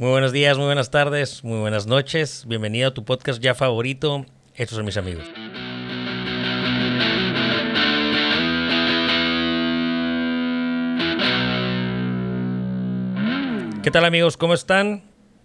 Muy 0.00 0.12
buenos 0.12 0.32
días, 0.32 0.56
muy 0.56 0.64
buenas 0.64 0.90
tardes, 0.90 1.44
muy 1.44 1.58
buenas 1.60 1.86
noches. 1.86 2.46
Bienvenido 2.48 2.88
a 2.88 2.94
tu 2.94 3.04
podcast 3.04 3.38
ya 3.38 3.54
favorito. 3.54 4.24
Estos 4.54 4.76
son 4.76 4.86
mis 4.86 4.96
amigos. 4.96 5.26
¿Qué 13.82 13.90
tal 13.90 14.06
amigos? 14.06 14.38
¿Cómo 14.38 14.54
están? 14.54 15.02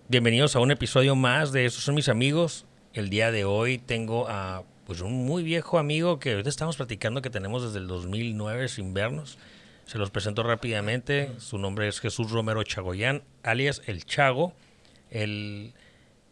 Bienvenidos 0.07 0.55
a 0.55 0.61
un 0.61 0.71
episodio 0.71 1.17
más 1.17 1.51
de 1.51 1.65
Estos 1.65 1.83
son 1.83 1.95
mis 1.95 2.07
amigos. 2.07 2.65
El 2.93 3.09
día 3.09 3.31
de 3.31 3.43
hoy 3.43 3.77
tengo 3.77 4.29
a 4.29 4.63
pues 4.85 5.01
un 5.01 5.25
muy 5.25 5.43
viejo 5.43 5.79
amigo 5.79 6.17
que 6.17 6.31
ahorita 6.31 6.47
estamos 6.47 6.77
platicando 6.77 7.21
que 7.21 7.29
tenemos 7.29 7.61
desde 7.61 7.79
el 7.79 7.87
2009 7.87 8.69
sin 8.69 8.93
vernos. 8.93 9.37
Se 9.85 9.99
los 9.99 10.09
presento 10.09 10.43
rápidamente. 10.43 11.31
Su 11.37 11.57
nombre 11.57 11.87
es 11.87 11.99
Jesús 11.99 12.31
Romero 12.31 12.63
Chagoyán, 12.63 13.23
alias 13.43 13.81
El 13.85 14.05
Chago. 14.05 14.53
Él 15.11 15.73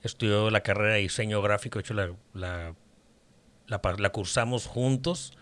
estudió 0.02 0.50
la 0.50 0.62
carrera 0.62 0.96
de 0.96 1.02
diseño 1.02 1.42
gráfico, 1.42 1.80
de 1.80 1.82
hecho 1.82 1.94
la, 1.94 2.14
la, 2.34 2.76
la, 3.68 4.10
cursamos 4.10 4.66
juntos 4.66 5.34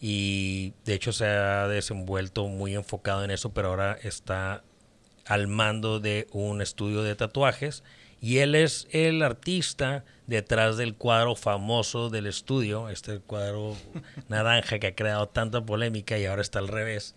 y 0.00 0.72
de 0.84 0.94
hecho 0.94 1.12
se 1.12 1.26
ha 1.26 1.68
desenvuelto 1.68 2.46
muy 2.46 2.74
enfocado 2.74 3.24
en 3.24 3.30
eso, 3.30 3.52
pero 3.52 3.68
ahora 3.68 3.98
está 4.02 4.62
al 5.26 5.48
mando 5.48 6.00
de 6.00 6.28
un 6.32 6.62
estudio 6.62 7.02
de 7.02 7.16
tatuajes 7.16 7.82
y 8.20 8.38
él 8.38 8.54
es 8.54 8.88
el 8.92 9.22
artista 9.22 10.04
detrás 10.26 10.76
del 10.76 10.94
cuadro 10.94 11.34
famoso 11.34 12.10
del 12.10 12.26
estudio, 12.26 12.88
este 12.88 13.18
cuadro 13.18 13.76
naranja 14.28 14.78
que 14.78 14.86
ha 14.86 14.94
creado 14.94 15.28
tanta 15.28 15.60
polémica 15.64 16.16
y 16.18 16.26
ahora 16.26 16.42
está 16.42 16.60
al 16.60 16.68
revés. 16.68 17.14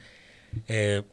Eh, 0.67 1.03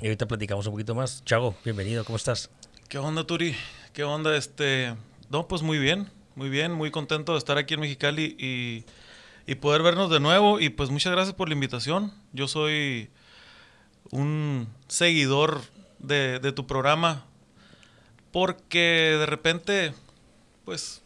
y 0.00 0.06
ahorita 0.06 0.26
platicamos 0.26 0.66
un 0.66 0.72
poquito 0.72 0.94
más. 0.94 1.24
Chago, 1.24 1.54
bienvenido, 1.64 2.04
¿cómo 2.04 2.16
estás? 2.16 2.50
¿Qué 2.88 2.98
onda, 2.98 3.24
Turi? 3.24 3.56
¿Qué 3.92 4.04
onda? 4.04 4.36
Este, 4.36 4.94
no, 5.30 5.48
pues 5.48 5.62
muy 5.62 5.78
bien, 5.78 6.10
muy 6.34 6.48
bien, 6.48 6.72
muy 6.72 6.90
contento 6.90 7.32
de 7.32 7.38
estar 7.38 7.58
aquí 7.58 7.74
en 7.74 7.80
Mexicali 7.80 8.36
y, 8.38 8.84
y 9.50 9.54
poder 9.56 9.82
vernos 9.82 10.10
de 10.10 10.20
nuevo. 10.20 10.60
Y 10.60 10.70
pues 10.70 10.90
muchas 10.90 11.12
gracias 11.12 11.34
por 11.34 11.48
la 11.48 11.54
invitación. 11.54 12.12
Yo 12.32 12.48
soy 12.48 13.10
un 14.10 14.68
seguidor 14.88 15.62
de, 15.98 16.38
de 16.38 16.52
tu 16.52 16.66
programa 16.66 17.24
porque 18.32 19.16
de 19.18 19.26
repente, 19.26 19.94
pues 20.64 21.02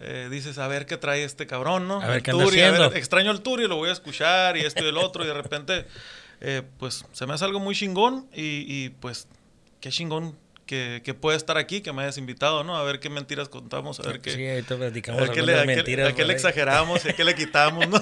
eh, 0.00 0.28
dices, 0.30 0.58
a 0.58 0.66
ver 0.68 0.86
qué 0.86 0.96
trae 0.96 1.22
este 1.22 1.46
cabrón, 1.46 1.86
¿no? 1.86 2.00
A 2.00 2.06
ver 2.06 2.22
qué 2.22 2.32
anda 2.32 2.44
haciendo. 2.44 2.92
extraño 2.94 3.30
el 3.30 3.40
tour 3.42 3.60
y 3.60 3.68
lo 3.68 3.76
voy 3.76 3.90
a 3.90 3.92
escuchar 3.92 4.56
y 4.56 4.60
esto 4.60 4.84
y 4.84 4.88
el 4.88 4.96
otro 4.96 5.24
y 5.24 5.26
de 5.28 5.34
repente, 5.34 5.86
eh, 6.44 6.62
pues 6.78 7.04
se 7.12 7.24
me 7.24 7.34
hace 7.34 7.44
algo 7.44 7.60
muy 7.60 7.72
chingón 7.76 8.26
y, 8.34 8.88
pues 8.88 9.28
qué 9.80 9.90
chingón 9.90 10.36
que, 10.66 11.00
que 11.04 11.14
puede 11.14 11.36
estar 11.36 11.56
aquí, 11.56 11.82
que 11.82 11.92
me 11.92 12.02
hayas 12.02 12.18
invitado, 12.18 12.64
¿no? 12.64 12.76
A 12.76 12.82
ver 12.82 12.98
qué 12.98 13.10
mentiras 13.10 13.48
contamos, 13.48 14.00
a 14.00 14.02
ver 14.02 14.20
qué... 14.20 14.32
Sí, 14.32 14.48
ahorita 14.48 14.76
platicamos 14.76 15.22
a 15.22 15.32
qué 15.32 15.40
le, 15.40 15.64
mentiras. 15.66 16.10
A 16.10 16.14
qué, 16.16 16.24
le 16.24 16.32
exageramos 16.32 17.04
y 17.04 17.10
a 17.10 17.12
qué 17.12 17.22
le 17.22 17.36
quitamos, 17.36 17.88
¿no? 17.88 18.00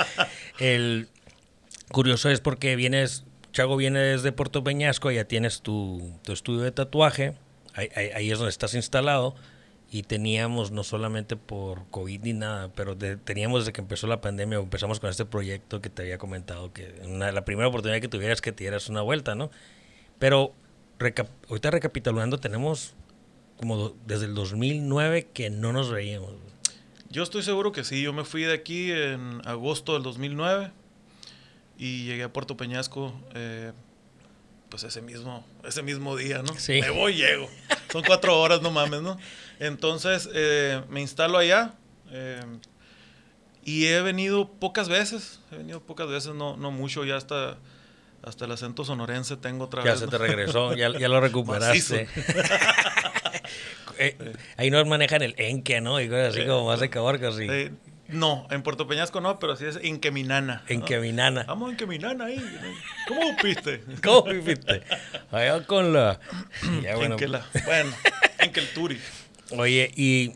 el 0.58 1.08
curioso 1.90 2.28
es 2.28 2.40
porque 2.40 2.76
vienes, 2.76 3.24
Chago 3.52 3.78
viene 3.78 4.00
desde 4.00 4.32
Puerto 4.32 4.62
Peñasco, 4.62 5.10
ya 5.10 5.24
tienes 5.24 5.62
tu, 5.62 6.12
tu 6.24 6.32
estudio 6.32 6.60
de 6.60 6.72
tatuaje, 6.72 7.36
ahí, 7.72 7.88
ahí, 8.14 8.30
es 8.30 8.38
donde 8.38 8.50
estás 8.50 8.74
instalado, 8.74 9.34
y 9.90 10.02
teníamos 10.02 10.70
no 10.70 10.84
solamente 10.84 11.36
por 11.36 11.86
COVID 11.90 12.20
ni 12.22 12.32
nada, 12.34 12.70
pero 12.74 12.96
teníamos 12.96 13.62
desde 13.62 13.72
que 13.72 13.80
empezó 13.80 14.06
la 14.06 14.20
pandemia, 14.20 14.58
empezamos 14.58 15.00
con 15.00 15.08
este 15.08 15.24
proyecto 15.24 15.80
que 15.80 15.88
te 15.88 16.02
había 16.02 16.18
comentado, 16.18 16.72
que 16.72 16.94
la 17.06 17.44
primera 17.44 17.68
oportunidad 17.68 18.00
que 18.00 18.08
tuvieras 18.08 18.40
que 18.40 18.52
te 18.52 18.64
dieras 18.64 18.88
una 18.88 19.00
vuelta, 19.00 19.34
¿no? 19.34 19.50
Pero 20.18 20.52
ahorita 21.48 21.70
recapitulando, 21.70 22.38
tenemos 22.38 22.94
como 23.56 23.94
desde 24.06 24.26
el 24.26 24.34
2009 24.34 25.28
que 25.32 25.50
no 25.50 25.72
nos 25.72 25.90
veíamos. 25.90 26.32
Yo 27.10 27.22
estoy 27.22 27.42
seguro 27.42 27.72
que 27.72 27.84
sí, 27.84 28.02
yo 28.02 28.12
me 28.12 28.24
fui 28.24 28.42
de 28.42 28.52
aquí 28.52 28.92
en 28.92 29.40
agosto 29.46 29.94
del 29.94 30.02
2009 30.02 30.70
y 31.78 32.04
llegué 32.04 32.24
a 32.24 32.32
Puerto 32.32 32.58
Peñasco 32.58 33.14
eh, 33.34 33.72
pues 34.68 34.84
ese 34.84 35.00
mismo, 35.00 35.46
ese 35.64 35.82
mismo 35.82 36.16
día, 36.16 36.42
¿no? 36.42 36.54
Sí. 36.56 36.80
Me 36.80 36.90
voy, 36.90 37.14
llego. 37.14 37.48
Son 37.90 38.02
cuatro 38.04 38.38
horas, 38.38 38.62
no 38.62 38.70
mames, 38.70 39.02
¿no? 39.02 39.18
Entonces 39.58 40.28
eh, 40.34 40.82
me 40.88 41.00
instalo 41.00 41.38
allá 41.38 41.74
eh, 42.10 42.40
y 43.64 43.86
he 43.86 44.00
venido 44.02 44.50
pocas 44.52 44.88
veces, 44.88 45.40
he 45.52 45.56
venido 45.56 45.80
pocas 45.80 46.08
veces, 46.08 46.34
no, 46.34 46.56
no 46.56 46.70
mucho, 46.70 47.04
ya 47.04 47.16
hasta, 47.16 47.58
hasta 48.22 48.44
el 48.44 48.52
acento 48.52 48.84
sonorense 48.84 49.36
tengo 49.36 49.64
otra 49.64 49.82
ya 49.82 49.92
vez. 49.92 50.00
Ya 50.00 50.06
se 50.06 50.10
te 50.10 50.18
regresó, 50.18 50.74
ya, 50.74 50.90
ya 50.98 51.08
lo 51.08 51.20
recuperaste. 51.22 52.08
Eh, 54.00 54.16
ahí 54.56 54.70
nos 54.70 54.86
manejan 54.86 55.22
el 55.22 55.34
enque, 55.38 55.80
¿no? 55.80 56.00
Y 56.00 56.08
cosas 56.08 56.36
así 56.36 56.46
como 56.46 56.66
más 56.66 56.78
de 56.78 56.88
caborcas, 56.88 57.34
sí. 57.34 57.48
No, 58.08 58.46
en 58.50 58.62
Puerto 58.62 58.86
Peñasco 58.86 59.20
no, 59.20 59.38
pero 59.38 59.54
sí 59.54 59.66
es 59.66 59.78
en 59.82 60.00
Queminana. 60.00 60.64
En 60.66 60.80
Queminana. 60.80 61.44
Vamos 61.44 61.70
en 61.70 61.76
Queminana 61.76 62.24
ahí. 62.24 62.42
¿Cómo 63.06 63.36
viste? 63.44 63.84
¿Cómo 64.02 64.22
viste? 64.24 64.82
Allá 65.30 65.66
con 65.66 65.92
la. 65.92 66.18
bueno. 66.96 67.14
En 67.14 67.16
que 67.16 67.28
la. 67.28 67.46
Bueno, 67.66 67.92
en 68.38 68.50
que 68.50 68.60
el 68.60 68.68
Turi. 68.72 68.98
Oye, 69.50 69.90
y 69.94 70.32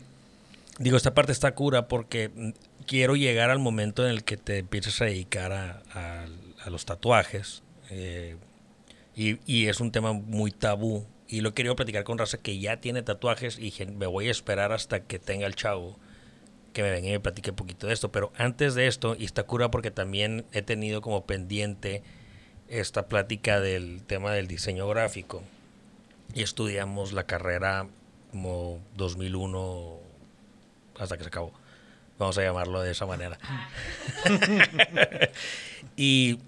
digo, 0.77 0.97
esta 0.97 1.15
parte 1.15 1.31
está 1.31 1.55
cura 1.55 1.87
porque 1.87 2.53
quiero 2.85 3.15
llegar 3.15 3.49
al 3.49 3.59
momento 3.59 4.05
en 4.05 4.11
el 4.11 4.23
que 4.23 4.37
te 4.37 4.59
empieces 4.59 5.01
a 5.01 5.05
dedicar 5.05 5.51
a, 5.51 6.25
los 6.69 6.85
tatuajes. 6.85 7.63
Eh, 7.89 8.35
y, 9.15 9.39
y, 9.47 9.67
es 9.67 9.79
un 9.79 9.91
tema 9.91 10.13
muy 10.13 10.51
tabú. 10.51 11.07
Y 11.27 11.41
lo 11.41 11.49
he 11.49 11.53
querido 11.53 11.75
platicar 11.75 12.03
con 12.03 12.19
raza 12.19 12.37
que 12.37 12.59
ya 12.59 12.77
tiene 12.77 13.01
tatuajes 13.01 13.57
y 13.57 13.73
me 13.87 14.05
voy 14.05 14.27
a 14.27 14.31
esperar 14.31 14.71
hasta 14.71 14.99
que 14.99 15.17
tenga 15.17 15.47
el 15.47 15.55
chavo 15.55 15.97
que 16.73 16.83
me 16.83 16.91
venga 16.91 17.07
y 17.07 17.11
me 17.11 17.19
platique 17.19 17.51
un 17.51 17.55
poquito 17.55 17.87
de 17.87 17.93
esto. 17.93 18.11
Pero 18.11 18.33
antes 18.37 18.75
de 18.75 18.87
esto, 18.87 19.15
y 19.17 19.25
está 19.25 19.43
cura 19.43 19.71
porque 19.71 19.91
también 19.91 20.45
he 20.51 20.61
tenido 20.61 21.01
como 21.01 21.25
pendiente 21.25 22.03
esta 22.67 23.07
plática 23.07 23.59
del 23.59 24.03
tema 24.03 24.31
del 24.33 24.47
diseño 24.47 24.87
gráfico. 24.87 25.43
Y 26.33 26.41
estudiamos 26.41 27.13
la 27.13 27.25
carrera 27.25 27.87
como 28.31 28.79
2001 28.95 29.99
hasta 30.99 31.17
que 31.17 31.23
se 31.23 31.29
acabó. 31.29 31.53
Vamos 32.17 32.37
a 32.37 32.43
llamarlo 32.43 32.81
de 32.81 32.91
esa 32.91 33.05
manera. 33.05 33.37
y 35.95 36.39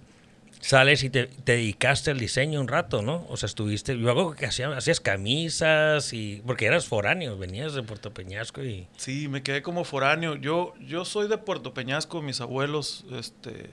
sales 0.65 1.03
y 1.03 1.11
te, 1.11 1.29
dedicaste 1.45 2.09
al 2.09 2.17
diseño 2.17 2.59
un 2.59 2.67
rato, 2.67 3.03
¿no? 3.03 3.23
O 3.29 3.37
sea, 3.37 3.45
estuviste, 3.45 3.93
luego 3.93 4.33
que 4.33 4.47
hacías, 4.47 4.75
hacías 4.75 4.99
camisas 4.99 6.11
y, 6.11 6.41
porque 6.43 6.65
eras 6.65 6.87
foráneo, 6.87 7.37
venías 7.37 7.75
de 7.75 7.83
Puerto 7.83 8.11
Peñasco 8.11 8.63
y... 8.63 8.87
Sí, 8.97 9.27
me 9.27 9.43
quedé 9.43 9.61
como 9.61 9.83
foráneo. 9.83 10.35
Yo, 10.35 10.73
yo 10.79 11.05
soy 11.05 11.27
de 11.27 11.37
Puerto 11.37 11.75
Peñasco, 11.75 12.23
mis 12.23 12.41
abuelos, 12.41 13.05
este, 13.11 13.69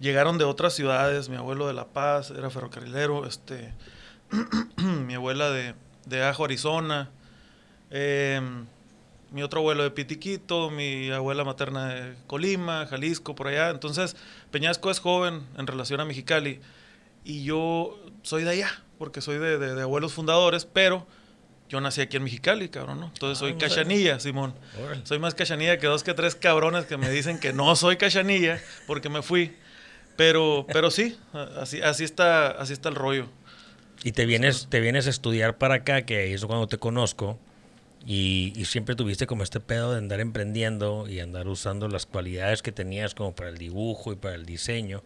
llegaron 0.00 0.36
de 0.36 0.44
otras 0.44 0.74
ciudades, 0.74 1.30
mi 1.30 1.36
abuelo 1.36 1.66
de 1.66 1.72
La 1.72 1.86
Paz 1.86 2.30
era 2.30 2.50
ferrocarrilero, 2.50 3.26
este, 3.26 3.72
mi 4.76 5.14
abuela 5.14 5.48
de, 5.48 5.74
de 6.04 6.22
Ajo, 6.24 6.44
Arizona, 6.44 7.08
eh, 7.90 8.42
mi 9.30 9.42
otro 9.42 9.60
abuelo 9.60 9.82
de 9.82 9.90
Pitiquito, 9.90 10.70
mi 10.70 11.10
abuela 11.10 11.44
materna 11.44 11.94
de 11.94 12.14
Colima, 12.26 12.86
Jalisco, 12.86 13.34
por 13.34 13.48
allá. 13.48 13.70
Entonces, 13.70 14.16
Peñasco 14.50 14.90
es 14.90 15.00
joven 15.00 15.46
en 15.56 15.66
relación 15.66 16.00
a 16.00 16.04
Mexicali. 16.04 16.60
Y 17.24 17.44
yo 17.44 17.98
soy 18.22 18.44
de 18.44 18.50
allá, 18.50 18.70
porque 18.98 19.20
soy 19.20 19.38
de, 19.38 19.82
abuelos 19.82 20.14
fundadores, 20.14 20.64
pero 20.64 21.06
yo 21.68 21.80
nací 21.80 22.00
aquí 22.00 22.16
en 22.16 22.24
Mexicali, 22.24 22.68
cabrón, 22.70 23.00
¿no? 23.00 23.06
Entonces 23.08 23.38
soy 23.38 23.52
ah, 23.52 23.58
cachanilla, 23.58 24.18
Simón. 24.20 24.54
Soy 25.04 25.18
más 25.18 25.34
cachanilla 25.34 25.78
que 25.78 25.86
dos 25.86 26.02
que 26.02 26.14
tres 26.14 26.34
cabrones 26.34 26.86
que 26.86 26.96
me 26.96 27.10
dicen 27.10 27.38
que 27.38 27.52
no 27.52 27.76
soy 27.76 27.96
cachanilla 27.96 28.60
porque 28.86 29.10
me 29.10 29.22
fui. 29.22 29.54
Pero, 30.16 30.66
pero 30.72 30.90
sí, 30.90 31.16
así, 31.60 31.80
así, 31.80 32.02
está, 32.02 32.48
así 32.48 32.72
está 32.72 32.88
el 32.88 32.96
rollo. 32.96 33.28
Y 34.02 34.12
te 34.12 34.26
vienes, 34.26 34.68
te 34.68 34.80
vienes 34.80 35.06
a 35.06 35.10
estudiar 35.10 35.58
para 35.58 35.76
acá, 35.76 36.02
que 36.02 36.32
es 36.32 36.44
cuando 36.44 36.66
te 36.66 36.78
conozco, 36.78 37.38
y, 38.06 38.64
siempre 38.64 38.94
tuviste 38.94 39.26
como 39.26 39.42
este 39.42 39.60
pedo 39.60 39.92
de 39.92 39.98
andar 39.98 40.20
emprendiendo 40.20 41.08
y 41.08 41.20
andar 41.20 41.48
usando 41.48 41.88
las 41.88 42.06
cualidades 42.06 42.62
que 42.62 42.72
tenías 42.72 43.14
como 43.14 43.34
para 43.34 43.50
el 43.50 43.58
dibujo 43.58 44.12
y 44.12 44.16
para 44.16 44.34
el 44.34 44.46
diseño. 44.46 45.02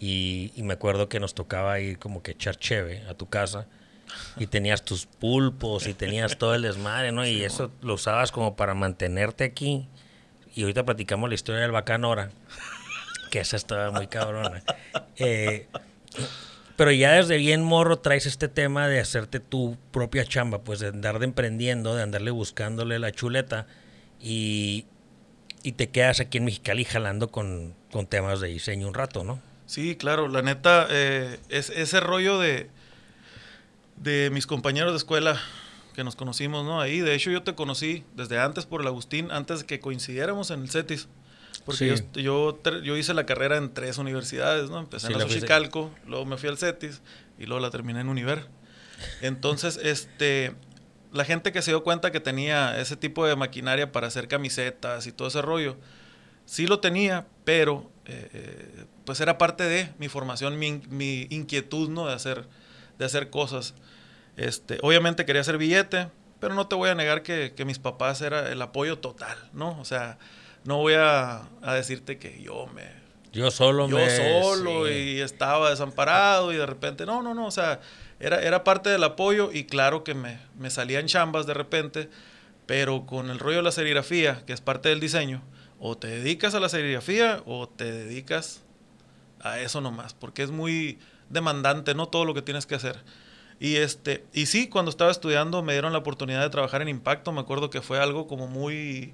Y, 0.00 0.52
me 0.56 0.74
acuerdo 0.74 1.08
que 1.08 1.20
nos 1.20 1.34
tocaba 1.34 1.78
ir 1.80 1.98
como 1.98 2.22
que 2.22 2.32
echar 2.32 2.56
cheve 2.56 3.02
a 3.08 3.14
tu 3.14 3.28
casa 3.28 3.66
y 4.36 4.46
tenías 4.46 4.84
tus 4.84 5.06
pulpos 5.06 5.86
y 5.86 5.94
tenías 5.94 6.36
todo 6.36 6.54
el 6.54 6.62
desmadre, 6.62 7.12
¿no? 7.12 7.26
Y 7.26 7.42
eso 7.42 7.70
lo 7.82 7.94
usabas 7.94 8.32
como 8.32 8.56
para 8.56 8.74
mantenerte 8.74 9.44
aquí. 9.44 9.88
Y 10.54 10.62
ahorita 10.62 10.84
platicamos 10.84 11.28
la 11.28 11.34
historia 11.34 11.62
del 11.62 11.72
Bacanora, 11.72 12.30
que 13.30 13.40
esa 13.40 13.56
estaba 13.56 13.90
muy 13.90 14.06
cabrona. 14.06 14.62
Eh, 15.16 15.68
pero 16.76 16.90
ya 16.90 17.12
desde 17.12 17.36
bien 17.36 17.62
morro 17.62 17.98
traes 17.98 18.26
este 18.26 18.48
tema 18.48 18.88
de 18.88 19.00
hacerte 19.00 19.40
tu 19.40 19.76
propia 19.92 20.24
chamba, 20.24 20.62
pues 20.62 20.80
de 20.80 20.88
andar 20.88 21.18
de 21.18 21.26
emprendiendo, 21.26 21.94
de 21.94 22.02
andarle 22.02 22.30
buscándole 22.30 22.98
la 22.98 23.12
chuleta 23.12 23.66
y, 24.20 24.86
te 25.76 25.88
quedas 25.88 26.20
aquí 26.20 26.38
en 26.38 26.44
Mexicali 26.44 26.84
jalando 26.84 27.28
con, 27.28 27.74
temas 28.08 28.40
de 28.40 28.48
diseño 28.48 28.88
un 28.88 28.94
rato, 28.94 29.24
¿no? 29.24 29.40
Sí, 29.66 29.96
claro, 29.96 30.28
la 30.28 30.42
neta, 30.42 30.86
eh, 30.90 31.38
es, 31.48 31.70
ese 31.70 32.00
rollo 32.00 32.38
de, 32.38 32.68
de 33.96 34.28
mis 34.30 34.46
compañeros 34.46 34.92
de 34.92 34.98
escuela 34.98 35.40
que 35.94 36.04
nos 36.04 36.16
conocimos, 36.16 36.64
¿no? 36.64 36.80
Ahí, 36.80 37.00
de 37.00 37.14
hecho, 37.14 37.30
yo 37.30 37.42
te 37.42 37.54
conocí 37.54 38.04
desde 38.14 38.38
antes 38.38 38.66
por 38.66 38.82
el 38.82 38.86
Agustín, 38.88 39.30
antes 39.30 39.60
de 39.60 39.66
que 39.66 39.80
coincidiéramos 39.80 40.50
en 40.50 40.62
el 40.62 40.70
CETIS. 40.70 41.08
Porque 41.64 41.96
Sí. 41.96 42.04
yo, 42.14 42.58
yo, 42.62 42.80
yo 42.82 42.96
hice 42.96 43.14
la 43.14 43.24
carrera 43.26 43.56
en 43.56 43.72
tres 43.72 43.98
universidades, 43.98 44.68
¿no? 44.70 44.78
Empecé 44.80 45.06
Sí, 45.06 45.12
en 45.12 45.18
la 45.18 45.24
la 45.24 45.30
Xochicalco, 45.30 45.90
luego 46.06 46.26
me 46.26 46.36
fui 46.36 46.48
al 46.48 46.58
CETIS 46.58 47.00
y 47.38 47.46
luego 47.46 47.60
la 47.60 47.70
terminé 47.70 48.00
en 48.00 48.08
Univer. 48.08 48.46
Entonces, 49.22 49.78
este, 49.82 50.54
la 51.12 51.24
gente 51.24 51.52
que 51.52 51.62
se 51.62 51.70
dio 51.70 51.82
cuenta 51.82 52.12
que 52.12 52.20
tenía 52.20 52.78
ese 52.80 52.96
tipo 52.96 53.26
de 53.26 53.36
maquinaria 53.36 53.92
para 53.92 54.06
hacer 54.08 54.28
camisetas 54.28 55.06
y 55.06 55.12
todo 55.12 55.28
ese 55.28 55.42
rollo, 55.42 55.76
sí 56.44 56.66
lo 56.66 56.80
tenía, 56.80 57.26
pero 57.44 57.90
eh, 58.06 58.28
eh, 58.34 58.84
pues 59.06 59.20
era 59.20 59.38
parte 59.38 59.64
de 59.64 59.90
mi 59.98 60.08
formación, 60.08 60.58
mi, 60.58 60.82
mi 60.90 61.26
inquietud, 61.30 61.88
¿no? 61.88 62.06
De 62.06 62.12
hacer, 62.14 62.46
de 62.98 63.04
hacer 63.04 63.30
cosas. 63.30 63.74
Este, 64.36 64.78
obviamente 64.82 65.24
quería 65.24 65.40
hacer 65.40 65.56
billete, 65.58 66.08
pero 66.40 66.54
no 66.54 66.66
te 66.66 66.74
voy 66.74 66.90
a 66.90 66.94
negar 66.94 67.22
que, 67.22 67.54
que 67.56 67.64
mis 67.64 67.78
papás 67.78 68.20
era 68.20 68.50
el 68.52 68.60
apoyo 68.60 68.98
total, 68.98 69.38
¿no? 69.54 69.78
O 69.80 69.84
sea, 69.86 70.18
no 70.64 70.78
voy 70.78 70.94
a, 70.94 71.42
a 71.62 71.74
decirte 71.74 72.18
que 72.18 72.42
yo 72.42 72.66
me, 72.74 72.84
Yo 73.32 73.50
solo 73.50 73.88
yo 73.88 73.96
me... 73.96 74.10
solo 74.10 74.86
sí. 74.86 74.92
y 74.92 75.20
estaba 75.20 75.70
desamparado 75.70 76.52
y 76.52 76.56
de 76.56 76.66
repente, 76.66 77.06
no, 77.06 77.22
no, 77.22 77.34
no, 77.34 77.46
o 77.46 77.50
sea, 77.50 77.80
era, 78.20 78.42
era 78.42 78.64
parte 78.64 78.90
del 78.90 79.04
apoyo 79.04 79.50
y 79.52 79.64
claro 79.64 80.04
que 80.04 80.14
me, 80.14 80.38
me 80.58 80.70
salían 80.70 81.06
chambas 81.06 81.46
de 81.46 81.54
repente, 81.54 82.08
pero 82.66 83.06
con 83.06 83.30
el 83.30 83.38
rollo 83.38 83.58
de 83.58 83.62
la 83.62 83.72
serigrafía, 83.72 84.42
que 84.46 84.52
es 84.52 84.60
parte 84.60 84.88
del 84.88 85.00
diseño, 85.00 85.42
o 85.78 85.98
te 85.98 86.06
dedicas 86.06 86.54
a 86.54 86.60
la 86.60 86.68
serigrafía 86.68 87.42
o 87.44 87.68
te 87.68 87.90
dedicas 87.90 88.62
a 89.40 89.58
eso 89.60 89.82
nomás, 89.82 90.14
porque 90.14 90.42
es 90.42 90.50
muy 90.50 90.98
demandante, 91.28 91.94
¿no? 91.94 92.06
Todo 92.06 92.24
lo 92.24 92.32
que 92.32 92.40
tienes 92.40 92.64
que 92.64 92.74
hacer. 92.76 93.02
Y 93.60 93.76
este, 93.76 94.24
y 94.32 94.46
sí, 94.46 94.68
cuando 94.68 94.90
estaba 94.90 95.10
estudiando 95.10 95.62
me 95.62 95.72
dieron 95.74 95.92
la 95.92 95.98
oportunidad 95.98 96.40
de 96.40 96.50
trabajar 96.50 96.80
en 96.80 96.88
Impacto, 96.88 97.32
me 97.32 97.40
acuerdo 97.40 97.68
que 97.68 97.82
fue 97.82 98.00
algo 98.00 98.26
como 98.26 98.46
muy 98.46 99.12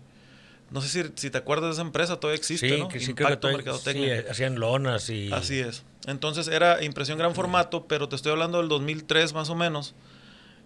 no 0.70 0.80
sé 0.80 0.88
si, 0.88 1.10
si 1.16 1.30
te 1.30 1.38
acuerdas 1.38 1.70
de 1.70 1.72
esa 1.74 1.82
empresa, 1.82 2.18
todavía 2.20 2.38
existe, 2.38 2.68
Sí, 2.68 2.78
¿no? 2.78 2.88
que 2.88 3.00
sí 3.00 3.14
creo 3.14 3.28
que 3.28 3.32
Impacto 3.34 3.40
todavía- 3.48 3.60
sí, 3.60 3.66
Mercadotecnia. 3.66 4.24
hacían 4.30 4.58
lonas 4.60 5.10
y... 5.10 5.32
Así 5.32 5.58
es. 5.58 5.82
Entonces 6.06 6.48
era 6.48 6.82
impresión 6.84 7.18
gran 7.18 7.34
formato, 7.34 7.86
pero 7.86 8.08
te 8.08 8.16
estoy 8.16 8.32
hablando 8.32 8.58
del 8.58 8.68
2003 8.68 9.32
más 9.34 9.50
o 9.50 9.54
menos. 9.54 9.94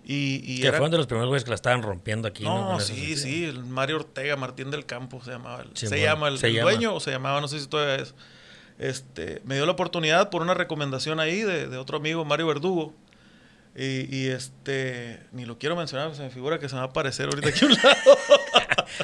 Y, 0.07 0.43
y 0.45 0.61
Que 0.61 0.67
era... 0.69 0.77
fueron 0.77 0.91
de 0.91 0.99
los 0.99 1.07
primeros 1.07 1.29
güeyes 1.31 1.45
que 1.45 1.51
la 1.51 1.55
estaban 1.55 1.83
rompiendo 1.83 2.29
aquí, 2.29 2.45
¿no? 2.45 2.73
No, 2.73 2.81
sí, 2.81 3.17
sí, 3.17 3.45
el 3.45 3.65
Mario 3.65 3.97
Ortega, 3.97 4.37
Martín 4.37 4.71
del 4.71 4.85
Campo 4.85 5.23
se 5.25 5.31
llamaba. 5.31 5.63
el- 5.63 5.71
Sí, 5.75 5.87
se 5.87 5.97
bueno, 5.97 6.05
llama 6.05 6.29
el, 6.29 6.39
se 6.39 6.49
el 6.49 6.55
llama. 6.57 6.71
dueño 6.71 6.95
o 6.95 7.01
se 7.01 7.11
llamaba, 7.11 7.41
no 7.41 7.49
sé 7.49 7.59
si 7.59 7.67
todavía 7.67 7.97
es. 8.03 8.15
Este, 8.79 9.41
me 9.45 9.55
dio 9.55 9.65
la 9.67 9.73
oportunidad 9.73 10.29
por 10.31 10.43
una 10.43 10.53
recomendación 10.53 11.21
ahí 11.21 11.41
de, 11.41 11.69
de 11.69 11.77
otro 11.79 11.97
amigo, 11.97 12.25
Mario 12.27 12.49
Verdugo. 12.49 12.93
Y, 13.77 14.15
y, 14.15 14.27
este, 14.29 15.21
ni 15.33 15.47
lo 15.47 15.59
quiero 15.59 15.75
mencionar, 15.75 16.15
se 16.15 16.23
me 16.23 16.31
figura 16.31 16.59
que 16.61 16.69
se 16.69 16.75
me 16.75 16.81
va 16.81 16.87
a 16.87 16.91
aparecer 16.91 17.27
ahorita 17.27 17.49
aquí 17.49 17.65
a 17.65 17.69
un 17.69 17.73
lado. 17.83 18.19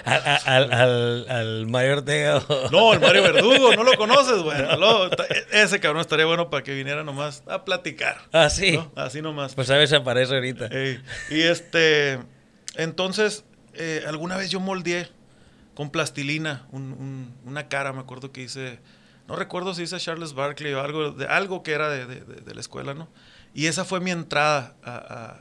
Al, 0.05 0.23
al, 0.47 0.73
al, 0.73 1.27
al 1.29 1.67
Mario 1.67 1.99
Ortega. 1.99 2.43
No, 2.71 2.93
el 2.93 3.01
Mario 3.01 3.23
Verdugo, 3.23 3.75
no 3.75 3.83
lo 3.83 3.95
conoces, 3.97 4.37
lo- 4.79 5.11
ta- 5.11 5.27
ese 5.53 5.81
cabrón 5.81 6.01
estaría 6.01 6.27
bueno 6.27 6.49
para 6.51 6.63
que 6.63 6.75
viniera 6.75 7.03
nomás 7.05 7.43
a 7.49 7.65
platicar. 7.65 8.19
Ah, 8.33 8.51
sí. 8.51 8.73
¿no? 8.73 8.93
Así 8.97 9.21
nomás. 9.23 9.55
Pues 9.55 9.69
a 9.71 9.77
ver 9.77 9.89
si 9.89 9.95
aparece 9.97 10.35
ahorita. 10.35 10.69
Y 11.31 11.41
este, 11.43 12.19
entonces, 12.77 13.45
eh, 13.75 14.05
alguna 14.07 14.37
vez 14.37 14.51
yo 14.51 14.61
moldeé 14.61 15.09
con 15.75 15.91
plastilina 15.91 16.67
un- 16.73 16.93
un- 16.93 17.35
una 17.45 17.69
cara, 17.69 17.93
me 17.93 18.01
acuerdo 18.01 18.33
que 18.33 18.43
hice, 18.43 18.79
no 19.29 19.37
recuerdo 19.37 19.75
si 19.75 19.83
hice 19.83 19.99
Charles 19.99 20.35
Barkley 20.35 20.73
o 20.75 20.81
algo, 20.83 21.11
de, 21.13 21.27
algo 21.27 21.63
que 21.63 21.73
era 21.73 21.89
de- 21.89 22.07
de 22.07 22.55
la 22.55 22.61
escuela, 22.61 22.95
¿no? 22.95 23.09
Y 23.55 23.67
esa 23.67 23.85
fue 23.85 24.01
mi 24.01 24.11
entrada 24.11 24.75
a, 24.85 24.95
a- 24.97 25.41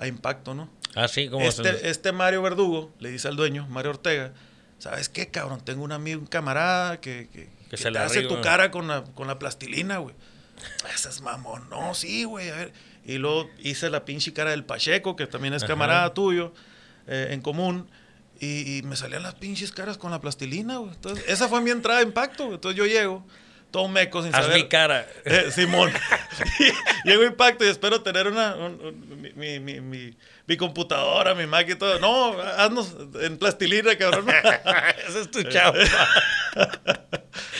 a 0.00 0.06
Impacto, 0.06 0.54
¿no? 0.54 0.68
Ah, 1.02 1.08
se- 1.08 1.24
Este, 1.46 1.88
este 1.90 2.12
Mario 2.12 2.42
Verdugo 2.42 2.92
le 2.98 3.10
dice 3.10 3.28
al 3.28 3.36
dueño, 3.36 3.66
Mario 3.68 3.90
Ortega, 3.92 4.32
¿sabes 4.78 5.08
qué, 5.08 5.28
cabrón? 5.28 5.60
Tengo 5.64 5.84
un 5.84 5.92
amigo, 5.92 6.20
un 6.20 6.26
camarada 6.26 7.00
que, 7.00 7.28
que, 7.32 7.48
que 7.70 7.76
se 7.76 7.84
te 7.84 7.90
la 7.92 8.04
hace 8.04 8.22
tu 8.22 8.40
cara 8.40 8.70
con 8.70 8.88
la, 8.88 9.04
con 9.04 9.26
la 9.26 9.38
plastilina, 9.38 9.98
güey. 9.98 10.14
Ese 10.94 11.08
es 11.08 11.20
mamón. 11.20 11.68
No, 11.70 11.94
sí, 11.94 12.24
güey, 12.24 12.50
a 12.50 12.56
ver. 12.56 12.72
Y 13.04 13.18
luego 13.18 13.48
hice 13.60 13.90
la 13.90 14.04
pinche 14.04 14.32
cara 14.32 14.50
del 14.50 14.64
Pacheco, 14.64 15.14
que 15.16 15.26
también 15.26 15.54
es 15.54 15.62
Ajá. 15.62 15.72
camarada 15.72 16.12
tuyo, 16.14 16.52
eh, 17.06 17.28
en 17.30 17.40
común. 17.40 17.88
Y, 18.40 18.78
y 18.78 18.82
me 18.82 18.94
salían 18.96 19.22
las 19.24 19.34
pinches 19.34 19.72
caras 19.72 19.98
con 19.98 20.10
la 20.10 20.20
plastilina, 20.20 20.76
güey. 20.78 20.92
Entonces, 20.92 21.24
esa 21.28 21.48
fue 21.48 21.60
mi 21.60 21.70
entrada 21.70 22.00
a 22.00 22.02
impacto, 22.02 22.44
güey. 22.44 22.54
Entonces 22.56 22.76
yo 22.78 22.86
llego, 22.86 23.24
todo 23.70 23.88
meco 23.88 24.22
sin 24.22 24.34
Haz 24.34 24.44
saber. 24.46 24.62
mi 24.62 24.68
cara. 24.68 25.06
Eh, 25.24 25.50
Simón. 25.54 25.92
Llego 27.04 27.24
Impacto 27.24 27.64
y 27.64 27.68
espero 27.68 28.02
tener 28.02 28.26
una, 28.26 28.54
un- 28.54 28.80
un- 28.80 29.32
mi, 29.36 29.60
mi, 29.60 29.80
mi, 29.80 30.56
computadora, 30.56 31.34
mi 31.34 31.46
Mac 31.46 31.68
y 31.68 31.74
todo. 31.74 31.98
No, 32.00 32.40
haznos 32.40 32.96
en 33.20 33.36
plastilina, 33.38 33.96
cabrón. 33.96 34.26
Ese 35.08 35.20
es 35.20 35.30
tu 35.30 35.42
chavo. 35.44 35.76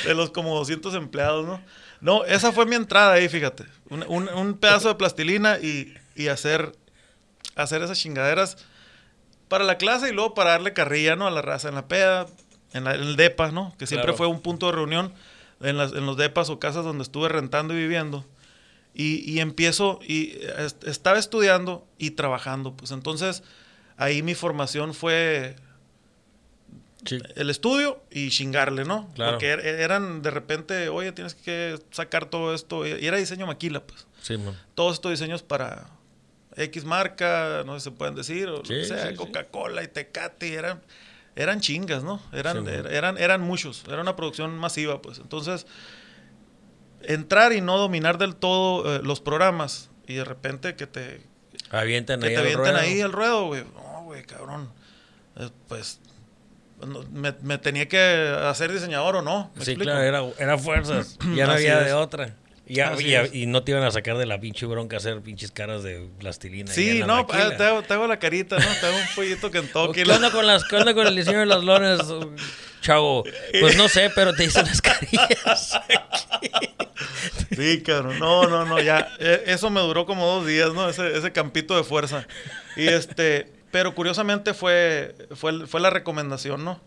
De 0.04 0.14
los 0.14 0.30
como 0.30 0.56
200 0.56 0.94
empleados, 0.94 1.46
¿no? 1.46 1.62
No, 2.00 2.24
esa 2.24 2.52
fue 2.52 2.64
mi 2.66 2.76
entrada 2.76 3.14
ahí, 3.14 3.28
fíjate. 3.28 3.64
Un, 3.90 4.04
un- 4.08 4.28
un 4.28 4.54
pedazo 4.58 4.88
de 4.88 4.94
plastilina 4.94 5.58
y, 5.58 5.94
y 6.14 6.28
hacer, 6.28 6.72
hacer 7.56 7.82
esas 7.82 7.98
chingaderas 7.98 8.56
para 9.48 9.64
la 9.64 9.78
clase 9.78 10.08
y 10.08 10.12
luego 10.12 10.34
para 10.34 10.50
darle 10.52 10.72
carrilla, 10.72 11.16
¿no? 11.16 11.26
A 11.26 11.30
la 11.30 11.42
raza 11.42 11.68
en 11.68 11.74
la 11.74 11.88
peda, 11.88 12.26
en, 12.72 12.84
la- 12.84 12.94
en 12.94 13.00
el 13.02 13.16
DEPA, 13.16 13.50
¿no? 13.50 13.74
Que 13.78 13.86
siempre 13.86 14.06
Claro. 14.06 14.16
fue 14.18 14.26
un 14.28 14.40
punto 14.40 14.66
de 14.66 14.72
reunión 14.72 15.12
en, 15.60 15.76
las, 15.76 15.92
en 15.92 16.06
los 16.06 16.16
DEPAs 16.16 16.50
o 16.50 16.58
casas 16.58 16.84
donde 16.84 17.02
estuve 17.02 17.28
rentando 17.28 17.74
y 17.74 17.78
viviendo. 17.78 18.24
Y, 18.94 19.18
y 19.30 19.40
empiezo, 19.40 20.00
y 20.06 20.38
est- 20.58 20.84
estaba 20.84 21.18
estudiando 21.18 21.86
y 21.98 22.12
trabajando. 22.12 22.74
Pues 22.76 22.90
entonces 22.90 23.42
ahí 23.96 24.22
mi 24.22 24.34
formación 24.34 24.94
fue 24.94 25.56
Sí. 27.04 27.18
el 27.36 27.48
estudio 27.48 28.02
y 28.10 28.28
chingarle, 28.30 28.84
¿no? 28.84 29.08
Claro. 29.14 29.32
Porque 29.32 29.52
er- 29.54 29.64
eran 29.64 30.20
de 30.20 30.30
repente, 30.32 30.88
oye, 30.88 31.12
tienes 31.12 31.34
que 31.34 31.78
sacar 31.92 32.26
todo 32.28 32.52
esto. 32.54 32.86
Y 32.86 33.06
era 33.06 33.16
diseño 33.16 33.46
maquila, 33.46 33.80
pues. 33.86 34.06
Sí, 34.20 34.36
man. 34.36 34.58
Todos 34.74 34.94
estos 34.94 35.12
diseños 35.12 35.42
para 35.44 35.86
X 36.56 36.84
marca, 36.84 37.62
no 37.64 37.74
sé 37.74 37.80
si 37.80 37.84
se 37.84 37.90
pueden 37.92 38.16
decir, 38.16 38.48
o 38.48 38.58
lo 38.58 38.64
Sí, 38.64 38.74
que 38.74 38.84
sea, 38.84 39.10
sí. 39.10 39.14
Coca-Cola 39.14 39.84
y 39.84 39.88
Tecate, 39.88 40.48
y 40.48 40.52
eran, 40.54 40.82
eran 41.38 41.60
chingas, 41.60 42.02
¿no? 42.04 42.20
Eran, 42.32 42.64
Sí, 42.66 42.70
er- 42.72 42.90
eran, 42.92 43.16
eran 43.18 43.40
muchos, 43.40 43.84
era 43.88 44.00
una 44.00 44.16
producción 44.16 44.56
masiva, 44.58 45.00
pues. 45.02 45.18
Entonces, 45.18 45.66
entrar 47.02 47.52
y 47.52 47.60
no 47.60 47.78
dominar 47.78 48.18
del 48.18 48.34
todo 48.36 48.96
eh, 48.96 49.00
los 49.02 49.20
programas 49.20 49.90
y 50.06 50.14
de 50.14 50.24
repente 50.24 50.74
que 50.76 50.86
te, 50.86 51.22
Avientan 51.70 52.20
que 52.20 52.26
ahí 52.28 52.32
te 52.32 52.38
al 52.38 52.42
avienten 52.44 52.64
ruedo. 52.72 52.78
ahí 52.78 53.00
al 53.00 53.12
ruedo, 53.12 53.46
güey. 53.46 53.64
No, 53.74 54.02
güey, 54.04 54.22
cabrón. 54.24 54.70
Eh, 55.36 55.50
pues 55.68 56.00
me, 57.12 57.34
me 57.42 57.58
tenía 57.58 57.88
que 57.88 57.98
hacer 58.44 58.72
diseñador 58.72 59.16
o 59.16 59.22
no. 59.22 59.50
¿me 59.56 59.64
Sí, 59.64 59.72
explico? 59.72 59.90
claro, 59.92 60.02
era, 60.02 60.22
era 60.38 60.58
fuerzas. 60.58 61.18
Ya 61.34 61.46
no 61.46 61.52
había 61.52 61.80
es. 61.80 61.86
de 61.86 61.92
otra. 61.92 62.34
Y, 62.68 63.42
y, 63.42 63.46
no 63.46 63.62
te 63.62 63.72
iban 63.72 63.82
a 63.82 63.90
sacar 63.90 64.18
de 64.18 64.26
la 64.26 64.38
pinche 64.38 64.66
bronca 64.66 64.98
hacer 64.98 65.20
pinches 65.22 65.50
caras 65.50 65.82
de 65.82 66.06
plastilina. 66.18 66.70
Sí, 66.70 67.02
no, 67.06 67.24
te 67.26 67.36
hago, 67.64 67.82
te 67.82 67.94
hago 67.94 68.06
la 68.06 68.18
carita, 68.18 68.58
¿no? 68.58 68.66
Te 68.80 68.86
hago 68.86 68.96
un 68.96 69.14
pollito 69.14 69.50
Kentucky. 69.50 69.92
¿Qué 70.04 70.10
onda 70.10 70.30
con, 70.30 70.46
las, 70.46 70.64
¿Qué 70.64 70.76
onda 70.76 70.92
con 70.92 71.06
el 71.06 71.16
diseño 71.16 71.40
de 71.40 71.46
las 71.46 71.64
lonas, 71.64 72.00
chavo? 72.82 73.24
Pues 73.58 73.76
no 73.76 73.88
sé, 73.88 74.10
pero 74.14 74.34
te 74.34 74.44
hice 74.44 74.60
unas 74.60 74.82
carillas. 74.82 75.80
Sí, 77.56 77.82
cabrón. 77.82 78.18
No, 78.20 78.46
no, 78.46 78.64
no, 78.64 78.80
ya. 78.80 79.08
Eh, 79.18 79.44
Eso 79.46 79.70
me 79.70 79.80
duró 79.80 80.06
como 80.06 80.26
dos 80.26 80.46
días, 80.46 80.74
¿no? 80.74 80.88
Ese, 80.88 81.16
ese 81.16 81.32
campito 81.32 81.76
de 81.76 81.82
fuerza. 81.82 82.26
Y 82.76 82.86
este, 82.86 83.50
pero 83.72 83.94
curiosamente 83.94 84.54
fue, 84.54 85.14
fue, 85.34 85.66
fue 85.66 85.80
la 85.80 85.90
recomendación, 85.90 86.64
¿no? 86.64 86.80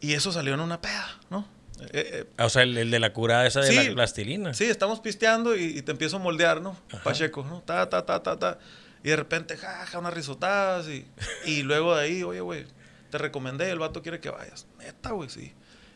Y 0.00 0.12
eso 0.12 0.32
salió 0.32 0.54
en 0.54 0.60
una 0.60 0.80
peda, 0.80 1.18
¿no? 1.30 1.46
Eh, 1.92 2.26
eh, 2.38 2.42
o 2.42 2.48
sea, 2.48 2.62
el, 2.62 2.76
el 2.78 2.90
de 2.90 2.98
la 3.00 3.12
curada 3.12 3.46
esa 3.46 3.60
de 3.60 3.68
Sí. 3.72 3.88
la 3.88 3.94
plastilina. 3.94 4.54
Sí, 4.54 4.64
estamos 4.64 5.00
pisteando 5.00 5.56
y, 5.56 5.64
y 5.78 5.82
te 5.82 5.92
empiezo 5.92 6.16
a 6.16 6.18
moldear, 6.20 6.60
¿no? 6.60 6.76
Pacheco, 7.04 7.44
¿no? 7.44 7.60
Ta, 7.62 7.88
ta, 7.88 8.04
ta, 8.06 8.22
ta, 8.22 8.38
ta. 8.38 8.58
Y 9.02 9.08
de 9.08 9.16
repente, 9.16 9.56
jaja, 9.56 9.98
unas 9.98 10.12
risotadas. 10.14 10.86
Y, 10.88 11.06
y 11.46 11.62
luego 11.62 11.96
de 11.96 12.04
ahí, 12.04 12.22
oye, 12.22 12.40
güey, 12.40 12.66
te 13.10 13.18
recomendé, 13.18 13.70
el 13.70 13.78
vato 13.78 14.02
quiere 14.02 14.20
que 14.20 14.30
vayas. 14.30 14.66
Neta, 14.78 15.10
güey, 15.12 15.28
sí. 15.30 15.52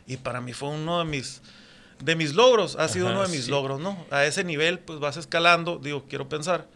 Y 0.07 0.17
para 0.17 0.41
mí 0.41 0.53
fue 0.53 0.69
uno 0.69 0.99
de 0.99 1.05
mis, 1.05 1.41
de 2.03 2.15
mis 2.15 2.33
logros, 2.35 2.75
ha 2.77 2.87
sido 2.87 3.07
Ajá, 3.07 3.15
uno 3.17 3.27
de 3.27 3.31
mis 3.35 3.45
sí. 3.45 3.51
logros, 3.51 3.79
¿no? 3.79 4.05
A 4.11 4.25
ese 4.25 4.43
nivel, 4.43 4.79
pues 4.79 4.99
vas 4.99 5.17
escalando, 5.17 5.79
digo, 5.81 6.05
quiero 6.09 6.27
pensar. 6.29 6.67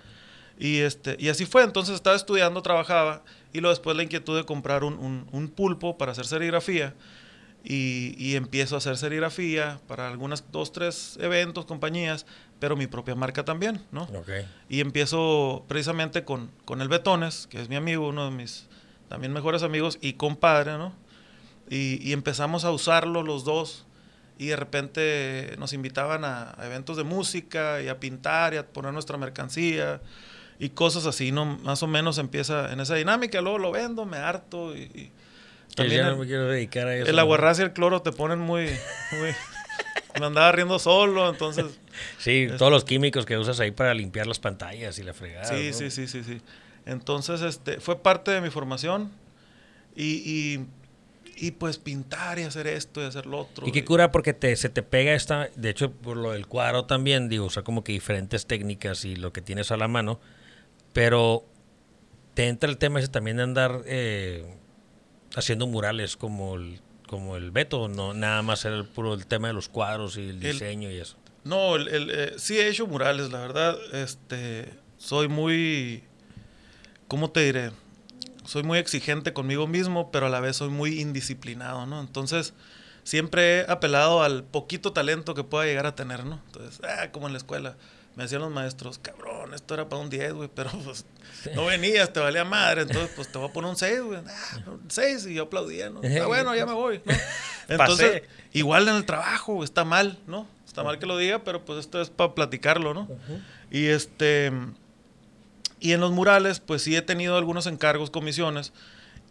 Y, 0.58 0.80
este, 0.80 1.16
y 1.20 1.30
así 1.30 1.46
fue, 1.46 1.64
entonces 1.64 1.96
estaba 1.96 2.16
estudiando, 2.16 2.62
trabajaba, 2.62 3.24
y 3.54 3.62
luego 3.62 3.70
después 3.74 3.96
la 3.96 4.04
inquietud 4.04 4.36
de 4.38 4.46
comprar 4.46 4.84
un, 4.84 4.96
un- 5.00 5.28
un 5.32 5.48
pulpo 5.48 5.98
para 5.98 6.12
hacer 6.12 6.26
serigrafía. 6.26 6.94
Y, 7.62 8.16
y 8.18 8.38
empiezo 8.38 8.76
a 8.76 8.78
hacer 8.78 8.96
serigrafía 8.96 9.82
para 9.86 10.08
algunas, 10.08 10.46
dos, 10.50 10.72
tres 10.72 11.18
eventos, 11.20 11.66
compañías, 11.66 12.26
pero 12.58 12.78
mi 12.78 12.88
propia 12.88 13.16
marca 13.16 13.44
también, 13.44 13.82
¿no? 13.92 14.04
Ok. 14.04 14.30
Y 14.70 14.80
empiezo 14.80 15.66
precisamente 15.68 16.24
con, 16.24 16.52
con 16.64 16.82
el 16.82 16.88
Betones, 16.88 17.48
que 17.48 17.62
es 17.62 17.68
mi 17.68 17.76
amigo, 17.76 18.08
uno 18.08 18.26
de 18.26 18.32
mis 18.32 18.68
también 19.10 19.34
mejores 19.34 19.62
amigos 19.62 19.98
y 20.02 20.14
compadre, 20.14 20.78
¿no? 20.78 20.94
Y, 21.70 22.00
y 22.02 22.14
empezamos 22.14 22.64
a 22.64 22.72
usarlo 22.72 23.24
los 23.24 23.44
dos 23.44 23.86
y 24.38 24.48
de 24.48 24.56
repente 24.56 25.56
nos 25.60 25.74
invitaban 25.74 26.24
a, 26.24 26.56
a 26.58 26.66
eventos 26.66 26.96
de 26.96 27.04
música 27.04 27.82
y 27.82 27.90
a 27.90 28.00
pintar 28.00 28.54
y 28.54 28.58
a 28.58 28.66
poner 28.66 28.94
nuestra 28.94 29.18
mercancía 29.18 30.02
y 30.60 30.70
cosas 30.70 31.06
así, 31.06 31.34
¿no? 31.34 31.46
Más 31.46 31.84
o 31.84 31.88
menos 31.88 32.20
empieza 32.20 32.72
en 32.72 32.80
esa 32.80 32.96
dinámica, 32.96 33.42
luego 33.42 33.58
lo 33.58 33.72
vendo, 33.74 34.06
me 34.06 34.18
harto 34.18 34.78
y... 34.78 34.84
y 34.84 35.12
también 35.80 36.06
el, 36.06 36.12
no 36.12 36.18
me 36.18 36.26
quiero 36.28 36.48
dedicar 36.48 36.88
a 36.88 36.96
eso. 36.96 37.10
El 37.10 37.20
aguarrás 37.20 37.60
y 37.60 37.64
el 37.64 37.74
cloro 37.74 38.02
te 38.02 38.12
ponen 38.12 38.40
muy... 38.40 38.70
muy 39.20 39.32
me 40.20 40.26
andaba 40.26 40.52
riendo 40.52 40.80
solo, 40.80 41.30
entonces... 41.30 41.66
Sí, 42.18 42.48
todos 42.58 42.72
los 42.72 42.84
químicos 42.84 43.26
que 43.26 43.38
usas 43.38 43.60
ahí 43.60 43.72
para 43.72 43.94
limpiar 43.94 44.28
las 44.28 44.40
pantallas 44.40 44.98
y 45.00 45.04
la 45.04 45.14
fregada. 45.14 45.46
Sí, 45.46 45.70
¿no? 45.72 45.78
sí, 45.78 45.92
sí, 45.92 46.08
sí, 46.08 46.24
sí. 46.24 46.42
Entonces, 46.86 47.42
este, 47.42 47.80
fue 47.80 48.02
parte 48.02 48.32
de 48.32 48.42
mi 48.42 48.50
formación 48.50 49.12
y, 49.96 50.06
y, 50.06 50.66
y, 51.36 51.52
pues 51.52 51.78
pintar 51.78 52.40
y 52.40 52.44
hacer 52.44 52.68
esto 52.68 53.02
y 53.02 53.06
hacer 53.06 53.26
lo 53.26 53.40
otro. 53.40 53.68
Y 53.68 53.72
qué 53.72 53.86
cura 53.86 54.12
porque 54.12 54.34
te, 54.34 54.56
se 54.56 54.70
te 54.70 54.82
pega 54.82 55.14
esta, 55.14 55.50
de 55.56 55.70
hecho 55.70 55.92
por 55.92 56.18
lo 56.18 56.32
del 56.32 56.48
cuadro 56.48 56.86
también, 56.86 57.30
digo, 57.30 57.46
o 57.46 57.50
sea, 57.50 57.64
como 57.64 57.84
que 57.84 57.92
diferentes 57.92 58.46
técnicas 58.46 59.06
y 59.06 59.16
lo 59.16 59.32
que 59.34 59.42
tienes 59.42 59.72
a 59.72 59.78
la 59.78 59.88
mano, 59.88 60.20
pero 60.94 61.46
te 62.34 62.48
entra 62.48 62.70
el 62.70 62.78
tema 62.78 63.00
ese 63.00 63.10
también 63.10 63.38
de 63.38 63.44
andar 63.44 63.82
eh, 63.86 64.46
haciendo 65.40 65.68
murales 65.68 66.16
como 66.16 66.56
el, 66.56 66.80
como 67.08 67.36
el 67.36 67.52
Beto, 67.52 67.88
no 67.88 68.14
nada 68.14 68.42
más 68.42 68.64
era 68.66 68.76
el 68.76 68.86
puro 68.86 69.14
el 69.14 69.26
tema 69.26 69.48
de 69.48 69.54
los 69.54 69.68
cuadros 69.68 70.18
y 70.18 70.30
el 70.30 70.40
diseño 70.40 70.90
el, 70.90 70.96
y 70.96 71.00
eso. 71.00 71.18
No, 71.44 71.76
el, 71.76 71.88
el, 71.88 72.10
eh, 72.12 72.34
sí 72.38 72.60
he 72.60 72.68
hecho 72.68 72.86
murales, 72.86 73.32
la 73.32 73.40
verdad, 73.40 73.78
este, 73.94 74.74
soy 74.98 75.28
muy, 75.28 76.04
¿cómo 77.08 77.32
te 77.32 77.42
diré? 77.42 77.72
Soy 78.46 78.64
muy 78.64 78.78
exigente 78.80 79.34
conmigo 79.34 79.68
mismo, 79.68 80.12
pero 80.12 80.28
a 80.28 80.30
la 80.30 80.40
vez 80.40 80.58
soy 80.58 80.70
muy 80.70 81.00
indisciplinado, 81.00 81.86
¿no? 81.86 82.00
Entonces, 82.00 82.54
siempre 83.04 83.60
he 83.60 83.72
apelado 83.72 84.24
al 84.24 84.44
poquito 84.44 84.94
talento 84.94 85.34
que 85.34 85.44
pueda 85.44 85.66
llegar 85.66 85.86
a 85.86 85.96
tener, 85.96 86.26
¿no? 86.26 86.42
Entonces, 86.48 86.82
ah, 86.84 87.12
como 87.12 87.28
en 87.28 87.34
la 87.34 87.38
escuela, 87.38 87.76
me 88.16 88.24
decían 88.24 88.42
los 88.42 88.52
maestros, 88.52 89.00
cabrón, 89.00 89.54
esto 89.54 89.74
era 89.74 89.88
para 89.88 90.02
un 90.02 90.10
10, 90.10 90.34
güey, 90.34 90.50
pero 90.54 90.72
pues. 90.84 91.06
No 91.56 91.66
venías, 91.66 92.12
te 92.12 92.20
valía 92.20 92.44
madre, 92.44 92.82
entonces 92.84 93.12
pues 93.16 93.32
te 93.32 93.38
voy 93.38 93.50
a 93.50 93.54
poner 93.54 93.70
un 93.70 93.78
6, 93.78 94.02
güey, 94.02 94.20
ah, 94.28 94.58
un 94.68 94.90
6 94.90 95.28
y 95.28 95.34
yo 95.36 95.44
aplaudía, 95.44 95.90
¿no? 95.90 96.02
Está 96.02 96.26
bueno, 96.28 96.56
ya 96.56 96.66
me 96.66 96.74
voy, 96.74 97.02
¿no? 97.06 97.14
Entonces, 97.68 98.24
igual 98.54 98.88
en 98.88 98.96
el 98.96 99.06
trabajo, 99.06 99.64
está 99.64 99.86
mal, 99.86 100.18
¿no? 100.28 100.48
Está 100.66 100.84
mal 100.84 101.00
que 101.00 101.06
lo 101.06 101.18
diga, 101.18 101.44
pero 101.44 101.66
pues 101.66 101.80
esto 101.80 102.02
es 102.02 102.10
para 102.10 102.34
platicarlo, 102.34 102.94
¿no? 102.94 103.02
Uh 103.02 103.18
-huh. 103.28 103.42
Y 103.72 103.88
este... 103.88 104.52
Y 105.80 105.94
en 105.94 106.02
los 106.02 106.12
murales, 106.12 106.60
pues 106.60 106.82
sí 106.82 106.96
he 106.96 107.02
tenido 107.02 107.38
algunos 107.38 107.66
encargos, 107.66 108.10
comisiones. 108.10 108.74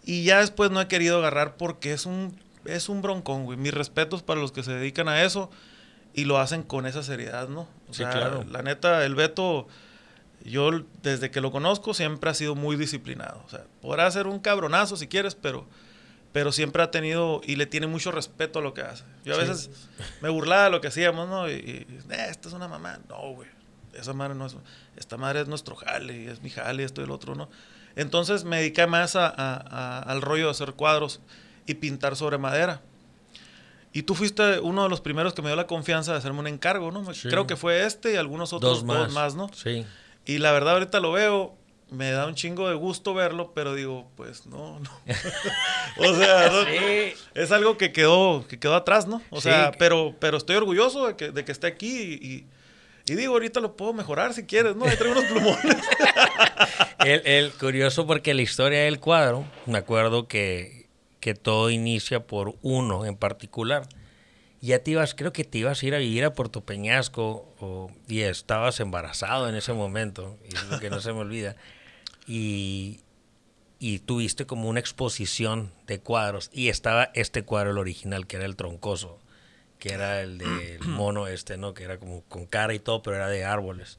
Y 0.05 0.25
ya 0.25 0.41
después 0.41 0.71
no 0.71 0.81
he 0.81 0.89
querido 0.89 1.19
agarrar 1.19 1.57
porque 1.57 1.93
es 1.93 2.07
un, 2.07 2.41
es 2.65 2.89
un 2.89 3.03
broncón, 3.03 3.45
güey. 3.45 3.59
Mis 3.59 3.75
respetos 3.75 4.23
para 4.23 4.41
los 4.41 4.53
que 4.53 4.63
se 4.63 4.73
dedican 4.73 5.09
a 5.09 5.23
eso 5.23 5.51
y 6.15 6.25
lo 6.25 6.39
hacen 6.39 6.63
con 6.63 6.87
esa 6.87 7.03
seriedad, 7.03 7.49
¿no? 7.49 7.69
O 7.89 7.93
sí, 7.93 7.99
sea, 7.99 8.11
claro. 8.11 8.45
La 8.51 8.63
neta, 8.63 9.05
el 9.05 9.15
Beto, 9.15 9.69
yo 10.51 10.71
desde 11.03 11.31
que 11.31 11.41
lo 11.41 11.51
conozco 11.51 11.95
siempre 11.95 12.31
ha 12.31 12.35
sido 12.35 12.55
muy 12.55 12.77
disciplinado. 12.77 13.43
O 13.47 13.49
sea, 13.49 13.65
podrá 13.81 14.11
ser 14.11 14.27
un 14.27 14.39
cabronazo 14.39 14.97
si 14.97 15.09
quieres, 15.09 15.35
pero, 15.35 15.67
pero 16.33 16.53
siempre 16.53 16.83
ha 16.83 16.91
tenido 16.91 17.41
y 17.45 17.57
le 17.57 17.67
tiene 17.67 17.87
mucho 17.87 18.11
respeto 18.11 18.59
a 18.59 18.63
lo 18.63 18.75
que 18.75 18.83
hace. 18.83 19.05
Yo 19.25 19.35
a 19.35 19.37
sí. 19.37 19.41
veces 19.43 19.71
me 20.21 20.29
burlaba 20.29 20.65
de 20.65 20.71
lo 20.71 20.81
que 20.81 20.89
hacíamos, 20.89 21.29
¿no? 21.29 21.49
Y, 21.51 21.55
y 21.55 21.87
eh, 22.11 22.27
esto 22.31 22.49
es 22.49 22.55
una 22.55 22.69
mamá. 22.69 22.99
No, 23.09 23.35
güey 23.35 23.59
esa 23.99 24.13
madre 24.13 24.35
no 24.35 24.47
es, 24.47 24.57
esta 24.97 25.17
madre 25.17 25.41
es 25.41 25.49
nuestro 25.49 25.77
jale, 25.77 26.31
es 26.31 26.43
mi 26.43 26.51
jale, 26.51 26.85
esto 26.85 27.01
y 27.01 27.05
el 27.05 27.11
otro, 27.11 27.35
¿no? 27.35 27.49
Entonces 27.97 28.45
me 28.45 28.59
dediqué 28.59 28.87
más 28.87 29.17
a, 29.17 29.27
a, 29.27 29.57
a, 29.57 29.99
al 30.01 30.23
rollo 30.23 30.45
de 30.47 30.51
hacer 30.53 30.75
cuadros 30.75 31.21
y 31.67 31.75
pintar 31.75 32.17
sobre 32.17 32.39
madera. 32.39 32.81
Y 33.93 34.03
tú 34.03 34.15
fuiste 34.15 34.61
uno 34.61 34.85
de 34.85 34.89
los 34.89 35.01
primeros 35.01 35.35
que 35.35 35.43
me 35.43 35.49
dio 35.49 35.57
la 35.57 35.67
confianza 35.67 36.13
de 36.13 36.19
hacerme 36.19 36.41
un 36.41 36.47
encargo, 36.47 36.93
¿no? 36.93 37.13
Sí. 37.15 37.29
Creo 37.29 37.47
que 37.47 37.57
fue 37.57 37.85
este 37.85 38.13
y 38.13 38.17
algunos 38.17 38.53
otros 38.53 38.79
dos 38.79 38.85
más. 38.85 38.99
dos 38.99 39.13
más, 39.13 39.35
¿no? 39.35 39.51
Sí. 39.53 39.85
Y 40.29 40.39
la 40.39 40.53
verdad 40.53 40.75
ahorita 40.75 41.01
lo 41.01 41.11
veo, 41.11 41.57
me 41.91 42.13
da 42.13 42.27
un 42.27 42.37
chingo 42.37 42.69
de 42.69 42.77
gusto 42.77 43.15
verlo, 43.15 43.53
pero 43.55 43.75
digo, 43.75 44.09
pues 44.15 44.47
no, 44.47 44.79
no. 44.79 44.91
o 45.97 46.15
sea, 46.15 46.51
no, 46.51 46.65
sí. 46.65 47.15
es 47.35 47.51
algo 47.51 47.77
que 47.77 47.91
quedó, 47.93 48.47
que 48.47 48.61
quedó 48.61 48.77
atrás, 48.77 49.09
¿no? 49.09 49.21
O 49.31 49.41
sea, 49.41 49.73
pero, 49.79 50.15
pero 50.21 50.37
estoy 50.37 50.57
orgulloso 50.57 51.09
de 51.09 51.17
que, 51.17 51.31
de 51.33 51.45
que 51.45 51.51
esté 51.51 51.67
aquí 51.67 52.21
y, 52.21 52.27
y 52.27 52.47
y 53.11 53.15
digo, 53.15 53.33
ahorita 53.33 53.61
lo 53.61 53.77
puedo 53.77 53.93
mejorar 53.93 54.35
si 54.35 54.45
quieres, 54.45 54.77
¿no? 54.77 54.85
Ahí 54.85 54.97
traigo 54.97 55.19
unos 55.19 55.31
plumones. 55.31 55.77
el, 57.05 57.23
el, 57.25 57.53
curioso 57.53 58.07
porque 58.07 58.35
la 58.35 58.43
historia 58.43 58.81
del 58.81 59.01
cuadro, 59.01 59.47
me 59.67 59.79
acuerdo 59.79 60.29
que, 60.29 60.89
que 61.21 61.35
todo 61.35 61.71
inicia 61.71 62.27
por 62.27 62.57
uno 62.63 63.07
en 63.07 63.17
particular. 63.17 63.89
Ya 64.61 64.83
te 64.83 64.93
ibas, 64.93 65.15
creo 65.15 65.33
que 65.33 65.45
te 65.45 65.59
ibas 65.59 65.83
a 65.83 65.87
ir 65.87 65.95
a 65.95 65.99
vivir 65.99 66.25
a 66.25 66.33
Puerto 66.33 66.63
Peñasco 66.63 67.55
o, 67.61 67.91
y 68.09 68.21
estabas 68.21 68.81
embarazado 68.81 69.49
en 69.49 69.55
ese 69.55 69.73
momento, 69.73 70.37
y 70.49 70.55
es 70.55 70.65
lo 70.65 70.81
que 70.81 70.91
no 70.91 71.01
se 71.01 71.13
me 71.13 71.21
olvida. 71.21 71.57
Y, 72.27 73.01
y 73.79 74.01
tuviste 74.01 74.47
como 74.47 74.69
una 74.69 74.81
exposición 74.81 75.73
de 75.87 76.01
cuadros 76.01 76.51
y 76.53 76.69
estaba 76.69 77.11
este 77.15 77.43
cuadro, 77.43 77.71
el 77.71 77.79
original, 77.79 78.27
que 78.27 78.37
era 78.37 78.47
el 78.47 78.57
troncoso 78.57 79.21
que 79.79 79.93
era 79.93 80.21
el 80.21 80.39
del 80.39 80.81
mono 80.87 81.27
este, 81.27 81.57
¿no? 81.57 81.75
Que 81.75 81.85
era 81.85 81.99
como 81.99 82.23
con 82.23 82.47
cara 82.47 82.75
y 82.75 82.79
todo, 82.79 83.03
pero 83.03 83.17
era 83.17 83.29
de 83.29 83.45
árboles. 83.45 83.99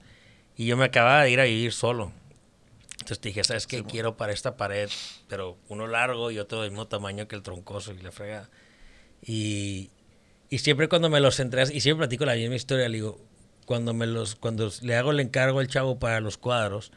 Y 0.56 0.66
yo 0.66 0.78
me 0.78 0.86
acababa 0.86 1.24
de 1.24 1.32
ir 1.32 1.39
a 1.39 1.46
vivir 1.46 1.72
solo. 1.72 2.12
Entonces 2.94 3.22
dije, 3.22 3.44
¿sabes 3.44 3.66
qué? 3.66 3.78
Sí, 3.78 3.84
Quiero 3.84 4.18
para 4.18 4.34
esta 4.34 4.58
pared, 4.58 4.89
pero 5.30 5.58
uno 5.70 5.88
largo 5.88 6.32
y 6.32 6.39
otro 6.39 6.62
del 6.62 6.72
mismo 6.72 6.88
tamaño 6.88 7.28
que 7.28 7.36
el 7.36 7.44
troncoso 7.44 7.94
y 7.94 8.00
la 8.00 8.12
frega. 8.12 8.50
Y, 9.25 9.89
y 10.50 10.60
siempre 10.60 10.89
cuando 10.89 11.10
me 11.10 11.20
los 11.20 11.36
centré, 11.36 11.63
y 11.74 11.82
siempre 11.82 12.08
platico 12.08 12.25
la 12.25 12.36
misma 12.36 12.56
historia, 12.56 12.89
digo, 12.89 13.20
cuando, 13.65 13.94
me 13.94 14.08
los, 14.08 14.36
cuando 14.36 14.72
le 14.82 14.96
hago 14.96 15.12
el 15.12 15.20
encargo 15.20 15.60
al 15.60 15.68
chavo 15.68 16.00
para 16.00 16.20
los 16.22 16.38
cuadros, 16.38 16.91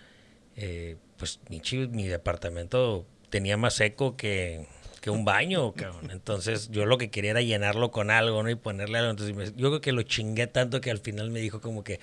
eh, 0.56 0.97
pues 1.18 1.40
mi, 1.49 1.61
mi 1.88 2.06
departamento 2.06 3.06
tenía 3.28 3.56
más 3.56 3.80
eco 3.80 4.16
que, 4.16 4.66
que 5.02 5.11
un 5.11 5.25
baño, 5.25 5.73
cabrón. 5.73 6.12
Entonces, 6.12 6.71
yo 6.71 6.87
lo 6.87 6.97
que 6.97 7.11
quería 7.11 7.32
era 7.32 7.42
llenarlo 7.42 7.90
con 7.90 8.09
algo, 8.09 8.40
¿no? 8.44 8.49
Y 8.49 8.54
ponerle 8.54 8.99
algo. 8.99 9.11
Entonces, 9.11 9.35
me, 9.35 9.47
yo 9.61 9.68
creo 9.68 9.80
que 9.80 9.90
lo 9.90 10.02
chingué 10.04 10.47
tanto 10.47 10.80
que 10.80 10.92
al 10.92 11.00
final 11.00 11.28
me 11.30 11.40
dijo 11.40 11.61
como 11.61 11.82
que, 11.82 11.99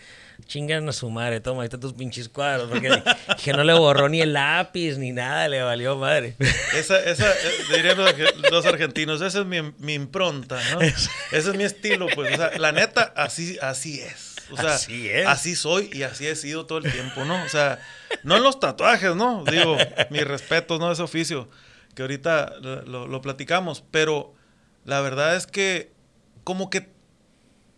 chingan 0.48 0.88
a 0.90 0.92
su 0.92 1.10
madre, 1.10 1.40
toma, 1.40 1.62
ahí 1.62 1.68
están 1.68 1.80
tus 1.80 1.94
pinches 1.94 2.28
cuadros. 2.28 2.70
Porque 2.70 3.02
que 3.42 3.54
no 3.54 3.64
le 3.64 3.72
borró 3.72 4.10
ni 4.10 4.20
el 4.20 4.34
lápiz 4.34 4.98
ni 4.98 5.14
nada, 5.14 5.48
le 5.48 5.64
valió 5.64 5.96
madre. 5.96 6.36
Esa, 6.76 7.00
esa, 7.00 7.32
eh, 7.32 7.52
dirían 7.74 7.98
los, 8.52 8.66
argentinos, 8.66 9.22
esa 9.22 9.40
es 9.40 9.46
mi, 9.46 9.62
mi 9.78 9.94
impronta, 9.94 10.60
¿no? 10.74 10.82
Ese 10.82 11.10
es 11.32 11.56
mi 11.56 11.64
estilo, 11.64 12.08
pues. 12.14 12.34
O 12.34 12.36
sea, 12.36 12.52
la 12.58 12.74
neta, 12.74 13.14
así, 13.16 13.58
así 13.62 14.02
es. 14.02 14.36
O 14.52 14.58
sea, 14.58 14.74
así, 14.74 15.08
es. 15.08 15.26
así 15.26 15.56
soy 15.56 15.90
y 15.94 16.04
así 16.04 16.28
he 16.28 16.36
sido 16.36 16.66
todo 16.66 16.80
el 16.80 16.92
tiempo, 16.92 17.24
¿no? 17.24 17.42
O 17.46 17.50
sea, 17.50 17.80
no 18.24 18.36
en 18.36 18.44
los 18.44 18.60
tatuajes, 18.60 19.16
¿no? 19.16 19.46
Digo, 19.50 19.78
mi 20.10 20.20
respeto, 20.20 20.80
¿no? 20.80 20.92
Ese 20.92 21.02
oficio 21.02 21.48
que 22.00 22.04
ahorita 22.04 22.54
lo, 22.62 23.08
lo, 23.08 23.22
platicamos, 23.22 23.84
pero 23.92 24.34
la 24.86 25.02
verdad 25.02 25.36
es 25.36 25.48
que 25.48 25.92
como 26.46 26.70
que 26.70 26.88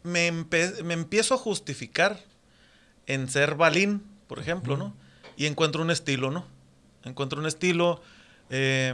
me, 0.03 0.27
empe 0.27 0.83
me 0.83 0.93
empiezo 0.93 1.33
a 1.33 1.37
justificar 1.39 2.19
en 3.07 3.27
ser 3.29 3.55
balín, 3.55 4.03
por 4.27 4.37
ejemplo, 4.37 4.77
¿no? 4.77 4.95
Y 5.37 5.47
encuentro 5.47 5.81
un 5.81 5.89
estilo, 5.89 6.29
¿no? 6.29 6.45
Encuentro 7.03 7.39
un 7.39 7.47
estilo. 7.47 7.99
Eh, 8.51 8.93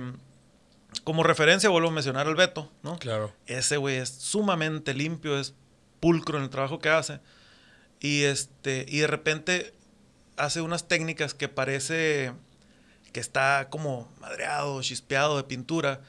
como 1.03 1.23
referencia, 1.23 1.69
vuelvo 1.69 1.89
a 1.89 1.91
mencionar 1.91 2.25
al 2.25 2.35
Beto, 2.35 2.71
¿no? 2.81 2.97
Claro. 2.97 3.33
Ese 3.47 3.75
güey 3.75 3.97
es 3.97 4.07
sumamente 4.07 4.93
limpio, 4.93 5.37
es 5.37 5.55
pulcro 5.99 6.37
en 6.37 6.45
el 6.45 6.49
trabajo 6.49 6.79
que 6.79 6.87
hace. 6.87 7.19
Y, 7.99 8.23
este, 8.23 8.85
y 8.87 8.99
de 8.99 9.07
repente 9.07 9.73
hace 10.37 10.61
unas 10.61 10.87
técnicas 10.87 11.33
que 11.33 11.49
parece 11.49 12.31
que 13.17 13.21
está 13.21 13.69
como 13.71 14.13
madreado, 14.21 14.79
chispeado 14.83 15.37
de 15.37 15.43
pintura, 15.43 16.01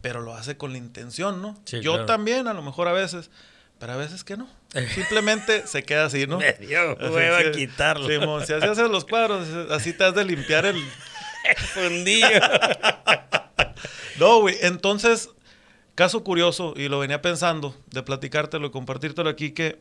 pero 0.00 0.20
lo 0.20 0.34
hace 0.34 0.56
con 0.56 0.72
la 0.72 0.78
intención, 0.78 1.40
¿no? 1.40 1.56
Sí, 1.64 1.80
Yo 1.80 1.92
claro. 1.92 2.06
también, 2.06 2.48
a 2.48 2.54
lo 2.54 2.60
mejor 2.60 2.88
a 2.88 2.92
veces, 2.92 3.30
pero 3.78 3.92
a 3.92 3.96
veces 3.96 4.24
que 4.24 4.36
no. 4.36 4.48
Simplemente 4.96 5.64
se 5.68 5.84
queda 5.84 6.06
así, 6.06 6.26
¿no? 6.26 6.38
Me 6.38 6.54
dio 6.54 6.96
hueva 6.96 7.38
Así, 7.38 7.52
quitarlo. 7.52 8.08
Simón, 8.08 8.44
si 8.44 8.52
así 8.52 8.66
haces 8.66 8.90
los 8.90 9.04
cuadros, 9.04 9.46
así 9.70 9.92
te 9.92 10.02
has 10.02 10.16
de 10.16 10.24
limpiar 10.24 10.66
el... 10.66 10.82
fundillo. 11.72 12.26
no, 14.18 14.40
güey, 14.40 14.56
entonces, 14.62 15.30
caso 15.94 16.24
curioso, 16.24 16.74
y 16.76 16.88
lo 16.88 16.98
venía 16.98 17.22
pensando, 17.22 17.76
de 17.92 18.02
platicártelo 18.02 18.66
y 18.66 18.70
compartírtelo 18.72 19.30
aquí, 19.30 19.52
que, 19.52 19.78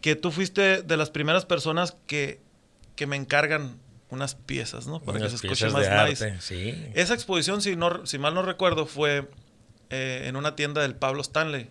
que 0.00 0.16
tú 0.16 0.32
fuiste 0.32 0.82
de 0.82 0.96
las 0.96 1.10
primeras 1.10 1.46
personas 1.46 1.96
que, 2.08 2.40
que 2.96 3.06
me 3.06 3.14
encargan 3.14 3.78
unas 4.14 4.34
piezas, 4.34 4.86
¿no? 4.86 5.00
Para 5.00 5.18
Unas 5.18 5.32
que 5.32 5.38
se 5.38 5.46
escuche 5.46 5.70
más 5.70 6.08
nice. 6.08 6.40
sí. 6.40 6.74
Esa 6.94 7.14
exposición, 7.14 7.60
si, 7.60 7.76
no, 7.76 8.06
si 8.06 8.18
mal 8.18 8.34
no 8.34 8.42
recuerdo, 8.42 8.86
fue 8.86 9.28
eh, 9.90 10.22
en 10.26 10.36
una 10.36 10.56
tienda 10.56 10.82
del 10.82 10.94
Pablo 10.94 11.20
Stanley. 11.20 11.70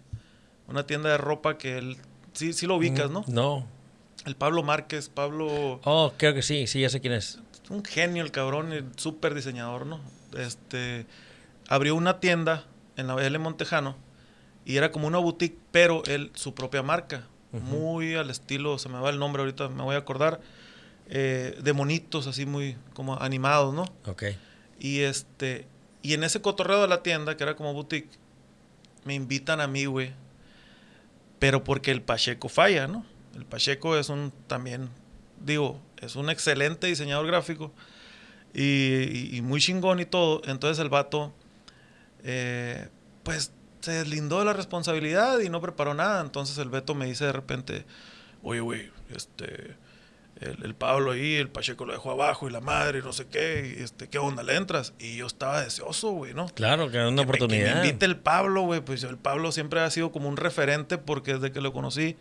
Una 0.68 0.86
tienda 0.86 1.10
de 1.10 1.18
ropa 1.18 1.58
que 1.58 1.78
él... 1.78 1.98
Sí, 2.34 2.54
sí 2.54 2.68
lo 2.68 2.76
ubicas, 2.76 3.10
¿no? 3.10 3.26
No. 3.28 3.68
El 4.26 4.36
Pablo 4.36 4.64
Márquez, 4.64 5.10
Pablo... 5.10 5.82
Oh, 5.84 6.14
creo 6.18 6.34
que 6.34 6.42
sí, 6.42 6.68
sí, 6.68 6.82
ya 6.82 6.90
sé 6.90 7.02
quién 7.02 7.14
es. 7.14 7.40
Un 7.70 7.84
genio 7.84 8.24
el 8.24 8.32
cabrón, 8.32 8.72
el 8.72 8.86
súper 8.96 9.34
diseñador, 9.34 9.86
¿no? 9.86 10.00
Este... 10.38 11.06
Abrió 11.68 11.96
una 11.96 12.20
tienda 12.20 12.66
en 12.98 13.08
la 13.08 13.26
L 13.26 13.40
Montejano 13.40 13.96
y 14.66 14.78
era 14.78 14.92
como 14.92 15.08
una 15.08 15.18
boutique, 15.18 15.58
pero 15.72 16.04
él, 16.06 16.32
su 16.36 16.54
propia 16.54 16.84
marca. 16.84 17.28
Muy 17.52 18.16
al 18.16 18.32
estilo, 18.32 18.80
se 18.80 18.90
me 18.90 19.00
va 19.00 19.12
el 19.12 19.20
nombre 19.20 19.44
ahorita, 19.44 19.70
me 19.70 19.84
voy 19.84 19.94
a 19.94 20.00
acordar. 20.00 20.42
Eh, 21.10 21.58
de 21.62 21.74
monitos 21.74 22.28
así 22.28 22.46
muy 22.46 22.78
como 22.94 23.20
animados, 23.22 23.74
¿no? 23.74 23.84
Ok. 24.06 24.24
Y 24.80 25.00
este, 25.02 25.68
y 26.02 26.14
en 26.14 26.24
ese 26.24 26.42
cotorreo 26.42 26.82
de 26.82 26.88
la 26.88 27.04
tienda, 27.04 27.38
que 27.38 27.44
era 27.44 27.56
como 27.56 27.74
boutique, 27.74 28.10
me 29.06 29.14
invitan 29.14 29.62
a 29.62 29.68
mí, 29.68 29.86
güey. 29.86 30.12
Pero 31.40 31.64
porque 31.64 31.92
el 31.92 32.02
Pacheco 32.02 32.50
falla, 32.50 32.88
¿no? 32.88 33.06
El 33.36 33.46
Pacheco 33.46 33.98
es 33.98 34.10
un 34.10 34.32
también, 34.48 34.90
digo, 35.44 35.80
es 36.02 36.16
un 36.16 36.30
excelente 36.30 36.88
diseñador 36.88 37.28
gráfico 37.28 37.72
y, 38.54 38.62
y- 38.64 39.30
y 39.38 39.42
muy 39.42 39.60
chingón 39.60 40.00
y 40.00 40.06
todo. 40.06 40.42
Entonces 40.46 40.80
el 40.82 40.90
vato, 40.90 41.34
eh, 42.24 42.88
pues 43.24 43.52
se 43.82 43.92
deslindó 43.92 44.40
de 44.40 44.46
la 44.46 44.54
responsabilidad 44.54 45.40
y 45.40 45.50
no 45.50 45.60
preparó 45.62 45.94
nada. 45.94 46.22
Entonces 46.22 46.58
el 46.58 46.70
Beto 46.70 46.96
me 46.96 47.06
dice 47.06 47.26
de 47.26 47.34
repente, 47.34 47.86
oye, 48.42 48.62
güey, 48.62 48.92
este, 49.14 49.76
el, 50.42 50.64
el 50.64 50.76
Pablo 50.76 51.12
ahí, 51.12 51.36
el 51.36 51.50
Pacheco 51.50 51.86
lo 51.86 51.94
dejó 51.94 52.12
abajo 52.12 52.48
y 52.50 52.52
la 52.52 52.60
madre 52.60 53.00
y 53.00 53.02
no 53.02 53.14
sé 53.14 53.28
qué, 53.28 53.76
y 53.78 53.82
este, 53.84 54.08
¿qué 54.10 54.18
onda? 54.18 54.44
¿Le 54.44 54.56
entras? 54.56 54.94
Y 55.00 55.16
yo 55.18 55.28
estaba 55.28 55.62
deseoso, 55.62 56.12
güey, 56.12 56.34
¿no? 56.34 56.48
Claro, 56.50 56.90
que 56.90 56.98
era 56.98 57.08
una 57.08 57.22
Que 57.22 57.26
me- 57.28 57.32
Que 57.32 57.38
oportunidad. 57.44 57.76
me 57.82 57.88
invite 57.88 58.06
el 58.06 58.18
Pablo, 58.18 58.62
güey. 58.64 58.82
Pues 58.82 59.04
el 59.04 59.18
Pablo 59.18 59.52
siempre 59.52 59.80
ha 59.80 59.90
sido 59.90 60.12
como 60.12 60.28
un 60.30 60.38
referente 60.38 60.98
porque 60.98 61.36
desde 61.36 61.52
que 61.52 61.62
lo 61.62 61.72
conocí, 61.72 62.18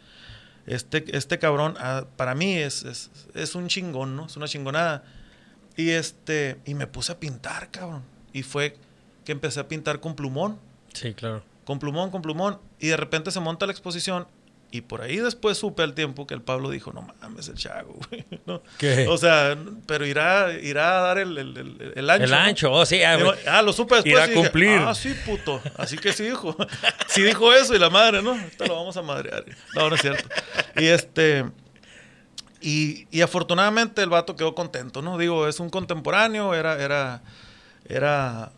este, 0.66 1.04
este 1.16 1.38
cabrón, 1.38 1.74
ah, 1.80 2.04
para 2.16 2.34
mí 2.34 2.54
es, 2.56 2.84
es, 2.84 3.10
es 3.34 3.54
un 3.54 3.66
chingón, 3.68 4.14
¿no? 4.14 4.26
Es 4.26 4.36
una 4.36 4.46
chingonada. 4.46 5.02
Y 5.76 5.90
este, 5.90 6.58
y 6.66 6.74
me 6.74 6.86
puse 6.86 7.12
a 7.12 7.18
pintar, 7.18 7.70
cabrón. 7.70 8.02
Y 8.32 8.42
fue 8.42 8.76
que 9.24 9.32
empecé 9.32 9.58
a 9.60 9.68
pintar 9.68 10.00
con 10.00 10.14
plumón, 10.14 10.58
Sí, 10.92 11.14
claro. 11.14 11.42
con 11.64 11.78
plumón, 11.78 12.10
con 12.10 12.22
plumón. 12.22 12.58
Y 12.78 12.88
de 12.88 12.96
repente 12.96 13.30
se 13.30 13.40
monta 13.40 13.66
la 13.66 13.72
exposición. 13.72 14.26
Y 14.74 14.80
por 14.80 15.02
ahí 15.02 15.18
después 15.18 15.58
supe 15.58 15.82
al 15.82 15.92
tiempo 15.92 16.26
que 16.26 16.32
el 16.32 16.40
Pablo 16.40 16.70
dijo, 16.70 16.94
no 16.94 17.02
mames, 17.20 17.46
el 17.48 17.56
chago, 17.56 17.94
güey. 18.08 18.24
¿no? 18.46 18.62
¿Qué? 18.78 19.06
O 19.06 19.18
sea, 19.18 19.54
pero 19.86 20.06
irá, 20.06 20.50
irá 20.54 20.98
a 20.98 21.02
dar 21.02 21.18
el, 21.18 21.36
el, 21.36 21.56
el- 21.58 21.92
el 21.94 22.08
ancho. 22.10 22.24
el 22.24 22.30
¿no? 22.30 22.36
ancho, 22.38 22.72
oh, 22.72 22.86
sí. 22.86 23.02
ah, 23.02 23.16
Digo. 23.18 23.34
Ah, 23.46 23.60
lo 23.60 23.74
supe 23.74 23.96
después. 23.96 24.14
Irá 24.14 24.22
a 24.24 24.26
y 24.26 24.30
dije, 24.30 24.40
cumplir. 24.42 24.78
ah, 24.80 24.94
sí, 24.94 25.14
puto. 25.26 25.60
Así 25.76 25.98
que 25.98 26.12
sí 26.14 26.24
dijo. 26.24 26.56
Sí 27.06 27.22
dijo 27.22 27.52
eso 27.52 27.74
y 27.74 27.78
la 27.78 27.90
madre, 27.90 28.22
¿no? 28.22 28.30
Ahorita 28.30 28.66
lo 28.66 28.74
vamos 28.76 28.96
a 28.96 29.02
madrear. 29.02 29.44
No, 29.74 29.90
no 29.90 29.94
es 29.96 30.00
cierto. 30.00 30.26
Y 30.76 30.86
este. 30.86 31.44
Y, 32.62 33.06
y 33.10 33.20
afortunadamente 33.20 34.00
el 34.02 34.08
vato 34.08 34.34
quedó 34.36 34.54
contento, 34.54 35.02
¿no? 35.02 35.18
Digo, 35.18 35.46
es 35.46 35.60
un 35.60 35.68
contemporáneo, 35.68 36.54
era. 36.54 36.82
Era. 36.82 37.22
Era. 37.86 38.50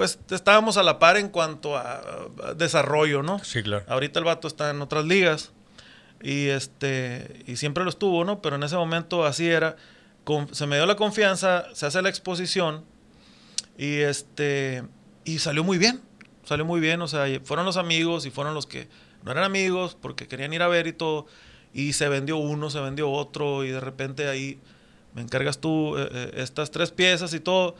Pues 0.00 0.18
estábamos 0.30 0.78
a 0.78 0.82
la 0.82 0.98
par 0.98 1.18
en 1.18 1.28
cuanto 1.28 1.76
a, 1.76 2.00
a 2.42 2.54
desarrollo, 2.56 3.22
¿no? 3.22 3.38
Sí, 3.44 3.62
claro. 3.62 3.84
Ahorita 3.86 4.18
el 4.18 4.24
vato 4.24 4.48
está 4.48 4.70
en 4.70 4.80
otras 4.80 5.04
ligas. 5.04 5.52
Y 6.22 6.46
este. 6.46 7.44
Y 7.46 7.56
siempre 7.56 7.84
lo 7.84 7.90
estuvo, 7.90 8.24
¿no? 8.24 8.40
Pero 8.40 8.56
en 8.56 8.62
ese 8.62 8.76
momento 8.76 9.26
así 9.26 9.46
era. 9.46 9.76
Con- 10.24 10.54
se 10.54 10.66
me 10.66 10.76
dio 10.76 10.86
la 10.86 10.96
confianza, 10.96 11.66
se 11.74 11.84
hace 11.84 12.00
la 12.00 12.08
exposición. 12.08 12.82
Y 13.76 13.96
este. 13.98 14.84
Y 15.26 15.40
salió 15.40 15.64
muy 15.64 15.76
bien. 15.76 16.00
Salió 16.46 16.64
muy 16.64 16.80
bien. 16.80 17.02
O 17.02 17.06
sea, 17.06 17.26
fueron 17.44 17.66
los 17.66 17.76
amigos 17.76 18.24
y 18.24 18.30
fueron 18.30 18.54
los 18.54 18.64
que 18.66 18.88
no 19.22 19.32
eran 19.32 19.44
amigos 19.44 19.98
porque 20.00 20.26
querían 20.26 20.54
ir 20.54 20.62
a 20.62 20.68
ver 20.68 20.86
y 20.86 20.94
todo. 20.94 21.26
Y 21.74 21.92
se 21.92 22.08
vendió 22.08 22.38
uno, 22.38 22.70
se 22.70 22.80
vendió 22.80 23.10
otro. 23.10 23.64
Y 23.64 23.68
de 23.68 23.80
repente 23.80 24.28
ahí 24.30 24.58
me 25.14 25.20
encargas 25.20 25.58
tú 25.58 25.98
eh, 25.98 26.08
eh, 26.10 26.30
estas 26.36 26.70
tres 26.70 26.90
piezas 26.90 27.34
y 27.34 27.40
todo. 27.40 27.76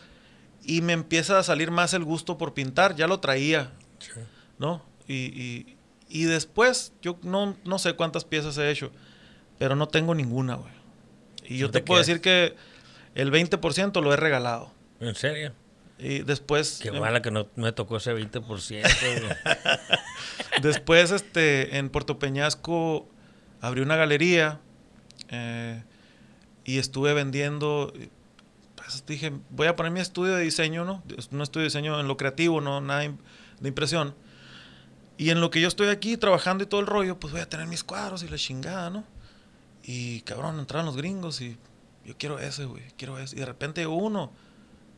Y 0.62 0.82
me 0.82 0.92
empieza 0.92 1.38
a 1.38 1.42
salir 1.42 1.70
más 1.70 1.94
el 1.94 2.04
gusto 2.04 2.38
por 2.38 2.54
pintar. 2.54 2.94
Ya 2.96 3.06
lo 3.06 3.20
traía. 3.20 3.72
Sí. 3.98 4.20
¿no? 4.60 4.84
Y, 5.08 5.14
y, 5.14 5.76
y 6.08 6.24
después, 6.24 6.92
yo 7.02 7.18
no, 7.22 7.56
no 7.64 7.78
sé 7.78 7.94
cuántas 7.94 8.24
piezas 8.24 8.56
he 8.58 8.70
hecho, 8.70 8.92
pero 9.58 9.74
no 9.74 9.88
tengo 9.88 10.14
ninguna, 10.14 10.54
güey. 10.54 10.72
Y 11.46 11.58
yo 11.58 11.70
te, 11.70 11.80
te 11.80 11.86
puedo 11.86 11.98
decir 11.98 12.20
que 12.20 12.54
el 13.14 13.32
20% 13.32 14.00
lo 14.02 14.12
he 14.12 14.16
regalado. 14.16 14.72
¿En 15.00 15.14
serio? 15.14 15.52
Y 15.98 16.20
después, 16.20 16.78
Qué 16.82 16.88
em, 16.88 17.00
mala 17.00 17.22
que 17.22 17.30
no 17.30 17.48
me 17.56 17.72
tocó 17.72 17.96
ese 17.96 18.14
20%. 18.14 18.44
güey. 18.44 19.36
después 20.62 21.10
este, 21.10 21.78
en 21.78 21.88
Puerto 21.88 22.18
Peñasco 22.18 23.08
abrí 23.60 23.80
una 23.80 23.96
galería 23.96 24.60
eh, 25.30 25.82
y 26.64 26.78
estuve 26.78 27.14
vendiendo. 27.14 27.92
Dije, 29.06 29.32
voy 29.50 29.66
a 29.66 29.76
poner 29.76 29.92
mi 29.92 30.00
estudio 30.00 30.34
de 30.34 30.42
diseño, 30.42 30.84
¿no? 30.84 31.02
Un 31.32 31.40
estudio 31.42 31.62
de 31.62 31.68
diseño 31.68 31.98
en 32.00 32.08
lo 32.08 32.16
creativo, 32.16 32.60
no 32.60 32.80
nada 32.80 33.00
de 33.00 33.68
impresión. 33.68 34.14
Y 35.16 35.30
en 35.30 35.40
lo 35.40 35.50
que 35.50 35.60
yo 35.60 35.68
estoy 35.68 35.88
aquí 35.88 36.16
trabajando 36.16 36.64
y 36.64 36.66
todo 36.66 36.80
el 36.80 36.86
rollo, 36.86 37.18
pues 37.20 37.32
voy 37.32 37.42
a 37.42 37.48
tener 37.48 37.66
mis 37.66 37.84
cuadros 37.84 38.22
y 38.22 38.28
la 38.28 38.36
chingada, 38.38 38.88
¿no? 38.90 39.04
Y 39.82 40.20
cabrón, 40.22 40.58
entraron 40.58 40.86
los 40.86 40.96
gringos 40.96 41.40
y 41.40 41.56
yo 42.04 42.14
quiero 42.18 42.38
ese, 42.38 42.64
güey, 42.64 42.82
quiero 42.96 43.18
ese. 43.18 43.36
Y 43.36 43.40
de 43.40 43.46
repente 43.46 43.86
uno. 43.86 44.32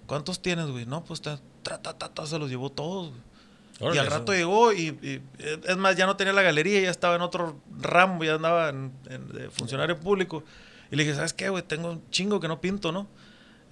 ¿Cuántos 0.06 0.42
tienes, 0.42 0.66
güey? 0.66 0.84
No, 0.86 1.04
pues 1.04 1.22
ta, 1.22 1.38
ta, 1.62 1.80
ta, 1.80 1.94
ta, 1.96 2.26
se 2.26 2.38
los 2.38 2.50
llevó 2.50 2.70
todos, 2.70 3.10
güey. 3.10 3.94
y 3.94 3.98
al 3.98 4.06
eso- 4.06 4.18
rato 4.18 4.32
llegó 4.32 4.72
y, 4.72 4.88
y, 5.02 5.22
es 5.64 5.76
más, 5.76 5.96
ya 5.96 6.06
no 6.06 6.16
tenía 6.16 6.32
la 6.32 6.42
galería, 6.42 6.80
ya 6.82 6.90
estaba 6.90 7.16
en 7.16 7.22
otro 7.22 7.56
ramo, 7.80 8.22
ya 8.22 8.34
andaba 8.34 8.68
en, 8.68 8.92
en- 9.08 9.28
de 9.28 9.50
funcionario 9.50 9.98
público. 9.98 10.44
Y 10.90 10.96
le 10.96 11.04
dije, 11.04 11.16
¿sabes 11.16 11.32
qué, 11.32 11.48
güey? 11.48 11.62
Tengo 11.62 11.90
un 11.92 12.02
chingo 12.10 12.38
que 12.40 12.46
no 12.48 12.60
pinto, 12.60 12.92
¿no? 12.92 13.06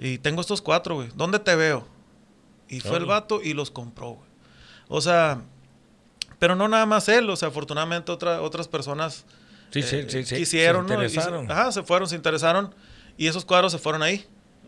Y 0.02 0.18
tengo 0.18 0.40
estos 0.40 0.62
cuatro, 0.62 0.94
güey. 0.96 1.08
¿Dónde 1.14 1.38
te 1.38 1.54
veo? 1.54 1.86
Y 2.68 2.80
fue 2.80 2.96
el 2.98 3.04
vato 3.04 3.40
y 3.42 3.52
los 3.54 3.70
compró, 3.70 4.12
güey. 4.14 4.28
O 4.88 5.00
sea, 5.00 5.42
pero 6.38 6.56
no 6.56 6.66
nada 6.68 6.86
más 6.86 7.08
él, 7.08 7.28
o 7.30 7.36
sea, 7.36 7.48
afortunadamente 7.48 8.10
otra, 8.10 8.40
otras 8.42 8.66
personas 8.66 9.24
Sí, 9.72 9.80
eh, 9.80 10.06
sí, 10.08 10.24
sí. 10.24 10.36
quisieron, 10.36 10.88
se 10.88 10.96
¿no? 10.96 11.04
Y 11.04 11.08
se- 11.08 11.14
interesaron. 11.16 11.50
ajá, 11.52 11.70
se 11.70 11.82
fueron, 11.84 12.08
se 12.08 12.16
interesaron 12.16 12.74
y 13.16 13.26
esos 13.28 13.44
cuadros 13.44 13.70
se 13.72 13.78
fueron 13.78 14.02
ahí. 14.02 14.26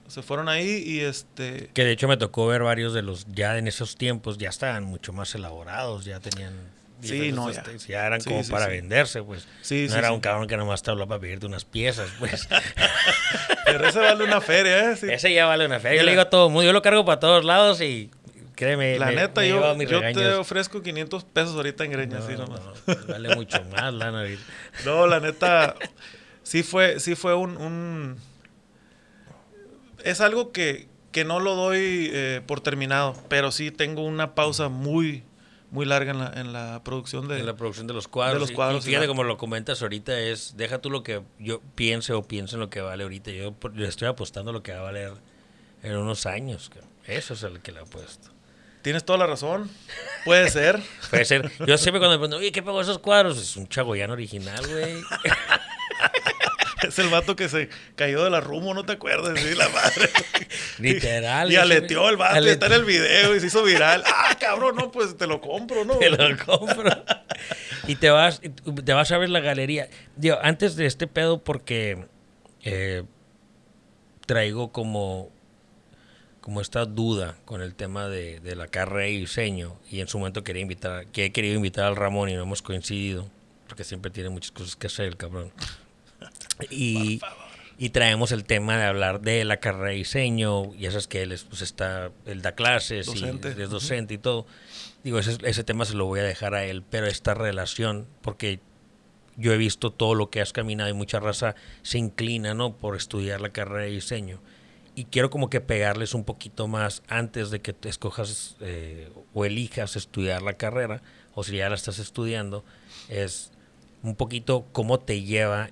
Se 0.09 0.21
fueron 0.23 0.49
ahí 0.49 0.83
y 0.85 1.01
este... 1.01 1.71
Que 1.73 1.85
de 1.85 1.93
hecho 1.93 2.07
me 2.07 2.17
tocó 2.19 2.47
ver 2.47 2.63
varios 2.63 2.93
de 2.93 3.01
los, 3.03 3.27
ya 3.33 3.57
en 3.57 3.67
esos 3.67 3.97
tiempos, 3.97 4.37
ya 4.37 4.51
estaban 4.51 4.85
mucho 4.85 5.13
más 5.15 5.35
elaborados, 5.35 6.05
ya 6.05 6.21
tenían... 6.21 6.53
Sí, 7.03 7.33
no, 7.33 7.51
ya. 7.51 8.07
eran 8.07 8.21
Sí, 8.21 8.29
como 8.31 8.45
sí, 8.45 8.51
para 8.51 8.67
sí. 8.67 8.71
venderse, 8.73 9.23
pues. 9.23 9.47
Sí, 9.61 9.87
no 9.91 9.97
era 9.97 10.13
un 10.13 10.21
cabrón 10.21 10.47
que 10.47 10.57
nomás 10.57 10.83
te 10.83 10.91
habló 10.91 11.07
para 11.09 11.21
pedirte 11.21 11.47
unas 11.47 11.65
piezas, 11.65 12.09
pues. 12.19 12.49
Pero 13.67 13.89
ese 13.89 13.99
vale 13.99 14.25
una 14.25 14.41
feria, 14.41 14.91
¿eh? 14.93 14.97
Sí. 14.97 15.07
Ese 15.11 15.33
ya 15.33 15.47
vale 15.47 15.67
una 15.67 15.81
fe. 15.81 15.97
Yo 15.97 16.03
le 16.03 16.11
digo 16.13 16.23
a 16.23 16.31
todo 16.31 16.47
el 16.47 16.53
mundo, 16.53 16.65
yo 16.67 16.73
lo 16.73 16.83
cargo 16.83 17.05
para 17.05 17.19
todos 17.21 17.45
lados 17.45 17.81
y 17.81 18.11
créeme, 18.55 18.99
La 18.99 19.07
me- 19.07 19.17
neta, 19.17 19.41
me 19.41 19.49
yo, 19.49 19.77
yo 19.83 20.01
te 20.13 20.29
ofrezco 20.35 20.83
500 20.83 21.25
pesos 21.25 21.55
ahorita 21.57 21.85
en 21.85 21.91
greñas, 21.93 22.29
No, 22.29 22.37
nomás. 22.47 22.61
no, 22.87 22.97
vale 23.09 23.35
mucho 23.35 23.63
más 23.73 23.93
lana 23.95 24.21
ahorita. 24.21 24.43
No, 24.85 25.07
la 25.07 25.21
neta, 25.21 25.75
sí 26.43 26.63
fue, 26.63 27.01
sí 27.01 27.15
fue 27.15 27.35
un, 27.35 27.57
un- 27.57 28.17
Es 30.05 30.21
algo 30.21 30.53
que, 30.53 30.89
que 31.13 31.25
no 31.25 31.41
lo 31.41 31.55
doy 31.55 32.11
eh, 32.13 32.43
por 32.47 32.61
terminado, 32.61 33.15
pero 33.29 33.53
sí 33.53 33.71
tengo 33.71 34.05
una 34.05 34.35
pausa 34.35 34.69
muy, 34.69 35.23
muy 35.73 35.87
larga 35.87 36.13
en 36.13 36.19
la, 36.19 36.33
en 36.37 36.53
la 36.53 36.85
producción 36.85 37.27
de... 37.29 37.41
en 37.41 37.47
la 37.47 37.57
producción 37.57 37.87
de 37.87 37.95
los 37.95 38.07
cuadros. 38.07 38.35
de 38.35 38.41
los 38.41 38.53
cuadros, 38.53 38.85
Y, 38.85 38.91
fíjate 38.91 39.09
como 39.09 39.25
lo 39.25 39.39
comentas 39.39 39.81
ahorita, 39.83 40.21
es 40.21 40.55
deja 40.57 40.79
tú 40.79 40.91
lo 40.91 41.03
que 41.03 41.23
yo 41.39 41.63
piense 41.75 42.13
o 42.13 42.23
piense 42.23 42.57
en 42.57 42.61
lo 42.61 42.69
que 42.71 42.83
vale 42.83 43.03
ahorita. 43.03 43.31
Yo 43.31 43.55
le 43.75 43.89
estoy 43.89 44.07
apostando 44.07 44.51
a 44.51 44.55
lo 44.55 44.63
que 44.63 44.73
va 44.73 44.81
a 44.81 44.83
valer 44.83 45.13
en 45.83 45.97
unos 45.97 46.27
años. 46.27 46.71
Eso 47.07 47.35
es 47.35 47.43
el 47.43 47.61
que 47.61 47.73
le 47.73 47.81
apuesto. 47.81 48.29
Tienes 48.83 49.05
toda 49.05 49.19
la 49.19 49.27
razón, 49.27 49.71
puede 50.25 50.51
ser. 50.51 50.81
Puede 51.11 51.25
ser. 51.25 51.51
Yo 51.67 51.79
siempre 51.79 52.01
cuando 52.01 52.11
me 52.11 52.19
pregunto, 52.19 52.37
oye, 52.37 52.53
¿qué 52.53 52.63
pagó 52.63 52.81
esos 52.81 52.99
cuadros? 52.99 53.39
Es 53.39 53.57
un 53.57 53.69
chagoyano 53.69 54.13
original, 54.13 54.67
güey. 54.67 54.97
es 56.89 56.99
el 56.99 57.09
vato 57.09 57.37
que 57.37 57.49
se 57.49 57.69
cayó 57.95 58.25
de 58.25 58.31
la 58.31 58.41
rumbo, 58.41 58.75
no 58.75 58.85
te 58.85 58.93
acuerdas, 58.93 59.39
sí, 59.39 59.55
la 59.55 59.69
madre. 59.69 60.11
Literal. 60.79 61.51
Y 61.51 61.55
yo 61.55 61.63
aleteó 61.63 62.09
el 62.09 62.17
vato, 62.17 62.45
y 62.45 62.49
está 62.49 62.67
en 62.67 62.73
el 62.73 62.85
video 62.85 63.35
y 63.35 63.41
se 63.41 63.47
hizo 63.47 63.63
viral. 63.63 64.03
Ah, 64.07 64.37
cabrón, 64.39 64.77
no, 64.77 64.91
pues 64.91 65.17
te 65.17 65.27
lo 65.27 65.41
compro, 65.41 65.85
¿no? 65.85 65.99
Te 65.99 66.11
lo 66.11 66.19
compro. 66.45 66.91
y 67.87 67.97
te 67.97 68.11
vas, 68.11 68.41
y 68.43 68.49
te 68.49 68.93
vas 68.93 69.11
a 69.13 69.19
ver 69.19 69.31
la 69.31 69.41
galería. 69.41 69.89
Digo, 70.17 70.39
antes 70.43 70.77
de 70.77 70.87
este 70.87 71.07
pedo, 71.07 71.43
porque 71.43 72.07
eh, 72.63 73.05
traigo 74.27 74.73
como, 74.73 75.31
como 76.41 76.61
esta 76.61 76.85
duda 76.85 77.37
con 77.45 77.63
el 77.63 77.75
tema 77.75 78.09
de, 78.09 78.41
de 78.41 78.57
la 78.57 78.69
carrera 78.69 79.09
y 79.09 79.19
diseño. 79.19 79.77
Y 79.91 80.01
en 80.01 80.09
su 80.09 80.19
momento 80.19 80.45
quería 80.45 80.63
invitar, 80.63 81.07
que 81.07 81.27
he 81.27 81.33
querido 81.33 81.57
invitar 81.57 81.85
al 81.85 81.97
Ramón 81.97 82.29
y 82.29 82.35
no 82.35 82.43
hemos 82.43 82.63
coincidido. 82.63 83.29
Porque 83.69 83.85
siempre 83.85 84.11
tiene 84.11 84.29
muchas 84.29 84.53
cosas 84.53 84.77
que 84.77 84.87
hacer 84.87 85.07
el 85.07 85.17
cabrón. 85.17 85.51
Y, 86.71 87.21
y 87.79 87.91
traemos 87.91 88.33
el 88.33 88.45
tema 88.45 88.77
de 88.77 88.85
hablar 88.85 89.21
de 89.21 89.45
la 89.45 89.59
carrera 89.59 89.89
de 89.89 89.97
diseño. 89.97 90.75
Y 90.75 90.87
eso 90.87 90.99
es 90.99 91.09
que 91.09 91.23
él 91.23 91.33
es, 91.33 91.45
pues 91.45 91.63
está, 91.63 92.11
él 92.27 92.43
da 92.43 92.53
clases 92.53 93.07
Docente. 93.07 93.55
y 93.59 93.63
es 93.63 93.71
docente 93.71 94.15
y 94.15 94.19
todo. 94.19 94.47
Digo, 95.03 95.19
ese, 95.19 95.37
ese 95.43 95.65
tema 95.65 95.85
se 95.85 95.95
lo 95.95 96.07
voy 96.07 96.21
a 96.21 96.25
dejar 96.25 96.55
a 96.55 96.65
él, 96.65 96.83
pero 96.89 97.07
esta 97.07 97.35
relación, 97.35 98.07
porque 98.21 98.61
yo 99.37 99.53
he 99.53 99.57
visto 99.57 99.91
todo 99.91 100.15
lo 100.15 100.31
que 100.31 100.41
has 100.41 100.53
caminado 100.53 100.91
y 100.91 100.93
mucha 100.93 101.21
raza 101.21 101.55
se 101.83 101.99
inclina, 101.99 102.55
¿no? 102.55 102.77
Por 102.77 102.97
estudiar 102.97 103.41
la 103.41 103.51
carrera 103.51 103.85
de 103.85 103.91
diseño. 103.91 104.41
Y 104.95 105.07
quiero 105.07 105.31
como 105.31 105.49
que 105.49 105.61
pegarles 105.61 106.15
un 106.15 106.25
poquito 106.25 106.69
más 106.69 107.03
antes 107.09 107.51
de 107.51 107.61
que 107.61 107.73
te 107.73 107.89
escojas 107.89 108.57
eh, 108.61 109.11
o 109.33 109.45
elijas 109.45 109.97
estudiar 109.97 110.43
la 110.43 110.53
carrera, 110.53 111.03
o 111.35 111.45
si 111.45 111.57
ya 111.57 111.71
la 111.71 111.77
estás 111.77 111.99
estudiando, 111.99 112.65
es 113.09 113.53
un 114.03 114.17
poquito 114.17 114.67
cómo 114.73 115.01
te 115.01 115.23
lleva 115.23 115.71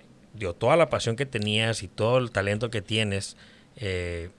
toda 0.58 0.76
la 0.76 0.90
pasión 0.90 1.16
que 1.16 1.26
tenías 1.26 1.82
y 1.82 1.88
todo 1.88 2.18
el 2.18 2.30
talento 2.30 2.70
que 2.70 2.82
tienes, 2.82 3.36
eh, 3.76 4.30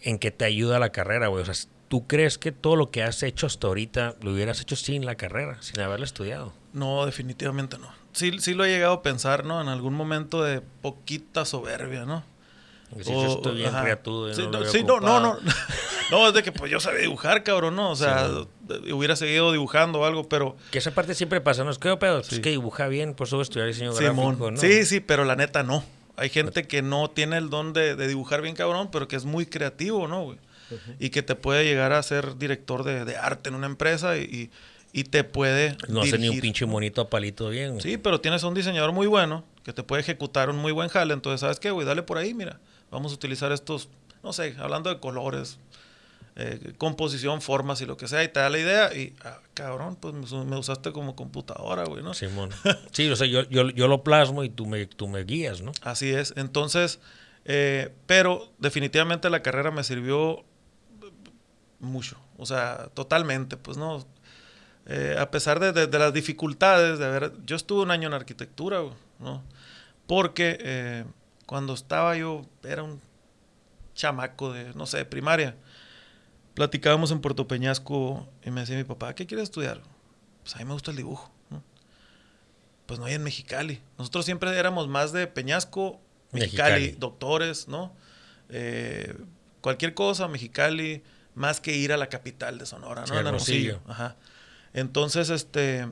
¿en 0.00 0.18
qué 0.18 0.30
te 0.30 0.44
ayuda 0.44 0.78
la 0.78 0.90
carrera, 0.90 1.28
güey? 1.28 1.42
O 1.42 1.44
sea, 1.44 1.54
¿tú 1.88 2.06
crees 2.06 2.38
que 2.38 2.52
todo 2.52 2.76
lo 2.76 2.90
que 2.90 3.02
has 3.02 3.22
hecho 3.22 3.46
hasta 3.46 3.66
ahorita 3.66 4.16
lo 4.22 4.32
hubieras 4.32 4.60
hecho 4.60 4.76
sin 4.76 5.04
la 5.04 5.14
carrera, 5.16 5.60
sin 5.62 5.80
haberla 5.80 6.06
estudiado? 6.06 6.52
No, 6.72 7.04
definitivamente 7.04 7.78
no. 7.78 7.88
Sí, 8.12 8.38
sí 8.40 8.54
lo 8.54 8.64
he 8.64 8.68
llegado 8.68 8.94
a 8.94 9.02
pensar, 9.02 9.44
¿no? 9.44 9.60
En 9.60 9.68
algún 9.68 9.94
momento 9.94 10.42
de 10.42 10.60
poquita 10.60 11.44
soberbia, 11.44 12.04
¿no? 12.04 12.24
Porque 12.92 13.04
si 13.04 13.10
yo 13.12 13.26
estoy 13.26 13.56
bien 13.56 13.70
Sí, 14.34 14.42
no, 14.50 14.64
sí, 14.66 14.84
no, 14.84 15.00
no, 15.00 15.20
no. 15.20 15.38
No, 16.10 16.28
es 16.28 16.34
de 16.34 16.42
que 16.42 16.52
pues 16.52 16.70
yo 16.70 16.78
sabía 16.78 17.00
dibujar, 17.00 17.42
cabrón, 17.42 17.74
¿no? 17.74 17.90
O 17.90 17.96
sea, 17.96 18.28
hubiera 18.92 19.16
seguido 19.16 19.50
dibujando 19.50 20.00
o 20.00 20.04
algo, 20.04 20.28
pero... 20.28 20.56
Que 20.70 20.76
esa 20.78 20.90
parte 20.90 21.14
siempre 21.14 21.40
pasa, 21.40 21.64
¿no? 21.64 21.70
Es 21.70 21.78
que, 21.78 21.96
pedo, 21.96 22.22
Sí. 22.22 22.34
es 22.34 22.40
que 22.42 22.50
dibuja 22.50 22.86
bien, 22.88 23.14
por 23.14 23.26
eso 23.28 23.40
estudiar 23.40 23.66
diseño 23.68 23.94
gráfico, 23.94 24.50
¿no? 24.50 24.56
Sí, 24.58 24.84
sí, 24.84 25.00
pero 25.00 25.24
la 25.24 25.36
neta 25.36 25.62
no. 25.62 25.82
Hay 26.16 26.28
gente 26.28 26.64
que 26.66 26.82
no 26.82 27.08
tiene 27.08 27.38
el 27.38 27.48
don 27.48 27.72
de, 27.72 27.96
de 27.96 28.08
dibujar 28.08 28.42
bien 28.42 28.54
cabrón, 28.54 28.90
pero 28.92 29.08
que 29.08 29.16
es 29.16 29.24
muy 29.24 29.46
creativo, 29.46 30.06
¿no, 30.06 30.22
güey? 30.24 30.38
Y 30.98 31.08
que 31.10 31.22
te 31.22 31.34
puede 31.34 31.64
llegar 31.64 31.94
a 31.94 32.02
ser 32.02 32.36
director 32.36 32.84
de, 32.84 33.06
de 33.06 33.16
arte 33.16 33.48
en 33.48 33.54
una 33.54 33.66
empresa 33.66 34.18
y, 34.18 34.22
y- 34.24 34.50
y 34.94 35.04
te 35.04 35.24
puede 35.24 35.78
No 35.88 36.02
hace 36.02 36.18
ni 36.18 36.28
un 36.28 36.38
pinche 36.40 36.66
monito 36.66 37.00
a 37.00 37.08
palito 37.08 37.48
bien. 37.48 37.70
güey. 37.70 37.80
Sí, 37.82 37.96
pero 37.96 38.20
tienes 38.20 38.44
a 38.44 38.48
un 38.48 38.52
diseñador 38.54 38.92
muy 38.92 39.06
bueno 39.06 39.44
que 39.64 39.72
te 39.72 39.82
puede 39.82 40.02
ejecutar 40.02 40.50
un 40.50 40.56
muy 40.56 40.72
buen 40.72 40.90
jale. 40.90 41.14
Entonces, 41.14 41.40
¿sabes 41.40 41.58
qué, 41.58 41.70
güey? 41.70 41.86
Dale 41.86 42.02
por 42.02 42.18
ahí, 42.18 42.34
mira. 42.34 42.60
Vamos 42.92 43.10
a 43.10 43.14
utilizar 43.16 43.50
estos, 43.50 43.88
no 44.22 44.32
sé, 44.32 44.54
hablando 44.60 44.88
de 44.90 45.00
colores, 45.00 45.58
eh, 46.36 46.74
composición, 46.78 47.42
formas 47.42 47.80
y 47.80 47.86
lo 47.86 47.96
que 47.96 48.06
sea. 48.06 48.22
Y 48.22 48.28
te 48.28 48.38
da 48.40 48.48
la 48.50 48.58
idea 48.58 48.94
y, 48.94 49.14
ah, 49.24 49.40
cabrón, 49.54 49.96
pues 49.96 50.14
me, 50.14 50.20
us- 50.20 50.32
me 50.46 50.56
usaste 50.56 50.92
como 50.92 51.16
computadora, 51.16 51.84
güey, 51.84 52.02
¿no? 52.04 52.14
Simón. 52.14 52.50
Sí, 52.92 53.10
o 53.10 53.16
sea, 53.16 53.26
yo, 53.26 53.42
yo, 53.50 53.68
yo 53.70 53.88
lo 53.88 54.04
plasmo 54.04 54.44
y 54.44 54.48
tú 54.50 54.66
me, 54.66 54.86
tú 54.86 55.08
me 55.08 55.24
guías, 55.24 55.60
¿no? 55.62 55.72
Así 55.82 56.10
es. 56.10 56.32
Entonces, 56.36 57.00
eh, 57.44 57.92
pero 58.06 58.52
definitivamente 58.58 59.28
la 59.30 59.42
carrera 59.42 59.70
me 59.72 59.82
sirvió 59.84 60.44
mucho. 61.80 62.16
O 62.38 62.46
sea, 62.46 62.88
totalmente, 62.94 63.56
pues 63.56 63.76
no. 63.76 64.06
Eh, 64.86 65.16
a 65.18 65.30
pesar 65.30 65.60
de, 65.60 65.72
de- 65.72 65.86
de 65.86 65.98
las 65.98 66.12
dificultades 66.12 66.98
de 66.98 67.06
haber. 67.06 67.32
Yo 67.44 67.56
estuve 67.56 67.82
un 67.82 67.90
año 67.90 68.08
en 68.08 68.14
arquitectura, 68.14 68.80
güey, 68.80 68.94
¿no? 69.20 69.42
Porque 70.06 71.04
cuando 71.46 71.74
estaba 71.74 72.16
yo, 72.16 72.46
era 72.62 72.82
un 72.82 73.00
chamaco 73.94 74.52
de, 74.52 74.72
no 74.74 74.86
sé, 74.86 75.04
primaria. 75.04 75.56
Platicábamos 76.54 77.10
en 77.10 77.20
Puerto 77.20 77.48
Peñasco 77.48 78.28
y 78.44 78.50
me 78.50 78.60
decía 78.60 78.76
mi 78.76 78.84
papá, 78.84 79.14
¿qué 79.14 79.26
quieres 79.26 79.44
estudiar? 79.44 79.82
Pues 80.42 80.54
a 80.56 80.58
mí 80.58 80.64
me 80.64 80.72
gusta 80.72 80.90
el 80.90 80.96
dibujo. 80.96 81.32
¿no? 81.50 81.62
Pues 82.86 83.00
no 83.00 83.06
hay 83.06 83.14
en 83.14 83.22
Mexicali. 83.22 83.80
Nosotros 83.98 84.24
siempre 84.24 84.56
éramos 84.58 84.88
más 84.88 85.12
de 85.12 85.26
Peñasco, 85.26 86.00
Mexicali, 86.32 86.72
Mexicali. 86.72 86.98
doctores, 86.98 87.68
¿no? 87.68 87.94
Eh, 88.48 89.14
cualquier 89.60 89.94
cosa, 89.94 90.28
Mexicali, 90.28 91.02
más 91.34 91.60
que 91.60 91.76
ir 91.76 91.92
a 91.92 91.96
la 91.96 92.08
capital 92.08 92.58
de 92.58 92.66
Sonora, 92.66 93.04
¿no? 93.06 93.18
En 93.18 93.26
Hermosillo. 93.26 93.76
Hermosillo. 93.76 93.92
Ajá. 93.92 94.16
Entonces, 94.74 95.30
este, 95.30 95.88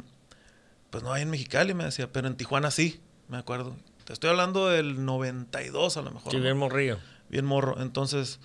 pues 0.90 1.02
no 1.02 1.12
hay 1.12 1.22
en 1.22 1.30
Mexicali, 1.30 1.74
me 1.74 1.84
decía, 1.84 2.12
pero 2.12 2.26
en 2.28 2.36
Tijuana 2.36 2.70
sí, 2.70 3.00
me 3.28 3.38
acuerdo. 3.38 3.76
Te 4.10 4.14
estoy 4.14 4.30
hablando 4.30 4.68
del 4.68 5.04
92 5.04 5.96
a 5.96 6.02
lo 6.02 6.10
mejor. 6.10 6.32
Sí, 6.32 6.38
¿no? 6.38 6.42
bien 6.42 6.56
morrillo. 6.56 6.98
bien 7.28 7.44
morro. 7.44 7.80
Entonces, 7.80 8.40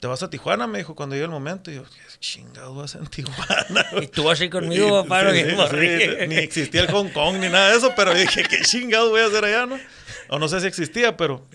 ¿te 0.00 0.06
vas 0.06 0.22
a 0.22 0.30
Tijuana? 0.30 0.66
Me 0.66 0.78
dijo 0.78 0.94
cuando 0.94 1.14
llegue 1.14 1.26
el 1.26 1.30
momento. 1.30 1.70
Y 1.70 1.74
yo, 1.74 1.84
¿qué 1.84 1.90
chingado 2.18 2.74
vas 2.74 2.94
en 2.94 3.06
Tijuana? 3.08 3.84
Y 4.00 4.06
tú 4.06 4.30
así 4.30 4.48
conmigo, 4.48 4.86
Y- 4.88 5.02
papá, 5.02 5.30
sí, 5.30 5.40
sí, 5.42 5.50
sí, 5.50 6.26
ni 6.28 6.36
existía 6.36 6.80
el 6.80 6.90
Hong 6.90 7.10
Kong 7.10 7.34
ni 7.40 7.50
nada 7.50 7.72
de 7.72 7.76
eso, 7.76 7.92
pero 7.94 8.14
dije, 8.14 8.42
¿qué 8.44 8.62
chingado 8.62 9.10
voy 9.10 9.20
a 9.20 9.26
hacer 9.26 9.44
allá, 9.44 9.66
no? 9.66 9.78
O 10.30 10.38
no 10.38 10.48
sé 10.48 10.60
si 10.62 10.66
existía, 10.66 11.14
pero. 11.18 11.46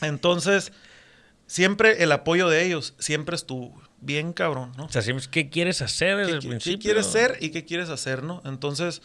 Entonces, 0.00 0.72
siempre 1.46 2.02
el 2.02 2.10
apoyo 2.10 2.48
de 2.48 2.64
ellos, 2.64 2.94
siempre 2.98 3.36
estuvo 3.36 3.80
bien 4.00 4.32
cabrón, 4.32 4.72
¿no? 4.76 4.86
O 4.86 4.88
sea, 4.90 5.02
siempre 5.02 5.24
¿qué 5.30 5.48
quieres 5.48 5.80
hacer 5.80 6.16
desde 6.16 6.30
¿Qué, 6.32 6.36
el 6.38 6.48
principio? 6.48 6.78
qué 6.78 6.82
quieres 6.82 7.06
ser 7.06 7.36
y 7.40 7.50
qué 7.50 7.64
quieres 7.64 7.88
hacer, 7.88 8.24
no? 8.24 8.42
Entonces, 8.44 9.00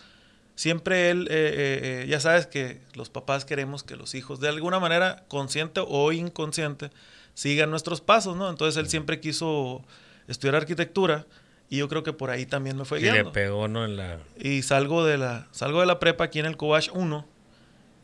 siempre 0.59 1.09
él, 1.09 1.29
eh, 1.31 1.35
eh, 1.35 1.79
eh, 2.03 2.07
ya 2.09 2.19
sabes 2.19 2.45
que 2.45 2.81
los 2.93 3.09
papás 3.09 3.45
queremos 3.45 3.81
que 3.81 3.95
los 3.95 4.13
hijos, 4.13 4.41
de 4.41 4.49
alguna 4.49 4.77
manera, 4.77 5.23
consciente 5.29 5.79
o 5.87 6.11
inconsciente, 6.11 6.89
sigan 7.33 7.69
nuestros 7.69 8.01
pasos, 8.01 8.35
¿no? 8.35 8.49
Entonces, 8.49 8.75
él 8.75 8.89
siempre 8.89 9.21
quiso 9.21 9.85
estudiar 10.27 10.57
arquitectura 10.57 11.25
y 11.69 11.77
yo 11.77 11.87
creo 11.87 12.03
que 12.03 12.11
por 12.11 12.29
ahí 12.29 12.45
también 12.45 12.75
me 12.75 12.83
fue 12.83 12.99
Y 12.99 13.03
le 13.03 13.23
pegó, 13.23 13.69
¿no? 13.69 13.85
En 13.85 13.95
la... 13.95 14.19
Y 14.37 14.63
salgo 14.63 15.05
de 15.05 15.17
la, 15.17 15.47
salgo 15.51 15.79
de 15.79 15.85
la 15.85 15.97
prepa 15.97 16.25
aquí 16.25 16.39
en 16.39 16.45
el 16.45 16.57
Cobach 16.57 16.89
1 16.93 17.25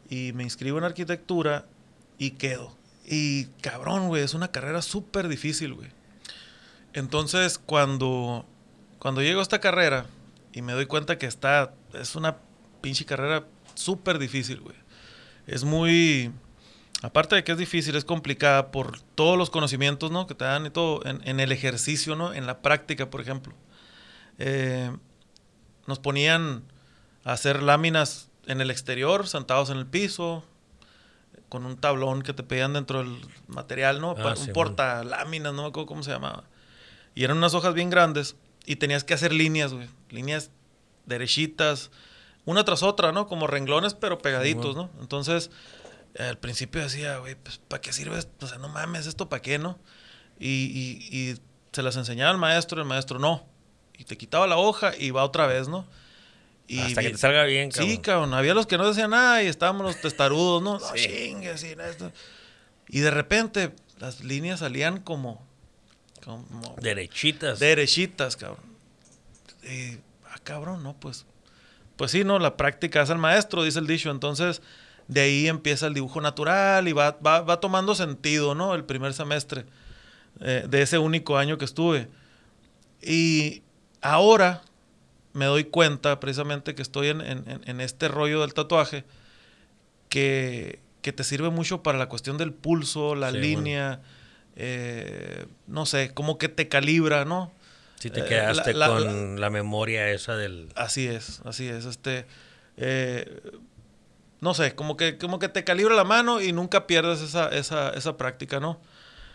y 0.09 0.31
me 0.31 0.43
inscribo 0.43 0.77
en 0.77 0.85
arquitectura 0.85 1.65
y 2.17 2.31
quedo. 2.31 2.73
Y 3.05 3.47
cabrón, 3.59 4.07
güey, 4.07 4.23
es 4.23 4.33
una 4.33 4.53
carrera 4.53 4.81
súper 4.81 5.27
difícil, 5.27 5.73
güey. 5.73 5.89
Entonces, 6.93 7.59
cuando, 7.59 8.45
cuando 8.97 9.21
llego 9.21 9.41
a 9.41 9.43
esta 9.43 9.59
carrera 9.59 10.05
y 10.53 10.61
me 10.61 10.71
doy 10.71 10.85
cuenta 10.85 11.17
que 11.17 11.25
está, 11.25 11.73
es 11.99 12.15
una 12.15 12.37
pinche 12.81 13.05
carrera 13.05 13.45
súper 13.73 14.19
difícil, 14.19 14.59
güey. 14.61 14.75
Es 15.47 15.63
muy, 15.63 16.31
aparte 17.01 17.35
de 17.35 17.43
que 17.43 17.51
es 17.51 17.57
difícil, 17.57 17.95
es 17.95 18.05
complicada 18.05 18.71
por 18.71 18.99
todos 19.15 19.37
los 19.37 19.49
conocimientos, 19.49 20.11
¿no? 20.11 20.27
Que 20.27 20.35
te 20.35 20.45
dan 20.45 20.65
y 20.65 20.69
todo, 20.69 21.05
en, 21.05 21.21
en 21.27 21.39
el 21.39 21.51
ejercicio, 21.51 22.15
¿no? 22.15 22.33
En 22.33 22.45
la 22.47 22.61
práctica, 22.61 23.09
por 23.09 23.21
ejemplo. 23.21 23.53
Eh, 24.37 24.91
nos 25.87 25.99
ponían 25.99 26.63
a 27.23 27.33
hacer 27.33 27.61
láminas 27.63 28.29
en 28.47 28.61
el 28.61 28.69
exterior, 28.71 29.27
sentados 29.27 29.69
en 29.69 29.77
el 29.77 29.85
piso, 29.85 30.43
con 31.49 31.65
un 31.65 31.77
tablón 31.77 32.21
que 32.21 32.33
te 32.33 32.43
pedían 32.43 32.73
dentro 32.73 32.99
del 32.99 33.19
material, 33.47 34.01
¿no? 34.01 34.11
Ah, 34.17 34.23
Pa- 34.23 34.35
sí, 34.35 34.47
un 34.47 34.53
porta 34.53 35.03
láminas, 35.03 35.53
no 35.53 35.61
me 35.63 35.67
acuerdo 35.69 35.87
cómo 35.87 36.03
se 36.03 36.11
llamaba. 36.11 36.43
Y 37.13 37.23
eran 37.23 37.37
unas 37.37 37.53
hojas 37.53 37.73
bien 37.73 37.89
grandes 37.89 38.35
y 38.65 38.75
tenías 38.77 39.03
que 39.03 39.13
hacer 39.13 39.31
líneas, 39.31 39.73
güey. 39.73 39.87
Líneas 40.09 40.49
derechitas, 41.05 41.91
una 42.45 42.63
tras 42.65 42.83
otra, 42.83 43.11
¿no? 43.11 43.27
Como 43.27 43.47
renglones, 43.47 43.93
pero 43.93 44.17
pegaditos, 44.19 44.75
¿no? 44.75 44.89
Entonces, 45.01 45.49
al 46.19 46.37
principio 46.37 46.81
decía, 46.81 47.17
güey, 47.17 47.35
pues, 47.35 47.57
¿para 47.67 47.81
qué 47.81 47.91
sirve 47.93 48.17
esto? 48.19 48.45
O 48.45 48.49
sea, 48.49 48.57
no 48.57 48.69
mames, 48.69 49.07
¿esto 49.07 49.27
para 49.29 49.41
qué, 49.41 49.57
no? 49.57 49.77
Y, 50.39 50.47
y- 50.47 51.17
y 51.31 51.37
se 51.71 51.81
las 51.83 51.95
enseñaba 51.97 52.31
el 52.31 52.37
maestro, 52.37 52.81
el 52.81 52.87
maestro 52.87 53.19
no. 53.19 53.45
Y 53.97 54.03
te 54.03 54.17
quitaba 54.17 54.45
la 54.47 54.57
hoja 54.57 54.93
y 54.97 55.11
va 55.11 55.23
otra 55.23 55.47
vez, 55.47 55.67
¿no? 55.67 55.85
Y 56.67 56.79
Hasta 56.79 57.01
que 57.01 57.11
te 57.11 57.17
salga 57.17 57.43
bien, 57.43 57.69
cabrón. 57.71 57.89
Sí, 57.91 57.97
cabrón. 57.99 58.33
Había 58.33 58.53
los 58.53 58.65
que 58.65 58.77
no 58.77 58.87
decían 58.87 59.11
nada 59.11 59.43
y 59.43 59.47
estábamos 59.47 59.85
los 59.85 60.01
testarudos, 60.01 60.61
¿no? 60.63 60.79
No, 60.79 60.85
Sí. 60.95 61.07
chingue, 61.07 61.57
sí, 61.57 61.75
esto. 61.89 62.11
Y 62.87 62.99
de 62.99 63.11
repente 63.11 63.71
las 63.99 64.23
líneas 64.23 64.59
salían 64.59 64.99
como, 64.99 65.45
como 66.23 66.75
Derechitas. 66.81 67.59
derechitas, 67.59 68.35
cabrón. 68.35 68.63
Y, 69.63 69.97
cabrón, 70.45 70.81
no, 70.83 70.93
pues. 70.97 71.25
Pues 71.97 72.11
sí, 72.11 72.23
no, 72.23 72.39
la 72.39 72.55
práctica 72.55 73.01
es 73.01 73.09
el 73.09 73.17
maestro, 73.17 73.63
dice 73.63 73.79
el 73.79 73.87
dicho. 73.87 74.09
Entonces, 74.11 74.61
de 75.09 75.19
ahí 75.21 75.47
empieza 75.49 75.87
el 75.87 75.93
dibujo 75.93 76.21
natural 76.21 76.87
y 76.87 76.93
va, 76.93 77.17
va, 77.25 77.41
va 77.41 77.59
tomando 77.59 77.93
sentido, 77.95 78.55
¿no? 78.55 78.73
El 78.75 78.85
primer 78.85 79.13
semestre 79.13 79.65
eh, 80.39 80.65
de 80.69 80.81
ese 80.81 80.97
único 80.97 81.37
año 81.37 81.57
que 81.57 81.65
estuve. 81.65 82.07
Y 83.01 83.63
ahora 84.01 84.61
me 85.33 85.45
doy 85.45 85.65
cuenta, 85.65 86.19
precisamente, 86.19 86.75
que 86.75 86.81
estoy 86.81 87.09
en, 87.09 87.21
en- 87.21 87.49
en- 87.49 87.61
en 87.65 87.81
este 87.81 88.07
rollo 88.07 88.41
del 88.41 88.53
tatuaje, 88.53 89.03
que, 90.09 90.79
que 91.01 91.13
te 91.13 91.23
sirve 91.23 91.49
mucho 91.49 91.83
para 91.83 91.97
la 91.97 92.07
cuestión 92.09 92.37
del 92.37 92.53
pulso, 92.53 93.15
la 93.15 93.31
Sí, 93.31 93.37
línea, 93.37 94.01
eh, 94.55 95.45
no 95.67 95.85
sé, 95.85 96.13
como 96.13 96.37
que 96.37 96.49
te 96.49 96.67
calibra, 96.67 97.25
¿no? 97.25 97.51
Si 98.05 98.11
te 98.11 98.19
Eh, 98.19 98.25
quedaste 98.25 98.75
la- 98.75 98.87
con 98.87 99.41
la, 99.41 99.49
memoria 99.49 100.11
esa 100.11 100.35
del... 100.35 100.69
Así 100.75 101.07
es, 101.07 101.41
así 101.43 101.67
es. 101.67 101.85
Este, 101.85 102.27
eh, 102.77 103.41
no 104.41 104.53
sé, 104.53 104.75
como 104.75 104.95
que, 104.95 105.17
como 105.17 105.39
que 105.39 105.49
te 105.49 105.63
calibra 105.63 105.95
la 105.95 106.03
mano 106.03 106.39
y 106.39 106.53
nunca 106.53 106.85
pierdes 106.85 107.21
esa, 107.21 107.49
esa, 107.49 107.89
esa 107.89 108.15
práctica, 108.15 108.59
¿no? 108.59 108.79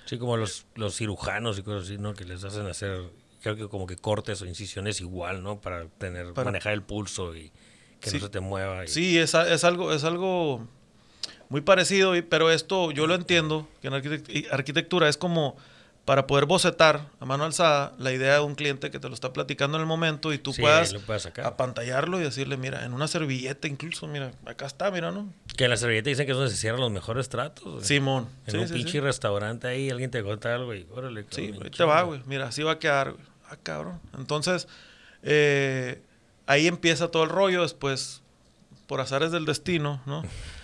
Sí, 0.04 0.18
como 0.18 0.37
los, 0.37 0.66
los 0.76 0.94
cirujanos 0.96 1.59
y 1.59 1.64
cosas 1.64 1.83
así, 1.83 1.98
¿no? 1.98 2.14
Que 2.14 2.24
les 2.24 2.44
hacen 2.44 2.64
hacer, 2.68 3.11
creo 3.42 3.56
que 3.56 3.66
como 3.68 3.88
que 3.88 3.96
cortes 3.96 4.40
o 4.40 4.46
incisiones 4.46 5.00
igual, 5.00 5.42
¿no? 5.42 5.61
Para 5.61 5.88
tener, 5.98 6.33
Para- 6.33 6.44
manejar 6.44 6.72
el 6.72 6.83
pulso 6.83 7.35
y 7.35 7.50
que 7.98 8.11
Sí. 8.11 8.18
no 8.18 8.22
se 8.26 8.30
te 8.30 8.38
mueva. 8.38 8.85
y- 8.85 8.87
Sí, 8.88 9.18
es, 9.18 9.35
es 9.35 9.64
algo, 9.64 9.92
es 9.92 10.04
algo 10.04 10.64
muy 11.48 11.61
parecido, 11.62 12.12
pero 12.28 12.52
esto 12.52 12.92
yo 12.92 13.09
lo 13.09 13.16
entiendo, 13.16 13.66
que 13.83 13.88
en 13.88 13.94
arquitectura 14.52 15.09
es 15.09 15.16
como 15.16 15.56
para 16.11 16.27
poder 16.27 16.44
bocetar 16.44 17.07
a 17.20 17.25
mano 17.25 17.44
alzada 17.44 17.92
la 17.96 18.11
idea 18.11 18.35
de 18.35 18.40
un 18.40 18.57
cliente 18.57 18.90
que 18.90 18.99
te 18.99 19.07
lo 19.09 19.14
está 19.14 19.33
platicando 19.33 19.77
en 19.77 19.83
el 19.83 19.87
momento 19.87 20.33
y 20.33 20.38
tú 20.38 20.53
Sí, 20.53 20.61
puedas 20.61 20.92
apantallarlo 21.44 22.18
y 22.18 22.25
decirle, 22.25 22.57
mira, 22.57 22.85
en 22.85 22.94
una 22.94 23.07
servilleta 23.07 23.68
incluso, 23.68 24.09
mira, 24.09 24.33
acá 24.44 24.66
está, 24.66 24.90
mira, 24.90 25.12
¿no? 25.12 25.33
Que 25.57 25.66
en 25.66 25.70
la 25.70 25.77
servilleta 25.77 26.11
dicen 26.11 26.27
que 26.27 26.33
es 26.33 26.37
donde 26.37 26.51
se 26.51 26.57
cierran 26.57 26.81
los 26.81 26.90
mejores 26.90 27.29
tratos. 27.29 27.87
Simón. 27.87 28.29
En 28.46 28.51
Sí, 28.51 28.59
un 28.59 28.66
sí, 28.66 28.75
pinche 28.75 29.01
restaurante 29.01 29.68
ahí, 29.68 29.88
alguien 29.88 30.11
te 30.11 30.20
cuenta 30.25 30.53
algo 30.53 30.75
y 30.75 30.85
órale. 30.90 31.27
Sí, 31.31 31.55
ahí 31.62 31.70
te 31.70 31.85
va, 31.85 32.03
güey. 32.03 32.20
Mira, 32.27 32.49
así 32.49 32.64
va 32.64 32.73
a 32.73 32.79
quedar, 32.81 33.12
güey. 33.12 33.25
Ah, 33.49 33.57
cabrón. 33.62 34.01
Entonces, 34.18 34.66
eh, 35.23 36.03
ahí 36.46 36.66
empieza 36.66 37.07
todo 37.12 37.23
el 37.23 37.29
rollo. 37.31 37.62
Después, 37.62 38.20
por 38.88 39.01
azares 39.01 39.31
del 39.31 39.44
destino, 39.44 40.03
¿no? 40.07 40.25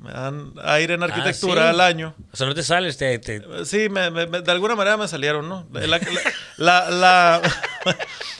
Me 0.00 0.10
dan 0.12 0.54
aire 0.64 0.94
en 0.94 1.02
arquitectura 1.02 1.62
Ah, 1.62 1.64
sí. 1.66 1.70
al 1.74 1.80
año. 1.82 2.14
O 2.32 2.36
sea, 2.36 2.46
no 2.46 2.54
te 2.54 2.62
sales, 2.62 2.96
te, 2.96 3.18
te- 3.18 3.64
Sí, 3.66 3.88
me- 3.90 4.10
me- 4.10 4.26
me- 4.26 4.40
de 4.40 4.50
alguna 4.50 4.74
manera 4.74 4.96
me 4.96 5.06
salieron, 5.06 5.48
¿no? 5.48 5.66
La, 5.70 6.88
la- 6.90 7.42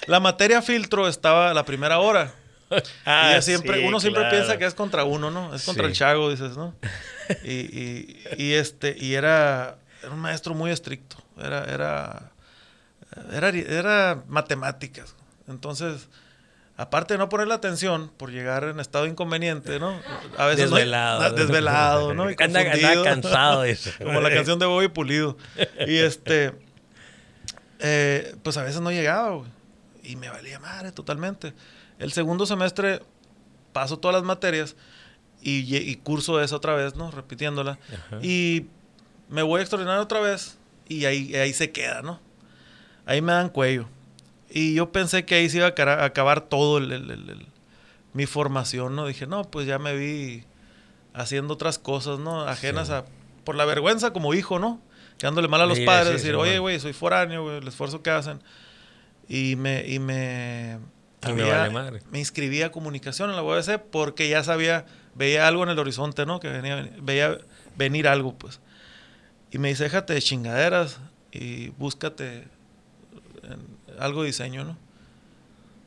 la- 0.07 0.21
materia 0.21 0.63
filtro 0.63 1.07
estaba 1.07 1.53
la 1.55 1.65
primera 1.65 1.99
hora. 1.99 2.33
Ah, 3.05 3.31
y 3.31 3.35
ya 3.35 3.43
siempre, 3.43 3.81
sí, 3.81 3.85
uno 3.85 3.99
siempre 3.99 4.23
claro. 4.23 4.37
piensa 4.37 4.57
que 4.57 4.65
es 4.65 4.75
contra 4.75 5.03
uno, 5.05 5.31
¿no? 5.33 5.53
Es 5.55 5.65
contra 5.65 5.85
Sí. 5.85 5.91
el 5.91 5.97
chago, 5.97 6.31
dices, 6.31 6.57
¿no? 6.57 6.75
Y, 7.45 7.51
y- 7.53 8.25
y 8.39 8.53
este, 8.55 8.97
y 8.99 9.15
era, 9.15 9.77
era 10.03 10.13
un 10.13 10.21
maestro 10.21 10.55
muy 10.55 10.71
estricto. 10.71 11.17
Era, 11.37 11.65
era, 11.65 12.31
era, 13.33 13.49
era 13.49 14.23
matemáticas. 14.29 15.15
Entonces, 15.49 16.09
aparte 16.81 17.15
de 17.15 17.19
no 17.19 17.29
ponerle 17.29 17.53
atención 17.55 18.11
por 18.17 18.31
llegar 18.31 18.65
en 18.65 18.81
estado 18.81 19.07
inconveniente, 19.07 19.79
¿no? 19.79 20.01
A 20.39 20.47
veces 20.47 20.71
no- 20.71 20.77
Desvelado. 20.77 21.21
ah, 21.23 21.31
desvelado, 21.31 22.15
¿no? 22.15 22.31
Y 22.31 22.35
Anda, 22.39 22.61
anda 22.61 22.71
confundido. 22.73 23.05
cansado 23.05 23.63
de 23.63 23.71
eso. 23.73 23.91
Como 24.03 24.21
la 24.21 24.31
canción 24.31 24.59
de 24.59 24.67
Bobby 24.67 24.89
Pulido. 24.89 25.37
Y 25.87 25.99
este, 25.99 26.53
eh, 27.81 28.35
pues 28.43 28.57
a 28.57 28.63
veces 28.63 28.81
no 28.81 28.91
llegaba, 28.91 29.31
güey. 29.31 29.51
Y 30.03 30.17
me 30.17 30.29
valía 30.31 30.59
madre 30.59 30.93
totalmente. 30.93 31.53
El 31.99 32.13
segundo 32.13 32.47
semestre 32.47 33.03
paso 33.73 33.99
todas 33.99 34.15
las 34.15 34.25
materias 34.25 34.75
y, 35.43 35.77
y 35.77 35.97
curso 35.97 36.41
esa 36.41 36.57
otra 36.57 36.75
vez, 36.75 36.97
¿no? 36.97 37.11
Repitiéndola. 37.11 37.79
Ajá. 37.93 38.19
Y 38.23 38.67
me 39.29 39.43
voy 39.43 39.59
a 39.59 39.63
extraordinario 39.63 40.03
otra 40.03 40.21
vez 40.21 40.57
y 40.89 41.05
ahí, 41.05 41.35
ahí 41.37 41.53
se 41.53 41.71
queda, 41.71 42.03
¿no? 42.03 42.21
Ahí 43.07 43.21
me 43.23 43.33
dan 43.33 43.49
cuello. 43.51 43.87
Y 44.51 44.75
yo 44.75 44.91
pensé 44.93 45.25
que 45.25 45.37
ahí 45.37 45.49
se 45.49 45.59
iba 45.59 45.67
a 45.69 46.05
acabar 46.05 46.41
todo 46.43 46.79
el- 46.79 46.93
el- 46.93 47.47
mi 48.13 48.27
formación, 48.27 48.97
¿no? 48.97 49.07
Dije, 49.07 49.27
no, 49.27 49.45
pues 49.45 49.67
ya 49.67 49.79
me 49.79 49.97
vi 49.97 50.43
haciendo 51.15 51.55
otras 51.55 51.79
cosas, 51.79 52.19
¿no? 52.19 52.43
Ajenas 52.43 52.89
Sí. 52.89 52.95
a... 52.95 53.05
Por 53.45 53.55
la 53.55 53.65
vergüenza 53.65 54.13
como 54.13 54.35
hijo, 54.35 54.59
¿no? 54.59 54.81
Quedándole 55.19 55.47
mal 55.49 55.61
a 55.61 55.67
los 55.67 55.79
Sí, 55.79 55.85
padres, 55.87 56.09
sí, 56.21 56.27
decir, 56.27 56.35
oye, 56.35 56.59
güey, 56.59 56.81
soy 56.81 56.93
foráneo, 56.93 57.43
güey, 57.45 57.59
el 57.59 57.69
esfuerzo 57.69 58.03
que 58.03 58.11
hacen. 58.11 58.41
Y 59.29 59.55
me... 59.57 59.87
Y 59.87 59.99
me, 60.01 60.79
me 61.27 61.43
vale 61.45 61.71
madre. 61.71 62.01
me 62.11 62.19
inscribí 62.19 62.63
a 62.63 62.73
comunicación 62.73 63.31
en 63.31 63.37
la 63.37 63.43
UABC 63.43 63.79
porque 63.93 64.29
ya 64.29 64.43
sabía, 64.43 64.87
veía 65.15 65.47
algo 65.47 65.63
en 65.63 65.69
el 65.69 65.79
horizonte, 65.79 66.27
¿no? 66.27 66.41
Que 66.41 66.49
venía, 66.49 66.91
veía 67.03 67.39
venir 67.77 68.09
algo, 68.09 68.35
pues. 68.37 68.61
Y 69.53 69.59
me 69.59 69.69
dice, 69.69 69.85
déjate 69.85 70.15
de 70.15 70.23
chingaderas 70.23 70.99
y 71.31 71.69
búscate 71.71 72.49
algo 74.01 74.23
de 74.23 74.29
diseño, 74.29 74.65
¿no? 74.65 74.77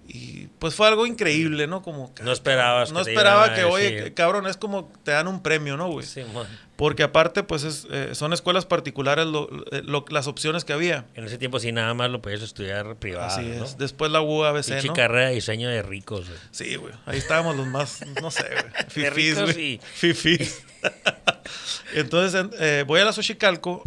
Y 0.05 0.47
pues 0.59 0.75
fue 0.75 0.87
algo 0.89 1.05
increíble, 1.05 1.65
¿no? 1.65 1.81
Como... 1.81 2.13
No 2.21 2.33
esperabas 2.33 2.91
No 2.91 3.05
que 3.05 3.11
esperaba 3.11 3.53
que, 3.55 3.63
oye, 3.63 4.13
cabrón, 4.13 4.47
es 4.47 4.57
como 4.57 4.91
te 5.03 5.11
dan 5.11 5.29
un 5.29 5.41
premio, 5.41 5.77
¿no, 5.77 5.87
güey? 5.89 6.05
Simón. 6.05 6.45
Porque 6.75 7.03
aparte, 7.03 7.41
pues 7.43 7.63
es, 7.63 7.87
eh, 7.89 8.09
son 8.13 8.33
escuelas 8.33 8.65
particulares 8.65 9.25
lo- 9.27 9.47
lo- 9.83 10.05
las 10.09 10.27
opciones 10.27 10.65
que 10.65 10.73
había. 10.73 11.05
En 11.15 11.23
ese 11.23 11.37
tiempo 11.37 11.57
sí 11.59 11.71
nada 11.71 11.93
más 11.93 12.09
lo 12.09 12.21
podías 12.21 12.41
estudiar 12.41 12.97
privado, 12.97 13.27
Así 13.27 13.43
¿no? 13.43 13.63
es. 13.63 13.77
Después 13.77 14.11
la 14.11 14.19
UABC, 14.21 14.65
Pinche 14.73 14.87
¿no? 14.89 14.93
carrera 14.93 15.29
de 15.29 15.35
diseño 15.35 15.69
de 15.69 15.81
ricos, 15.81 16.27
güey. 16.27 16.39
Sí, 16.51 16.75
güey. 16.75 16.93
Ahí 17.05 17.17
estábamos 17.19 17.55
los 17.55 17.67
más, 17.67 18.01
no 18.21 18.29
sé, 18.29 18.43
güey. 18.49 18.65
Fifís, 18.89 19.39
güey. 19.41 19.61
y- 19.75 19.79
Fifís. 19.93 20.63
Entonces, 21.93 22.41
en- 22.41 22.51
eh, 22.59 22.83
voy 22.85 22.99
a 22.99 23.05
la 23.05 23.13
Xochicalco 23.13 23.83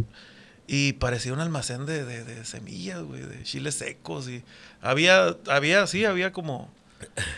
y 0.67 0.95
parecía 0.95 1.33
un 1.33 1.41
almacén 1.41 1.87
de, 1.87 2.05
de- 2.05 2.25
de 2.25 2.45
semillas, 2.45 3.01
güey, 3.03 3.23
de 3.23 3.43
chiles 3.45 3.75
secos 3.77 4.29
y 4.29 4.43
había, 4.81 5.37
había, 5.49 5.87
sí, 5.87 6.05
había 6.05 6.33
como, 6.33 6.71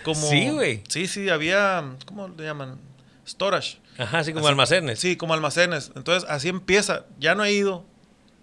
como... 0.04 0.28
Sí, 0.28 0.50
güey. 0.50 0.82
Sí, 0.88 1.06
sí, 1.06 1.28
había, 1.28 1.84
¿cómo 2.06 2.28
le 2.28 2.44
llaman? 2.44 2.78
Storage. 3.26 3.78
Ajá, 3.98 4.20
así 4.20 4.32
como 4.32 4.46
Así- 4.46 4.52
almacenes. 4.52 4.98
Sí, 5.00 5.16
como 5.16 5.34
almacenes. 5.34 5.90
Entonces, 5.96 6.28
así 6.30 6.48
empieza. 6.48 7.04
Ya 7.18 7.34
no 7.34 7.44
he 7.44 7.52
ido, 7.52 7.84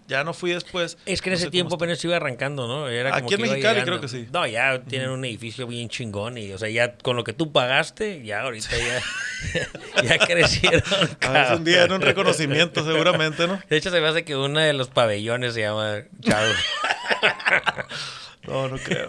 ya 0.08 0.24
no 0.24 0.32
fui 0.34 0.52
después. 0.52 0.96
Es 1.06 1.20
que 1.22 1.30
en 1.30 1.34
No 1.34 1.38
ese 1.38 1.50
tiempo 1.50 1.74
apenas 1.76 2.02
iba 2.04 2.16
arrancando, 2.16 2.66
¿no? 2.68 2.88
Era 2.88 3.10
como 3.10 3.26
Aquí 3.26 3.36
que 3.36 3.42
en 3.42 3.48
Mexicali 3.50 3.82
creo 3.82 4.00
que 4.00 4.08
sí. 4.08 4.26
No, 4.32 4.46
ya 4.46 4.80
tienen 4.82 5.10
un 5.10 5.24
edificio 5.24 5.66
bien 5.66 5.88
chingón 5.88 6.38
y, 6.38 6.52
o 6.52 6.58
sea, 6.58 6.68
ya 6.68 6.96
con 6.98 7.16
lo 7.16 7.24
que 7.24 7.32
tú 7.32 7.52
pagaste, 7.52 8.24
ya 8.24 8.42
ahorita 8.42 8.70
ya, 8.76 10.02
ya 10.02 10.18
crecieron. 10.18 10.82
A 10.92 11.16
cabrón. 11.18 11.58
un 11.58 11.64
día 11.64 11.84
en 11.84 11.92
un 11.92 12.00
reconocimiento, 12.02 12.84
seguramente, 12.84 13.46
¿no? 13.46 13.60
De 13.68 13.76
hecho, 13.76 13.90
se 13.90 14.00
me 14.00 14.06
hace 14.08 14.24
que 14.24 14.36
uno 14.36 14.60
de 14.60 14.72
los 14.72 14.88
pabellones 14.88 15.54
se 15.54 15.60
llama 15.60 16.02
Chavo. 16.20 16.52
No, 18.46 18.68
no 18.68 18.76
creo. 18.78 19.08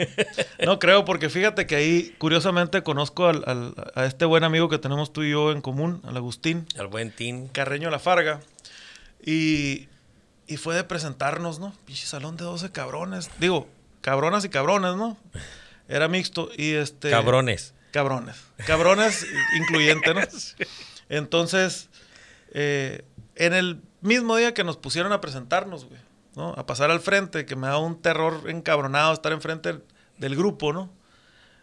No 0.65 0.79
creo, 0.79 1.05
porque 1.05 1.29
fíjate 1.29 1.67
que 1.67 1.75
ahí, 1.75 2.15
curiosamente, 2.17 2.81
conozco 2.81 3.27
al- 3.27 3.43
al- 3.45 3.75
a 3.93 4.05
este 4.05 4.25
buen 4.25 4.43
amigo 4.43 4.67
que 4.67 4.79
tenemos 4.79 5.13
tú 5.13 5.21
y 5.21 5.29
yo 5.29 5.51
en 5.51 5.61
común, 5.61 6.01
al 6.07 6.17
Agustín 6.17 6.65
Al 6.75 6.87
buen 6.87 7.11
Tin. 7.11 7.47
Carreño 7.49 7.91
La 7.91 7.99
Farga. 7.99 8.39
Y, 9.23 9.87
y 10.47 10.57
fue 10.57 10.75
de 10.75 10.83
presentarnos, 10.83 11.59
¿no? 11.59 11.73
Pinche 11.85 12.07
salón 12.07 12.37
de 12.37 12.45
12 12.45 12.71
cabrones. 12.71 13.29
Digo, 13.39 13.67
cabronas 14.01 14.45
y 14.45 14.49
cabrones, 14.49 14.95
¿no? 14.95 15.17
Era 15.87 16.07
mixto. 16.07 16.49
Y 16.57 16.73
este. 16.73 17.09
Cabrones. 17.09 17.73
Cabrones. 17.91 18.37
Cabrones 18.65 19.25
incluyente, 19.57 20.13
¿no? 20.13 20.21
Entonces, 21.09 21.89
eh, 22.53 23.03
en 23.35 23.53
el 23.53 23.81
mismo 24.01 24.35
día 24.37 24.53
que 24.53 24.63
nos 24.63 24.77
pusieron 24.77 25.11
a 25.11 25.21
presentarnos, 25.21 25.85
güey, 25.85 25.99
¿no? 26.35 26.53
A 26.57 26.65
pasar 26.65 26.91
al 26.91 26.99
frente, 26.99 27.45
que 27.45 27.55
me 27.55 27.67
da 27.67 27.77
un 27.77 28.01
terror 28.01 28.49
encabronado 28.49 29.13
estar 29.13 29.31
enfrente 29.31 29.79
del 30.17 30.35
grupo, 30.35 30.73
¿no? 30.73 30.89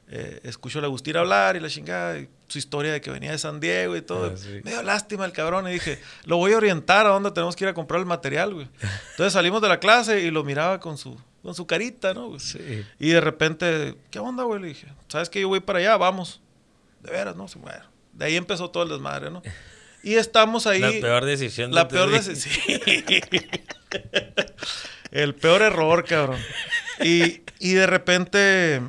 Eh, 0.08 0.40
escucho 0.44 0.80
a 0.80 0.82
Agustín 0.84 1.16
hablar 1.16 1.56
y 1.56 1.60
la 1.60 1.68
chingada, 1.68 2.18
y 2.18 2.28
su 2.46 2.58
historia 2.58 2.92
de 2.92 3.00
que 3.00 3.10
venía 3.10 3.30
de 3.32 3.38
San 3.38 3.58
Diego 3.58 3.96
y 3.96 4.02
todo. 4.02 4.32
Ah, 4.34 4.36
sí. 4.36 4.60
Me 4.62 4.70
dio 4.72 4.82
lástima 4.82 5.24
el 5.24 5.32
cabrón 5.32 5.66
y 5.68 5.72
dije, 5.72 5.98
lo 6.24 6.36
voy 6.36 6.52
a 6.52 6.58
orientar 6.58 7.06
a 7.06 7.08
dónde 7.10 7.30
tenemos 7.30 7.56
que 7.56 7.64
ir 7.64 7.68
a 7.68 7.74
comprar 7.74 8.00
el 8.00 8.06
material, 8.06 8.52
güey. 8.54 8.68
Entonces 9.12 9.32
salimos 9.32 9.62
de 9.62 9.68
la 9.68 9.80
clase 9.80 10.20
y 10.20 10.30
lo 10.30 10.44
miraba 10.44 10.78
con 10.78 10.98
su, 10.98 11.18
con 11.42 11.54
su 11.54 11.66
carita, 11.66 12.12
¿no? 12.14 12.28
güey? 12.28 12.40
Sí. 12.40 12.84
Y 12.98 13.08
de 13.10 13.20
repente, 13.20 13.96
¿qué 14.10 14.18
onda, 14.18 14.44
güey? 14.44 14.60
Le 14.60 14.68
dije, 14.68 14.86
¿sabes 15.08 15.30
qué? 15.30 15.40
Yo 15.40 15.48
voy 15.48 15.60
para 15.60 15.78
allá, 15.78 15.96
vamos. 15.96 16.40
De 17.00 17.10
veras, 17.10 17.34
¿no? 17.34 17.48
Sí, 17.48 17.58
Bueno, 17.58 17.84
de 18.12 18.26
ahí 18.26 18.36
empezó 18.36 18.70
todo 18.70 18.82
el 18.82 18.90
desmadre, 18.90 19.30
¿no? 19.30 19.42
Y 20.02 20.16
estamos 20.16 20.66
ahí. 20.66 20.80
La 20.80 20.90
peor 20.90 21.24
decisión 21.24 21.70
de 21.70 21.74
La 21.76 21.88
peor 21.88 22.10
decisión. 22.10 22.80
el 25.10 25.34
peor 25.34 25.62
error, 25.62 26.04
cabrón. 26.04 26.38
Y, 27.02 27.40
y 27.58 27.72
de 27.72 27.86
repente, 27.86 28.82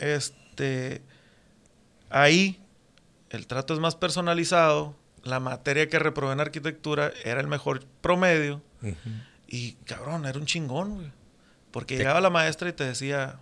este, 0.00 1.02
ahí 2.10 2.60
el 3.30 3.46
trato 3.46 3.74
es 3.74 3.80
más 3.80 3.96
personalizado. 3.96 4.94
La 5.22 5.40
materia 5.40 5.88
que 5.88 5.98
reprobé 5.98 6.34
en 6.34 6.40
arquitectura 6.40 7.10
era 7.24 7.40
el 7.40 7.46
mejor 7.46 7.84
promedio. 8.02 8.60
Y 9.48 9.72
cabrón, 9.86 10.26
era 10.26 10.38
un 10.38 10.44
chingón, 10.46 10.94
güey. 10.96 11.12
Porque 11.70 11.94
Te- 11.96 12.02
llegaba 12.02 12.20
la 12.20 12.30
maestra 12.30 12.68
y 12.68 12.72
te 12.72 12.84
decía, 12.84 13.36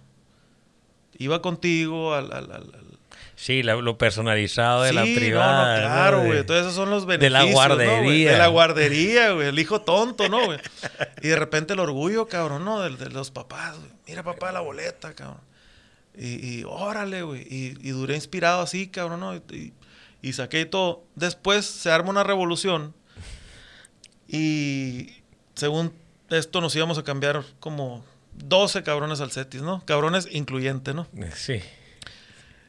iba 1.19 1.43
contigo 1.43 2.15
al... 2.15 2.33
al- 2.33 2.53
al- 2.53 2.75
al- 2.75 2.99
Sí, 3.35 3.63
la- 3.65 3.75
lo 3.75 3.99
personalizado 3.99 4.83
de 4.83 4.93
la 4.93 5.03
Sí, 5.05 5.09
no, 5.09 5.15
no, 5.15 5.21
privada. 5.21 5.81
claro, 5.81 6.19
güey. 6.21 6.33
De- 6.35 6.39
Entonces 6.41 6.65
esos 6.67 6.75
son 6.77 6.91
los 6.91 7.07
de 7.07 7.17
beneficios. 7.19 7.55
la 7.55 7.69
¿no, 7.69 7.77
güey? 7.77 7.87
guardería. 7.89 8.33
de 8.33 8.39
la 8.39 8.47
guardería, 8.47 9.31
güey. 9.33 9.49
El 9.49 9.59
hijo 9.59 9.81
tonto, 9.81 10.29
¿no, 10.29 10.45
güey? 10.47 10.59
Y 11.23 11.29
de 11.29 11.37
repente 11.37 11.73
el 11.73 11.81
orgullo, 11.81 12.29
cabrón, 12.29 12.65
¿no? 12.65 12.81
De, 12.81 12.95
de 12.97 13.11
los 13.11 13.31
papás, 13.33 13.77
güey. 13.79 13.91
Mira, 14.07 14.23
papá, 14.23 14.53
la 14.53 14.61
boleta, 14.61 15.15
cabrón. 15.15 15.41
Y, 16.17 16.61
y 16.61 16.65
órale, 16.65 17.23
güey. 17.23 17.43
Y, 17.43 17.77
y 17.81 17.91
duré 17.91 18.15
inspirado 18.15 18.61
así, 18.63 18.89
cabrón, 18.89 19.21
¿no? 19.21 19.37
Y, 19.37 19.73
y 20.21 20.33
saqué 20.33 20.65
todo. 20.67 21.05
Después 21.15 21.65
se 21.67 21.91
arma 21.91 22.11
una 22.11 22.23
revolución. 22.23 22.95
Y 24.29 25.11
según 25.55 25.93
esto 26.31 26.61
nos 26.61 26.75
íbamos 26.77 26.97
a 26.99 27.03
cambiar 27.03 27.45
como 27.61 28.05
12 28.35 28.83
cabrones 28.83 29.21
al 29.21 29.31
CETIS, 29.31 29.63
¿no? 29.63 29.85
Cabrones 29.85 30.29
incluyente, 30.31 30.95
¿no? 30.95 31.07
Sí. 31.35 31.61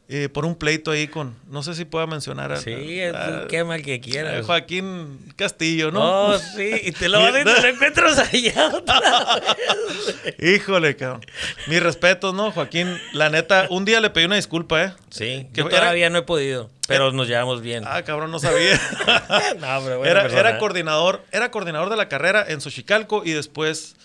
Eh, 0.10 0.28
por 0.28 0.46
un 0.46 0.56
pleito 0.56 0.92
ahí 0.92 1.08
con, 1.08 1.34
no 1.50 1.64
sé 1.64 1.74
si 1.76 1.86
pueda 1.86 2.06
mencionar 2.06 2.52
a, 2.52 2.58
Sí, 2.58 3.02
a- 3.02 3.42
tú 3.44 3.48
quema 3.48 3.78
el 3.78 3.84
que 3.84 3.96
a 3.96 4.02
quieras. 4.02 4.46
Joaquín 4.46 5.34
Castillo, 5.38 5.92
¿no? 5.92 6.02
Oh, 6.28 6.38
sí, 6.38 6.72
y 6.84 6.92
te 6.92 7.08
lo 7.08 7.22
vas 7.22 7.30
a 7.34 7.44
te 7.44 7.46
lo 7.62 7.68
encuentras 7.70 8.20
allá 8.20 8.68
otra 8.76 9.00
vez. 9.00 10.36
Híjole, 10.40 10.98
cabrón. 10.98 11.26
Mis 11.68 11.82
respetos, 11.82 12.34
¿no? 12.34 12.52
Joaquín, 12.52 13.00
la 13.14 13.30
neta, 13.30 13.68
un 13.70 13.86
día 13.86 14.02
le 14.02 14.10
pedí 14.10 14.26
una 14.26 14.36
disculpa, 14.36 14.84
¿eh? 14.84 14.94
Sí, 15.10 15.48
Que 15.54 15.62
yo 15.62 15.68
era- 15.70 15.80
todavía 15.80 16.10
no 16.10 16.20
he 16.20 16.24
podido, 16.24 16.70
pero 16.86 17.14
nos 17.14 17.30
llevamos 17.30 17.62
bien. 17.62 17.84
Ah, 17.88 18.04
cabrón, 18.04 18.30
no 18.30 18.40
sabía. 18.40 18.74
no, 19.62 19.82
pero 19.86 20.00
buena 20.00 20.24
era, 20.26 20.50
¿eh? 20.52 20.58
coordinador, 20.60 21.24
era 21.32 21.50
coordinador 21.50 21.90
de 21.90 21.96
la 21.96 22.10
carrera 22.10 22.46
en 22.48 22.60
Xochicalco 22.60 23.24
y 23.26 23.32
después, 23.32 23.96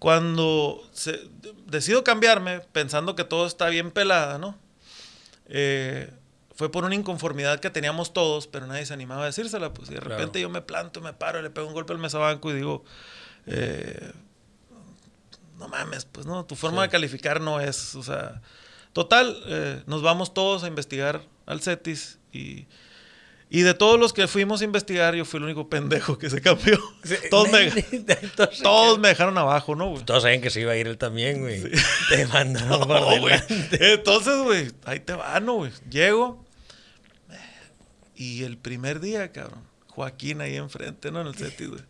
cuando 0.00 0.82
se- 0.92 1.20
decido 1.66 2.02
cambiarme, 2.02 2.58
pensando 2.72 3.14
que 3.14 3.22
todo 3.24 3.46
está 3.46 3.68
bien 3.68 3.92
pelada, 3.92 4.38
¿no? 4.38 4.58
Eh, 5.46 6.10
fue 6.54 6.70
por 6.70 6.84
una 6.84 6.94
inconformidad 6.94 7.60
que 7.60 7.70
teníamos 7.70 8.12
todos, 8.12 8.46
pero 8.46 8.66
nadie 8.66 8.84
se 8.86 8.92
animaba 8.94 9.22
a 9.22 9.26
decírsela, 9.26 9.72
pues. 9.72 9.88
Y 9.90 9.94
de 9.94 10.00
Claro. 10.00 10.16
repente 10.16 10.40
yo 10.40 10.48
me 10.50 10.60
planto, 10.62 11.00
me 11.00 11.12
paro, 11.12 11.40
le 11.42 11.50
pego 11.50 11.66
un 11.66 11.72
golpe 11.74 11.92
al 11.92 11.98
mesabanco 11.98 12.50
y 12.50 12.54
digo, 12.54 12.84
eh, 13.46 14.12
no 15.58 15.68
mames, 15.68 16.04
pues 16.04 16.26
no, 16.26 16.44
tu 16.44 16.56
forma 16.56 16.82
Sí. 16.82 16.88
de 16.88 16.90
calificar 16.90 17.40
no 17.40 17.60
es, 17.60 17.94
o 17.94 18.02
sea, 18.02 18.42
total, 18.92 19.36
eh, 19.46 19.82
nos 19.86 20.02
vamos 20.02 20.34
todos 20.34 20.64
a 20.64 20.68
investigar 20.68 21.22
al 21.46 21.60
CETIS 21.62 22.18
y, 22.32 22.66
Y 23.54 23.60
de 23.60 23.74
todos 23.74 24.00
los 24.00 24.14
que 24.14 24.28
fuimos 24.28 24.62
a 24.62 24.64
investigar, 24.64 25.14
yo 25.14 25.26
fui 25.26 25.36
el 25.36 25.44
único 25.44 25.68
pendejo 25.68 26.16
que 26.16 26.30
se 26.30 26.40
cambió. 26.40 26.80
todos 27.30 27.50
me, 27.52 27.70
todos 28.62 28.98
me 28.98 29.08
dejaron 29.08 29.36
abajo, 29.36 29.76
¿no, 29.76 29.90
güey? 29.90 30.02
Todos 30.06 30.22
saben 30.22 30.40
que 30.40 30.48
se 30.48 30.62
iba 30.62 30.72
a 30.72 30.76
ir 30.76 30.86
él 30.86 30.96
también, 30.96 31.42
güey. 31.42 31.62
Te 32.08 32.26
mandaron 32.28 32.88
por 32.88 33.20
güey. 33.20 33.34
Entonces, 33.72 34.38
güey, 34.38 34.72
ahí 34.86 35.00
te 35.00 35.12
va, 35.12 35.38
¿no, 35.40 35.56
güey? 35.56 35.70
Llego. 35.90 36.42
Y 38.16 38.44
el 38.44 38.56
primer 38.56 39.00
día, 39.00 39.30
cabrón, 39.32 39.62
Joaquín 39.88 40.40
ahí 40.40 40.56
enfrente, 40.56 41.12
¿no? 41.12 41.20
En 41.20 41.26
el 41.26 41.34
set, 41.34 41.58
güey. 41.58 41.82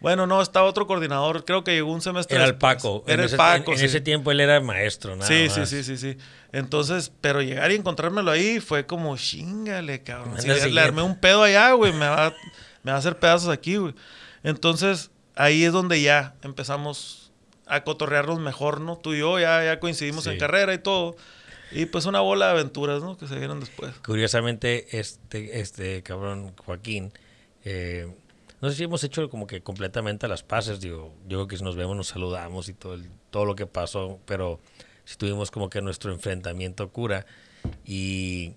Bueno, 0.00 0.26
no, 0.26 0.42
estaba 0.42 0.68
otro 0.68 0.86
coordinador, 0.86 1.44
creo 1.44 1.64
que 1.64 1.72
llegó 1.72 1.92
un 1.92 2.00
semestre. 2.00 2.36
Era 2.36 2.44
el 2.46 2.56
Paco. 2.56 3.04
Era 3.06 3.24
el 3.24 3.30
Paco. 3.36 3.72
En, 3.72 3.80
ese 3.80 4.00
tiempo 4.00 4.30
él 4.30 4.40
era 4.40 4.60
maestro, 4.60 5.16
nada 5.16 5.26
sí, 5.26 5.48
Sí, 5.48 5.66
sí, 5.66 5.82
sí, 5.82 5.96
sí. 5.96 6.16
Entonces, 6.52 7.12
pero 7.20 7.42
llegar 7.42 7.70
y 7.72 7.76
encontrármelo 7.76 8.30
ahí 8.30 8.60
fue 8.60 8.86
como, 8.86 9.16
chingale, 9.16 10.02
cabrón. 10.02 10.36
le, 10.44 10.80
armé 10.80 11.02
un 11.02 11.18
pedo 11.18 11.42
allá, 11.42 11.72
güey, 11.72 11.92
me 11.92 12.06
va, 12.06 12.34
me 12.82 12.92
va 12.92 12.96
a 12.96 13.00
hacer 13.00 13.18
pedazos 13.18 13.48
aquí, 13.48 13.76
güey. 13.76 13.94
Entonces, 14.42 15.10
ahí 15.34 15.64
es 15.64 15.72
donde 15.72 16.00
ya 16.02 16.34
empezamos 16.42 17.32
a 17.66 17.82
cotorrearnos 17.82 18.38
mejor, 18.40 18.80
¿no? 18.80 18.96
Tú 18.96 19.14
y 19.14 19.20
yo 19.20 19.38
ya, 19.38 19.64
ya 19.64 19.80
coincidimos 19.80 20.26
en 20.26 20.38
carrera 20.38 20.74
y 20.74 20.78
todo. 20.78 21.16
Y 21.72 21.86
pues 21.86 22.06
una 22.06 22.20
bola 22.20 22.46
de 22.46 22.52
aventuras, 22.52 23.02
¿no? 23.02 23.16
Que 23.16 23.26
se 23.26 23.36
vieron 23.36 23.58
después. 23.58 23.94
Curiosamente, 24.04 24.98
este, 24.98 25.60
este 25.60 26.02
cabrón 26.02 26.52
Joaquín, 26.64 27.12
eh, 27.64 28.06
no 28.64 28.70
sé 28.70 28.76
si 28.76 28.84
hemos 28.84 29.04
hecho 29.04 29.28
como 29.28 29.46
que 29.46 29.60
completamente 29.60 30.26
las 30.26 30.42
paces, 30.42 30.80
digo, 30.80 31.14
yo 31.28 31.36
creo 31.36 31.48
que 31.48 31.58
si 31.58 31.62
nos 31.62 31.76
vemos 31.76 31.94
nos 31.98 32.08
saludamos 32.08 32.70
y 32.70 32.72
todo, 32.72 32.96
todo 33.28 33.44
lo 33.44 33.54
que 33.56 33.66
pasó, 33.66 34.20
pero 34.24 34.58
si 35.04 35.18
tuvimos 35.18 35.50
como 35.50 35.68
que 35.68 35.82
nuestro 35.82 36.10
enfrentamiento 36.14 36.88
cura 36.88 37.26
y, 37.84 38.54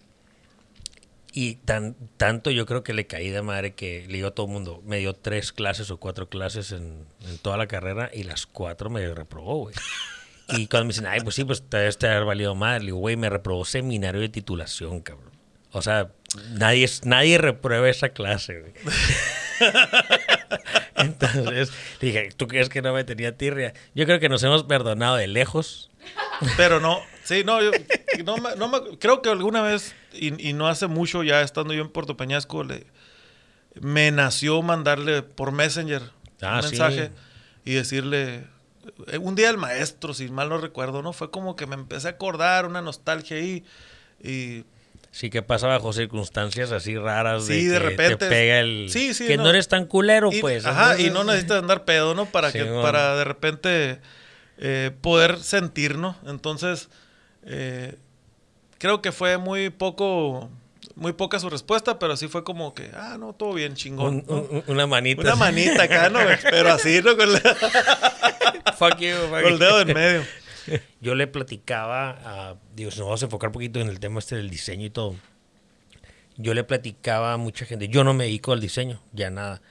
y 1.34 1.56
tan, 1.56 1.98
tanto 2.16 2.52
yo 2.52 2.66
creo 2.66 2.86
que 2.86 2.94
le 2.94 3.06
caí 3.06 3.28
de 3.28 3.42
madre 3.42 3.74
que 3.74 4.06
le 4.08 4.14
digo 4.14 4.30
a 4.30 4.32
todo 4.32 4.46
el 4.46 4.54
mundo, 4.54 4.82
me 4.86 5.00
dio 5.00 5.14
tres 5.14 5.52
clases 5.52 5.92
o 5.92 5.98
cuatro 5.98 6.30
clases 6.30 6.72
en, 6.72 7.06
toda 7.42 7.58
la 7.58 7.68
carrera 7.68 8.10
y 8.14 8.24
las 8.24 8.46
cuatro 8.46 8.90
me 8.90 9.14
reprobó, 9.14 9.58
güey. 9.58 9.76
Y 10.50 10.68
cuando 10.68 10.86
me 10.86 10.94
dicen, 10.94 11.08
ay, 11.08 11.20
pues 11.20 11.36
sí, 11.36 11.44
pues 11.44 11.62
te 11.62 11.76
debe 11.76 12.08
haber 12.08 12.24
valido 12.24 12.56
madre, 12.56 12.80
le 12.80 12.86
digo, 12.86 13.00
güey, 13.00 13.18
me 13.18 13.30
reprobó 13.30 13.66
seminario 13.66 14.22
de 14.22 14.30
titulación, 14.30 15.02
cabrón. 15.02 15.34
O 15.74 15.82
sea, 15.82 16.14
nadie, 16.52 16.90
nadie 17.04 17.38
reprueba 17.38 17.90
esa 17.90 18.08
clase, 18.08 18.62
güey. 18.62 18.74
Entonces 20.96 21.72
dije, 22.00 22.30
¿tú 22.36 22.48
crees 22.48 22.70
que 22.70 22.82
no 22.82 22.94
me 22.94 23.04
tenía 23.04 23.38
tirria? 23.38 23.74
Yo 23.94 24.06
creo 24.06 24.20
que 24.20 24.30
nos 24.30 24.44
hemos 24.44 24.64
perdonado 24.64 25.16
de 25.16 25.28
lejos. 25.28 25.90
Pero 26.56 26.80
no, 26.80 27.00
sí, 27.24 27.44
no, 27.44 27.62
yo 27.62 27.72
no 28.24 28.38
me, 28.38 28.98
creo 28.98 29.22
que 29.22 29.30
alguna 29.30 29.62
vez, 29.62 29.96
y, 30.14 30.54
no 30.54 30.68
hace 30.68 30.88
mucho 30.88 31.24
ya 31.24 31.42
estando 31.42 31.74
yo 31.74 31.82
en 31.82 31.90
Puerto 31.90 32.16
Peñasco, 32.16 32.64
le, 32.64 32.88
me 33.82 34.12
nació 34.12 34.62
mandarle 34.62 35.22
por 35.24 35.52
Messenger 35.52 36.02
un 36.02 36.48
ah, 36.48 36.62
mensaje 36.62 37.12
y 37.66 37.74
decirle, 37.74 38.46
eh, 39.08 39.18
un 39.18 39.36
día 39.36 39.50
el 39.50 39.58
maestro, 39.58 40.14
si 40.14 40.30
mal 40.30 40.50
no 40.50 40.58
recuerdo, 40.58 41.02
¿no? 41.02 41.14
Fue 41.14 41.32
como 41.32 41.56
que 41.56 41.66
me 41.66 41.76
empecé 41.76 42.08
a 42.08 42.12
acordar, 42.12 42.66
una 42.66 42.82
nostalgia 42.82 43.38
ahí, 43.38 43.66
y 44.24 44.64
Sí, 45.18 45.32
que 45.32 45.42
pasa 45.42 45.66
bajo 45.66 45.94
circunstancias 45.94 46.72
así 46.72 46.96
raras. 46.96 47.48
Sí, 47.48 47.66
de, 47.66 47.80
repente. 47.80 48.18
Te 48.18 48.30
pega 48.30 48.60
el. 48.60 48.88
Sí, 48.92 49.16
sí. 49.16 49.26
Que 49.26 49.36
no, 49.36 49.50
eres 49.50 49.68
tan 49.68 49.88
culero, 49.88 50.30
pues. 50.42 50.64
Ajá, 50.64 51.00
y 51.00 51.10
no 51.10 51.24
necesitas 51.24 51.58
andar 51.58 51.86
pedo, 51.86 52.14
¿no? 52.14 52.28
Para 52.28 52.52
que, 52.52 52.64
para 52.64 53.16
de 53.16 53.24
repente 53.24 54.00
eh, 54.60 54.92
poder 55.02 55.40
sentir, 55.40 55.98
¿no? 55.98 56.16
Entonces, 56.28 56.90
eh, 57.48 57.96
creo 58.78 59.02
que 59.02 59.12
fue 59.12 59.40
muy 59.40 59.72
poco. 59.72 60.52
Muy 60.94 61.14
poca 61.14 61.40
su 61.40 61.50
respuesta, 61.50 61.98
pero 61.98 62.16
sí 62.16 62.28
fue 62.28 62.44
como 62.44 62.76
que, 62.76 62.92
ah, 62.94 63.18
no, 63.20 63.34
todo 63.34 63.54
bien, 63.54 63.74
chingón. 63.74 64.24
una 64.68 64.86
manita. 64.86 65.24
Una 65.24 65.36
manita 65.36 65.84
acá, 65.84 66.12
¿no? 66.12 66.20
pero 66.44 66.70
así, 66.70 67.02
¿no? 67.04 67.18
Con, 67.18 67.30
fuck 68.78 69.00
you, 69.00 69.16
fuck 69.32 69.42
Con 69.42 69.54
el 69.54 69.58
dedo 69.58 69.82
en 69.82 69.94
medio. 69.96 70.24
yo 71.02 71.16
le 71.16 71.28
platicaba, 71.28 72.10
a, 72.24 72.56
digo, 72.76 72.92
si 72.92 73.00
nos 73.00 73.08
vamos 73.08 73.22
a 73.22 73.26
enfocar 73.26 73.50
un 73.50 73.54
poquito 73.54 73.80
en 73.80 73.88
el 73.88 74.00
tema 74.00 74.20
este 74.20 74.36
del 74.36 74.50
diseño 74.50 74.86
y 74.86 74.90
todo. 74.90 75.16
Yo 76.38 76.54
le 76.54 76.64
platicaba 76.64 77.34
a 77.34 77.38
mucha 77.38 77.66
gente, 77.66 77.88
yo 77.88 78.04
no 78.04 78.14
me 78.14 78.26
dedico 78.26 78.54
al 78.54 78.62
diseño, 78.62 79.02
ya 79.12 79.30
nada. 79.30 79.62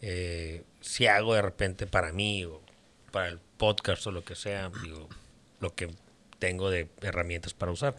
Eh, 0.00 0.64
si 0.80 1.06
hago 1.06 1.34
de 1.34 1.42
repente 1.42 1.86
para 1.86 2.12
mí 2.12 2.44
o 2.44 2.62
para 3.10 3.28
el 3.28 3.38
podcast 3.56 4.06
o 4.06 4.10
lo 4.10 4.24
que 4.24 4.34
sea, 4.34 4.70
digo, 4.82 5.08
lo 5.60 5.74
que 5.74 5.90
tengo 6.38 6.70
de 6.70 6.88
herramientas 7.00 7.54
para 7.54 7.72
usar. 7.72 7.94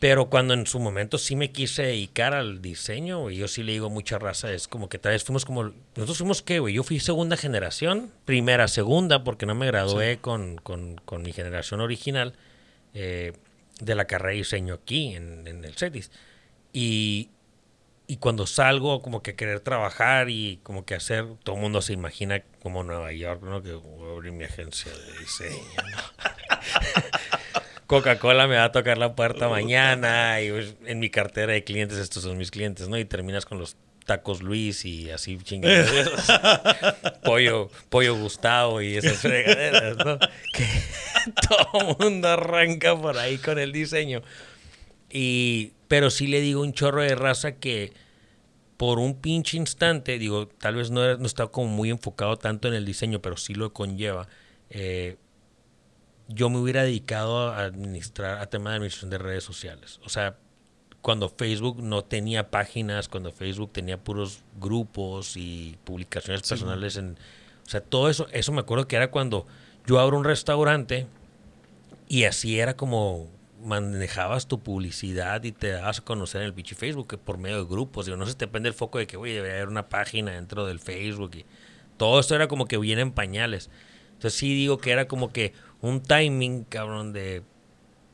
Pero 0.00 0.28
cuando 0.28 0.54
en 0.54 0.66
su 0.66 0.80
momento 0.80 1.18
sí 1.18 1.36
me 1.36 1.52
quise 1.52 1.82
dedicar 1.82 2.34
al 2.34 2.60
diseño, 2.60 3.30
y 3.30 3.36
yo 3.36 3.48
sí 3.48 3.62
le 3.62 3.72
digo 3.72 3.90
mucha 3.90 4.18
raza, 4.18 4.52
es 4.52 4.68
como 4.68 4.88
que 4.88 4.98
tal 4.98 5.12
vez 5.12 5.24
fuimos 5.24 5.44
como, 5.44 5.64
nosotros 5.64 6.18
fuimos 6.18 6.42
qué, 6.42 6.58
güey, 6.58 6.74
yo 6.74 6.82
fui 6.82 7.00
segunda 7.00 7.36
generación, 7.36 8.10
primera, 8.24 8.68
segunda, 8.68 9.24
porque 9.24 9.46
no 9.46 9.54
me 9.54 9.66
gradué 9.66 10.18
con, 10.18 10.56
con, 10.56 10.96
con, 11.04 11.22
mi 11.22 11.32
generación 11.32 11.80
original 11.80 12.34
eh, 12.92 13.32
de 13.80 13.94
la 13.94 14.06
carrera 14.06 14.30
de 14.32 14.38
diseño 14.38 14.74
aquí 14.74 15.14
en, 15.14 15.46
en 15.46 15.64
el 15.64 15.74
CETIS. 15.74 16.10
Y, 16.72 17.30
y 18.06 18.16
cuando 18.18 18.46
salgo 18.46 19.00
como 19.00 19.22
que 19.22 19.34
querer 19.34 19.60
trabajar 19.60 20.28
y 20.28 20.60
como 20.62 20.84
que 20.84 20.94
hacer, 20.94 21.24
todo 21.42 21.56
el 21.56 21.62
mundo 21.62 21.80
se 21.80 21.92
imagina 21.92 22.42
como 22.62 22.82
Nueva 22.82 23.12
York, 23.12 23.42
¿no? 23.42 23.62
Que 23.62 23.72
voy 23.72 24.08
a 24.08 24.12
abrir 24.12 24.32
mi 24.32 24.44
agencia 24.44 24.92
de 24.92 25.18
diseño, 25.20 25.56
¿no? 25.76 27.38
Coca-Cola 27.94 28.48
me 28.48 28.56
va 28.56 28.64
a 28.64 28.72
tocar 28.72 28.98
la 28.98 29.14
puerta 29.14 29.48
mañana 29.60 30.40
y 30.40 30.50
pues, 30.50 30.74
en 30.84 30.98
mi 30.98 31.10
cartera 31.10 31.52
de 31.52 31.62
clientes 31.62 31.98
estos 31.98 32.24
son 32.24 32.36
mis 32.36 32.50
clientes, 32.50 32.88
¿no? 32.88 32.98
Y 32.98 33.04
terminas 33.04 33.46
con 33.46 33.58
los 33.58 33.76
tacos 34.04 34.42
Luis 34.42 34.84
y 34.84 35.12
así 35.12 35.38
chingaderas. 35.38 36.26
pollo, 37.24 37.70
pollo 37.90 38.16
Gustavo 38.16 38.82
y 38.82 38.96
esas 38.96 39.18
fregaderas, 39.18 39.96
¿no? 39.98 40.18
Que 40.52 40.66
todo 41.48 41.92
el 41.92 41.96
mundo 42.00 42.28
arranca 42.28 43.00
por 43.00 43.16
ahí 43.16 43.38
con 43.38 43.60
el 43.60 43.70
diseño. 43.70 44.22
Y, 45.08 45.72
pero 45.86 46.10
sí 46.10 46.26
le 46.26 46.40
digo 46.40 46.62
un 46.62 46.72
chorro 46.72 47.00
de 47.00 47.14
raza 47.14 47.52
que 47.52 47.92
por 48.76 48.98
un 48.98 49.20
pinche 49.20 49.56
instante, 49.56 50.18
digo, 50.18 50.48
tal 50.48 50.74
vez 50.74 50.90
no, 50.90 51.16
no 51.16 51.26
está 51.26 51.46
como 51.46 51.68
muy 51.68 51.90
enfocado 51.90 52.36
tanto 52.38 52.66
en 52.66 52.74
el 52.74 52.84
diseño, 52.84 53.22
pero 53.22 53.36
sí 53.36 53.54
lo 53.54 53.72
conlleva. 53.72 54.26
Eh, 54.70 55.16
yo 56.28 56.50
me 56.50 56.58
hubiera 56.58 56.82
dedicado 56.82 57.48
a 57.48 57.64
administrar, 57.64 58.38
a 58.40 58.46
tema 58.46 58.70
de 58.70 58.76
administración 58.76 59.10
de 59.10 59.18
redes 59.18 59.44
sociales. 59.44 60.00
O 60.04 60.08
sea, 60.08 60.36
cuando 61.02 61.28
Facebook 61.28 61.82
no 61.82 62.02
tenía 62.02 62.50
páginas, 62.50 63.08
cuando 63.08 63.30
Facebook 63.30 63.72
tenía 63.72 63.98
puros 63.98 64.42
grupos 64.58 65.36
y 65.36 65.76
publicaciones 65.84 66.48
personales 66.48 66.96
en... 66.96 67.18
O 67.66 67.70
sea, 67.70 67.80
todo 67.80 68.08
eso, 68.08 68.26
eso 68.32 68.52
me 68.52 68.60
acuerdo 68.60 68.88
que 68.88 68.96
era 68.96 69.10
cuando 69.10 69.46
yo 69.86 70.00
abro 70.00 70.18
un 70.18 70.24
restaurante 70.24 71.06
y 72.08 72.24
así 72.24 72.58
era 72.58 72.74
como 72.74 73.28
manejabas 73.62 74.46
tu 74.46 74.60
publicidad 74.60 75.42
y 75.44 75.52
te 75.52 75.70
dabas 75.70 75.98
a 75.98 76.04
conocer 76.04 76.42
en 76.42 76.48
el 76.48 76.54
pinche 76.54 76.74
Facebook 76.74 77.18
por 77.24 77.38
medio 77.38 77.58
de 77.58 77.64
grupos. 77.64 78.06
Digo, 78.06 78.16
no 78.18 78.26
se 78.26 78.34
te 78.34 78.46
prende 78.46 78.68
el 78.68 78.74
foco 78.74 78.98
de 78.98 79.06
que, 79.06 79.16
oye, 79.16 79.34
debería 79.34 79.56
haber 79.56 79.68
una 79.68 79.88
página 79.88 80.32
dentro 80.32 80.66
del 80.66 80.80
Facebook. 80.80 81.36
Y 81.36 81.46
todo 81.96 82.20
esto 82.20 82.34
era 82.34 82.48
como 82.48 82.66
que 82.66 82.76
viene 82.78 83.02
en 83.02 83.12
pañales. 83.12 83.70
Entonces 84.12 84.38
sí 84.38 84.54
digo 84.54 84.78
que 84.78 84.90
era 84.90 85.08
como 85.08 85.32
que 85.32 85.52
un 85.84 86.00
timing, 86.02 86.64
cabrón, 86.64 87.12
de 87.12 87.42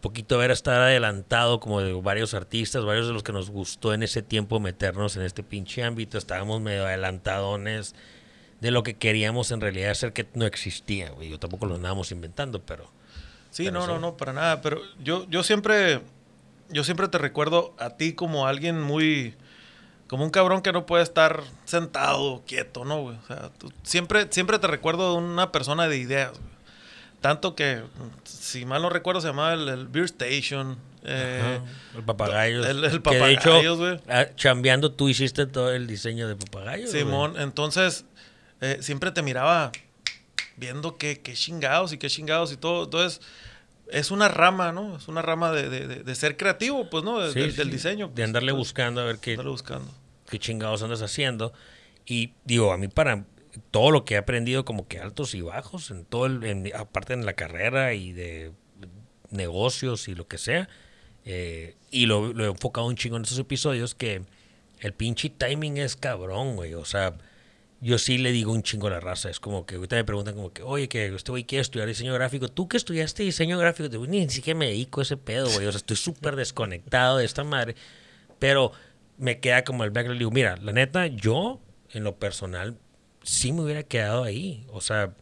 poquito 0.00 0.34
haber 0.34 0.50
estar 0.50 0.80
adelantado 0.80 1.60
como 1.60 1.80
de 1.80 1.92
varios 1.92 2.34
artistas, 2.34 2.84
varios 2.84 3.06
de 3.06 3.12
los 3.12 3.22
que 3.22 3.32
nos 3.32 3.50
gustó 3.50 3.94
en 3.94 4.02
ese 4.02 4.22
tiempo 4.22 4.58
meternos 4.58 5.16
en 5.16 5.22
este 5.22 5.44
pinche 5.44 5.84
ámbito, 5.84 6.18
estábamos 6.18 6.60
medio 6.60 6.84
adelantadones 6.84 7.94
de 8.60 8.72
lo 8.72 8.82
que 8.82 8.94
queríamos 8.94 9.52
en 9.52 9.60
realidad 9.60 9.92
hacer 9.92 10.12
que 10.12 10.26
no 10.34 10.46
existía, 10.46 11.10
güey. 11.10 11.30
Yo 11.30 11.38
tampoco 11.38 11.66
lo 11.66 11.76
andábamos 11.76 12.10
inventando, 12.10 12.60
pero... 12.60 12.90
Sí, 13.50 13.70
no, 13.70 13.86
no, 13.86 13.98
no, 13.98 14.16
para 14.16 14.32
nada, 14.32 14.62
pero 14.62 14.80
yo, 15.02 15.26
yo 15.28 15.42
siempre, 15.44 16.00
yo 16.70 16.82
siempre 16.82 17.06
te 17.08 17.18
recuerdo 17.18 17.74
a 17.78 17.90
ti 17.90 18.14
como 18.14 18.46
alguien 18.46 18.80
muy, 18.80 19.34
como 20.08 20.24
un 20.24 20.30
cabrón 20.30 20.62
que 20.62 20.72
no 20.72 20.86
puede 20.86 21.04
estar 21.04 21.42
sentado, 21.66 22.42
quieto, 22.46 22.84
¿no, 22.84 23.02
güey? 23.02 23.16
O 23.16 23.26
sea, 23.26 23.50
siempre, 23.82 24.26
siempre 24.30 24.58
te 24.58 24.66
recuerdo 24.66 25.12
de 25.12 25.18
una 25.18 25.52
persona 25.52 25.86
de 25.86 25.98
ideas, 25.98 26.32
güey. 26.32 26.49
Tanto 27.20 27.54
que, 27.54 27.82
si 28.24 28.64
mal 28.64 28.80
no 28.82 28.88
recuerdo, 28.88 29.20
se 29.20 29.28
llamaba 29.28 29.52
el, 29.54 29.88
Beer 29.88 30.06
Station. 30.06 30.78
Eh, 31.04 31.60
el 31.96 32.02
papagayo. 32.02 32.64
El, 32.64 32.84
el 32.84 33.02
papagayo, 33.02 33.76
güey. 33.76 34.00
Ah, 34.08 34.26
chambeando, 34.36 34.92
tú 34.92 35.08
hiciste 35.08 35.46
todo 35.46 35.72
el 35.72 35.86
diseño 35.86 36.28
de 36.28 36.36
papagayo. 36.36 36.86
Simón, 36.86 37.38
entonces, 37.38 38.06
eh, 38.60 38.78
siempre 38.80 39.10
te 39.10 39.22
miraba 39.22 39.70
viendo 40.56 40.96
qué, 40.96 41.20
qué 41.20 41.34
chingados 41.34 41.92
y 41.92 41.98
qué 41.98 42.08
chingados 42.08 42.52
y 42.52 42.56
todo. 42.56 42.84
Entonces, 42.84 43.20
es 43.92 44.10
una 44.10 44.28
rama, 44.28 44.72
¿no? 44.72 44.96
Es 44.96 45.08
una 45.08 45.22
rama 45.22 45.52
de, 45.52 45.68
de, 45.68 45.86
de 45.86 46.14
ser 46.14 46.36
creativo, 46.36 46.88
pues, 46.88 47.04
¿no? 47.04 47.20
del 47.20 47.70
diseño. 47.70 48.10
de 48.14 48.22
andarle 48.22 48.52
buscando 48.52 49.00
a 49.00 49.04
ver 49.04 49.18
qué, 49.18 49.36
buscando. 49.36 49.92
qué 50.28 50.38
chingados 50.38 50.82
andas 50.82 51.02
haciendo. 51.02 51.52
Y 52.06 52.32
digo, 52.44 52.72
a 52.72 52.78
mí 52.78 52.88
para 52.88 53.24
todo 53.70 53.90
lo 53.90 54.04
que 54.04 54.14
he 54.14 54.18
aprendido 54.18 54.64
como 54.64 54.86
que 54.86 54.98
altos 54.98 55.34
y 55.34 55.40
bajos, 55.40 55.90
en 55.90 56.04
todo 56.04 56.26
el, 56.26 56.72
aparte 56.74 57.14
en 57.14 57.26
la 57.26 57.34
carrera 57.34 57.94
y 57.94 58.12
de 58.12 58.52
negocios 59.30 60.08
y 60.08 60.14
lo 60.14 60.28
que 60.28 60.38
sea. 60.38 60.68
Eh, 61.24 61.76
y 61.90 62.06
lo, 62.06 62.30
he 62.44 62.48
enfocado 62.48 62.86
un 62.86 62.96
chingo 62.96 63.16
en 63.16 63.22
estos 63.22 63.38
episodios 63.38 63.94
que 63.94 64.22
el 64.80 64.94
pinche 64.94 65.30
timing 65.30 65.76
es 65.78 65.96
cabrón, 65.96 66.56
güey. 66.56 66.74
O 66.74 66.84
sea, 66.84 67.16
yo 67.80 67.98
sí 67.98 68.18
le 68.18 68.32
digo 68.32 68.52
un 68.52 68.62
chingo 68.62 68.86
a 68.86 68.90
la 68.90 69.00
raza. 69.00 69.30
Es 69.30 69.40
como 69.40 69.66
que 69.66 69.76
ahorita 69.76 69.96
me 69.96 70.04
preguntan 70.04 70.34
como 70.34 70.52
que, 70.52 70.62
oye, 70.62 70.88
que 70.88 71.06
este 71.14 71.30
güey 71.30 71.44
quiere 71.44 71.62
estudiar 71.62 71.88
diseño 71.88 72.14
gráfico. 72.14 72.48
¿Tú 72.48 72.68
que 72.68 72.76
estudiaste 72.76 73.22
diseño 73.22 73.58
gráfico? 73.58 73.90
Te 73.90 73.98
ni 73.98 74.28
siquiera 74.30 74.58
me 74.58 74.66
dedico 74.66 75.00
a 75.00 75.02
ese 75.02 75.16
pedo, 75.16 75.50
güey. 75.50 75.66
O 75.66 75.72
sea, 75.72 75.78
estoy 75.78 75.96
súper 75.96 76.36
desconectado 76.36 77.18
de 77.18 77.24
esta 77.24 77.44
madre. 77.44 77.74
Pero 78.38 78.72
me 79.18 79.40
queda 79.40 79.64
como 79.64 79.84
el 79.84 79.90
background. 79.90 80.18
Digo, 80.18 80.30
mira, 80.30 80.56
la 80.56 80.72
neta, 80.72 81.06
yo, 81.06 81.60
en 81.90 82.04
lo 82.04 82.16
personal, 82.18 82.78
sí 83.22 83.52
me 83.52 83.62
hubiera 83.62 83.82
quedado 83.82 84.24
ahí. 84.24 84.66
O 84.72 84.80
sea, 84.80 85.14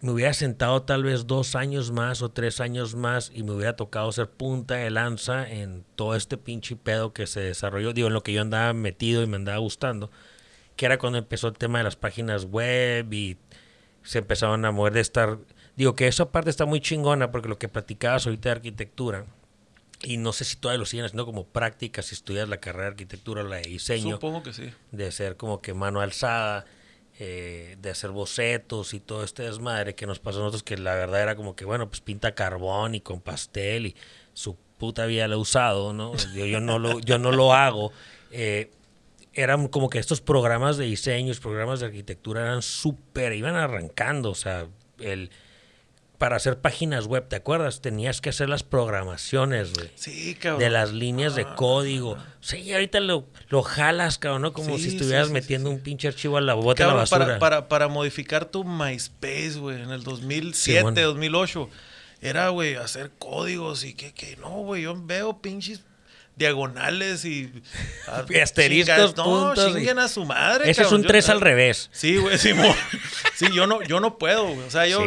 me 0.00 0.12
hubiera 0.12 0.32
sentado 0.34 0.82
tal 0.82 1.04
vez 1.04 1.26
dos 1.26 1.54
años 1.54 1.90
más 1.90 2.22
o 2.22 2.30
tres 2.30 2.60
años 2.60 2.94
más 2.94 3.30
y 3.34 3.42
me 3.42 3.52
hubiera 3.52 3.76
tocado 3.76 4.10
ser 4.12 4.30
punta 4.30 4.74
de 4.74 4.90
lanza 4.90 5.50
en 5.50 5.84
todo 5.94 6.14
este 6.14 6.36
pinche 6.36 6.76
pedo 6.76 7.12
que 7.12 7.26
se 7.26 7.40
desarrolló. 7.40 7.92
Digo, 7.92 8.08
en 8.08 8.14
lo 8.14 8.22
que 8.22 8.32
yo 8.32 8.42
andaba 8.42 8.72
metido 8.72 9.22
y 9.22 9.26
me 9.26 9.36
andaba 9.36 9.58
gustando 9.58 10.10
que 10.76 10.86
era 10.86 10.98
cuando 10.98 11.18
empezó 11.18 11.48
el 11.48 11.54
tema 11.54 11.78
de 11.78 11.84
las 11.84 11.96
páginas 11.96 12.44
web 12.44 13.12
y 13.12 13.38
se 14.02 14.18
empezaron 14.18 14.64
a 14.64 14.70
mover 14.70 14.92
de 14.92 15.00
estar... 15.00 15.38
Digo 15.74 15.94
que 15.94 16.06
esa 16.06 16.30
parte 16.30 16.50
está 16.50 16.64
muy 16.66 16.80
chingona 16.80 17.30
porque 17.30 17.48
lo 17.48 17.58
que 17.58 17.68
platicabas 17.68 18.26
ahorita 18.26 18.50
de 18.50 18.54
arquitectura, 18.56 19.26
y 20.02 20.18
no 20.18 20.32
sé 20.32 20.44
si 20.44 20.56
todavía 20.56 20.78
lo 20.78 20.86
siguen 20.86 21.06
haciendo 21.06 21.26
como 21.26 21.46
práctica 21.46 22.02
si 22.02 22.14
estudias 22.14 22.48
la 22.48 22.58
carrera 22.58 22.84
de 22.84 22.90
arquitectura 22.90 23.42
o 23.42 23.44
la 23.44 23.56
de 23.56 23.62
diseño. 23.62 24.16
Supongo 24.16 24.42
que 24.42 24.52
sí. 24.52 24.70
De 24.92 25.10
ser 25.10 25.36
como 25.36 25.60
que 25.60 25.74
mano 25.74 26.00
alzada, 26.00 26.66
eh, 27.18 27.76
de 27.80 27.90
hacer 27.90 28.10
bocetos 28.10 28.92
y 28.94 29.00
todo 29.00 29.24
este 29.24 29.44
desmadre 29.44 29.94
que 29.94 30.06
nos 30.06 30.18
pasó 30.18 30.38
a 30.38 30.40
nosotros, 30.42 30.62
que 30.62 30.76
la 30.76 30.94
verdad 30.94 31.22
era 31.22 31.36
como 31.36 31.56
que, 31.56 31.64
bueno, 31.64 31.88
pues 31.88 32.00
pinta 32.00 32.34
carbón 32.34 32.94
y 32.94 33.00
con 33.00 33.20
pastel 33.20 33.86
y 33.86 33.96
su 34.34 34.56
puta 34.78 35.06
vida 35.06 35.26
lo 35.26 35.36
he 35.36 35.38
usado, 35.38 35.92
¿no? 35.92 36.14
Yo, 36.34 36.60
no, 36.60 36.78
lo, 36.78 37.00
yo 37.00 37.18
no 37.18 37.32
lo 37.32 37.54
hago. 37.54 37.92
Eh, 38.30 38.70
eran 39.32 39.68
como 39.68 39.88
que 39.88 39.98
estos 39.98 40.20
programas 40.20 40.76
de 40.76 40.84
diseño, 40.86 41.32
programas 41.40 41.80
de 41.80 41.86
arquitectura 41.86 42.42
eran 42.42 42.62
súper, 42.62 43.32
iban 43.32 43.54
arrancando, 43.54 44.30
o 44.30 44.34
sea, 44.34 44.66
el 44.98 45.30
para 46.18 46.36
hacer 46.36 46.58
páginas 46.58 47.06
web, 47.06 47.28
¿te 47.28 47.36
acuerdas? 47.36 47.80
Tenías 47.80 48.20
que 48.20 48.30
hacer 48.30 48.48
las 48.48 48.62
programaciones, 48.62 49.72
güey. 49.74 49.90
Sí, 49.94 50.34
cabrón. 50.34 50.60
De 50.60 50.70
las 50.70 50.92
líneas 50.92 51.34
de 51.34 51.42
ah, 51.42 51.54
código. 51.54 52.16
Sí, 52.40 52.72
ahorita 52.72 53.00
lo, 53.00 53.26
lo 53.48 53.62
jalas, 53.62 54.18
cabrón, 54.18 54.42
¿no? 54.42 54.52
Como 54.52 54.78
si 54.78 54.88
estuvieras 54.88 55.30
metiendo 55.30 55.70
un 55.70 55.80
pinche 55.80 56.08
archivo 56.08 56.36
a 56.36 56.40
la 56.40 56.54
bota 56.54 56.84
de 56.84 56.90
la 56.90 56.94
basura. 56.94 57.24
Para, 57.26 57.38
para, 57.38 57.68
para 57.68 57.88
modificar 57.88 58.46
tu 58.46 58.64
MySpace, 58.64 59.58
güey, 59.58 59.82
en 59.82 59.90
el 59.90 60.02
2007, 60.02 61.02
2008. 61.02 61.68
Era, 62.20 62.48
güey, 62.48 62.76
hacer 62.76 63.12
códigos 63.18 63.84
y 63.84 63.94
que, 63.94 64.12
que 64.12 64.36
no, 64.36 64.50
güey, 64.62 64.82
yo 64.82 64.96
veo 64.96 65.40
pinches 65.42 65.82
diagonales 66.36 67.24
y, 67.24 67.50
asteriscos, 68.42 69.16
no, 69.16 69.54
chinguen 69.54 69.98
a 69.98 70.08
su 70.08 70.24
madre. 70.24 70.70
Ese 70.70 70.82
es 70.82 70.92
un 70.92 71.02
3 71.02 71.28
al 71.30 71.40
revés. 71.40 71.88
Sí, 71.92 72.18
güey, 72.18 72.38
sí, 72.38 72.52
sí, 73.34 73.46
yo 73.52 73.66
no, 73.66 73.82
yo 73.82 74.00
no 74.00 74.18
puedo, 74.18 74.46
O 74.46 74.70
sea, 74.70 74.86
yo, 74.86 75.02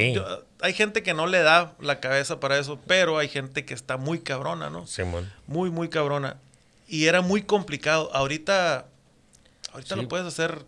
hay 0.61 0.73
gente 0.73 1.03
que 1.03 1.13
no 1.13 1.27
le 1.27 1.41
da 1.41 1.75
la 1.79 1.99
cabeza 1.99 2.39
para 2.39 2.57
eso, 2.57 2.79
pero 2.85 3.17
hay 3.17 3.29
gente 3.29 3.63
que 3.63 3.73
está 3.73 3.97
muy 3.97 4.19
cabrona, 4.19 4.69
¿no? 4.69 4.87
Simón. 4.87 5.31
Muy, 5.47 5.69
muy 5.69 5.89
cabrona. 5.89 6.37
Y 6.87 7.05
era 7.05 7.21
muy 7.21 7.43
complicado. 7.43 8.09
Ahorita, 8.13 8.87
ahorita 9.71 9.95
lo 9.95 10.07
puedes 10.07 10.25
hacer. 10.25 10.65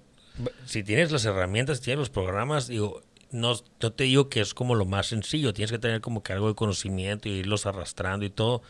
Si 0.66 0.84
tienes 0.84 1.12
las 1.12 1.26
herramientas, 1.26 1.80
si 1.80 1.86
tienes 1.86 2.00
los 2.00 2.10
programas, 2.12 2.68
digo, 2.68 3.02
no, 3.32 3.60
yo 3.80 3.92
te 3.92 4.04
digo 4.04 4.30
que 4.30 4.40
es 4.40 4.54
como 4.54 4.76
lo 4.76 4.86
más 4.86 5.08
sencillo. 5.08 5.54
Tienes 5.54 5.72
que 5.72 5.80
tener 5.80 6.00
como 6.00 6.22
que 6.22 6.34
algo 6.34 6.48
de 6.48 6.56
conocimiento 6.56 7.28
y 7.28 7.34
irlos 7.34 7.66
arrastrando 7.66 8.24
y 8.24 8.30
todo. 8.30 8.62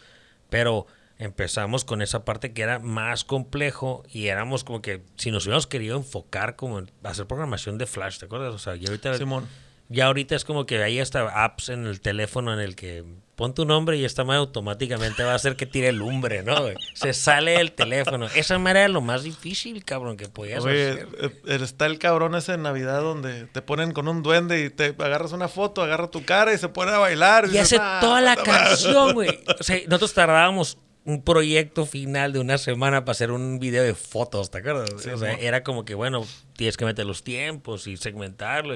Pero 0.50 0.88
empezamos 1.22 1.86
con 1.86 2.02
esa 2.02 2.26
parte 2.26 2.52
que 2.52 2.64
era 2.64 2.80
más 2.80 3.24
complejo 3.24 4.04
y 4.12 4.28
éramos 4.28 4.64
como 4.64 4.82
que 4.82 5.04
si 5.18 5.30
nos 5.30 5.46
hubiéramos 5.46 5.68
querido 5.68 5.96
enfocar 5.96 6.56
como 6.56 6.80
en 6.80 6.92
hacer 7.04 7.28
programación 7.28 7.78
de 7.78 7.86
Flash, 7.86 8.18
¿te 8.18 8.26
acuerdas? 8.26 8.56
O 8.56 8.60
sea, 8.60 8.76
ya 8.76 8.90
ahorita, 8.90 9.14
Simón. 9.20 9.48
ya 9.88 10.08
ahorita 10.08 10.36
es 10.36 10.46
como 10.46 10.66
que 10.66 10.82
hay 10.82 11.00
hasta 11.00 11.44
apps 11.44 11.70
en 11.70 11.86
el 11.86 12.02
teléfono 12.02 12.52
en 12.52 12.60
el 12.60 12.76
que 12.76 13.06
pon 13.36 13.54
tu 13.54 13.66
nombre 13.66 13.98
y 13.98 14.06
esta 14.06 14.24
madre 14.24 14.40
automáticamente 14.40 15.24
va 15.24 15.34
a 15.34 15.36
hacer 15.36 15.56
que 15.56 15.68
tire 15.68 15.92
lumbre, 15.92 16.42
¿no? 16.42 16.56
Se 16.96 17.14
sale 17.14 17.52
del 17.52 17.72
teléfono. 17.72 18.26
Esa 18.36 18.58
madre 18.58 18.80
era 18.80 18.88
lo 18.88 19.02
más 19.02 19.22
difícil, 19.22 19.86
cabrón, 19.86 20.18
que 20.18 20.28
podías 20.28 20.66
hacer. 20.66 21.08
Eh, 21.20 21.30
eh, 21.46 21.60
está 21.62 21.86
el 21.86 22.00
cabrón 22.00 22.34
ese 22.34 22.54
en 22.54 22.64
Navidad 22.64 23.02
donde 23.02 23.46
te 23.46 23.62
ponen 23.62 23.92
con 23.92 24.08
un 24.08 24.24
duende 24.24 24.66
y 24.66 24.72
te 24.72 24.96
agarras 24.98 25.34
una 25.34 25.48
foto, 25.48 25.84
agarra 25.84 26.10
tu 26.10 26.26
cara 26.26 26.52
y 26.52 26.58
se 26.58 26.68
pone 26.68 26.92
a 26.92 26.98
bailar. 26.98 27.48
Y, 27.52 27.60
hace 27.60 27.78
toda 28.00 28.22
la 28.22 28.36
canción, 28.38 29.14
güey. 29.14 29.40
O 29.60 29.64
sea, 29.64 29.78
nosotros 29.86 30.16
tardábamos 30.16 30.80
un 31.04 31.24
proyecto 31.24 31.86
final 31.86 32.34
de 32.34 32.40
una 32.40 32.58
semana 32.58 33.04
para 33.06 33.12
hacer 33.12 33.32
un 33.32 33.60
video 33.60 33.84
de 33.84 33.96
fotos, 33.96 34.52
¿te 34.52 34.60
acuerdas? 34.60 34.92
o 34.94 35.18
sea, 35.18 35.34
era 35.34 35.64
como 35.64 35.84
que, 35.84 35.96
bueno, 35.96 36.26
tienes 36.56 36.78
que 36.78 36.86
meter 36.86 37.06
los 37.06 37.24
tiempos 37.24 37.88
y 37.88 37.98
segmentarlo. 37.98 38.76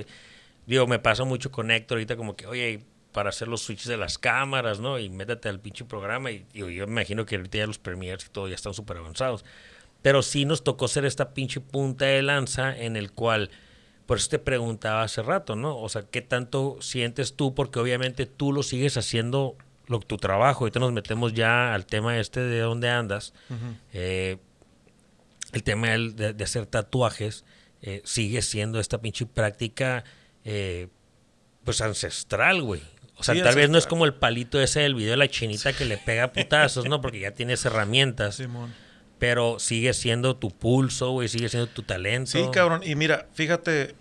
digo, 0.66 0.88
me 0.88 1.00
pasa 1.00 1.24
mucho 1.24 1.52
con 1.52 1.70
Héctor 1.70 1.98
ahorita 1.98 2.18
como 2.18 2.36
que, 2.36 2.48
oye, 2.48 2.82
para 3.12 3.30
hacer 3.30 3.48
los 3.48 3.62
switches 3.62 3.88
de 3.88 3.96
las 3.96 4.18
cámaras, 4.18 4.82
¿no? 4.82 5.00
Y 5.00 5.10
métete 5.10 5.48
al 5.48 5.62
pinche 5.62 5.86
programa. 5.86 6.32
Y 6.32 6.46
yo 6.54 6.66
me 6.86 6.92
imagino 6.92 7.26
que 7.26 7.38
ahorita 7.38 7.60
ya 7.60 7.68
los 7.68 7.80
premiers 7.80 8.26
y 8.26 8.30
todo 8.30 8.50
ya 8.50 8.56
están 8.56 8.74
súper 8.74 8.98
avanzados. 8.98 9.46
Pero 10.02 10.22
sí 10.22 10.44
nos 10.44 10.66
tocó 10.66 10.90
ser 10.90 11.06
esta 11.06 11.34
pinche 11.34 11.62
punta 11.62 12.06
de 12.06 12.22
lanza 12.22 12.78
en 12.78 12.98
el 12.98 13.14
cual, 13.14 13.52
por 14.06 14.18
eso 14.18 14.30
te 14.30 14.40
preguntaba 14.40 15.04
hace 15.04 15.24
rato, 15.24 15.56
¿no? 15.56 15.78
O 15.80 15.88
sea, 15.88 16.02
¿qué 16.04 16.22
tanto 16.22 16.78
sientes 16.82 17.36
tú? 17.38 17.56
Porque 17.56 17.80
obviamente 17.80 18.26
tú 18.26 18.52
lo 18.52 18.64
sigues 18.64 18.98
haciendo 18.98 19.56
lo, 19.88 20.00
tu 20.00 20.18
trabajo, 20.18 20.64
ahorita 20.64 20.80
nos 20.80 20.92
metemos 20.92 21.34
ya 21.34 21.74
al 21.74 21.86
tema 21.86 22.18
este 22.18 22.40
de 22.40 22.60
dónde 22.60 22.90
andas, 22.90 23.34
eh, 23.94 24.38
el 25.54 25.64
tema 25.64 25.90
de, 25.90 26.44
hacer 26.44 26.66
tatuajes 26.66 27.46
eh, 27.82 28.02
sigue 28.04 28.42
siendo 28.42 28.80
esta 28.80 29.00
pinche 29.00 29.26
práctica 29.26 30.04
eh, 30.44 30.90
pues 31.64 31.82
ancestral, 31.82 32.62
güey. 32.62 32.82
O 33.18 33.24
sea, 33.24 33.42
tal 33.42 33.56
vez 33.56 33.70
no 33.70 33.78
es 33.78 33.88
como 33.88 34.06
el 34.06 34.14
palito 34.14 34.60
ese 34.62 34.82
del 34.82 34.94
video 34.94 35.12
de 35.12 35.18
la 35.18 35.30
chinita 35.30 35.72
que 35.72 35.86
le 35.86 35.98
pega 35.98 36.34
putazos, 36.34 36.86
¿no? 36.86 37.00
Porque 37.00 37.20
ya 37.22 37.32
tienes 37.32 37.64
herramientas. 37.66 38.44
Pero 39.20 39.60
sigue 39.60 39.94
siendo 39.94 40.36
tu 40.36 40.52
pulso, 40.52 41.12
güey, 41.12 41.30
sigue 41.30 41.48
siendo 41.48 41.68
tu 41.68 41.84
talento. 41.84 42.32
Sí, 42.32 42.44
cabrón. 42.52 42.82
Y 42.84 42.96
mira, 42.96 43.28
fíjate, 43.34 43.96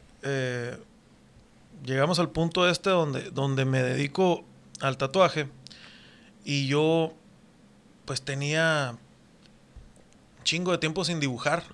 llegamos 1.84 2.18
al 2.18 2.30
punto 2.30 2.68
este 2.68 2.90
donde, 2.90 3.30
donde 3.30 3.64
me 3.64 3.82
dedico 3.82 4.44
al 4.80 4.96
tatuaje. 4.96 5.48
Y 6.44 6.66
yo, 6.66 7.14
pues 8.04 8.22
tenía 8.22 8.96
chingo 10.44 10.72
de 10.72 10.78
tiempo 10.78 11.04
sin 11.04 11.18
dibujar. 11.18 11.64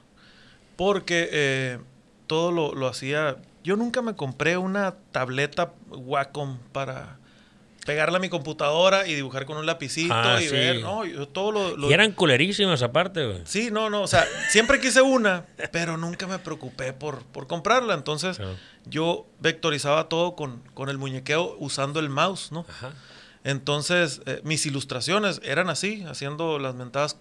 Porque 0.76 1.28
eh, 1.32 1.78
todo 2.26 2.52
lo, 2.52 2.88
hacía. 2.88 3.36
Yo 3.62 3.76
nunca 3.76 4.00
me 4.00 4.14
compré 4.14 4.56
una 4.56 4.94
tableta 5.12 5.72
Wacom 5.90 6.58
para 6.72 7.18
pegarla 7.84 8.18
a 8.18 8.20
mi 8.20 8.28
computadora 8.28 9.06
y 9.06 9.14
dibujar 9.14 9.46
con 9.46 9.56
un 9.56 9.66
lapicito 9.66 10.14
ah, 10.14 10.40
y 10.40 10.48
ver, 10.48 10.80
no, 10.80 11.04
yo 11.04 11.26
todo 11.26 11.76
lo, 11.76 11.90
Y 11.90 11.92
eran 11.92 12.12
culerísimas 12.12 12.82
aparte, 12.82 13.26
güey. 13.26 13.40
Sí, 13.44 13.70
no, 13.72 13.90
no, 13.90 14.02
o 14.02 14.06
sea, 14.06 14.26
siempre 14.48 14.80
quise 14.80 15.02
una, 15.02 15.44
pero 15.72 15.96
nunca 15.96 16.26
me 16.26 16.38
preocupé 16.38 16.92
por, 16.92 17.24
por 17.24 17.46
comprarla. 17.46 17.94
Entonces, 17.94 18.40
yo 18.86 19.26
vectorizaba 19.40 20.08
todo 20.08 20.36
con, 20.36 20.62
con 20.72 20.88
el 20.88 20.98
muñequeo 20.98 21.56
usando 21.58 22.00
el 22.00 22.08
mouse, 22.08 22.52
¿no? 22.52 22.64
Ajá. 22.68 22.92
Entonces, 23.44 24.20
eh, 24.26 24.40
mis 24.44 24.66
ilustraciones 24.66 25.40
eran 25.44 25.70
así, 25.70 26.02
haciendo 26.04 26.58
las 26.58 26.74
mentadas, 26.74 27.16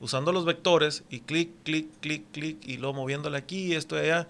usando 0.00 0.32
los 0.32 0.44
vectores 0.44 1.04
y 1.08 1.20
clic, 1.20 1.50
clic, 1.62 1.88
clic, 2.00 2.24
clic, 2.32 2.58
y 2.66 2.76
luego 2.78 2.94
moviéndole 2.94 3.38
aquí, 3.38 3.74
esto 3.74 3.96
y 3.96 4.00
allá. 4.00 4.26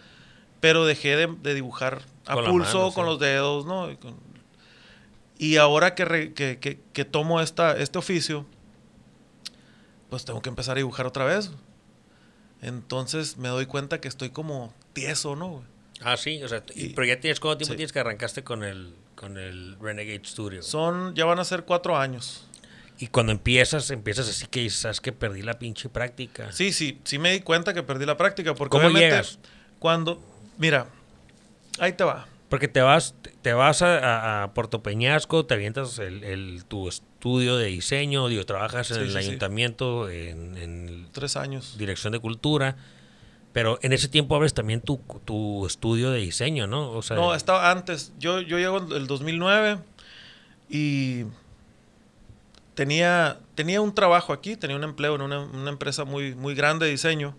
Pero 0.60 0.84
dejé 0.84 1.16
de, 1.16 1.54
dibujar 1.54 2.02
a 2.26 2.36
pulso, 2.36 2.92
con 2.92 3.06
los 3.06 3.18
dedos, 3.18 3.66
¿no? 3.66 3.88
Y, 5.38 5.56
ahora 5.56 5.94
que, 5.94 6.32
que, 6.34 7.04
tomo 7.04 7.40
esta, 7.40 7.76
este 7.76 7.98
oficio, 7.98 8.46
pues 10.08 10.24
tengo 10.24 10.40
que 10.40 10.50
empezar 10.50 10.76
a 10.76 10.78
dibujar 10.78 11.06
otra 11.06 11.24
vez. 11.24 11.50
Entonces 12.60 13.38
me 13.38 13.48
doy 13.48 13.66
cuenta 13.66 14.00
que 14.00 14.06
estoy 14.06 14.30
como 14.30 14.72
tieso, 14.92 15.34
¿no? 15.34 15.64
Ah, 16.00 16.16
sí, 16.16 16.40
o 16.44 16.48
sea, 16.48 16.62
pero 16.94 17.04
ya 17.04 17.18
tienes, 17.18 17.40
¿cuánto 17.40 17.58
tiempo 17.58 17.74
tienes 17.74 17.92
que 17.92 17.98
arrancaste 17.98 18.44
con 18.44 18.62
el, 18.62 18.94
con 19.22 19.38
el 19.38 19.76
Renegade 19.80 20.22
Studio? 20.24 20.62
Son, 20.64 21.14
ya 21.14 21.24
van 21.24 21.38
a 21.38 21.44
ser 21.44 21.62
cuatro 21.64 21.96
años. 21.96 22.44
Y 22.98 23.06
cuando 23.06 23.30
empiezas, 23.30 23.88
empiezas 23.92 24.28
así 24.28 24.46
que 24.46 24.68
sabes 24.68 25.00
que 25.00 25.12
perdí 25.12 25.42
la 25.42 25.60
pinche 25.60 25.88
práctica. 25.88 26.50
Sí, 26.50 26.72
sí, 26.72 26.98
sí 27.04 27.20
me 27.20 27.30
di 27.30 27.40
cuenta 27.40 27.72
que 27.72 27.84
perdí 27.84 28.04
la 28.04 28.16
práctica. 28.16 28.52
Porque 28.56 28.76
¿Cómo 28.76 28.90
llegas? 28.90 29.38
Cuando, 29.78 30.20
mira, 30.58 30.88
ahí 31.78 31.92
te 31.92 32.02
va. 32.02 32.26
Porque 32.48 32.66
te 32.66 32.80
vas, 32.80 33.14
te 33.42 33.52
vas 33.52 33.80
a, 33.82 34.50
Puerto 34.56 34.82
Peñasco, 34.82 35.46
te 35.46 35.54
avientas 35.54 36.00
el, 36.00 36.64
tu 36.66 36.88
estudio 36.88 37.56
de 37.56 37.66
diseño, 37.66 38.26
digo, 38.26 38.44
trabajas 38.44 38.90
en 38.90 39.02
el 39.02 39.16
ayuntamiento, 39.16 40.10
en, 40.10 40.56
en, 40.56 41.06
Tres 41.12 41.36
años. 41.36 41.78
Dirección 41.78 42.12
de 42.12 42.18
Cultura. 42.18 42.76
Pero 43.52 43.78
en 43.82 43.92
ese 43.92 44.08
tiempo 44.08 44.34
abres 44.34 44.54
también 44.54 44.80
tu, 44.80 44.98
tu 45.24 45.66
estudio 45.66 46.10
de 46.10 46.20
diseño, 46.20 46.66
¿no? 46.66 46.90
O 46.90 47.02
sea, 47.02 47.16
no, 47.16 47.34
estaba 47.34 47.70
antes. 47.70 48.12
Yo, 48.18 48.40
yo 48.40 48.58
llego 48.58 48.78
en 48.78 48.92
el 48.92 49.06
2009 49.06 49.78
y 50.70 51.24
tenía, 52.74 53.38
tenía 53.54 53.80
un 53.80 53.94
trabajo 53.94 54.32
aquí, 54.32 54.56
tenía 54.56 54.76
un 54.76 54.84
empleo 54.84 55.14
en 55.14 55.22
una, 55.22 55.70
empresa 55.70 56.04
muy, 56.04 56.34
muy 56.34 56.54
grande 56.54 56.86
de 56.86 56.92
diseño. 56.92 57.36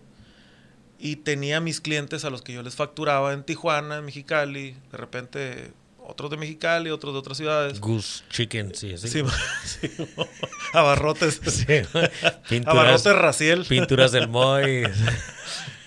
Y 0.98 1.16
tenía 1.16 1.60
mis 1.60 1.80
clientes 1.80 2.24
a 2.24 2.30
los 2.30 2.42
que 2.42 2.52
yo 2.52 2.62
les 2.62 2.76
facturaba 2.76 3.32
en 3.32 3.42
Tijuana, 3.42 3.98
en 3.98 4.04
Mexicali, 4.04 4.76
de 4.90 4.96
repente 4.96 5.72
otros 5.98 6.30
de 6.30 6.36
Mexicali, 6.36 6.90
otros 6.90 7.12
de 7.12 7.18
otras 7.18 7.36
ciudades. 7.36 7.80
Goose 7.80 8.22
Chicken, 8.30 8.74
sí, 8.74 8.92
así. 8.94 9.08
Sí, 9.08 9.22
sí, 9.64 9.90
abarrotes. 10.72 11.40
Sí. 11.44 11.64
Pinturas, 12.48 12.66
Abarrotes 12.66 13.16
Raciel. 13.16 13.64
pinturas 13.64 14.12
del 14.12 14.28
Moy. 14.28 14.84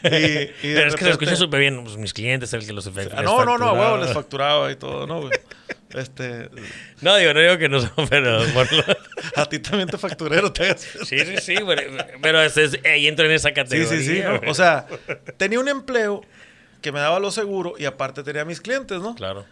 Y, 0.04 0.08
y 0.08 0.10
de 0.12 0.52
Pero 0.62 0.88
es 0.89 0.95
que 0.95 1.06
se 1.06 1.12
escucha 1.12 1.36
súper 1.36 1.60
bien. 1.62 1.84
Pues, 1.84 1.98
mis 1.98 2.14
clientes, 2.14 2.52
el 2.54 2.66
que 2.66 2.74
los 2.74 2.86
efectos. 2.88 3.18
Ah, 3.18 3.24
no, 3.24 3.43
no, 3.45 3.58
no, 3.58 3.74
huevo, 3.74 3.98
les 3.98 4.14
facturaba 4.14 4.72
y 4.72 4.76
todo, 4.76 5.08
¿no, 5.08 5.22
güey? 5.22 5.32
Este, 5.93 6.50
No, 7.02 7.16
digo, 7.16 7.34
no 7.34 7.39
digo 7.39 7.58
que 7.58 7.70
no 7.70 7.80
son, 7.82 7.91
pero. 8.10 8.39
a 9.36 9.45
ti 9.48 9.60
también 9.60 9.88
te 9.89 9.98
facturero, 9.98 10.52
te 10.52 10.64
hagas. 10.66 10.82
Sí, 11.06 11.18
sí, 11.20 11.38
sí, 11.41 11.56
pero, 11.66 11.82
pero 12.22 12.41
es- 12.41 12.58
es- 12.58 12.80
ahí 12.86 13.08
entro 13.08 13.26
en 13.26 13.32
esa 13.32 13.50
Sí, 13.50 13.54
categoría. 13.56 13.89
sí, 14.00 14.04
sí. 14.06 14.20
¿no? 14.22 14.38
güey. 14.39 14.50
O 14.50 14.54
sea, 14.54 14.86
tenía 15.38 15.60
un 15.60 15.68
empleo 15.70 16.22
que 16.82 16.91
me 16.91 17.00
daba 17.00 17.20
lo 17.20 17.32
seguro 17.32 17.74
y 17.80 17.86
aparte 17.86 18.24
tenía 18.24 18.45
mis 18.45 18.62
clientes, 18.62 19.00
¿no? 19.02 19.16
Claro. 19.16 19.45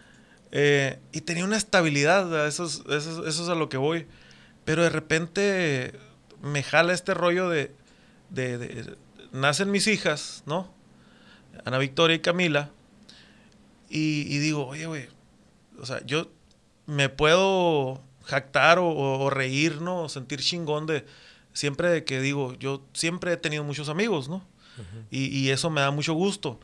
Eh, 0.52 0.98
y 1.12 1.22
tenía 1.22 1.44
una 1.44 1.56
estabilidad, 1.56 2.46
eso 2.46 2.66
es, 2.66 2.82
eso, 2.88 3.22
es- 3.22 3.28
eso 3.34 3.42
es 3.42 3.48
a 3.48 3.54
lo 3.54 3.68
que 3.68 3.78
voy. 3.78 4.06
Pero 4.64 4.82
de 4.82 4.90
repente 4.90 5.92
me 6.42 6.62
jala 6.62 6.92
este 6.92 7.14
rollo 7.14 7.48
de, 7.48 7.70
de- 8.30 8.58
de- 8.58 8.94
Nacen 9.32 9.70
mis 9.70 9.86
hijas, 9.86 10.42
¿no? 10.46 10.72
Ana 11.64 11.78
Victoria 11.78 12.16
y 12.16 12.20
Camila. 12.20 12.70
Y, 13.88 14.22
y 14.34 14.38
digo, 14.38 14.66
oye, 14.66 14.86
güey, 14.86 15.08
o 15.80 15.86
sea, 15.86 16.04
yo 16.04 16.30
me 16.86 17.08
puedo 17.08 18.02
jactar 18.24 18.78
o, 18.80 19.30
reír, 19.30 19.80
¿no? 19.80 20.02
O 20.02 20.08
sentir 20.08 20.40
chingón 20.40 20.86
de... 20.86 21.04
Siempre 21.52 21.88
de 21.88 22.04
que 22.04 22.20
digo, 22.20 22.54
yo 22.58 22.84
siempre 22.92 23.32
he 23.32 23.36
tenido 23.38 23.64
muchos 23.64 23.88
amigos, 23.88 24.28
¿no? 24.28 24.46
y, 25.10 25.26
y 25.28 25.50
eso 25.50 25.70
me 25.70 25.80
da 25.80 25.90
mucho 25.90 26.12
gusto. 26.12 26.60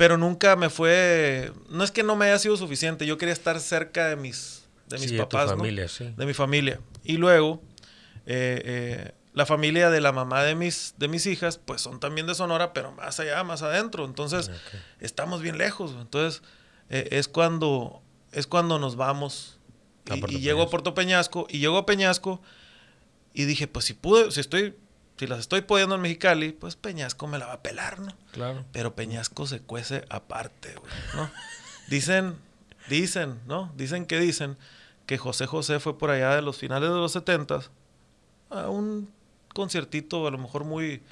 Pero 0.00 0.16
nunca 0.16 0.56
me 0.56 0.70
fue. 0.70 1.52
No 1.68 1.84
es 1.84 1.90
que 1.90 2.02
no 2.02 2.16
me 2.16 2.24
haya 2.24 2.38
sido 2.38 2.56
suficiente. 2.56 3.04
Yo 3.04 3.18
quería 3.18 3.34
estar 3.34 3.60
cerca 3.60 4.08
de 4.08 4.16
mis, 4.16 4.64
de 4.88 4.96
mis 4.96 5.10
Sí, 5.10 5.14
de 5.14 5.22
tu 5.22 5.28
papás. 5.28 5.50
¿no? 5.50 5.58
familia, 5.58 5.88
sí. 5.88 6.12
De 6.16 6.24
mi 6.24 6.32
familia. 6.32 6.80
Y 7.04 7.18
luego, 7.18 7.62
eh, 8.24 8.62
eh, 8.64 9.12
la 9.32 9.46
familia 9.46 9.90
de 9.90 10.00
la 10.00 10.12
mamá 10.12 10.42
de 10.42 10.54
mis, 10.54 10.94
de 10.98 11.06
mis 11.08 11.26
hijas, 11.26 11.58
pues 11.58 11.80
son 11.80 12.00
también 12.00 12.26
de 12.26 12.34
Sonora, 12.34 12.72
pero 12.72 12.92
más 12.92 13.20
allá, 13.20 13.42
más 13.44 13.62
adentro. 13.62 14.04
Entonces, 14.04 14.48
Ok. 14.48 14.80
estamos 15.00 15.40
bien 15.42 15.56
lejos. 15.58 15.92
Entonces, 16.00 16.42
eh, 16.88 17.08
es 17.12 17.28
cuando 17.28 18.02
es 18.32 18.46
cuando 18.46 18.78
nos 18.78 18.96
vamos. 18.96 19.58
A 20.10 20.16
Y, 20.16 20.24
y 20.36 20.40
llego 20.40 20.62
a. 20.62 20.70
Puerto 20.70 20.94
Peñasco. 20.94 21.46
Y 21.48 21.58
llego 21.58 21.78
a 21.78 21.86
Peñasco. 21.86 22.40
Y 23.32 23.44
dije, 23.44 23.68
pues 23.68 23.84
si 23.84 23.94
pude, 23.94 24.30
si 24.32 24.40
estoy, 24.40 24.76
si 25.16 25.26
las 25.28 25.38
estoy 25.38 25.60
pudiendo 25.62 25.94
en 25.94 26.00
Mexicali, 26.00 26.50
pues 26.52 26.74
Peñasco 26.76 27.26
me 27.28 27.38
la 27.38 27.46
va 27.46 27.52
a 27.54 27.62
pelar, 27.62 28.00
¿no? 28.00 28.12
Claro. 28.32 28.64
Pero 28.72 28.94
Peñasco 28.96 29.46
se 29.46 29.60
cuece 29.60 30.04
aparte, 30.10 30.74
güey, 30.74 30.92
¿no? 31.14 31.30
Dicen, 31.88 32.36
dicen, 32.88 33.38
¿no? 33.46 33.72
Dicen 33.76 34.06
que 34.06 34.18
dicen 34.18 34.56
que 35.06 35.18
José 35.18 35.46
José 35.46 35.78
fue 35.80 35.96
por 35.98 36.10
allá 36.10 36.34
de 36.34 36.42
los 36.42 36.56
finales 36.56 36.88
de 36.90 36.96
los 36.96 37.12
setentas 37.12 37.70
a 38.48 38.68
un 38.68 39.10
conciertito 39.54 40.26
a 40.26 40.30
lo 40.30 40.38
mejor 40.38 40.64
muy 40.64 41.02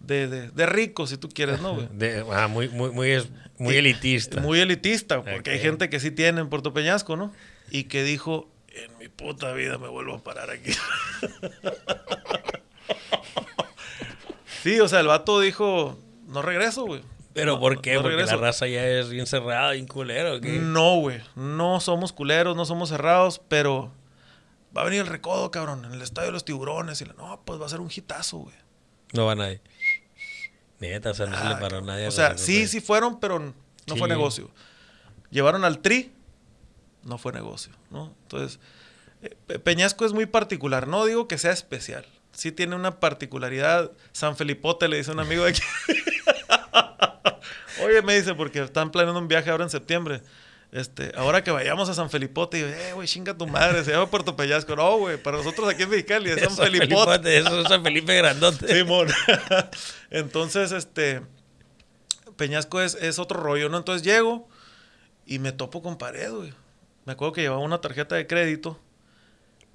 de, 0.00 0.28
de, 0.28 0.50
de 0.50 0.66
rico, 0.66 1.06
si 1.06 1.16
tú 1.16 1.28
quieres, 1.28 1.60
¿no, 1.60 1.74
güey? 1.74 1.88
De- 1.92 2.24
ah, 2.32 2.46
muy, 2.48 2.68
muy, 2.68 2.90
muy, 2.90 3.10
es- 3.10 3.28
muy 3.58 3.74
Y- 3.74 3.78
elitista. 3.78 4.40
Muy 4.40 4.60
elitista, 4.60 5.22
porque 5.22 5.50
hay 5.50 5.58
gente 5.58 5.88
que 5.90 5.98
sí 6.00 6.10
tiene 6.10 6.40
en 6.40 6.48
Puerto 6.48 6.72
Peñasco, 6.72 7.16
¿no? 7.16 7.32
Y 7.70 7.84
que 7.84 8.02
dijo, 8.04 8.48
en 8.68 8.96
mi 8.98 9.08
puta 9.08 9.52
vida 9.52 9.78
me 9.78 9.88
vuelvo 9.88 10.14
a 10.16 10.22
parar 10.22 10.50
aquí. 10.50 10.70
sí, 14.62 14.78
o 14.80 14.88
sea, 14.88 15.00
el 15.00 15.06
vato 15.06 15.40
dijo, 15.40 15.98
no 16.26 16.42
regreso, 16.42 16.84
güey. 16.84 17.02
Pero 17.34 17.60
¿por 17.60 17.80
qué? 17.80 17.94
no 17.94 18.02
Porque 18.02 18.16
regreso. 18.16 18.36
la 18.36 18.42
raza 18.42 18.66
ya 18.66 18.84
es 18.86 19.10
bien 19.10 19.26
cerrada, 19.26 19.72
bien 19.72 19.86
culero. 19.86 20.36
¿o 20.36 20.40
qué? 20.40 20.58
No, 20.58 20.96
güey. 20.96 21.20
No 21.36 21.78
somos 21.80 22.12
culeros, 22.12 22.56
no 22.56 22.64
somos 22.64 22.88
cerrados, 22.88 23.40
pero 23.48 23.92
va 24.78 24.82
a 24.82 24.84
venir 24.86 25.00
el 25.00 25.06
recodo, 25.06 25.50
cabrón, 25.50 25.84
en 25.84 25.92
el 25.92 26.02
estadio 26.02 26.26
de 26.28 26.32
los 26.32 26.44
tiburones. 26.44 27.00
Y 27.00 27.04
la, 27.04 27.12
no, 27.14 27.42
pues 27.44 27.60
va 27.60 27.66
a 27.66 27.68
ser 27.68 27.80
un 27.80 27.90
hitazo, 27.94 28.38
güey. 28.38 28.54
No 29.12 29.26
va 29.26 29.34
nadie. 29.34 29.60
Neta, 30.80 31.10
o 31.10 31.14
sea, 31.14 31.26
no 31.26 31.36
se 31.36 31.44
le 31.44 31.54
Ah, 31.54 31.58
paró 31.60 31.80
nadie. 31.80 32.06
a 32.06 32.08
O 32.08 32.12
sea, 32.12 32.38
sí, 32.38 32.66
sí 32.68 32.80
fueron, 32.80 33.18
pero 33.20 33.38
no 33.40 33.54
Sí. 33.86 33.98
fue 33.98 34.08
negocio. 34.08 34.50
Llevaron 35.30 35.64
al 35.64 35.80
Tri, 35.80 36.12
no 37.02 37.18
fue 37.18 37.32
negocio, 37.32 37.72
¿no? 37.90 38.14
Entonces, 38.22 38.60
eh, 39.22 39.36
Pe- 39.46 39.58
Peñasco 39.58 40.06
es 40.06 40.12
muy 40.12 40.26
particular. 40.26 40.86
No 40.86 41.04
digo 41.04 41.26
que 41.28 41.36
sea 41.38 41.50
especial. 41.52 42.06
Sí 42.32 42.52
tiene 42.52 42.76
una 42.76 43.00
particularidad. 43.00 43.90
San 44.12 44.36
Felipote 44.36 44.86
le 44.88 44.98
dice 44.98 45.10
un 45.10 45.18
amigo 45.20 45.44
de 45.44 45.50
aquí. 45.50 45.62
Oye, 47.84 48.02
me 48.02 48.14
dice, 48.16 48.34
porque 48.34 48.62
están 48.62 48.90
planeando 48.90 49.20
un 49.20 49.28
viaje 49.28 49.50
ahora 49.50 49.64
en 49.64 49.70
septiembre. 49.70 50.22
Este, 50.70 51.12
ahora 51.16 51.42
que 51.42 51.50
vayamos 51.50 51.88
a 51.88 51.94
San 51.94 52.10
Felipote, 52.10 52.58
y 52.58 52.62
eh, 52.62 52.92
güey, 52.92 53.08
chinga 53.08 53.36
tu 53.36 53.46
madre, 53.46 53.82
se 53.84 53.92
llama 53.92 54.10
Puerto 54.10 54.36
Peñasco. 54.36 54.76
No, 54.76 54.98
güey, 54.98 55.16
para 55.16 55.38
nosotros 55.38 55.68
aquí 55.68 55.84
en 55.84 55.90
Mexicali 55.90 56.30
es 56.30 56.40
San 56.40 56.50
San 56.50 56.66
Felipote. 56.66 56.88
Felipote, 56.88 57.38
Eso 57.38 57.60
es 57.60 57.68
San 57.68 57.82
Felipe 57.82 58.16
Grandote. 58.16 58.66
Simón. 58.74 59.08
Entonces, 60.10 60.72
este. 60.72 61.22
Peñasco 62.36 62.80
es, 62.80 62.94
es 62.96 63.18
otro 63.18 63.40
rollo, 63.40 63.68
¿no? 63.68 63.78
Entonces 63.78 64.04
llego 64.04 64.48
y 65.26 65.40
me 65.40 65.52
topo 65.52 65.82
con 65.82 65.98
pared, 65.98 66.30
güey. 66.30 66.54
Me 67.04 67.12
acuerdo 67.12 67.32
que 67.32 67.40
llevaba 67.40 67.62
una 67.62 67.80
tarjeta 67.80 68.14
de 68.14 68.26
crédito 68.26 68.78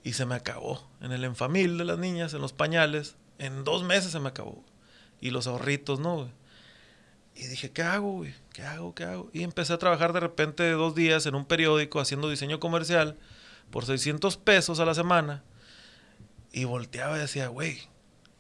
y 0.04 0.14
se 0.14 0.26
me 0.26 0.36
acabó. 0.36 0.88
En 1.02 1.12
el 1.12 1.24
enfamil 1.24 1.78
de 1.78 1.84
las 1.84 1.98
niñas, 1.98 2.34
en 2.34 2.42
los 2.42 2.54
pañales. 2.54 3.16
En 3.40 3.64
dos 3.64 3.84
meses 3.84 4.12
se 4.12 4.20
me 4.20 4.30
acabó. 4.30 4.64
Y 5.20 5.32
los 5.32 5.48
ahorritos, 5.48 6.00
¿no, 6.00 6.16
güey? 6.18 6.30
Y 7.36 7.48
dije, 7.48 7.72
¿qué 7.72 7.82
hago, 7.82 8.12
güey? 8.12 8.34
¿Qué 8.54 8.64
hago? 8.64 8.94
¿Qué 8.94 9.04
hago? 9.04 9.30
Y 9.34 9.44
empecé 9.44 9.74
a 9.74 9.78
trabajar 9.78 10.14
de 10.14 10.20
repente 10.20 10.70
dos 10.72 10.94
días 10.94 11.26
en 11.26 11.36
un 11.36 11.46
periódico 11.46 12.00
haciendo 12.00 12.30
diseño 12.30 12.60
comercial 12.60 13.18
por 13.72 13.86
600 13.86 14.38
pesos 14.38 14.80
a 14.80 14.86
la 14.86 14.94
semana. 14.94 15.44
Y 16.52 16.66
volteaba 16.66 17.18
y 17.18 17.22
decía, 17.22 17.48
güey, 17.48 17.82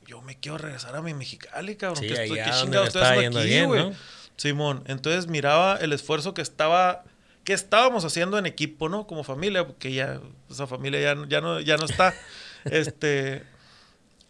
yo 0.05 0.21
me 0.21 0.39
quiero 0.39 0.59
regresar 0.59 0.95
a 0.95 1.01
mi 1.01 1.13
Mexicali, 1.15 1.75
cabrón. 1.75 2.03
Sí, 2.03 2.07
¿Qué, 2.07 2.23
estoy, 2.23 2.37
qué 2.37 2.83
estoy 2.83 3.01
haciendo 3.01 3.39
aquí, 3.39 3.63
güey? 3.63 3.89
¿no? 3.89 3.95
Simón, 4.37 4.83
entonces 4.87 5.27
miraba 5.27 5.77
el 5.77 5.93
esfuerzo 5.93 6.33
que 6.33 6.41
estaba, 6.41 7.03
que 7.43 7.53
estábamos 7.53 8.05
haciendo 8.05 8.37
en 8.37 8.45
equipo, 8.45 8.89
¿no? 8.89 9.07
Como 9.07 9.23
familia, 9.23 9.65
porque 9.65 9.93
ya, 9.93 10.19
esa 10.49 10.67
familia 10.67 10.99
ya, 10.99 11.27
ya, 11.27 11.41
no, 11.41 11.59
ya 11.59 11.77
no 11.77 11.85
está. 11.85 12.13
este, 12.65 13.43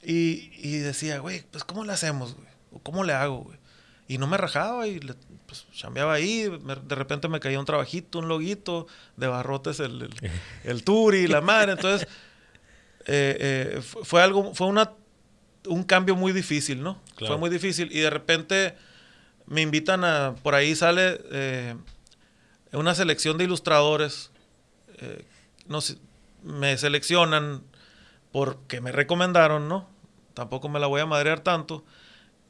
y, 0.01 0.51
y 0.57 0.78
decía, 0.78 1.20
güey, 1.20 1.43
pues 1.51 1.64
¿cómo 1.64 1.84
le 1.84 1.93
hacemos, 1.93 2.36
güey? 2.36 2.47
¿O 2.72 2.80
¿Cómo 2.80 3.03
le 3.03 3.14
hago, 3.14 3.39
güey? 3.39 3.57
Y 4.14 4.18
no 4.20 4.28
me 4.28 4.38
rajaba 4.38 4.86
y 4.88 4.99
le, 4.99 5.14
pues 5.47 5.66
chambeaba 5.74 6.14
ahí, 6.14 6.49
me- 6.64 6.76
de 6.76 6.95
repente 6.95 7.28
me 7.28 7.39
caía 7.39 7.59
un 7.59 7.66
trabajito, 7.66 8.20
un 8.20 8.28
loguito, 8.28 8.86
de 9.18 9.28
barrotes 9.28 9.80
el, 9.80 10.03
el, 10.03 10.32
el 10.64 10.84
tour 10.84 11.16
y 11.16 11.28
la 11.28 11.41
madre, 11.41 11.72
entonces 11.74 12.07
eh, 13.05 13.38
eh, 13.78 13.82
fu- 13.82 14.03
fue 14.03 14.22
algo, 14.22 14.53
fue 14.53 14.68
una, 14.68 14.91
un 15.68 15.84
cambio 15.84 16.16
muy 16.16 16.32
difícil, 16.32 16.84
¿no? 16.84 17.01
Claro. 17.16 17.34
Fue 17.34 17.38
muy 17.39 17.49
difícil 17.49 17.89
y 17.91 17.99
de 17.99 18.09
repente 18.09 18.76
me 19.45 19.61
invitan 19.61 20.03
a, 20.03 20.36
por 20.43 20.55
ahí 20.55 20.76
sale 20.76 21.20
eh, 21.32 21.76
una 22.72 22.95
selección 22.95 23.38
de 23.38 23.43
ilustradores, 23.45 24.32
no 25.68 25.82
sé, 25.82 25.97
me 26.43 26.78
seleccionan 26.78 27.61
porque 28.32 28.80
me 28.80 28.91
recomendaron, 28.91 29.68
¿no? 29.68 29.89
Tampoco 30.34 30.70
me 30.70 30.80
la 30.80 30.88
voy 30.88 31.01
a 31.01 31.05
madrear 31.05 31.41
tanto. 31.41 31.84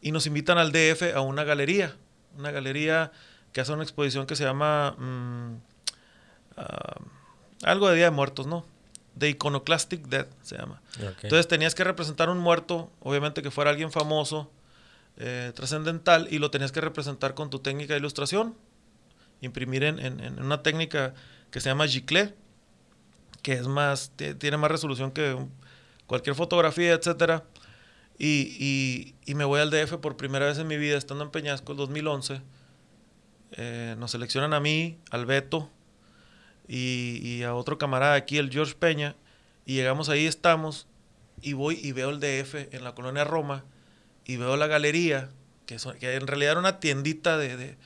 Y 0.03 0.11
nos 0.11 0.27
invitan 0.27 0.57
al 0.59 0.71
DF 0.71 1.13
a 1.15 1.21
una 1.21 1.43
galería, 1.43 1.95
una 2.37 2.51
galería 2.51 3.11
que 3.53 3.61
hace 3.61 3.71
una 3.71 3.83
exposición 3.83 4.25
que 4.27 4.35
se 4.35 4.43
llama 4.43 4.91
mm, 4.99 5.55
ah, 6.57 6.99
algo 7.63 7.89
de 7.89 7.95
Día 7.95 8.05
de 8.05 8.11
Muertos, 8.11 8.45
¿no? 8.47 8.65
The 9.17 9.29
Iconoclastic 9.29 10.07
Dead 10.07 10.27
se 10.41 10.57
llama. 10.57 10.81
Entonces 11.23 11.47
tenías 11.47 11.75
que 11.75 11.83
representar 11.83 12.29
un 12.29 12.39
muerto, 12.39 12.91
obviamente 12.99 13.41
que 13.41 13.51
fuera 13.51 13.69
alguien 13.71 13.91
famoso, 13.91 14.51
eh, 15.17 15.51
trascendental, 15.55 16.27
y 16.31 16.39
lo 16.39 16.49
tenías 16.51 16.71
que 16.71 16.81
representar 16.81 17.33
con 17.35 17.49
tu 17.49 17.59
técnica 17.59 17.93
de 17.93 17.99
ilustración. 17.99 18.55
Imprimir 19.41 19.83
en, 19.83 19.99
en- 19.99 20.19
en 20.19 20.41
una 20.43 20.63
técnica 20.63 21.13
que 21.51 21.61
se 21.61 21.69
llama 21.69 21.87
Giclée, 21.87 22.33
que 23.43 23.53
es 23.53 23.67
más, 23.67 24.11
ti- 24.15 24.33
tiene 24.35 24.57
más 24.57 24.71
resolución 24.71 25.11
que 25.11 25.37
cualquier 26.07 26.35
fotografía, 26.35 26.93
etcétera. 26.93 27.43
Y, 28.23 28.55
y- 28.59 29.15
y 29.25 29.35
me 29.35 29.43
voy 29.43 29.59
al 29.59 29.69
DF 29.69 29.97
por 29.97 30.15
primera 30.15 30.45
vez 30.45 30.57
en 30.57 30.67
mi 30.67 30.77
vida, 30.77 30.97
estando 30.97 31.23
en 31.25 31.31
Peñasco, 31.31 31.71
el 31.73 31.77
2011. 31.77 32.41
Eh, 33.55 33.95
nos 33.99 34.11
seleccionan 34.11 34.53
a 34.53 34.59
mí, 34.59 34.97
al 35.11 35.25
Beto 35.25 35.69
y, 36.67 37.19
y 37.21 37.43
a 37.43 37.53
otro 37.53 37.77
camarada 37.77 38.15
aquí, 38.15 38.37
el 38.37 38.49
George 38.49 38.75
Peña. 38.75 39.15
Y 39.65 39.75
llegamos 39.75 40.09
ahí, 40.09 40.25
estamos, 40.25 40.87
y 41.41 41.53
voy 41.53 41.79
y 41.81 41.91
veo 41.91 42.09
el 42.09 42.19
DF 42.19 42.69
en 42.75 42.83
la 42.83 42.95
colonia 42.95 43.23
Roma, 43.23 43.63
y 44.25 44.37
veo 44.37 44.57
la 44.57 44.67
galería, 44.67 45.29
que, 45.65 45.79
son- 45.79 45.97
que 45.97 46.15
en 46.15 46.27
realidad 46.27 46.51
era 46.53 46.59
una 46.59 46.79
tiendita 46.79 47.37
de, 47.37 47.57
de- 47.57 47.77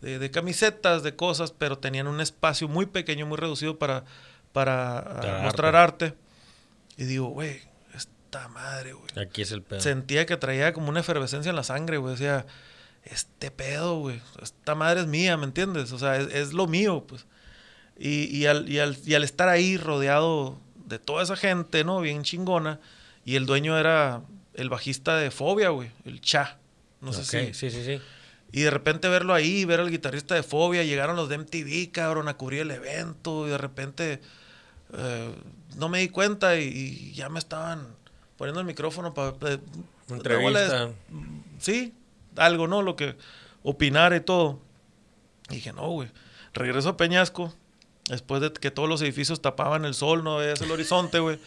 de- 0.00 0.18
de 0.18 0.30
camisetas, 0.30 1.02
de 1.02 1.16
cosas, 1.16 1.52
pero 1.52 1.78
tenían 1.78 2.06
un 2.06 2.20
espacio 2.20 2.68
muy 2.68 2.86
pequeño, 2.86 3.26
muy 3.26 3.36
reducido 3.38 3.78
para, 3.78 4.04
para 4.52 5.02
Para 5.20 5.42
mostrar 5.42 5.76
arte. 5.76 6.14
Y 6.96 7.04
digo, 7.04 7.28
güey, 7.28 7.60
esta 8.28 8.48
madre, 8.48 8.92
güey 8.92 9.08
Aquí 9.16 9.40
es 9.40 9.52
el 9.52 9.62
pedo. 9.62 9.80
sentía 9.80 10.26
que 10.26 10.36
traía 10.36 10.74
como 10.74 10.90
una 10.90 11.00
efervescencia 11.00 11.48
en 11.48 11.56
la 11.56 11.62
sangre, 11.62 11.96
güey. 11.96 12.12
Decía, 12.12 12.44
este 13.04 13.50
pedo, 13.50 14.00
güey, 14.00 14.20
esta 14.42 14.74
madre 14.74 15.00
es 15.00 15.06
mía, 15.06 15.36
¿me 15.38 15.44
entiendes? 15.44 15.92
O 15.92 15.98
sea, 15.98 16.18
es, 16.18 16.32
es 16.34 16.52
lo 16.52 16.66
mío, 16.66 17.04
pues. 17.08 17.24
Y, 17.98 18.24
y, 18.24 18.46
al, 18.46 18.68
y, 18.68 18.78
al, 18.80 18.98
y 19.04 19.14
al 19.14 19.24
estar 19.24 19.48
ahí 19.48 19.78
rodeado 19.78 20.60
de 20.86 20.98
toda 20.98 21.22
esa 21.22 21.36
gente, 21.36 21.84
¿no? 21.84 22.00
Bien 22.00 22.22
chingona. 22.22 22.80
Y 23.24 23.36
el 23.36 23.46
dueño 23.46 23.78
era 23.78 24.22
el 24.54 24.68
bajista 24.68 25.16
de 25.16 25.30
Fobia, 25.30 25.70
güey, 25.70 25.90
el 26.04 26.20
Cha. 26.20 26.58
No 27.00 27.12
sé 27.12 27.24
si. 27.24 27.54
sí, 27.54 27.70
sí, 27.70 27.84
sí. 27.84 28.00
Y 28.52 28.62
de 28.62 28.70
repente 28.70 29.08
verlo 29.08 29.34
ahí, 29.34 29.64
ver 29.64 29.80
al 29.80 29.90
guitarrista 29.90 30.34
de 30.34 30.42
Fobia, 30.42 30.82
llegaron 30.84 31.16
los 31.16 31.28
de 31.28 31.38
MTV, 31.38 31.92
cabrón, 31.92 32.28
a 32.28 32.34
cubrir 32.34 32.60
el 32.60 32.70
evento. 32.72 33.46
Y 33.46 33.50
de 33.50 33.58
repente 33.58 34.20
eh, 34.92 35.34
no 35.76 35.88
me 35.88 36.00
di 36.00 36.08
cuenta 36.08 36.58
y, 36.58 36.64
y 36.64 37.12
ya 37.12 37.28
me 37.28 37.38
estaban 37.38 37.98
poniendo 38.38 38.60
el 38.60 38.66
micrófono 38.66 39.12
para. 39.12 39.34
Entrevista. 40.08 40.90
Sí, 41.58 41.92
algo, 42.36 42.66
¿no? 42.66 42.80
Lo 42.80 42.96
que 42.96 43.16
opinar 43.62 44.14
y 44.14 44.20
todo. 44.20 44.58
Y 45.50 45.56
dije, 45.56 45.74
no, 45.74 45.90
güey. 45.90 46.08
Regreso 46.54 46.90
a 46.90 46.96
Peñasco. 46.96 47.52
Después 48.08 48.40
de 48.40 48.50
que 48.50 48.70
todos 48.70 48.88
los 48.88 49.02
edificios 49.02 49.42
tapaban 49.42 49.84
el 49.84 49.92
sol, 49.92 50.24
no 50.24 50.38
veías 50.38 50.62
el 50.62 50.70
horizonte, 50.70 51.18
güey. 51.18 51.38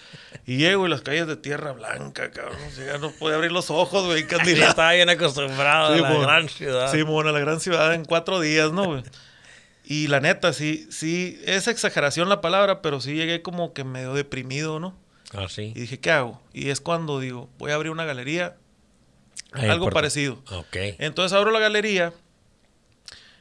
Y 0.45 0.57
llego 0.57 0.85
y 0.85 0.89
las 0.91 1.01
calles 1.01 1.25
de 1.25 1.35
tierra 1.35 1.71
blanca, 1.71 2.29
cabrón. 2.29 2.59
O 2.67 2.69
sea, 2.69 2.85
ya 2.85 2.97
no 2.99 3.09
podía 3.09 3.37
abrir 3.37 3.51
los 3.51 3.71
ojos, 3.71 4.05
güey. 4.05 4.21
Estaba 4.29 4.91
bien 4.91 5.09
acostumbrado 5.09 5.95
Sí, 5.95 6.03
a 6.03 6.09
la 6.09 6.19
gran 6.19 6.49
ciudad. 6.49 6.91
Sí, 6.91 7.01
bueno, 7.01 7.31
la 7.31 7.39
gran 7.39 7.59
ciudad 7.59 7.95
en 7.95 8.05
cuatro 8.05 8.39
días, 8.39 8.71
¿no, 8.71 8.85
güey? 8.85 9.03
Y 9.83 10.07
la 10.07 10.19
neta, 10.19 10.53
sí, 10.53 10.87
sí, 10.91 11.41
es 11.45 11.67
exageración 11.67 12.29
la 12.29 12.41
palabra, 12.41 12.83
pero 12.83 13.01
sí 13.01 13.15
llegué 13.15 13.41
como 13.41 13.73
que 13.73 13.83
medio 13.83 14.13
deprimido, 14.13 14.79
¿no? 14.79 14.95
Ah, 15.33 15.47
sí. 15.49 15.73
Y 15.75 15.79
dije, 15.81 15.99
¿qué 15.99 16.11
hago? 16.11 16.41
Y 16.53 16.69
es 16.69 16.81
cuando 16.81 17.19
digo, 17.19 17.49
voy 17.57 17.71
a 17.71 17.75
abrir 17.75 17.91
una 17.91 18.05
galería, 18.05 18.57
algo 19.53 19.89
parecido. 19.89 20.41
Ok. 20.51 20.75
Entonces 20.99 21.37
abro 21.37 21.51
la 21.51 21.59
galería. 21.59 22.13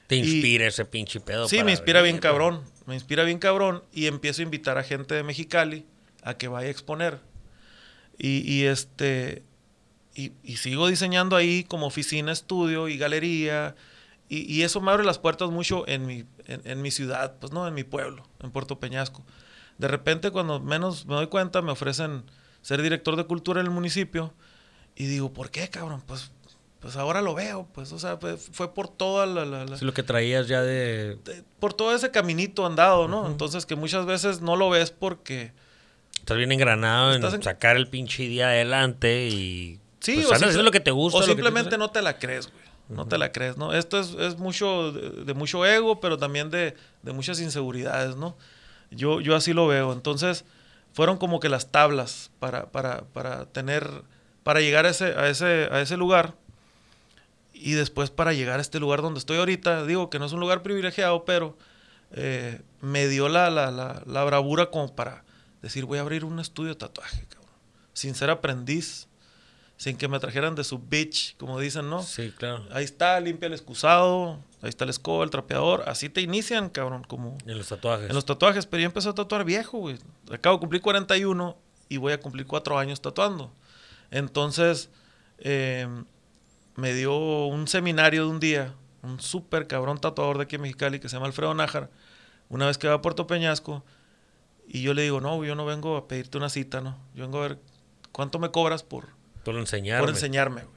Te 0.07 0.17
y- 0.17 0.21
inspira 0.21 0.67
ese 0.67 0.85
pinche 0.85 1.21
pedo. 1.21 1.49
Sí, 1.49 1.63
me 1.65 1.71
inspira 1.73 2.03
bien 2.03 2.19
cabrón. 2.19 2.63
Me 2.87 2.95
inspira 2.95 3.25
bien 3.25 3.39
cabrón. 3.39 3.83
Y 3.93 4.07
empiezo 4.07 4.43
a 4.43 4.45
invitar 4.45 4.79
a 4.79 4.83
gente 4.83 5.15
de 5.15 5.23
Mexicali 5.23 5.87
a 6.23 6.35
que 6.35 6.49
vaya 6.49 6.69
a 6.69 6.71
exponer. 6.71 7.19
Y, 8.19 8.39
y 8.51 8.65
este. 8.65 9.43
Y, 10.15 10.33
y 10.43 10.57
sigo 10.57 10.89
diseñando 10.89 11.37
ahí 11.37 11.65
como 11.65 11.87
oficina, 11.87 12.33
estudio 12.33 12.89
y 12.89 12.99
galería. 12.99 13.75
Y, 14.29 14.53
y 14.53 14.63
eso 14.63 14.81
me 14.81 14.91
abre 14.91 15.05
las 15.05 15.19
puertas 15.19 15.51
mucho 15.51 15.87
en 15.89 16.07
mi, 16.07 16.25
en, 16.47 16.61
en 16.65 16.83
mi 16.83 16.91
ciudad, 16.91 17.37
pues 17.41 17.53
no, 17.53 17.67
en 17.67 17.75
mi 17.75 17.83
pueblo, 17.85 18.29
en 18.43 18.51
Puerto 18.51 18.79
Peñasco. 18.79 19.25
De 19.81 19.89
repente, 19.89 20.31
cuando 20.31 20.61
menos 20.61 21.07
me 21.07 21.15
doy 21.15 21.27
cuenta, 21.29 21.63
me 21.63 21.73
ofrecen 21.73 22.23
ser 22.63 22.83
director 22.83 23.17
de 23.17 23.25
cultura 23.25 23.61
en 23.61 23.67
el 23.67 23.73
municipio. 23.73 24.33
Y 24.95 25.07
digo, 25.07 25.33
¿por 25.33 25.51
qué, 25.51 25.69
cabrón? 25.71 26.03
Pues, 26.07 26.31
pues 26.81 26.97
ahora 26.97 27.23
lo 27.23 27.35
veo. 27.35 27.67
Pues, 27.73 27.91
o 27.93 27.99
sea, 27.99 28.19
pues, 28.19 28.51
fue 28.53 28.75
por 28.75 28.89
toda 28.89 29.25
la- 29.27 29.45
la- 29.47 29.65
la, 29.65 29.79
Sí, 29.79 29.85
lo 29.85 29.95
que 29.95 30.03
traías 30.03 30.49
ya 30.49 30.61
de... 30.63 31.17
de- 31.25 31.45
por 31.59 31.73
todo 31.73 31.95
ese 31.95 32.11
caminito 32.11 32.67
andado, 32.67 33.09
¿no? 33.09 33.23
Ujú. 33.23 33.31
Entonces 33.31 33.65
que 33.67 33.77
muchas 33.77 34.05
veces 34.07 34.41
no 34.43 34.57
lo 34.57 34.69
ves 34.71 34.91
porque 34.91 35.53
Estás 36.19 36.37
bien 36.37 36.53
engranado 36.53 37.15
Estás 37.15 37.33
en 37.33 37.37
en- 37.41 37.43
sacar 37.45 37.77
el 37.79 37.89
pinche 37.89 38.25
día 38.25 38.49
adelante 38.49 39.29
y... 39.29 39.81
sí, 40.01 40.15
pues, 40.17 40.27
o, 40.27 40.29
simple- 40.29 40.35
haciendo 40.49 40.63
lo 40.65 40.71
que 40.71 40.81
te 40.81 40.91
gusta. 40.91 41.19
o 41.19 41.23
te 41.23 41.29
simplemente 41.29 41.71
gusta. 41.71 41.79
no 41.79 41.91
te 41.91 42.03
la 42.03 42.19
crees, 42.19 42.51
güey. 42.51 42.61
No 42.91 43.07
te 43.07 43.17
la 43.19 43.31
crees, 43.33 43.57
¿no? 43.57 43.73
Esto 43.73 43.99
es, 44.01 44.11
es 44.19 44.37
mucho 44.39 44.91
de, 44.93 45.25
de 45.25 45.33
mucho 45.35 45.65
ego, 45.65 46.01
pero 46.01 46.19
también 46.19 46.51
de, 46.51 46.75
de 47.03 47.13
muchas 47.13 47.41
inseguridades, 47.41 48.17
¿no? 48.17 48.37
Yo, 48.91 49.21
yo 49.21 49.37
así 49.37 49.53
lo 49.53 49.67
veo. 49.67 49.93
Entonces, 49.93 50.45
fueron 50.93 51.19
como 51.19 51.41
que 51.41 51.49
las 51.49 51.71
tablas 51.71 52.31
para, 52.39 52.71
para, 52.71 53.05
para 53.13 53.47
tener, 53.47 54.03
para 54.43 54.61
llegar 54.61 54.87
a 54.87 54.91
ese, 54.91 55.07
a 55.17 55.29
ese, 55.29 55.69
a 55.71 55.81
ese 55.81 55.97
lugar. 55.97 56.35
Y 57.53 57.73
después 57.73 58.11
para 58.11 58.33
llegar 58.33 58.59
a 58.59 58.63
este 58.63 58.81
lugar 58.81 59.03
donde 59.03 59.19
estoy 59.19 59.39
ahorita, 59.39 59.85
digo 59.85 60.11
que 60.11 60.19
no 60.19 60.25
es 60.25 60.33
un 60.33 60.41
lugar 60.41 60.63
privilegiado, 60.63 61.25
pero 61.25 61.57
eh, 62.13 62.63
me 62.81 63.07
dio 63.07 63.29
la, 63.29 63.51
la, 63.51 63.71
la, 63.71 64.25
bravura 64.25 64.71
como 64.71 64.95
para 64.95 65.25
decir, 65.63 65.85
voy 65.85 65.99
a 65.99 66.01
abrir 66.01 66.25
un 66.25 66.41
estudio 66.41 66.71
de 66.71 66.77
tatuaje. 66.77 67.27
Sin 67.93 68.15
ser 68.15 68.31
aprendiz, 68.31 69.09
sin 69.81 69.97
que 69.97 70.09
me 70.09 70.21
trajeran 70.21 70.55
de 70.55 70.63
su 70.63 70.79
bitch, 70.79 71.39
como 71.39 71.59
dicen, 71.59 71.89
¿no? 71.89 72.03
Sí, 72.03 72.35
claro. 72.37 72.67
Ahí 72.71 72.85
está, 72.85 73.19
limpia 73.19 73.47
el 73.47 73.55
excusado, 73.55 74.39
ahí 74.61 74.69
está 74.69 74.85
la 74.85 74.91
escoba, 74.91 75.25
el 75.25 75.31
trapeador. 75.31 75.85
Así 75.87 76.11
te 76.11 76.21
inician, 76.21 76.69
cabrón, 76.69 77.03
como 77.03 77.39
En 77.47 77.57
los 77.57 77.69
tatuajes. 77.69 78.11
en 78.11 78.15
los 78.15 78.27
tatuajes. 78.27 78.67
Pero 78.67 78.83
yo 78.83 78.87
empecé 78.89 79.09
a 79.09 79.15
tatuar 79.15 79.43
viejo, 79.47 79.79
güey. 79.79 79.97
Acabo 80.31 80.57
de 80.57 80.61
cumplir 80.61 80.83
41 80.83 81.57
y 81.89 81.97
voy 81.97 82.13
a 82.13 82.21
cumplir 82.21 82.47
4 82.47 82.79
años 82.79 83.01
tatuando. 83.01 83.55
Entonces, 84.11 84.91
eh, 85.39 85.89
me 86.77 86.93
dio 86.93 87.47
un 87.47 87.67
seminario 87.67 88.25
de 88.25 88.29
un 88.29 88.39
día, 88.39 88.75
un 89.01 89.19
súper 89.19 89.67
cabrón 89.67 89.99
tatuador 89.99 90.37
de 90.37 90.43
aquí 90.43 90.57
en 90.57 90.61
Mexicali 90.61 91.01
que 91.01 91.09
se 91.09 91.17
llama 91.17 91.25
Alfredo 91.25 91.55
Nájar, 91.55 91.89
una 92.51 92.67
vez 92.67 92.77
que 92.77 92.87
va 92.87 92.97
a 92.97 93.01
Puerto 93.01 93.27
Peñasco. 93.27 93.83
Y 94.69 94.83
yo 94.83 94.93
le 94.93 95.05
digo, 95.05 95.23
no, 95.23 95.43
yo 95.43 95.55
no 95.55 95.65
vengo 95.65 95.97
a 95.97 96.07
pedirte 96.07 96.37
una 96.37 96.51
cita, 96.51 96.83
¿no? 96.83 96.99
Yo 97.15 97.25
vengo 97.25 97.39
a 97.39 97.49
ver 97.49 97.59
cuánto 98.13 98.39
me 98.39 98.51
cobras 98.51 98.83
por, 98.83 99.19
Por 99.53 99.61
enseñarme. 99.61 100.01
por 100.07 100.11
enseñarme. 100.15 100.63
güey. 100.63 100.75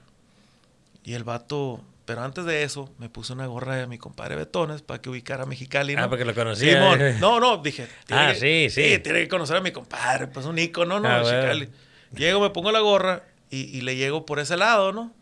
Y 1.05 1.13
el 1.15 1.23
vato, 1.23 1.83
pero 2.05 2.21
antes 2.23 2.45
de 2.45 2.63
eso, 2.63 2.89
me 2.97 3.09
puso 3.09 3.33
una 3.33 3.45
gorra 3.47 3.75
de 3.75 3.87
mi 3.87 3.97
compadre 3.97 4.35
Betones 4.35 4.81
para 4.81 5.01
que 5.01 5.09
ubicara 5.09 5.43
a 5.43 5.45
Mexicali, 5.45 5.95
¿no? 5.95 6.03
Ah, 6.03 6.09
porque 6.09 6.25
lo 6.25 6.33
conocía. 6.33 6.73
Simón. 6.73 6.99
No, 7.19 7.39
no, 7.39 7.57
dije. 7.57 7.87
Ah, 8.09 8.31
que- 8.33 8.69
sí, 8.69 8.69
sí. 8.69 8.99
tiene 8.99 9.19
que 9.21 9.27
conocer 9.27 9.57
a 9.57 9.61
mi 9.61 9.71
compadre, 9.71 10.27
pues 10.27 10.45
un 10.45 10.57
ícono, 10.59 10.99
¿no? 10.99 11.07
Ah, 11.09 11.17
De 11.17 11.21
bueno. 11.23 11.37
Mexicali. 11.47 11.69
Llego, 12.15 12.39
me 12.41 12.49
pongo 12.51 12.71
la 12.71 12.79
gorra 12.79 13.23
y, 13.49 13.77
y 13.77 13.81
le 13.81 13.95
llego 13.95 14.25
por 14.25 14.39
ese 14.39 14.55
lado, 14.55 14.91
¿no? 14.93 15.13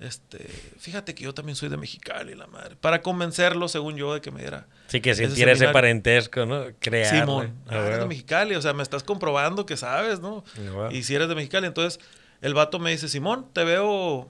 Este, 0.00 0.38
fíjate 0.78 1.14
que 1.14 1.22
yo 1.24 1.32
también 1.32 1.54
soy 1.56 1.68
de 1.68 1.76
Mexicali, 1.76 2.34
la 2.34 2.46
madre. 2.48 2.76
Para 2.76 3.00
convencerlo, 3.00 3.68
según 3.68 3.96
yo, 3.96 4.12
de 4.12 4.20
que 4.20 4.30
me 4.32 4.40
diera. 4.40 4.66
Sí, 4.88 5.00
que 5.00 5.10
ese 5.10 5.26
sintiera 5.26 5.52
ese 5.52 5.60
seminario. 5.60 5.72
parentesco, 5.72 6.44
¿no? 6.44 6.64
Crear. 6.80 7.20
Simón, 7.20 7.54
ah, 7.68 7.76
eres 7.86 8.00
de 8.00 8.06
Mexicali, 8.06 8.56
o 8.56 8.60
sea, 8.60 8.72
me 8.74 8.82
estás 8.82 9.04
comprobando 9.04 9.64
que 9.64 9.76
sabes, 9.76 10.20
¿no? 10.20 10.44
Y 10.90 11.04
si 11.04 11.14
eres 11.14 11.28
de 11.28 11.34
Mexicali, 11.36 11.66
entonces 11.68 12.00
el 12.44 12.54
vato 12.54 12.78
me 12.78 12.90
dice, 12.90 13.08
Simón, 13.08 13.46
te 13.52 13.64
veo 13.64 14.28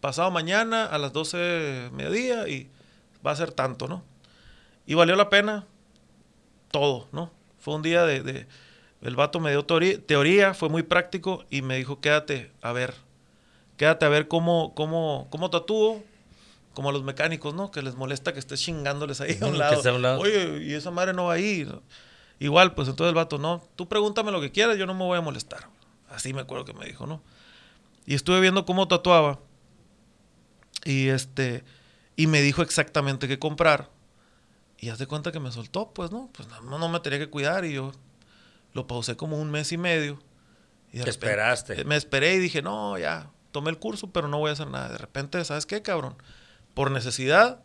pasado 0.00 0.30
mañana 0.30 0.86
a 0.86 0.98
las 0.98 1.12
12 1.12 1.36
de 1.36 1.90
mediodía 1.90 2.48
y 2.48 2.70
va 3.26 3.32
a 3.32 3.36
ser 3.36 3.52
tanto, 3.52 3.86
¿no? 3.88 4.02
Y 4.86 4.94
valió 4.94 5.14
la 5.16 5.28
pena 5.28 5.66
todo, 6.70 7.08
¿no? 7.12 7.30
Fue 7.58 7.74
un 7.74 7.82
día 7.82 8.04
de... 8.04 8.22
de- 8.22 8.46
el 9.02 9.16
vato 9.16 9.40
me 9.40 9.50
dio 9.50 9.64
teoría, 9.64 10.52
fue 10.52 10.68
muy 10.68 10.82
práctico 10.82 11.44
y 11.48 11.62
me 11.62 11.76
dijo, 11.78 12.00
quédate 12.02 12.52
a 12.60 12.72
ver, 12.72 12.92
quédate 13.78 14.04
a 14.04 14.10
ver 14.10 14.28
cómo, 14.28 14.74
cómo, 14.74 15.26
cómo 15.30 15.48
tatúo, 15.48 16.02
como 16.74 16.90
a 16.90 16.92
los 16.92 17.02
mecánicos, 17.02 17.54
¿no? 17.54 17.70
Que 17.70 17.80
les 17.80 17.94
molesta 17.94 18.34
que 18.34 18.38
estés 18.38 18.60
chingándoles 18.60 19.22
ahí 19.22 19.38
a 19.40 19.46
un 19.46 19.56
lado. 19.58 19.80
a 19.88 19.92
un 19.94 20.02
lado. 20.02 20.20
Oye, 20.20 20.64
y 20.64 20.74
esa 20.74 20.90
madre 20.90 21.14
no 21.14 21.24
va 21.24 21.32
ahí. 21.34 21.66
Igual, 22.40 22.74
pues 22.74 22.88
entonces 22.88 23.08
el 23.08 23.14
vato, 23.14 23.38
no, 23.38 23.62
tú 23.74 23.88
pregúntame 23.88 24.30
lo 24.32 24.40
que 24.42 24.52
quieras, 24.52 24.76
yo 24.76 24.84
no 24.84 24.92
me 24.92 25.04
voy 25.04 25.16
a 25.16 25.22
molestar. 25.22 25.68
Así 26.10 26.34
me 26.34 26.42
acuerdo 26.42 26.64
que 26.66 26.74
me 26.74 26.84
dijo, 26.84 27.06
¿no? 27.06 27.22
Y 28.04 28.14
estuve 28.14 28.40
viendo 28.40 28.66
cómo 28.66 28.86
tatuaba. 28.88 29.38
Y 30.84 31.08
este, 31.08 31.64
y 32.16 32.26
me 32.26 32.40
dijo 32.42 32.62
exactamente 32.62 33.28
qué 33.28 33.38
comprar. 33.38 33.90
Y 34.78 34.88
haz 34.88 34.98
de 34.98 35.06
cuenta 35.06 35.30
que 35.32 35.40
me 35.40 35.52
soltó, 35.52 35.92
pues, 35.92 36.10
¿no? 36.10 36.30
Pues 36.32 36.48
no, 36.48 36.78
no 36.78 36.88
me 36.88 37.00
tenía 37.00 37.18
que 37.18 37.28
cuidar 37.28 37.64
y 37.64 37.74
yo 37.74 37.92
lo 38.72 38.86
pausé 38.86 39.16
como 39.16 39.38
un 39.38 39.50
mes 39.50 39.72
y 39.72 39.78
medio. 39.78 40.18
Y 40.92 40.98
de 40.98 41.04
Te 41.04 41.10
repente- 41.10 41.10
esperaste. 41.26 41.84
Me 41.84 41.96
esperé 41.96 42.34
y 42.34 42.38
dije, 42.38 42.62
no, 42.62 42.98
ya, 42.98 43.30
tomé 43.52 43.70
el 43.70 43.78
curso, 43.78 44.10
pero 44.10 44.26
no 44.28 44.38
voy 44.38 44.50
a 44.50 44.52
hacer 44.54 44.68
nada. 44.68 44.88
De 44.88 44.98
repente, 44.98 45.44
¿sabes 45.44 45.66
qué, 45.66 45.82
cabrón? 45.82 46.16
Por 46.74 46.90
necesidad 46.90 47.60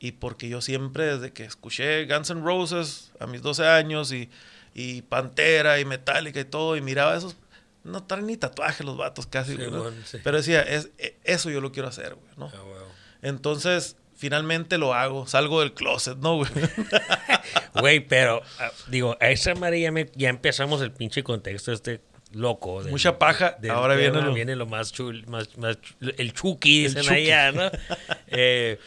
y 0.00 0.12
porque 0.12 0.48
yo 0.48 0.60
siempre, 0.60 1.04
desde 1.04 1.32
que 1.32 1.44
escuché 1.44 2.06
Guns 2.06 2.30
N' 2.30 2.42
Roses 2.42 3.12
a 3.20 3.26
mis 3.26 3.42
12 3.42 3.66
años 3.66 4.12
y, 4.12 4.28
y 4.74 5.02
Pantera 5.02 5.78
y 5.78 5.84
Metallica 5.84 6.40
y 6.40 6.44
todo, 6.44 6.76
y 6.76 6.80
miraba 6.80 7.14
esos, 7.16 7.36
no 7.84 8.02
traen 8.04 8.26
ni 8.26 8.36
tatuajes 8.36 8.84
los 8.84 8.96
vatos 8.96 9.26
casi, 9.26 9.56
Sí. 10.04 10.18
Pero 10.22 10.36
decía, 10.36 10.62
es, 10.62 10.90
e- 10.98 11.16
eso 11.24 11.50
yo 11.50 11.60
lo 11.60 11.72
quiero 11.72 11.88
hacer, 11.88 12.14
güey, 12.14 12.30
¿no? 12.36 12.50
Ah. 12.54 12.84
Entonces, 13.22 13.96
finalmente 14.16 14.78
lo 14.78 14.94
hago, 14.94 15.26
salgo 15.26 15.60
del 15.60 15.72
closet, 15.74 16.18
¿no, 16.18 16.36
güey? 16.36 16.50
Güey, 17.74 18.00
pero 18.00 18.42
ah, 18.58 18.70
digo, 18.88 19.16
a 19.20 19.30
esa 19.30 19.54
madre 19.54 19.80
ya, 19.80 19.92
me- 19.92 20.10
ya 20.14 20.28
empezamos 20.28 20.82
el 20.82 20.92
pinche 20.92 21.22
contexto 21.22 21.72
este 21.72 22.00
loco. 22.32 22.82
del- 22.82 22.90
Mucha 22.92 23.18
paja, 23.18 23.56
del 23.60 23.70
ahora 23.70 23.94
viene 23.94 24.20
lo- 24.20 24.34
viene 24.34 24.56
lo 24.56 24.66
más 24.66 24.92
chul, 24.92 25.24
más, 25.26 25.56
más 25.58 25.78
chul- 25.80 26.14
el 26.18 26.32
Chucky, 26.32 26.84
El 26.86 26.94
dicen 26.94 27.02
Chucky. 27.04 27.30
allá, 27.30 27.52
¿no? 27.52 27.70
Eh, 28.28 28.78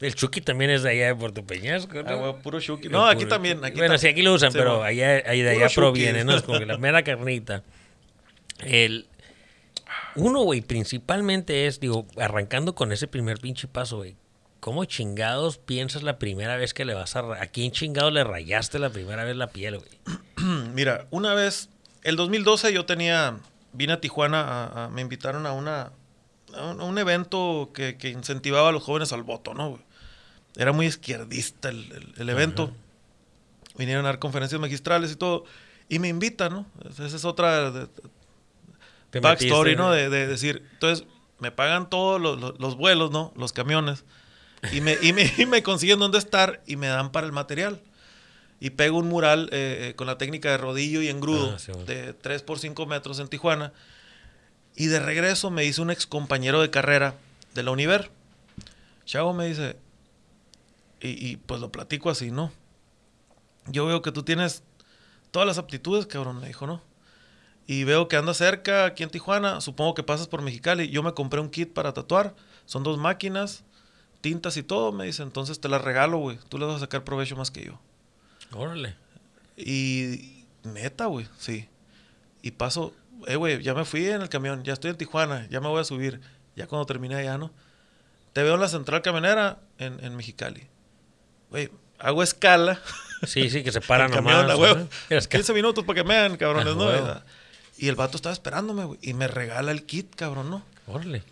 el 0.00 0.14
Chucky 0.14 0.40
también 0.42 0.70
es 0.70 0.82
de 0.82 0.90
allá 0.90 1.06
de 1.06 1.14
Puerto 1.14 1.44
Peñasco, 1.46 2.02
¿no? 2.02 2.26
Ah, 2.26 2.36
puro. 2.42 2.58
El 2.58 2.90
No, 2.90 3.06
aquí 3.06 3.20
puro 3.24 3.28
también. 3.30 3.56
Chucky. 3.56 3.68
Aquí 3.68 3.78
bueno, 3.78 3.96
sí, 3.98 4.08
aquí 4.08 4.20
lo 4.22 4.34
usan, 4.34 4.52
pero 4.52 4.82
allá, 4.82 5.22
ahí 5.26 5.40
de 5.40 5.50
allá 5.50 5.68
Chucky. 5.68 5.74
proviene, 5.80 6.24
¿no? 6.24 6.36
Es 6.36 6.42
como 6.42 6.58
que 6.58 6.66
la 6.66 6.76
mera 6.76 7.02
carnita. 7.02 7.62
El, 8.60 9.06
uno, 10.14 10.40
güey, 10.42 10.60
principalmente 10.62 11.66
es, 11.66 11.80
digo, 11.80 12.06
arrancando 12.16 12.74
con 12.74 12.92
ese 12.92 13.06
primer 13.06 13.38
pinche 13.38 13.68
paso, 13.68 13.98
güey. 13.98 14.16
¿Cómo 14.60 14.84
chingados 14.84 15.58
piensas 15.58 16.02
la 16.02 16.18
primera 16.18 16.56
vez 16.56 16.74
que 16.74 16.84
le 16.84 16.94
vas 16.94 17.14
a... 17.14 17.20
¿A 17.40 17.46
quién 17.48 17.70
chingados 17.70 18.12
le 18.12 18.24
rayaste 18.24 18.78
la 18.78 18.90
primera 18.90 19.22
vez 19.24 19.36
la 19.36 19.48
piel, 19.48 19.78
güey? 19.78 19.90
Mira, 20.74 21.06
una 21.10 21.34
vez, 21.34 21.68
el 22.02 22.16
2012 22.16 22.72
yo 22.72 22.84
tenía, 22.86 23.38
vine 23.72 23.92
a 23.92 24.00
Tijuana, 24.00 24.40
a- 24.40 24.84
a- 24.84 24.88
me 24.88 25.02
invitaron 25.02 25.46
a 25.46 25.52
una, 25.52 25.92
un, 26.58 26.80
un 26.80 26.98
evento 26.98 27.70
que, 27.74 27.96
que 27.96 28.08
incentivaba 28.08 28.70
a 28.70 28.72
los 28.72 28.82
jóvenes 28.82 29.12
al 29.12 29.22
voto, 29.22 29.54
¿no? 29.54 29.78
Era 30.56 30.72
muy 30.72 30.86
izquierdista 30.86 31.68
el, 31.68 31.92
el- 31.92 32.14
el 32.16 32.28
evento. 32.30 32.72
Vinieron 33.76 34.06
a 34.06 34.08
dar 34.08 34.18
conferencias 34.18 34.60
magistrales 34.60 35.12
y 35.12 35.16
todo. 35.16 35.44
Y 35.88 35.98
me 35.98 36.08
invitan, 36.08 36.52
¿no? 36.52 36.66
Esa 36.88 37.04
es 37.14 37.24
otra 37.26 37.70
de- 37.70 37.88
Te 39.10 39.20
backstory, 39.20 39.70
metiste, 39.70 39.76
¿no? 39.82 39.90
De, 39.92 40.08
de 40.10 40.26
decir, 40.26 40.66
entonces 40.72 41.06
me 41.38 41.50
pagan 41.50 41.88
todos 41.90 42.20
los, 42.20 42.40
los- 42.40 42.58
los 42.58 42.76
vuelos, 42.76 43.10
¿no? 43.10 43.32
Los 43.36 43.52
camiones. 43.52 44.04
Y 44.72 44.80
me, 44.80 44.96
y, 45.02 45.12
me, 45.12 45.32
y 45.38 45.46
me 45.46 45.62
consiguen 45.62 45.98
dónde 45.98 46.18
estar 46.18 46.62
y 46.66 46.76
me 46.76 46.86
dan 46.88 47.12
para 47.12 47.26
el 47.26 47.32
material. 47.32 47.80
Y 48.58 48.70
pego 48.70 48.98
un 48.98 49.08
mural 49.08 49.50
eh, 49.52 49.88
eh, 49.90 49.94
con 49.96 50.06
la 50.06 50.16
técnica 50.16 50.50
de 50.50 50.56
rodillo 50.56 51.02
y 51.02 51.08
engrudo 51.08 51.52
Ah, 51.54 51.58
sí, 51.58 51.72
bueno. 51.72 51.86
de 51.86 52.14
3 52.14 52.42
por 52.42 52.58
5 52.58 52.86
metros 52.86 53.18
en 53.18 53.28
Tijuana. 53.28 53.72
Y 54.74 54.86
de 54.86 54.98
regreso 54.98 55.50
me 55.50 55.62
dice 55.62 55.82
un 55.82 55.90
ex 55.90 56.06
compañero 56.06 56.60
de 56.62 56.70
carrera 56.70 57.14
de 57.54 57.62
la 57.62 57.70
Univer. 57.70 58.10
Chavo 59.04 59.32
me 59.34 59.46
dice, 59.46 59.76
y, 61.00 61.26
y 61.30 61.36
pues 61.36 61.60
lo 61.60 61.70
platico 61.70 62.08
así, 62.10 62.30
¿no? 62.30 62.50
Yo 63.66 63.86
veo 63.86 64.00
que 64.02 64.10
tú 64.12 64.22
tienes 64.22 64.62
todas 65.30 65.46
las 65.46 65.58
aptitudes, 65.58 66.06
cabrón, 66.06 66.40
me 66.40 66.46
dijo, 66.48 66.66
¿no? 66.66 66.82
Y 67.66 67.84
veo 67.84 68.06
que 68.08 68.16
andas 68.16 68.36
cerca 68.36 68.84
aquí 68.84 69.02
en 69.02 69.10
Tijuana, 69.10 69.60
supongo 69.60 69.94
que 69.94 70.02
pasas 70.04 70.28
por 70.28 70.40
Mexicali. 70.42 70.88
Yo 70.88 71.02
me 71.02 71.14
compré 71.14 71.40
un 71.40 71.50
kit 71.50 71.72
para 71.72 71.92
tatuar, 71.92 72.34
son 72.64 72.82
dos 72.84 72.96
máquinas, 72.98 73.64
tintas 74.20 74.56
y 74.56 74.62
todo, 74.62 74.92
me 74.92 75.04
dice, 75.04 75.22
entonces 75.24 75.60
te 75.60 75.68
las 75.68 75.82
regalo, 75.82 76.18
güey. 76.18 76.38
Tú 76.48 76.58
le 76.58 76.64
vas 76.66 76.76
a 76.76 76.80
sacar 76.80 77.02
provecho 77.04 77.34
más 77.36 77.50
que 77.50 77.64
yo. 77.64 77.80
Órale. 78.52 78.94
Y 79.56 80.44
neta, 80.62 81.06
güey, 81.06 81.26
sí. 81.38 81.68
Y 82.42 82.52
paso, 82.52 82.94
eh, 83.26 83.34
güey, 83.36 83.60
ya 83.62 83.74
me 83.74 83.84
fui 83.84 84.06
en 84.06 84.22
el 84.22 84.28
camión, 84.28 84.62
ya 84.62 84.72
estoy 84.74 84.90
en 84.90 84.96
Tijuana, 84.96 85.48
ya 85.50 85.60
me 85.60 85.68
voy 85.68 85.80
a 85.80 85.84
subir. 85.84 86.20
Ya 86.54 86.66
cuando 86.68 86.86
terminé 86.86 87.16
allá, 87.16 87.36
¿no? 87.36 87.50
Te 88.32 88.42
veo 88.42 88.54
en 88.54 88.60
la 88.60 88.68
central 88.68 89.02
camionera 89.02 89.58
en, 89.78 90.02
en 90.04 90.14
Mexicali. 90.16 90.68
Güey, 91.50 91.70
hago 91.98 92.22
escala. 92.22 92.80
Sí, 93.26 93.50
sí, 93.50 93.62
que 93.64 93.72
se 93.72 93.80
paran 93.82 94.10
nomás. 94.10 94.34
camión, 94.34 94.50
a 94.50 94.56
huevo. 94.56 94.76
ajá. 94.82 94.88
Es 95.16 95.26
que- 95.26 95.38
15 95.38 95.52
minutos 95.54 95.84
para 95.84 95.96
que 96.02 96.04
me 96.08 96.14
vean, 96.14 96.36
cabrones, 96.36 96.76
¿no? 96.76 96.86
Y 97.78 97.88
el 97.88 97.94
vato 97.96 98.16
estaba 98.16 98.32
esperándome, 98.32 98.84
güey. 98.84 98.98
Y 99.02 99.12
me 99.14 99.28
regala 99.28 99.70
el 99.72 99.84
kit, 99.84 100.14
cabrón, 100.14 100.50
¿no? 100.50 100.62
Órale. 100.86 101.22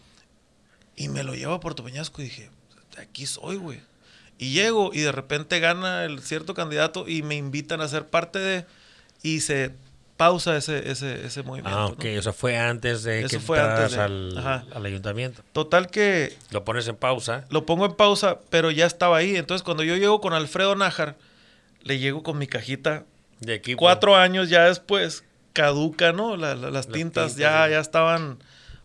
Y 0.96 1.08
me 1.08 1.22
lo 1.24 1.34
llevo 1.34 1.54
a 1.54 1.60
Puerto 1.60 1.82
Peñasco 1.84 2.20
y 2.20 2.26
dije, 2.26 2.50
aquí 2.98 3.26
soy, 3.26 3.56
güey. 3.56 3.80
Y 4.38 4.52
llego 4.52 4.90
y 4.92 5.00
de 5.00 5.12
repente 5.12 5.60
gana 5.60 6.04
el 6.04 6.20
cierto 6.20 6.54
candidato 6.54 7.08
y 7.08 7.22
me 7.22 7.36
invitan 7.36 7.80
a 7.80 7.88
ser 7.88 8.06
parte 8.06 8.38
de... 8.38 8.66
Y 9.22 9.40
se 9.40 9.70
pausa 10.16 10.56
ese, 10.56 10.90
ese, 10.90 11.24
ese 11.26 11.42
movimiento. 11.42 11.70
Ah, 11.76 11.84
¿no? 11.88 11.94
ok. 11.94 12.04
O 12.18 12.22
sea, 12.22 12.32
fue 12.32 12.58
antes 12.58 13.02
de 13.04 13.20
Eso 13.20 13.28
que 13.28 13.40
fue 13.40 13.58
antes 13.58 13.92
entraras 13.92 14.10
de- 14.34 14.38
al, 14.40 14.72
al 14.72 14.86
ayuntamiento. 14.86 15.42
Total 15.52 15.88
que 15.90 16.36
Lo 16.50 16.64
pones 16.64 16.86
en 16.88 16.96
pausa. 16.96 17.46
lo 17.48 17.64
pongo 17.64 17.86
en 17.86 17.94
pausa, 17.94 18.38
pero 18.50 18.70
ya 18.70 18.86
estaba 18.86 19.16
ahí. 19.16 19.34
Entonces 19.36 19.62
cuando 19.64 19.82
yo 19.82 19.96
llego 19.96 20.20
con 20.20 20.34
Alfredo 20.34 20.76
Nájar, 20.76 21.16
le 21.82 21.98
llego 21.98 22.22
con 22.22 22.36
mi 22.38 22.46
cajita. 22.46 23.04
De 23.40 23.54
equipo. 23.54 23.78
Cuatro 23.78 24.14
años 24.16 24.48
ya 24.50 24.64
después, 24.66 25.24
caduca, 25.54 26.12
¿no? 26.12 26.36
La- 26.36 26.54
la- 26.54 26.66
las, 26.70 26.72
Las 26.72 26.88
tintas, 26.88 27.32
tintas, 27.32 27.36
ya, 27.36 27.66
ya 27.68 27.80
estaban 27.80 28.38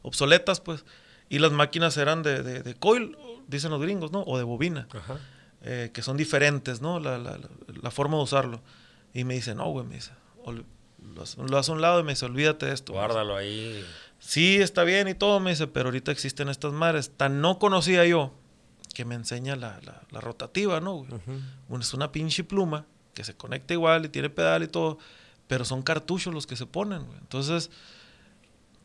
obsoletas, 0.04 0.62
pues. 0.62 0.86
Y 1.28 1.40
las 1.40 1.52
máquinas 1.52 1.98
eran 1.98 2.24
de, 2.24 2.42
de, 2.42 2.64
de 2.64 2.74
coil, 2.76 3.18
dicen 3.48 3.70
los 3.72 3.82
gringos, 3.82 4.12
¿no? 4.14 4.22
O 4.22 4.38
de 4.38 4.44
bobina. 4.46 4.88
Ajá. 4.94 5.18
eh, 5.62 5.90
que 5.94 6.02
son 6.02 6.16
diferentes, 6.16 6.80
¿no? 6.80 7.02
La, 7.02 7.18
la, 7.18 7.92
forma 7.92 8.16
de 8.16 8.24
usarlo. 8.24 8.62
Y 9.14 9.26
me 9.26 9.34
dice, 9.34 9.54
no, 9.56 9.66
güey, 9.72 9.86
me 9.86 9.96
dice, 9.96 10.12
lo 11.16 11.22
hace- 11.60 11.72
a 11.72 11.74
un 11.74 11.82
lado 11.82 12.00
y 12.00 12.04
me 12.04 12.14
dice, 12.14 12.26
olvídate 12.26 12.68
de 12.68 12.74
esto. 12.74 12.94
Guárdalo 12.94 13.36
ahí. 13.36 13.84
Sí, 14.20 14.58
está 14.58 14.84
bien 14.86 15.08
y 15.10 15.14
todo, 15.16 15.40
me 15.42 15.50
dice, 15.52 15.68
pero 15.68 15.88
ahorita 15.90 16.12
existen 16.12 16.50
estas 16.50 16.72
madres. 16.74 17.12
Tan 17.18 17.42
no 17.42 17.60
conocía 17.60 18.06
yo 18.06 18.34
que 18.94 19.06
me 19.06 19.16
enseña 19.16 19.56
la, 19.56 19.80
la- 19.84 20.02
la 20.12 20.22
rotativa, 20.22 20.80
¿no? 20.80 20.94
güey? 20.96 21.14
Ujú. 21.14 21.40
Bueno, 21.68 21.84
es 21.84 21.94
una 21.94 22.12
pinche 22.12 22.44
pluma 22.44 22.86
que 23.14 23.24
se 23.24 23.36
conecta 23.36 23.74
igual 23.74 24.06
y 24.06 24.10
tiene 24.10 24.30
pedal 24.30 24.64
y 24.64 24.68
todo, 24.68 24.98
pero 25.50 25.66
son 25.66 25.82
cartuchos 25.82 26.32
los 26.32 26.46
que 26.46 26.56
se 26.56 26.68
ponen, 26.68 27.04
güey. 27.08 27.18
Entonces, 27.18 27.72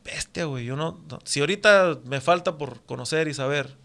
bestia, 0.02 0.46
güey. 0.46 0.64
Yo 0.64 0.76
no, 0.76 0.98
si 1.24 1.40
ahorita 1.40 1.98
me 2.06 2.22
falta 2.22 2.56
por 2.56 2.80
conocer 2.84 3.28
y 3.28 3.34
saber, 3.34 3.76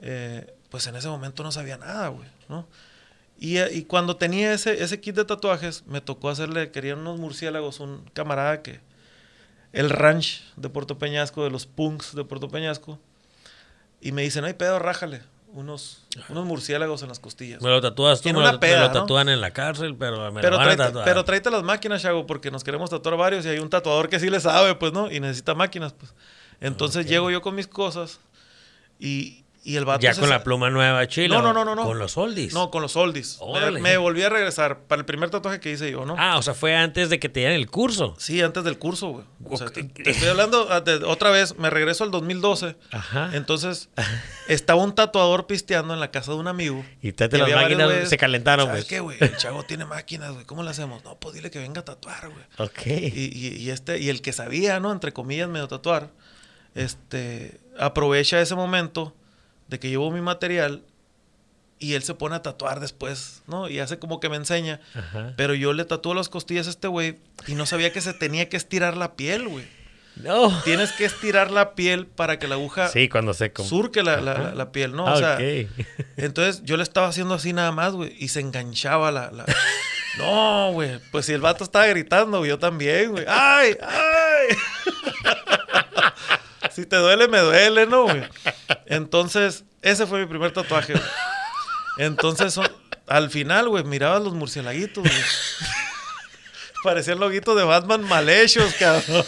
eh, 0.00 0.52
pues 0.68 0.84
en 0.88 0.96
ese 0.96 1.06
momento 1.06 1.44
no 1.44 1.52
sabía 1.52 1.78
nada, 1.78 2.08
güey, 2.08 2.28
¿no? 2.48 2.66
Y, 3.38 3.60
y 3.60 3.84
cuando 3.84 4.16
tenía 4.16 4.52
ese, 4.52 4.82
ese 4.82 5.00
kit 5.00 5.14
de 5.14 5.24
tatuajes, 5.24 5.86
me 5.86 6.00
tocó 6.00 6.28
hacerle, 6.28 6.72
querían 6.72 6.98
unos 6.98 7.20
murciélagos, 7.20 7.78
un 7.78 8.04
camarada 8.14 8.62
que, 8.62 8.80
el 9.72 9.88
ranch 9.88 10.42
de 10.56 10.68
Puerto 10.70 10.98
Peñasco, 10.98 11.44
de 11.44 11.50
los 11.50 11.66
punks 11.66 12.16
de 12.16 12.24
Puerto 12.24 12.48
Peñasco, 12.48 12.98
y 14.00 14.10
me 14.10 14.22
dice, 14.22 14.40
no 14.40 14.48
hay 14.48 14.54
pedo, 14.54 14.80
rájale, 14.80 15.22
unos, 15.52 16.02
unos 16.28 16.44
murciélagos 16.44 17.02
en 17.02 17.08
las 17.08 17.20
costillas. 17.20 17.60
Me 17.62 17.68
lo 17.68 17.80
tatúas 17.80 18.20
tú, 18.20 18.28
me, 18.32 18.40
lo, 18.40 18.52
me 18.52 18.58
peda, 18.58 18.80
lo 18.82 18.86
¿no? 18.88 18.92
tatúan 18.92 19.28
en 19.28 19.40
la 19.40 19.50
cárcel, 19.50 19.94
pero 19.96 20.32
me 20.32 20.40
Pero 20.40 20.52
lo 20.52 20.56
van 20.58 20.68
a 20.68 20.74
tráete, 20.74 20.82
tatuar. 20.84 21.04
pero 21.04 21.24
tráete 21.24 21.50
las 21.50 21.62
máquinas, 21.62 22.02
Chago, 22.02 22.26
porque 22.26 22.50
nos 22.50 22.64
queremos 22.64 22.90
tatuar 22.90 23.16
varios 23.16 23.44
y 23.44 23.48
hay 23.48 23.58
un 23.58 23.68
tatuador 23.70 24.08
que 24.08 24.18
sí 24.18 24.30
le 24.30 24.40
sabe, 24.40 24.74
pues, 24.74 24.92
¿no? 24.92 25.10
Y 25.10 25.20
necesita 25.20 25.54
máquinas, 25.54 25.92
pues. 25.92 26.14
Entonces 26.60 27.06
llego 27.06 27.30
yo 27.30 27.42
con 27.42 27.54
mis 27.54 27.66
cosas 27.66 28.20
y, 28.98 29.41
y 29.64 29.76
el 29.76 29.84
vato... 29.84 30.00
ya 30.00 30.14
con 30.14 30.28
la 30.28 30.42
pluma 30.42 30.70
nueva 30.70 31.06
chila. 31.06 31.36
No, 31.40 31.52
no, 31.52 31.64
no, 31.64 31.76
no. 31.76 31.84
Con 31.84 31.98
los 31.98 32.16
oldies. 32.16 32.52
No, 32.52 32.70
con 32.70 32.82
los 32.82 32.96
oldies. 32.96 33.38
Me, 33.80 33.96
volví 33.96 34.22
a 34.22 34.28
regresar 34.28 34.80
para 34.80 34.98
el 34.98 35.06
primer 35.06 35.30
tatuaje 35.30 35.60
que 35.60 35.70
hice 35.70 35.90
yo, 35.90 36.04
¿no? 36.04 36.16
Ah, 36.18 36.36
o 36.36 36.42
sea, 36.42 36.54
fue 36.54 36.74
antes 36.74 37.10
de 37.10 37.20
que 37.20 37.28
te 37.28 37.40
dieran 37.40 37.56
el 37.56 37.70
curso. 37.70 38.16
Sí, 38.18 38.40
antes 38.42 38.64
del 38.64 38.78
curso, 38.78 39.08
güey. 39.08 39.24
O 39.48 39.56
sea, 39.56 39.68
te, 39.68 39.84
te 39.84 40.10
estoy 40.10 40.28
hablando 40.28 40.66
ah, 40.70 40.80
de- 40.80 41.04
otra 41.04 41.30
vez, 41.30 41.56
me 41.58 41.70
regreso 41.70 42.02
al 42.02 42.10
2012. 42.10 42.74
Ajá. 42.90 43.30
Entonces, 43.34 43.88
estaba 44.48 44.82
un 44.82 44.94
tatuador 44.96 45.46
pisteando 45.46 45.94
en 45.94 46.00
la 46.00 46.10
casa 46.10 46.32
de 46.32 46.38
un 46.38 46.48
amigo. 46.48 46.84
Y 47.00 47.12
te 47.12 47.28
las 47.38 47.50
máquinas 47.50 48.08
se 48.08 48.16
calentaron, 48.18 48.66
¿Sabes 48.66 48.82
pues. 48.84 48.88
qué, 48.88 49.00
güey? 49.00 49.18
El 49.20 49.36
chavo 49.36 49.62
tiene 49.62 49.84
máquinas, 49.84 50.32
güey. 50.32 50.44
¿Cómo 50.44 50.64
le 50.64 50.70
hacemos? 50.70 51.04
No, 51.04 51.14
pues 51.20 51.34
dile 51.36 51.52
que 51.52 51.60
venga 51.60 51.82
a 51.82 51.84
tatuar, 51.84 52.28
güey. 52.30 52.44
Ok. 52.58 52.86
Y, 52.86 53.30
y- 53.32 53.56
y 53.58 53.70
este, 53.70 53.98
y 54.00 54.08
el 54.08 54.22
que 54.22 54.32
sabía, 54.32 54.80
¿no? 54.80 54.90
Entre 54.90 55.12
comillas, 55.12 55.48
medio 55.48 55.68
tatuar, 55.68 56.10
este, 56.74 57.60
aprovecha 57.78 58.40
ese 58.40 58.54
momento 58.56 59.14
de 59.72 59.80
que 59.80 59.88
llevo 59.88 60.10
mi 60.12 60.20
material 60.20 60.84
y 61.80 61.94
él 61.94 62.04
se 62.04 62.14
pone 62.14 62.36
a 62.36 62.42
tatuar 62.42 62.78
después, 62.78 63.42
¿no? 63.48 63.68
Y 63.68 63.80
hace 63.80 63.98
como 63.98 64.20
que 64.20 64.28
me 64.28 64.36
enseña. 64.36 64.80
Ajá. 64.94 65.32
Pero 65.36 65.54
yo 65.54 65.72
le 65.72 65.84
tatúo 65.84 66.14
las 66.14 66.28
costillas 66.28 66.68
a 66.68 66.70
este 66.70 66.86
güey 66.86 67.18
y 67.48 67.54
no 67.56 67.66
sabía 67.66 67.92
que 67.92 68.00
se 68.00 68.12
tenía 68.14 68.48
que 68.48 68.56
estirar 68.56 68.96
la 68.96 69.16
piel, 69.16 69.48
güey. 69.48 69.64
No. 70.14 70.50
Tienes 70.62 70.92
que 70.92 71.06
estirar 71.06 71.50
la 71.50 71.74
piel 71.74 72.06
para 72.06 72.38
que 72.38 72.46
la 72.46 72.54
aguja 72.56 72.88
Sí, 72.88 73.08
cuando 73.08 73.32
se... 73.32 73.50
surque 73.66 74.02
la, 74.02 74.20
la- 74.20 74.34
la- 74.38 74.54
la 74.54 74.70
piel, 74.70 74.92
¿no? 74.94 75.08
Ah, 75.08 75.14
o 75.14 75.16
sea, 75.18 75.38
entonces 76.18 76.62
yo 76.64 76.76
le 76.76 76.82
estaba 76.82 77.08
haciendo 77.08 77.32
así 77.34 77.52
nada 77.54 77.72
más, 77.72 77.94
güey, 77.94 78.14
y 78.18 78.28
se 78.28 78.40
enganchaba 78.40 79.10
la... 79.10 79.30
No, 80.18 80.70
güey, 80.72 81.00
pues 81.10 81.24
si 81.24 81.32
el 81.32 81.40
vato 81.40 81.64
estaba 81.64 81.86
gritando, 81.86 82.44
yo 82.44 82.58
también, 82.58 83.12
güey. 83.12 83.24
¡Ay, 83.26 83.74
ay! 83.80 84.56
si 86.74 86.86
te 86.86 86.96
duele, 86.96 87.28
me 87.28 87.38
duele, 87.38 87.86
¿no, 87.86 88.04
güey? 88.04 88.22
Entonces, 88.86 89.64
ese 89.82 90.06
fue 90.06 90.20
mi 90.20 90.26
primer 90.26 90.52
tatuaje, 90.52 90.92
güey. 90.94 91.04
Entonces, 91.98 92.54
son- 92.54 92.70
al 93.06 93.30
final, 93.30 93.68
güey, 93.68 93.84
mirabas 93.84 94.22
los 94.22 94.32
murcielaguitos, 94.34 95.02
güey. 95.04 95.14
Parecían 96.82 97.20
loguitos 97.20 97.56
de 97.56 97.62
Batman 97.62 98.02
mal 98.02 98.28
hechos, 98.28 98.74
cabrón. 98.74 99.24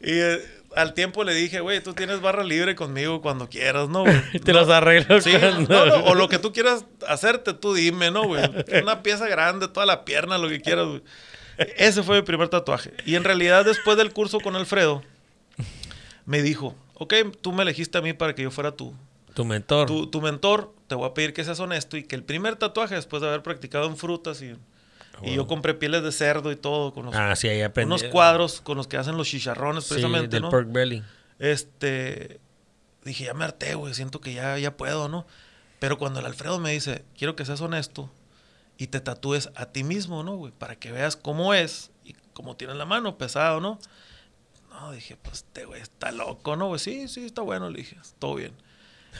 y 0.00 0.10
eh, 0.18 0.44
al 0.74 0.94
tiempo 0.94 1.22
le 1.22 1.32
dije, 1.34 1.60
güey, 1.60 1.80
tú 1.80 1.94
tienes 1.94 2.20
barra 2.20 2.42
libre 2.42 2.74
conmigo 2.74 3.20
cuando 3.22 3.48
quieras, 3.48 3.88
¿no, 3.88 4.00
güey? 4.02 4.20
Te 4.44 4.52
los 4.52 4.68
arreglo 4.68 5.20
Sí, 5.20 5.32
no, 5.68 5.86
no, 5.86 5.94
o 6.04 6.14
lo 6.14 6.28
que 6.28 6.38
tú 6.38 6.52
quieras 6.52 6.84
hacerte, 7.06 7.54
tú 7.54 7.74
dime, 7.74 8.10
¿no, 8.10 8.24
güey? 8.24 8.42
Una 8.82 9.02
pieza 9.02 9.28
grande, 9.28 9.68
toda 9.68 9.86
la 9.86 10.04
pierna, 10.04 10.38
lo 10.38 10.48
que 10.48 10.60
quieras, 10.60 10.86
güey. 10.86 11.02
Ese 11.76 12.02
fue 12.02 12.16
mi 12.16 12.22
primer 12.22 12.48
tatuaje. 12.48 12.92
Y 13.04 13.14
en 13.14 13.22
realidad, 13.22 13.64
después 13.64 13.96
del 13.96 14.12
curso 14.12 14.40
con 14.40 14.56
Alfredo, 14.56 15.04
me 16.26 16.42
dijo, 16.42 16.74
ok, 16.94 17.14
tú 17.40 17.52
me 17.52 17.62
elegiste 17.62 17.98
a 17.98 18.02
mí 18.02 18.12
para 18.12 18.34
que 18.34 18.42
yo 18.42 18.50
fuera 18.50 18.72
tu, 18.72 18.94
Tu 19.34 19.44
mentor. 19.44 19.86
tu, 19.86 20.06
tu 20.08 20.20
mentor, 20.20 20.72
te 20.86 20.94
voy 20.94 21.08
a 21.08 21.14
pedir 21.14 21.32
que 21.32 21.44
seas 21.44 21.58
honesto 21.60 21.96
y 21.96 22.04
que 22.04 22.14
el 22.16 22.22
primer 22.24 22.56
tatuaje, 22.56 22.94
después 22.94 23.22
de 23.22 23.28
haber 23.28 23.42
practicado 23.42 23.86
en 23.86 23.96
frutas 23.96 24.40
y, 24.42 24.54
y 25.22 25.34
yo 25.34 25.46
compré 25.46 25.74
pieles 25.74 26.02
de 26.02 26.12
cerdo 26.12 26.50
y 26.52 26.56
todo, 26.56 26.92
con 26.92 27.06
los, 27.06 27.14
Ah, 27.14 27.34
sí, 27.36 27.48
ahí 27.48 27.62
aprendí. 27.62 27.86
unos 27.86 28.04
cuadros 28.04 28.60
con 28.60 28.76
los 28.76 28.86
que 28.88 28.96
hacen 28.96 29.16
los 29.16 29.28
chicharrones, 29.28 29.84
Sí, 29.84 29.90
precisamente, 29.90 30.28
del 30.36 30.42
¿no? 30.42 30.50
pork 30.50 30.68
belly. 30.70 31.02
Este, 31.38 32.40
dije, 33.04 33.24
ya 33.24 33.34
me 33.34 33.44
harté, 33.44 33.74
güey, 33.74 33.94
siento 33.94 34.20
que 34.20 34.32
ya, 34.32 34.58
ya 34.58 34.76
puedo, 34.76 35.08
¿no? 35.08 35.26
Pero 35.80 35.98
cuando 35.98 36.20
el 36.20 36.26
Alfredo 36.26 36.58
me 36.60 36.70
dice, 36.72 37.04
quiero 37.18 37.34
que 37.34 37.44
seas 37.44 37.60
honesto 37.60 38.08
y 38.78 38.86
te 38.86 39.00
tatúes 39.00 39.50
a 39.56 39.66
ti 39.66 39.82
mismo, 39.84 40.22
¿no, 40.22 40.36
güey? 40.36 40.52
Para 40.56 40.76
que 40.76 40.92
veas 40.92 41.16
cómo 41.16 41.52
es 41.54 41.90
y 42.04 42.14
cómo 42.32 42.56
tienes 42.56 42.76
la 42.76 42.84
mano, 42.84 43.18
pesado, 43.18 43.60
¿no? 43.60 43.78
No, 44.82 44.90
dije, 44.90 45.16
pues 45.16 45.38
este 45.38 45.64
güey 45.64 45.80
está 45.80 46.10
loco, 46.10 46.56
¿no, 46.56 46.66
güey? 46.66 46.80
Sí, 46.80 47.06
sí, 47.06 47.24
está 47.24 47.40
bueno, 47.40 47.70
le 47.70 47.78
dije, 47.78 47.96
todo 48.18 48.34
bien. 48.34 48.52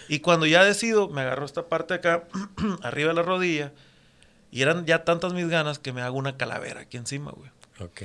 Y 0.08 0.18
cuando 0.18 0.44
ya 0.44 0.64
decido, 0.64 1.08
me 1.08 1.20
agarro 1.20 1.46
esta 1.46 1.68
parte 1.68 1.94
de 1.94 1.98
acá, 1.98 2.24
arriba 2.82 3.10
de 3.10 3.14
la 3.14 3.22
rodilla, 3.22 3.72
y 4.50 4.62
eran 4.62 4.86
ya 4.86 5.04
tantas 5.04 5.34
mis 5.34 5.48
ganas 5.48 5.78
que 5.78 5.92
me 5.92 6.02
hago 6.02 6.18
una 6.18 6.36
calavera 6.36 6.80
aquí 6.80 6.96
encima, 6.96 7.30
güey. 7.30 7.48
Ok. 7.78 8.02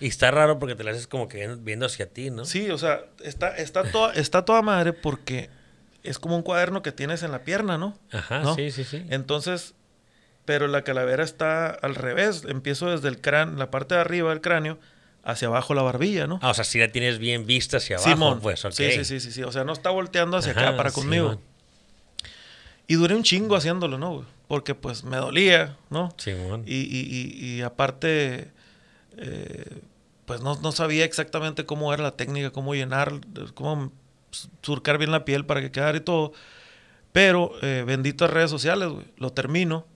Y 0.00 0.08
está 0.08 0.32
raro 0.32 0.58
porque 0.58 0.74
te 0.74 0.82
la 0.82 0.90
haces 0.90 1.06
como 1.06 1.28
que 1.28 1.46
viendo 1.60 1.86
hacia 1.86 2.08
ti, 2.08 2.30
¿no? 2.30 2.44
Sí, 2.44 2.70
o 2.70 2.78
sea, 2.78 3.04
está, 3.22 3.56
está, 3.56 3.84
toda, 3.84 4.12
está 4.14 4.44
toda 4.44 4.60
madre 4.60 4.92
porque 4.92 5.48
es 6.02 6.18
como 6.18 6.34
un 6.34 6.42
cuaderno 6.42 6.82
que 6.82 6.90
tienes 6.90 7.22
en 7.22 7.30
la 7.30 7.44
pierna, 7.44 7.78
¿no? 7.78 7.96
Ajá, 8.10 8.56
sí, 8.56 8.72
sí, 8.72 8.82
sí. 8.82 9.06
Entonces, 9.10 9.74
pero 10.44 10.66
la 10.66 10.82
calavera 10.82 11.22
está 11.22 11.68
al 11.68 11.94
revés. 11.94 12.42
Empiezo 12.48 12.90
desde 12.90 13.06
el 13.06 13.20
cráneo, 13.20 13.54
la 13.54 13.70
parte 13.70 13.94
de 13.94 14.00
arriba 14.00 14.30
del 14.30 14.40
cráneo, 14.40 14.80
hacia 15.22 15.48
abajo 15.48 15.74
la 15.74 15.82
barbilla, 15.82 16.26
¿no? 16.26 16.38
Ah, 16.42 16.50
o 16.50 16.54
sea, 16.54 16.64
si 16.64 16.78
la 16.78 16.88
tienes 16.88 17.18
bien 17.18 17.46
vista 17.46 17.76
hacia 17.78 17.96
abajo, 17.96 18.10
Simón. 18.10 18.40
pues. 18.40 18.60
Sí, 18.70 19.04
sí, 19.04 19.20
sí, 19.20 19.32
sí. 19.32 19.42
O 19.42 19.52
sea, 19.52 19.64
no 19.64 19.72
está 19.72 19.90
volteando 19.90 20.36
hacia 20.36 20.52
Ajá, 20.52 20.68
acá 20.68 20.76
para 20.76 20.90
conmigo. 20.90 21.30
Simón. 21.30 21.44
Y 22.86 22.94
duré 22.94 23.14
un 23.14 23.22
chingo 23.22 23.54
haciéndolo, 23.56 23.98
¿no? 23.98 24.14
güey? 24.14 24.26
Porque 24.48 24.74
pues 24.74 25.04
me 25.04 25.16
dolía, 25.16 25.76
¿no? 25.90 26.12
Simón. 26.16 26.64
Y, 26.66 26.74
y, 26.80 27.06
y, 27.08 27.44
y 27.56 27.62
aparte, 27.62 28.50
eh, 29.16 29.80
pues 30.26 30.40
no, 30.40 30.58
no 30.60 30.72
sabía 30.72 31.04
exactamente 31.04 31.64
cómo 31.66 31.94
era 31.94 32.02
la 32.02 32.16
técnica, 32.16 32.50
cómo 32.50 32.74
llenar, 32.74 33.12
cómo 33.54 33.92
surcar 34.62 34.98
bien 34.98 35.12
la 35.12 35.24
piel 35.24 35.46
para 35.46 35.60
que 35.60 35.70
quedara 35.70 35.96
y 35.98 36.00
todo. 36.00 36.32
Pero, 37.12 37.52
eh, 37.62 37.84
bendito 37.86 38.24
a 38.24 38.28
redes 38.28 38.50
sociales, 38.50 38.88
güey. 38.88 39.06
Lo 39.18 39.30
termino, 39.32 39.86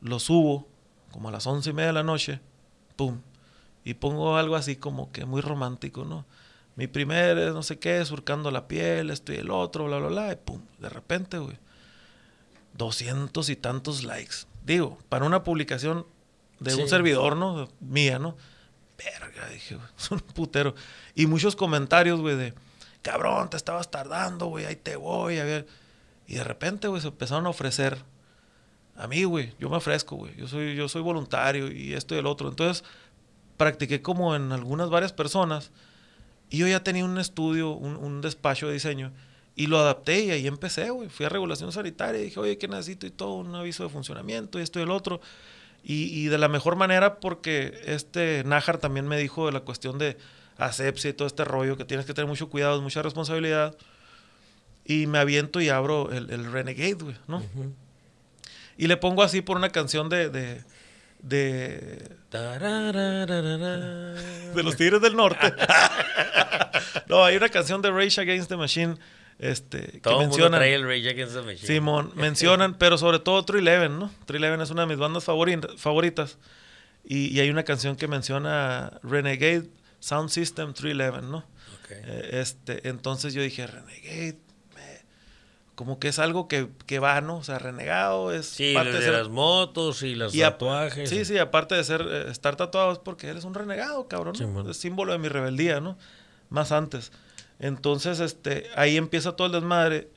lo 0.00 0.18
subo, 0.18 0.66
como 1.10 1.28
a 1.28 1.32
las 1.32 1.46
once 1.46 1.70
y 1.70 1.72
media 1.74 1.88
de 1.88 1.92
la 1.94 2.02
noche, 2.02 2.40
pum. 2.96 3.20
Y 3.86 3.94
pongo 3.94 4.36
algo 4.36 4.56
así 4.56 4.74
como 4.74 5.12
que 5.12 5.26
muy 5.26 5.40
romántico, 5.40 6.04
¿no? 6.04 6.26
Mi 6.74 6.88
primer, 6.88 7.36
no 7.52 7.62
sé 7.62 7.78
qué, 7.78 8.04
surcando 8.04 8.50
la 8.50 8.66
piel, 8.66 9.10
esto 9.10 9.32
y 9.32 9.36
el 9.36 9.48
otro, 9.48 9.84
bla, 9.84 9.98
bla, 9.98 10.08
bla. 10.08 10.32
Y 10.32 10.36
pum, 10.36 10.60
de 10.80 10.88
repente, 10.88 11.38
güey. 11.38 11.56
Doscientos 12.74 13.48
y 13.48 13.54
tantos 13.54 14.02
likes. 14.02 14.38
Digo, 14.64 14.98
para 15.08 15.24
una 15.24 15.44
publicación 15.44 16.04
de 16.58 16.74
un 16.74 16.88
servidor, 16.88 17.36
¿no? 17.36 17.68
Mía, 17.78 18.18
¿no? 18.18 18.36
Verga, 18.98 19.48
dije, 19.50 19.76
güey, 19.76 19.88
es 19.96 20.10
un 20.10 20.18
putero. 20.18 20.74
Y 21.14 21.26
muchos 21.26 21.54
comentarios, 21.54 22.20
güey, 22.20 22.34
de, 22.34 22.54
cabrón, 23.02 23.50
te 23.50 23.56
estabas 23.56 23.88
tardando, 23.88 24.46
güey, 24.46 24.64
ahí 24.64 24.74
te 24.74 24.96
voy, 24.96 25.38
a 25.38 25.44
ver. 25.44 25.68
Y 26.26 26.34
de 26.34 26.42
repente, 26.42 26.88
güey, 26.88 27.00
se 27.00 27.06
empezaron 27.06 27.46
a 27.46 27.50
ofrecer. 27.50 27.98
A 28.96 29.06
mí, 29.06 29.22
güey, 29.22 29.54
yo 29.60 29.70
me 29.70 29.76
ofrezco, 29.76 30.16
güey. 30.16 30.34
Yo 30.34 30.48
soy, 30.48 30.74
yo 30.74 30.88
soy 30.88 31.02
voluntario 31.02 31.70
y 31.70 31.94
esto 31.94 32.16
y 32.16 32.18
el 32.18 32.26
otro. 32.26 32.48
Entonces, 32.48 32.82
practiqué 33.56 34.02
como 34.02 34.36
en 34.36 34.52
algunas 34.52 34.90
varias 34.90 35.12
personas. 35.12 35.70
Y 36.50 36.58
yo 36.58 36.68
ya 36.68 36.82
tenía 36.84 37.04
un 37.04 37.18
estudio, 37.18 37.70
un, 37.72 37.96
un 37.96 38.20
despacho 38.20 38.68
de 38.68 38.74
diseño. 38.74 39.12
Y 39.56 39.68
lo 39.68 39.78
adapté 39.78 40.20
y 40.20 40.30
ahí 40.30 40.46
empecé, 40.46 40.90
güey. 40.90 41.08
Fui 41.08 41.26
a 41.26 41.28
regulación 41.28 41.72
sanitaria 41.72 42.20
y 42.20 42.24
dije, 42.24 42.38
oye, 42.38 42.58
¿qué 42.58 42.68
necesito? 42.68 43.06
Y 43.06 43.10
todo, 43.10 43.34
un 43.34 43.54
aviso 43.54 43.82
de 43.84 43.88
funcionamiento 43.88 44.58
y 44.58 44.62
esto 44.62 44.78
y 44.78 44.82
el 44.82 44.90
otro. 44.90 45.20
Y, 45.82 46.04
y 46.18 46.26
de 46.26 46.36
la 46.36 46.48
mejor 46.48 46.76
manera 46.76 47.20
porque 47.20 47.80
este 47.86 48.42
Nájar 48.44 48.78
también 48.78 49.08
me 49.08 49.16
dijo 49.16 49.46
de 49.46 49.52
la 49.52 49.60
cuestión 49.60 49.98
de 49.98 50.18
asepsia 50.58 51.10
y 51.10 51.12
todo 51.14 51.26
este 51.26 51.44
rollo, 51.44 51.76
que 51.76 51.84
tienes 51.84 52.06
que 52.06 52.14
tener 52.14 52.28
mucho 52.28 52.48
cuidado, 52.50 52.82
mucha 52.82 53.02
responsabilidad. 53.02 53.74
Y 54.84 55.06
me 55.06 55.18
aviento 55.18 55.60
y 55.60 55.68
abro 55.68 56.12
el, 56.12 56.30
el 56.30 56.52
Renegade, 56.52 56.94
güey, 56.94 57.16
¿no? 57.26 57.42
Y 58.76 58.86
le 58.86 58.96
pongo 58.96 59.22
así 59.22 59.40
por 59.40 59.56
una 59.56 59.70
canción 59.70 60.08
de... 60.08 60.28
de. 61.22 62.16
De 64.54 64.62
los 64.62 64.76
Tigres 64.76 65.00
del 65.00 65.16
Norte. 65.16 65.52
no, 67.08 67.24
hay 67.24 67.36
una 67.36 67.48
canción 67.48 67.82
de 67.82 67.90
Rage 67.90 68.20
Against 68.20 68.48
the 68.48 68.56
Machine 68.56 68.96
este, 69.38 69.80
que 69.82 70.00
Todo 70.00 70.14
mundo 70.14 70.28
mencionan. 70.28 70.60
trae 70.60 70.74
el 70.74 70.84
Rage 70.84 71.10
Against 71.10 71.34
the 71.34 71.42
Machine. 71.42 71.66
Simón, 71.66 72.12
mencionan, 72.14 72.74
pero 72.78 72.96
sobre 72.98 73.18
todo 73.18 73.44
True 73.44 73.60
Eleven, 73.60 73.98
¿no? 73.98 74.10
True 74.24 74.38
Eleven 74.38 74.60
es 74.60 74.70
una 74.70 74.82
de 74.82 74.88
mis 74.88 74.98
bandas 74.98 75.26
favori- 75.26 75.76
favoritas. 75.76 76.38
Y, 77.04 77.28
y 77.28 77.40
hay 77.40 77.50
una 77.50 77.62
canción 77.64 77.96
que 77.96 78.08
menciona 78.08 78.98
Renegade 79.02 79.68
Sound 80.00 80.30
System 80.30 80.72
True 80.74 80.92
Eleven, 80.92 81.30
¿no? 81.30 81.38
Ok. 81.38 81.90
Eh, 81.90 82.30
este, 82.40 82.88
entonces 82.88 83.34
yo 83.34 83.42
dije, 83.42 83.66
Renegade, 83.66 84.38
como 85.76 86.00
que 86.00 86.08
es 86.08 86.18
algo 86.18 86.48
que, 86.48 86.68
que 86.86 86.98
va, 86.98 87.20
¿no? 87.20 87.36
O 87.36 87.44
sea, 87.44 87.58
renegado 87.60 88.32
es 88.32 88.46
Sí, 88.46 88.72
parte 88.74 88.90
de 88.92 88.98
de 88.98 89.04
ser- 89.04 89.12
las 89.14 89.28
motos 89.28 90.02
y 90.02 90.14
los 90.16 90.34
y 90.34 90.42
a- 90.42 90.50
tatuajes. 90.52 91.08
Sí, 91.08 91.24
sí, 91.24 91.38
aparte 91.38 91.74
de 91.76 91.84
ser 91.84 92.00
eh, 92.10 92.24
estar 92.30 92.56
tatuado 92.56 92.92
es 92.92 92.98
porque 92.98 93.28
eres 93.28 93.44
un 93.44 93.54
renegado, 93.54 94.08
cabrón. 94.08 94.32
¿no? 94.32 94.38
Simón. 94.46 94.68
es 94.70 94.76
símbolo 94.78 95.12
de 95.12 95.18
mi 95.18 95.28
rebeldía, 95.28 95.78
¿no? 95.80 95.96
Más 96.48 96.72
antes. 96.72 97.12
Entonces, 97.60 98.18
este, 98.20 98.66
ahí 98.74 98.96
empieza 98.96 99.32
todo 99.36 99.46
el 99.46 99.52
desmadre. 99.52 100.10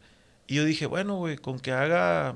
Y 0.48 0.56
yo 0.56 0.66
dije, 0.66 0.88
bueno, 0.88 1.16
güey, 1.18 1.38
con 1.38 1.60
que 1.60 1.72
haga 1.72 2.36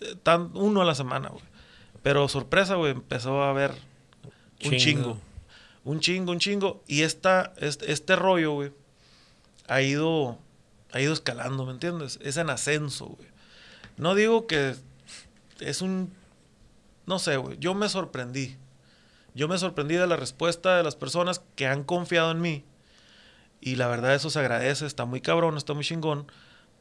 eh, 0.00 0.16
tan, 0.22 0.50
uno 0.54 0.82
a 0.82 0.84
la 0.84 0.94
semana, 0.94 1.28
güey. 1.28 1.44
Pero 2.02 2.28
sorpresa, 2.28 2.74
güey, 2.76 2.92
empezó 2.92 3.42
a 3.42 3.50
haber 3.50 3.72
un 4.64 4.70
Chingo. 4.70 4.78
chingo. 4.78 5.18
Un 5.84 6.00
chingo, 6.00 6.32
un 6.32 6.38
chingo. 6.38 6.82
Y 6.86 7.02
esta, 7.02 7.52
este, 7.58 7.92
este 7.92 8.16
rollo, 8.16 8.52
güey, 8.52 8.72
ha 9.68 9.82
ido, 9.82 10.38
ha 10.92 11.00
ido 11.00 11.12
escalando, 11.12 11.64
¿me 11.66 11.72
entiendes? 11.72 12.18
Es 12.22 12.36
en 12.36 12.50
ascenso, 12.50 13.06
güey. 13.06 13.28
No 13.96 14.14
digo 14.14 14.46
que 14.46 14.74
es 15.60 15.82
un... 15.82 16.12
No 17.06 17.18
sé, 17.18 17.36
güey. 17.36 17.58
Yo 17.58 17.74
me 17.74 17.88
sorprendí. 17.88 18.56
Yo 19.34 19.48
me 19.48 19.58
sorprendí 19.58 19.94
de 19.94 20.06
la 20.06 20.16
respuesta 20.16 20.76
de 20.76 20.82
las 20.82 20.96
personas 20.96 21.42
que 21.54 21.66
han 21.66 21.84
confiado 21.84 22.30
en 22.30 22.40
mí. 22.40 22.64
Y 23.60 23.76
la 23.76 23.88
verdad 23.88 24.14
eso 24.14 24.30
se 24.30 24.38
agradece. 24.38 24.86
Está 24.86 25.04
muy 25.04 25.20
cabrón, 25.20 25.56
está 25.56 25.74
muy 25.74 25.84
chingón. 25.84 26.30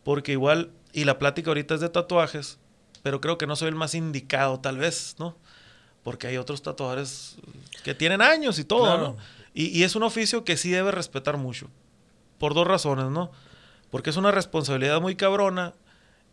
Porque 0.03 0.32
igual... 0.32 0.72
Y 0.93 1.03
la 1.03 1.20
plática 1.20 1.49
ahorita 1.51 1.76
es 1.76 1.82
de 1.82 1.89
tatuajes. 1.89 2.57
Pero 3.03 3.22
creo 3.22 3.38
que 3.38 3.47
no 3.47 3.55
soy 3.55 3.70
el 3.70 3.76
más 3.76 3.95
indicado, 3.95 4.60
tal 4.60 4.78
vez, 4.78 5.16
¿no? 5.20 5.38
Porque 6.03 6.28
hay 6.28 6.38
otros 6.38 6.62
tatuadores 6.62 7.38
que 7.84 7.93
tienen 7.93 8.22
años 8.22 8.60
y 8.60 8.64
todo, 8.64 8.84
Claro. 8.86 9.07
¿no? 9.10 9.18
Y, 9.53 9.68
y 9.68 9.84
es 9.84 9.95
un 9.95 10.03
oficio 10.03 10.43
que 10.43 10.57
sí 10.57 10.70
debe 10.72 10.91
respetar 10.91 11.38
mucho. 11.38 11.70
Por 12.38 12.53
dos 12.53 12.68
razones, 12.68 13.05
¿no? 13.05 13.32
Porque 13.89 14.09
es 14.09 14.17
una 14.17 14.31
responsabilidad 14.31 15.01
muy 15.01 15.15
cabrona 15.15 15.73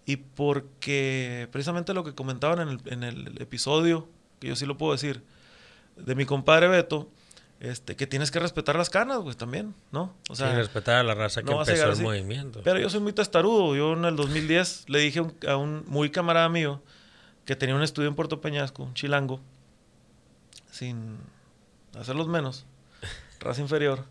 y 0.05 0.17
porque 0.17 1.49
precisamente 1.51 1.95
lo 1.95 2.05
que 2.05 2.15
comentaban 2.15 2.61
en 2.61 2.69
el, 2.69 2.93
en 2.93 3.03
el 3.03 3.43
episodio, 3.43 4.09
que 4.41 4.49
yo 4.49 4.57
sí 4.57 4.67
lo 4.67 4.77
puedo 4.77 4.93
decir, 4.93 5.23
de 5.97 6.15
mi 6.15 6.27
compadre 6.27 6.69
Beto, 6.69 7.09
este, 7.59 7.97
que 7.97 8.07
tienes 8.07 8.31
que 8.31 8.39
respetar 8.39 8.77
las 8.77 8.91
canas, 8.91 9.19
güey, 9.19 9.35
también, 9.35 9.75
¿no? 9.91 10.15
O 10.29 10.37
sea, 10.37 10.55
respetar 10.55 10.97
a 10.97 11.03
la 11.03 11.15
raza 11.15 11.43
que 11.43 11.51
no 11.51 11.61
empezó 11.61 11.91
el 11.91 12.03
movimiento. 12.03 12.61
pero 12.63 12.79
yo 12.79 12.91
soy 12.91 13.01
muy 13.01 13.15
testarudo. 13.15 13.75
Yo 13.75 13.95
en 13.95 14.05
el 14.05 14.15
2010 14.15 14.85
le 14.89 14.99
dije 14.99 15.21
a 15.21 15.23
un, 15.23 15.35
a 15.49 15.57
un 15.57 15.85
muy 15.87 16.11
camarada 16.11 16.49
mío 16.51 16.83
que 17.47 17.57
tenía 17.57 17.75
un 17.75 17.83
estudio 17.83 18.09
en 18.09 18.15
Puerto 18.15 18.41
Peñasco, 18.43 18.83
un 18.83 18.93
chilango, 18.93 19.41
sin 20.71 21.17
hacerlos 21.99 22.29
menos, 22.29 22.67
raza 23.41 23.63
inferior. 23.63 24.05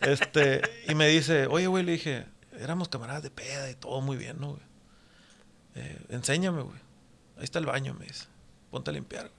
Este, 0.00 0.62
y 0.88 0.94
me 0.94 1.06
dice, 1.06 1.46
oye, 1.46 1.68
güey, 1.68 1.84
le 1.84 1.92
dije, 1.92 2.26
éramos 2.60 2.88
camaradas 2.88 3.22
de 3.22 3.30
peda 3.30 3.70
y 3.70 3.74
todo 3.74 4.00
muy 4.00 4.16
bien, 4.16 4.38
¿no, 4.40 4.50
güey? 4.50 4.62
Eh, 5.76 5.98
enséñame, 6.10 6.62
güey. 6.62 6.78
Ahí 7.36 7.44
está 7.44 7.58
el 7.58 7.66
baño, 7.66 7.94
me 7.94 8.06
dice. 8.06 8.26
Ponte 8.70 8.90
a 8.90 8.92
limpiar, 8.92 9.30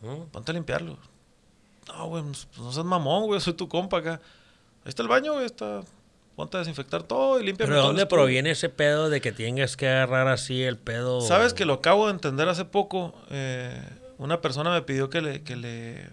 güey. 0.00 0.20
Ponte 0.30 0.50
a 0.52 0.54
limpiarlo. 0.54 0.98
No, 1.88 2.08
güey, 2.08 2.22
pues 2.22 2.48
no 2.58 2.72
seas 2.72 2.86
mamón, 2.86 3.26
güey, 3.26 3.40
soy 3.40 3.54
tu 3.54 3.68
compa 3.68 3.98
acá. 3.98 4.20
Ahí 4.84 4.88
está 4.88 5.02
el 5.02 5.08
baño, 5.08 5.34
güey, 5.34 5.46
está... 5.46 5.82
Ponte 6.34 6.58
a 6.58 6.60
desinfectar 6.60 7.02
todo 7.02 7.40
y 7.40 7.46
limpia 7.46 7.64
Pero 7.64 7.78
¿de 7.78 7.82
dónde 7.82 8.04
proviene 8.04 8.50
ese 8.50 8.68
pedo 8.68 9.08
de 9.08 9.22
que 9.22 9.32
tengas 9.32 9.74
que 9.78 9.88
agarrar 9.88 10.28
así 10.28 10.62
el 10.62 10.76
pedo? 10.76 11.22
Sabes 11.22 11.54
que 11.54 11.64
lo 11.64 11.72
acabo 11.74 12.06
de 12.08 12.12
entender 12.12 12.46
hace 12.50 12.66
poco. 12.66 13.14
eh, 13.30 13.82
una 14.18 14.42
persona 14.42 14.70
me 14.70 14.82
pidió 14.82 15.08
que 15.08 15.22
le, 15.22 15.42
que 15.42 15.56
le, 15.56 16.10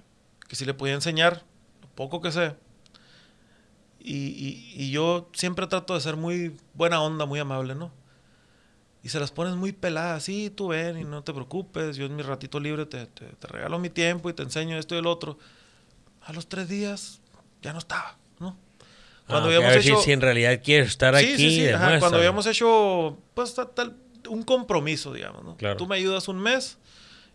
que 0.47 0.55
si 0.55 0.63
le 0.65 0.73
podía 0.73 0.93
enseñar 0.93 1.43
lo 1.81 1.89
poco 1.89 2.21
que 2.21 2.31
sé. 2.31 2.55
Y, 4.03 4.15
y- 4.15 4.73
y 4.75 4.91
yo 4.91 5.29
siempre 5.33 5.65
trato 5.67 5.93
de 5.93 6.01
ser 6.01 6.17
muy 6.17 6.55
buena 6.73 7.01
onda, 7.01 7.25
muy 7.25 7.39
amable, 7.39 7.73
¿no? 7.75 7.91
Y 9.01 9.09
se 9.09 9.19
las 9.19 9.31
pones 9.31 9.55
muy 9.55 9.71
peladas, 9.73 10.23
sí, 10.23 10.49
tú 10.49 10.69
ven 10.69 10.97
y 10.97 11.03
no 11.03 11.23
te 11.23 11.33
preocupes, 11.33 11.95
yo 11.97 12.05
en 12.05 12.15
mi 12.15 12.21
ratito 12.21 12.59
libre 12.59 12.85
te, 12.85 13.05
te- 13.07 13.25
te 13.27 13.47
regalo 13.47 13.77
mi 13.79 13.89
tiempo 13.89 14.29
y 14.29 14.33
te 14.33 14.43
enseño 14.43 14.77
esto 14.77 14.95
y 14.95 14.97
el 14.99 15.07
otro. 15.07 15.37
A 16.21 16.31
los 16.33 16.47
tres 16.47 16.69
días 16.69 17.19
ya 17.61 17.73
no 17.73 17.79
estaba, 17.79 18.17
¿no? 18.39 18.57
Cuando 19.27 19.47
a 19.49 19.51
ver 19.51 19.83
si- 19.83 20.03
si, 20.03 20.11
en 20.11 20.21
realidad 20.21 20.61
quieres 20.63 20.87
estar 20.89 21.15
Sí, 21.17 21.23
aquí, 21.25 21.35
sí, 21.37 21.49
sí, 21.49 21.61
ajá, 21.67 21.71
demuéstralo. 21.85 21.99
Cuando 21.99 22.17
habíamos 22.17 22.45
hecho, 22.45 23.17
pues, 23.33 23.53
ta- 23.55 23.69
tal, 23.69 23.95
un 24.29 24.43
compromiso, 24.43 25.13
digamos, 25.13 25.43
¿no? 25.43 25.57
Claro. 25.57 25.77
Tú 25.77 25.85
me 25.87 25.95
ayudas 25.97 26.27
un 26.29 26.39
mes, 26.39 26.77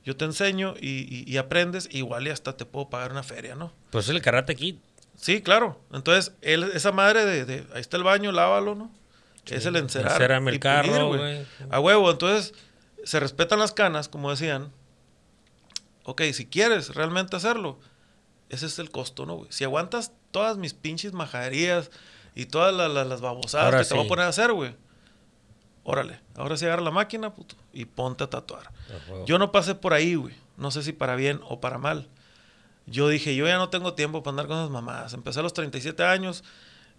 yo 0.04 0.16
te 0.16 0.24
enseño 0.26 0.74
y, 0.80 1.06
y- 1.14 1.24
y 1.30 1.36
aprendes, 1.36 1.88
igual 1.92 2.26
y 2.26 2.30
hasta 2.30 2.56
te 2.56 2.64
puedo 2.64 2.88
pagar 2.88 3.10
una 3.12 3.22
feria, 3.22 3.54
¿no? 3.54 3.72
Pues 3.90 4.06
es 4.06 4.10
el 4.14 4.22
Karate 4.22 4.54
Kid. 4.56 4.76
Sí, 5.20 5.42
claro. 5.42 5.80
Entonces, 5.92 6.32
él, 6.42 6.62
esa 6.74 6.92
madre 6.92 7.24
de, 7.26 7.44
de, 7.44 7.66
ahí 7.74 7.80
está 7.80 7.96
el 7.96 8.04
baño, 8.04 8.32
lávalo, 8.32 8.74
¿no? 8.74 8.90
es 9.56 9.64
el 9.66 9.76
encerar. 9.76 10.12
Encérame 10.12 10.50
el 10.50 10.60
carro, 10.60 11.08
güey. 11.08 11.46
A 11.70 11.80
huevo, 11.80 12.10
entonces, 12.10 12.54
se 13.04 13.18
respetan 13.18 13.58
las 13.58 13.72
canas, 13.72 14.08
como 14.08 14.30
decían. 14.30 14.72
Ok, 16.04 16.22
si 16.32 16.46
quieres 16.46 16.94
realmente 16.94 17.36
hacerlo, 17.36 17.78
ese 18.48 18.66
es 18.66 18.78
el 18.78 18.90
costo, 18.90 19.26
¿no, 19.26 19.34
güey? 19.36 19.52
Si 19.52 19.64
aguantas 19.64 20.12
todas 20.30 20.56
mis 20.56 20.72
pinches 20.74 21.12
majaderías 21.12 21.90
y 22.34 22.46
todas 22.46 22.74
la- 22.74 22.88
la- 22.88 23.04
las 23.04 23.20
babosadas 23.20 23.66
Ahora 23.66 23.78
que 23.82 23.88
te 23.88 23.94
voy 23.94 24.04
a 24.06 24.08
poner 24.08 24.24
a 24.26 24.28
hacer, 24.28 24.52
güey. 24.52 24.74
Órale, 25.84 26.20
ahora 26.36 26.56
sí 26.56 26.66
agarra 26.66 26.82
la 26.82 26.90
máquina, 26.90 27.34
puto, 27.34 27.56
y 27.72 27.86
ponte 27.86 28.24
a 28.24 28.30
tatuar. 28.30 28.70
Yo 29.26 29.38
no 29.38 29.50
pasé 29.52 29.74
por 29.74 29.94
ahí, 29.94 30.14
güey. 30.14 30.34
No 30.58 30.70
sé 30.70 30.82
si 30.82 30.92
para 30.92 31.16
bien 31.16 31.40
o 31.48 31.60
para 31.60 31.78
mal. 31.78 32.08
Yo 32.90 33.08
dije, 33.08 33.34
yo 33.34 33.46
ya 33.46 33.56
no 33.56 33.68
tengo 33.68 33.94
tiempo 33.94 34.22
para 34.22 34.32
andar 34.32 34.46
con 34.46 34.58
esas 34.58 34.70
mamadas. 34.70 35.14
Empecé 35.14 35.40
a 35.40 35.42
los 35.42 35.52
37 35.52 36.02
años 36.04 36.44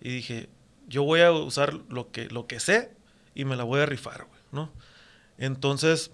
y 0.01 0.09
dije, 0.09 0.49
yo 0.87 1.03
voy 1.03 1.21
a 1.21 1.31
usar 1.31 1.73
lo 1.89 2.11
que, 2.11 2.27
lo 2.29 2.47
que 2.47 2.59
sé 2.59 2.91
y 3.35 3.45
me 3.45 3.55
la 3.55 3.63
voy 3.63 3.81
a 3.81 3.85
rifar, 3.85 4.25
güey, 4.25 4.41
¿no? 4.51 4.71
Entonces, 5.37 6.11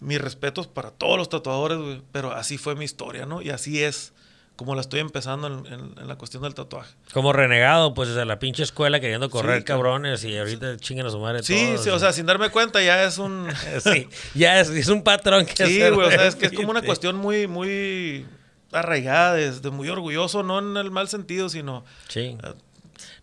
mis 0.00 0.20
respetos 0.20 0.66
para 0.66 0.90
todos 0.90 1.18
los 1.18 1.28
tatuadores, 1.28 1.78
güey, 1.78 2.02
pero 2.12 2.32
así 2.32 2.58
fue 2.58 2.74
mi 2.76 2.84
historia, 2.84 3.26
¿no? 3.26 3.42
Y 3.42 3.50
así 3.50 3.82
es 3.82 4.12
como 4.56 4.74
la 4.74 4.82
estoy 4.82 5.00
empezando 5.00 5.46
en, 5.46 6.06
la 6.06 6.16
cuestión 6.16 6.42
del 6.42 6.54
tatuaje. 6.54 6.94
Como 7.14 7.32
renegado, 7.32 7.94
pues 7.94 8.10
desde 8.10 8.26
la 8.26 8.38
pinche 8.38 8.62
escuela 8.62 9.00
queriendo 9.00 9.30
correr 9.30 9.64
cabrones 9.64 10.22
y 10.22 10.36
ahorita 10.36 10.76
chinguen 10.76 11.06
a 11.06 11.10
su 11.10 11.18
madre. 11.18 11.42
Sí, 11.42 11.76
sí, 11.78 11.88
o 11.88 11.98
sea, 11.98 12.12
sin 12.12 12.26
darme 12.26 12.50
cuenta 12.50 12.82
ya 12.82 13.02
es 13.04 13.16
un... 13.16 13.48
sí, 13.80 14.06
ya 14.34 14.60
es, 14.60 14.88
un 14.88 15.02
patrón 15.02 15.46
que 15.46 15.66
Sí, 15.66 15.80
güey, 15.88 16.08
o 16.08 16.10
sea, 16.10 16.26
es 16.26 16.36
que 16.36 16.46
es 16.46 16.52
como 16.52 16.70
una 16.70 16.82
cuestión 16.82 17.16
muy, 17.16 17.46
muy 17.46 18.26
arraigada, 18.72 19.34
de, 19.34 19.70
muy 19.70 19.88
orgulloso, 19.88 20.42
no 20.42 20.58
en 20.58 20.76
el 20.76 20.90
mal 20.90 21.08
sentido, 21.08 21.48
sino... 21.48 21.84
Sí. 22.08 22.36
Ah, 22.42 22.54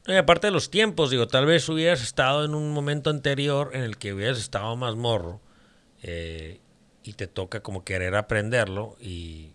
no, 0.08 0.14
y 0.14 0.18
aparte 0.18 0.48
de 0.48 0.52
los 0.52 0.70
tiempos, 0.70 1.10
digo, 1.12 1.28
tal 1.28 1.46
vez 1.46 1.68
hubieras 1.70 2.02
estado 2.02 2.46
en 2.46 2.56
un 2.56 2.72
momento 2.72 3.10
anterior 3.10 3.72
en 3.74 3.84
el 3.84 3.98
que 3.98 4.14
hubieras 4.14 4.40
estado 4.40 4.76
más 4.76 4.96
morro 4.96 5.42
eh, 6.02 6.62
y 7.04 7.14
te 7.14 7.28
toca 7.28 7.62
como 7.62 7.84
querer 7.84 8.16
aprenderlo 8.16 8.96
y 9.00 9.52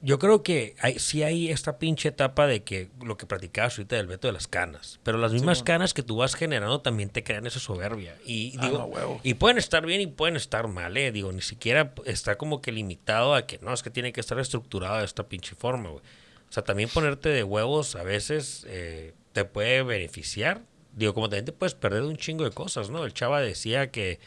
yo 0.00 0.18
creo 0.20 0.44
que 0.44 0.76
hay, 0.80 0.98
sí 1.00 1.24
hay 1.24 1.50
esta 1.50 1.78
pinche 1.78 2.10
etapa 2.10 2.46
de 2.46 2.62
que 2.62 2.88
lo 3.02 3.16
que 3.16 3.26
platicabas 3.26 3.78
ahorita 3.78 3.96
del 3.96 4.06
veto 4.06 4.28
de 4.28 4.32
las 4.32 4.46
canas, 4.46 5.00
pero 5.02 5.18
las 5.18 5.32
mismas 5.32 5.64
canas 5.64 5.92
que 5.92 6.04
tú 6.04 6.16
vas 6.16 6.36
generando 6.36 6.80
también 6.80 7.10
te 7.10 7.24
crean 7.24 7.46
esa 7.46 7.58
soberbia. 7.58 8.16
Y, 8.24 8.54
ah, 8.58 8.66
digo, 8.66 9.20
y 9.24 9.34
pueden 9.34 9.58
estar 9.58 9.84
bien 9.84 10.00
y 10.00 10.06
pueden 10.06 10.36
estar 10.36 10.68
mal, 10.68 10.96
¿eh? 10.96 11.10
Digo, 11.10 11.32
ni 11.32 11.42
siquiera 11.42 11.94
está 12.04 12.38
como 12.38 12.62
que 12.62 12.70
limitado 12.70 13.34
a 13.34 13.46
que 13.46 13.58
no, 13.58 13.72
es 13.72 13.82
que 13.82 13.90
tiene 13.90 14.12
que 14.12 14.20
estar 14.20 14.38
estructurado 14.38 14.98
de 14.98 15.04
esta 15.04 15.28
pinche 15.28 15.56
forma, 15.56 15.90
güey. 15.90 16.02
O 16.48 16.52
sea, 16.52 16.62
también 16.62 16.88
ponerte 16.88 17.28
de 17.28 17.42
huevos 17.42 17.96
a 17.96 18.04
veces 18.04 18.64
eh, 18.68 19.14
te 19.32 19.44
puede 19.44 19.82
beneficiar. 19.82 20.62
Digo, 20.92 21.12
como 21.12 21.28
también 21.28 21.44
te 21.44 21.52
puedes 21.52 21.74
perder 21.74 22.02
un 22.02 22.16
chingo 22.16 22.44
de 22.44 22.52
cosas, 22.52 22.88
¿no? 22.88 23.04
El 23.04 23.14
chava 23.14 23.40
decía 23.40 23.90
que 23.90 24.20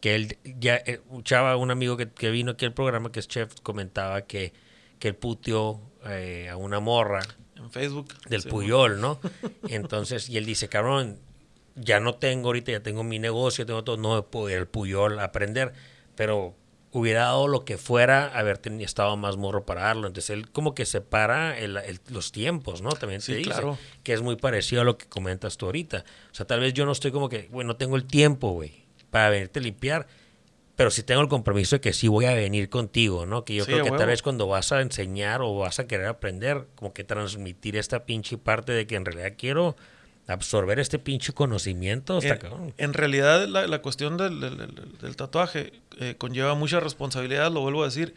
que 0.00 0.14
él 0.14 0.38
ya, 0.44 0.76
eh, 0.76 1.00
Chava, 1.24 1.56
un 1.56 1.70
amigo 1.72 1.96
que, 1.96 2.08
que 2.08 2.30
vino 2.30 2.52
aquí 2.52 2.64
al 2.64 2.72
programa, 2.72 3.10
que 3.10 3.18
es 3.18 3.26
chef, 3.26 3.60
comentaba 3.62 4.22
que 4.22 4.52
que 4.98 5.08
él 5.08 5.16
puteó 5.16 5.80
eh, 6.06 6.48
a 6.50 6.56
una 6.56 6.80
morra. 6.80 7.20
En 7.56 7.70
Facebook. 7.70 8.14
Del 8.28 8.42
Puyol, 8.44 9.00
¿no? 9.00 9.20
Entonces, 9.68 10.28
y 10.28 10.36
él 10.36 10.46
dice, 10.46 10.68
cabrón, 10.68 11.18
ya 11.74 12.00
no 12.00 12.14
tengo 12.14 12.48
ahorita, 12.48 12.72
ya 12.72 12.82
tengo 12.82 13.04
mi 13.04 13.18
negocio, 13.18 13.66
tengo 13.66 13.84
todo, 13.84 13.96
no 13.96 14.26
puedo 14.26 14.50
ir 14.50 14.58
al 14.58 14.68
Puyol 14.68 15.18
a 15.18 15.24
aprender, 15.24 15.72
pero 16.14 16.54
hubiera 16.90 17.24
dado 17.24 17.48
lo 17.48 17.64
que 17.64 17.76
fuera 17.76 18.26
haber 18.26 18.58
tenido, 18.58 18.84
estado 18.84 19.16
más 19.16 19.36
morro 19.36 19.64
para 19.66 19.82
darlo. 19.82 20.06
Entonces 20.06 20.30
él 20.30 20.50
como 20.50 20.74
que 20.74 20.86
separa 20.86 21.56
los 22.10 22.32
tiempos, 22.32 22.82
¿no? 22.82 22.90
También 22.90 23.20
se 23.20 23.36
dice 23.36 23.50
claro. 23.50 23.78
que 24.02 24.12
es 24.12 24.22
muy 24.22 24.36
parecido 24.36 24.82
a 24.82 24.84
lo 24.84 24.96
que 24.98 25.06
comentas 25.06 25.56
tú 25.56 25.66
ahorita. 25.66 26.04
O 26.30 26.34
sea, 26.34 26.46
tal 26.46 26.60
vez 26.60 26.74
yo 26.74 26.86
no 26.86 26.92
estoy 26.92 27.10
como 27.10 27.28
que, 27.28 27.48
güey, 27.48 27.66
no 27.66 27.76
tengo 27.76 27.96
el 27.96 28.04
tiempo, 28.04 28.52
güey, 28.52 28.86
para 29.10 29.30
venirte 29.30 29.60
a 29.60 29.62
limpiar 29.62 30.06
pero 30.78 30.92
sí 30.92 31.02
tengo 31.02 31.22
el 31.22 31.28
compromiso 31.28 31.74
de 31.74 31.80
que 31.80 31.92
sí 31.92 32.06
voy 32.06 32.26
a 32.26 32.34
venir 32.34 32.70
contigo, 32.70 33.26
¿no? 33.26 33.44
Que 33.44 33.56
yo 33.56 33.66
creo 33.66 33.82
que 33.82 33.90
tal 33.90 34.06
vez 34.06 34.22
cuando 34.22 34.46
vas 34.46 34.70
a 34.70 34.80
enseñar 34.80 35.42
o 35.42 35.58
vas 35.58 35.80
a 35.80 35.88
querer 35.88 36.06
aprender, 36.06 36.68
como 36.76 36.92
que 36.92 37.02
transmitir 37.02 37.76
esta 37.76 38.06
pinche 38.06 38.38
parte 38.38 38.70
de 38.70 38.86
que 38.86 38.94
en 38.94 39.04
realidad 39.04 39.32
quiero 39.36 39.74
absorber 40.28 40.78
este 40.78 41.00
pinche 41.00 41.32
conocimiento. 41.32 42.20
en, 42.22 42.94
realidad 42.94 43.48
la, 43.48 43.82
cuestión 43.82 44.16
del, 44.18 45.16
tatuaje 45.16 45.72
eh, 45.98 46.14
conlleva 46.16 46.54
mucha 46.54 46.78
responsabilidad, 46.78 47.50
lo 47.50 47.60
vuelvo 47.60 47.82
a 47.82 47.86
decir, 47.86 48.14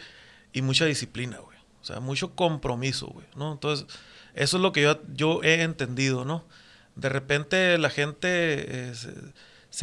y 0.53 0.61
mucha 0.61 0.85
disciplina, 0.85 1.39
güey. 1.39 1.57
O 1.81 1.83
sea, 1.83 1.99
mucho 1.99 2.35
compromiso, 2.35 3.07
güey, 3.07 3.25
¿no? 3.35 3.53
Entonces, 3.53 3.87
eso 4.35 4.57
es 4.57 4.61
lo 4.61 4.71
que 4.71 4.83
yo, 4.83 5.01
yo 5.15 5.41
he 5.41 5.63
entendido, 5.63 6.25
¿no? 6.25 6.45
De 6.95 7.09
repente 7.09 7.79
la 7.79 7.89
gente... 7.89 8.89
Eh, 8.89 8.93
se 8.93 9.09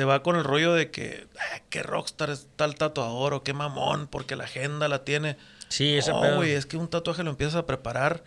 va 0.04 0.22
con 0.22 0.36
el 0.36 0.44
rollo 0.44 0.74
de 0.74 0.90
que, 0.90 1.26
ah, 1.38 1.60
qué 1.70 1.82
rockstar 1.82 2.30
es 2.30 2.46
tal 2.56 2.74
tatuador 2.74 3.32
o 3.34 3.42
qué 3.42 3.54
mamón, 3.54 4.06
porque 4.06 4.36
la 4.36 4.44
agenda 4.44 4.86
la 4.86 5.04
tiene. 5.04 5.36
Sí, 5.68 5.96
ese 5.96 6.12
no, 6.12 6.36
güey, 6.36 6.52
es 6.52 6.66
que 6.66 6.76
un 6.76 6.88
tatuaje 6.88 7.24
lo 7.24 7.30
empiezas 7.30 7.56
a 7.56 7.66
preparar 7.66 8.22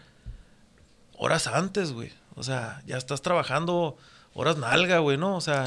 horas 1.13 1.45
antes, 1.47 1.93
güey. 1.93 2.11
O 2.35 2.43
sea, 2.43 2.81
ya 2.87 2.97
estás 2.97 3.21
trabajando 3.21 3.95
horas 4.33 4.57
nalga, 4.57 4.97
güey, 4.99 5.17
¿no? 5.17 5.35
O 5.35 5.41
sea, 5.41 5.65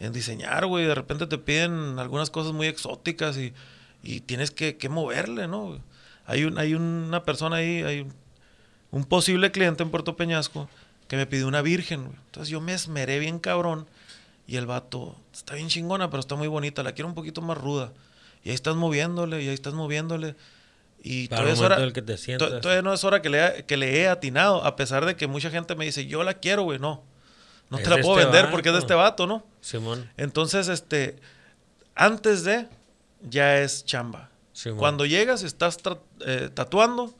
en, 0.00 0.12
diseñar, 0.12 0.66
güey. 0.66 0.86
De 0.86 0.94
repente 0.94 1.26
te 1.26 1.36
piden 1.36 1.98
algunas 1.98 2.30
cosas 2.30 2.52
muy 2.52 2.66
exóticas 2.66 3.36
y, 3.36 3.52
y 4.02 4.20
tienes 4.20 4.50
que, 4.50 4.78
que, 4.78 4.88
moverle, 4.88 5.46
¿no? 5.46 5.78
Hay, 6.24 6.44
un, 6.44 6.58
hay 6.58 6.74
una 6.74 7.24
persona 7.24 7.56
ahí, 7.56 7.82
hay 7.82 8.00
un, 8.00 8.14
un 8.90 9.04
posible 9.04 9.50
cliente 9.50 9.82
en 9.82 9.90
Puerto 9.90 10.16
Peñasco 10.16 10.70
que 11.06 11.16
me 11.16 11.26
pidió 11.26 11.48
una 11.48 11.60
virgen, 11.60 12.04
güey. 12.04 12.16
Entonces 12.26 12.48
yo 12.48 12.62
me 12.62 12.72
esmeré 12.72 13.18
bien 13.18 13.38
cabrón 13.38 13.86
y 14.48 14.56
el 14.56 14.64
vato, 14.64 15.14
está 15.30 15.54
bien 15.56 15.68
chingona, 15.68 16.08
pero 16.08 16.20
está 16.20 16.34
muy 16.34 16.48
bonita, 16.48 16.82
la 16.82 16.92
quiero 16.92 17.06
un 17.06 17.14
poquito 17.14 17.42
más 17.42 17.58
ruda. 17.58 17.92
Y 18.42 18.48
ahí 18.48 18.54
estás 18.54 18.76
moviéndole, 18.76 19.42
y 19.42 19.48
ahí 19.48 19.54
estás 19.54 19.74
moviéndole. 19.74 20.36
Y 21.02 21.28
todavía, 21.28 21.52
es 21.52 21.60
hora, 21.60 21.92
que 21.92 22.00
te 22.00 22.16
todavía 22.38 22.80
no 22.80 22.94
es 22.94 23.04
hora 23.04 23.20
que 23.20 23.28
le, 23.28 23.66
que 23.66 23.76
le 23.76 24.00
he 24.00 24.08
atinado, 24.08 24.64
a 24.64 24.74
pesar 24.74 25.04
de 25.04 25.16
que 25.16 25.26
mucha 25.26 25.50
gente 25.50 25.74
me 25.74 25.84
dice, 25.84 26.06
yo 26.06 26.22
la 26.24 26.32
quiero, 26.32 26.62
güey, 26.62 26.78
no. 26.78 27.04
No 27.68 27.76
te 27.76 27.90
la 27.90 27.98
puedo 28.00 28.18
este 28.18 28.24
vender 28.24 28.50
porque 28.50 28.70
es 28.70 28.72
de 28.72 28.78
este 28.78 28.94
vato, 28.94 29.26
¿no? 29.26 29.44
Simón. 29.60 30.10
Entonces, 30.16 30.68
este, 30.68 31.16
antes 31.94 32.42
de, 32.44 32.68
ya 33.28 33.58
es 33.58 33.84
chamba. 33.84 34.30
Cuando 34.78 35.04
llegas, 35.04 35.42
estás 35.42 35.76
eh, 36.24 36.48
tatuando, 36.54 37.14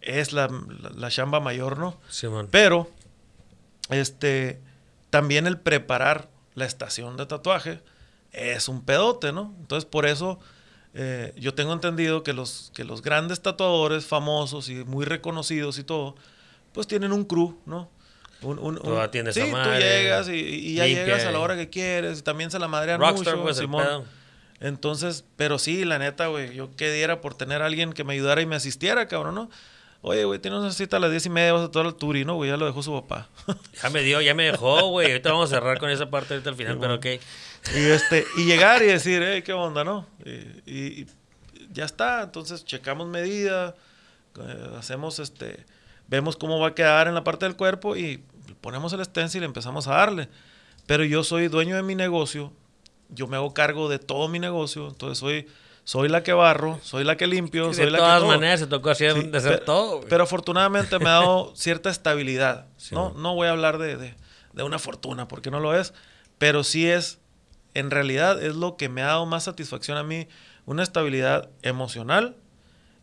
es 0.00 0.32
la, 0.32 0.48
la, 0.94 1.10
chamba 1.10 1.40
mayor, 1.40 1.78
¿no? 1.78 1.98
Simón. 2.08 2.46
Pero, 2.48 2.88
este, 3.90 4.60
también 5.10 5.46
el 5.46 5.58
preparar 5.58 6.28
la 6.54 6.64
estación 6.64 7.16
de 7.16 7.26
tatuaje 7.26 7.80
es 8.32 8.68
un 8.68 8.84
pedote, 8.84 9.32
¿no? 9.32 9.54
Entonces, 9.60 9.84
por 9.84 10.06
eso 10.06 10.38
eh, 10.94 11.32
yo 11.36 11.54
tengo 11.54 11.72
entendido 11.72 12.22
que 12.22 12.32
los, 12.32 12.72
que 12.74 12.84
los 12.84 13.02
grandes 13.02 13.40
tatuadores 13.40 14.06
famosos 14.06 14.68
y 14.68 14.84
muy 14.84 15.04
reconocidos 15.04 15.78
y 15.78 15.84
todo, 15.84 16.16
pues 16.72 16.86
tienen 16.86 17.12
un 17.12 17.24
crew, 17.24 17.58
¿no? 17.66 17.90
Un, 18.40 18.58
un, 18.58 18.76
tú 18.78 18.96
atiendes 18.96 19.34
sí, 19.34 19.40
tú 19.40 19.70
llegas 19.70 20.28
y, 20.28 20.74
ya 20.74 20.86
llegas 20.86 21.24
a 21.24 21.32
la 21.32 21.40
hora 21.40 21.56
que 21.56 21.68
quieres 21.68 22.20
y 22.20 22.22
también 22.22 22.52
se 22.52 22.60
la 22.60 22.68
madrean 22.68 23.00
Rockstar, 23.00 23.34
mucho, 23.34 23.42
pues, 23.42 23.56
Simón. 23.56 24.04
Entonces, 24.60 25.24
pero 25.36 25.58
sí, 25.58 25.84
la 25.84 25.98
neta, 25.98 26.28
güey, 26.28 26.54
yo 26.54 26.70
qué 26.76 26.92
diera 26.92 27.20
por 27.20 27.34
tener 27.34 27.62
a 27.62 27.66
alguien 27.66 27.92
que 27.92 28.04
me 28.04 28.14
ayudara 28.14 28.40
y 28.40 28.46
me 28.46 28.56
asistiera, 28.56 29.08
cabrón, 29.08 29.34
¿no? 29.34 29.50
Oye, 30.00 30.24
güey, 30.24 30.38
tienes 30.38 30.60
una 30.60 30.70
cita 30.70 30.98
a 30.98 31.00
las 31.00 31.10
diez 31.10 31.26
y 31.26 31.30
media, 31.30 31.52
vas 31.52 31.68
a 31.68 31.70
todo 31.70 31.88
el 31.88 31.94
turi, 31.94 32.24
¿no, 32.24 32.36
güey? 32.36 32.50
Ya 32.50 32.56
lo 32.56 32.66
dejó 32.66 32.82
su 32.82 32.92
papá. 32.92 33.28
ya 33.82 33.90
me 33.90 34.02
dio, 34.02 34.20
ya 34.20 34.34
me 34.34 34.44
dejó, 34.44 34.88
güey. 34.90 35.08
Ahorita 35.08 35.32
vamos 35.32 35.50
a 35.50 35.56
cerrar 35.56 35.78
con 35.78 35.90
esa 35.90 36.08
parte 36.08 36.34
ahorita 36.34 36.50
al 36.50 36.56
final, 36.56 36.78
pero 36.78 36.94
ok. 36.94 37.06
Y, 37.74 37.84
este, 37.90 38.24
y 38.36 38.44
llegar 38.44 38.82
y 38.82 38.86
decir, 38.86 39.22
hey, 39.26 39.42
¿qué 39.42 39.52
onda, 39.52 39.82
no? 39.82 40.06
Y, 40.66 41.06
ya 41.70 41.84
está, 41.84 42.22
entonces 42.22 42.64
checamos 42.64 43.08
medida, 43.08 43.74
eh, 44.40 44.70
hacemos 44.78 45.18
este, 45.18 45.66
vemos 46.06 46.36
cómo 46.36 46.58
va 46.58 46.68
a 46.68 46.74
quedar 46.74 47.08
en 47.08 47.14
la 47.14 47.24
parte 47.24 47.44
del 47.44 47.56
cuerpo 47.56 47.94
y 47.94 48.24
ponemos 48.60 48.92
el 48.94 49.04
stencil 49.04 49.42
y 49.42 49.44
empezamos 49.44 49.86
a 49.86 49.92
darle. 49.92 50.28
Pero 50.86 51.04
yo 51.04 51.22
soy 51.24 51.48
dueño 51.48 51.76
de 51.76 51.82
mi 51.82 51.94
negocio, 51.94 52.52
yo 53.10 53.26
me 53.26 53.36
hago 53.36 53.52
cargo 53.52 53.88
de 53.88 53.98
todo 53.98 54.28
mi 54.28 54.38
negocio, 54.38 54.88
entonces 54.88 55.18
soy 55.18 55.46
soy 55.88 56.10
la 56.10 56.22
que 56.22 56.34
barro, 56.34 56.78
soy 56.82 57.02
la 57.02 57.16
que 57.16 57.26
limpio, 57.26 57.72
soy 57.72 57.86
la 57.86 57.96
que. 57.96 58.04
De 58.04 58.08
todas 58.10 58.24
maneras, 58.24 58.60
se 58.60 58.66
tocó 58.66 58.90
hacer, 58.90 59.30
de 59.30 59.38
hacer 59.38 59.60
todo. 59.60 60.02
Pero 60.02 60.24
afortunadamente 60.24 60.98
me 60.98 61.06
ha 61.06 61.12
dado 61.12 61.50
cierta 61.56 61.88
estabilidad. 61.88 62.66
no, 62.90 63.14
no 63.14 63.34
voy 63.34 63.48
a 63.48 63.52
hablar 63.52 63.78
de, 63.78 63.96
de, 63.96 64.62
una 64.62 64.78
fortuna, 64.78 65.28
porque 65.28 65.50
no 65.50 65.60
lo 65.60 65.74
es. 65.74 65.94
Pero 66.36 66.62
sí 66.62 66.86
es, 66.86 67.20
en 67.72 67.90
realidad, 67.90 68.42
es 68.42 68.54
lo 68.54 68.76
que 68.76 68.90
me 68.90 69.00
ha 69.00 69.06
dado 69.06 69.24
más 69.24 69.44
satisfacción 69.44 69.96
a 69.96 70.02
mí, 70.02 70.28
una 70.66 70.82
estabilidad 70.82 71.48
emocional 71.62 72.36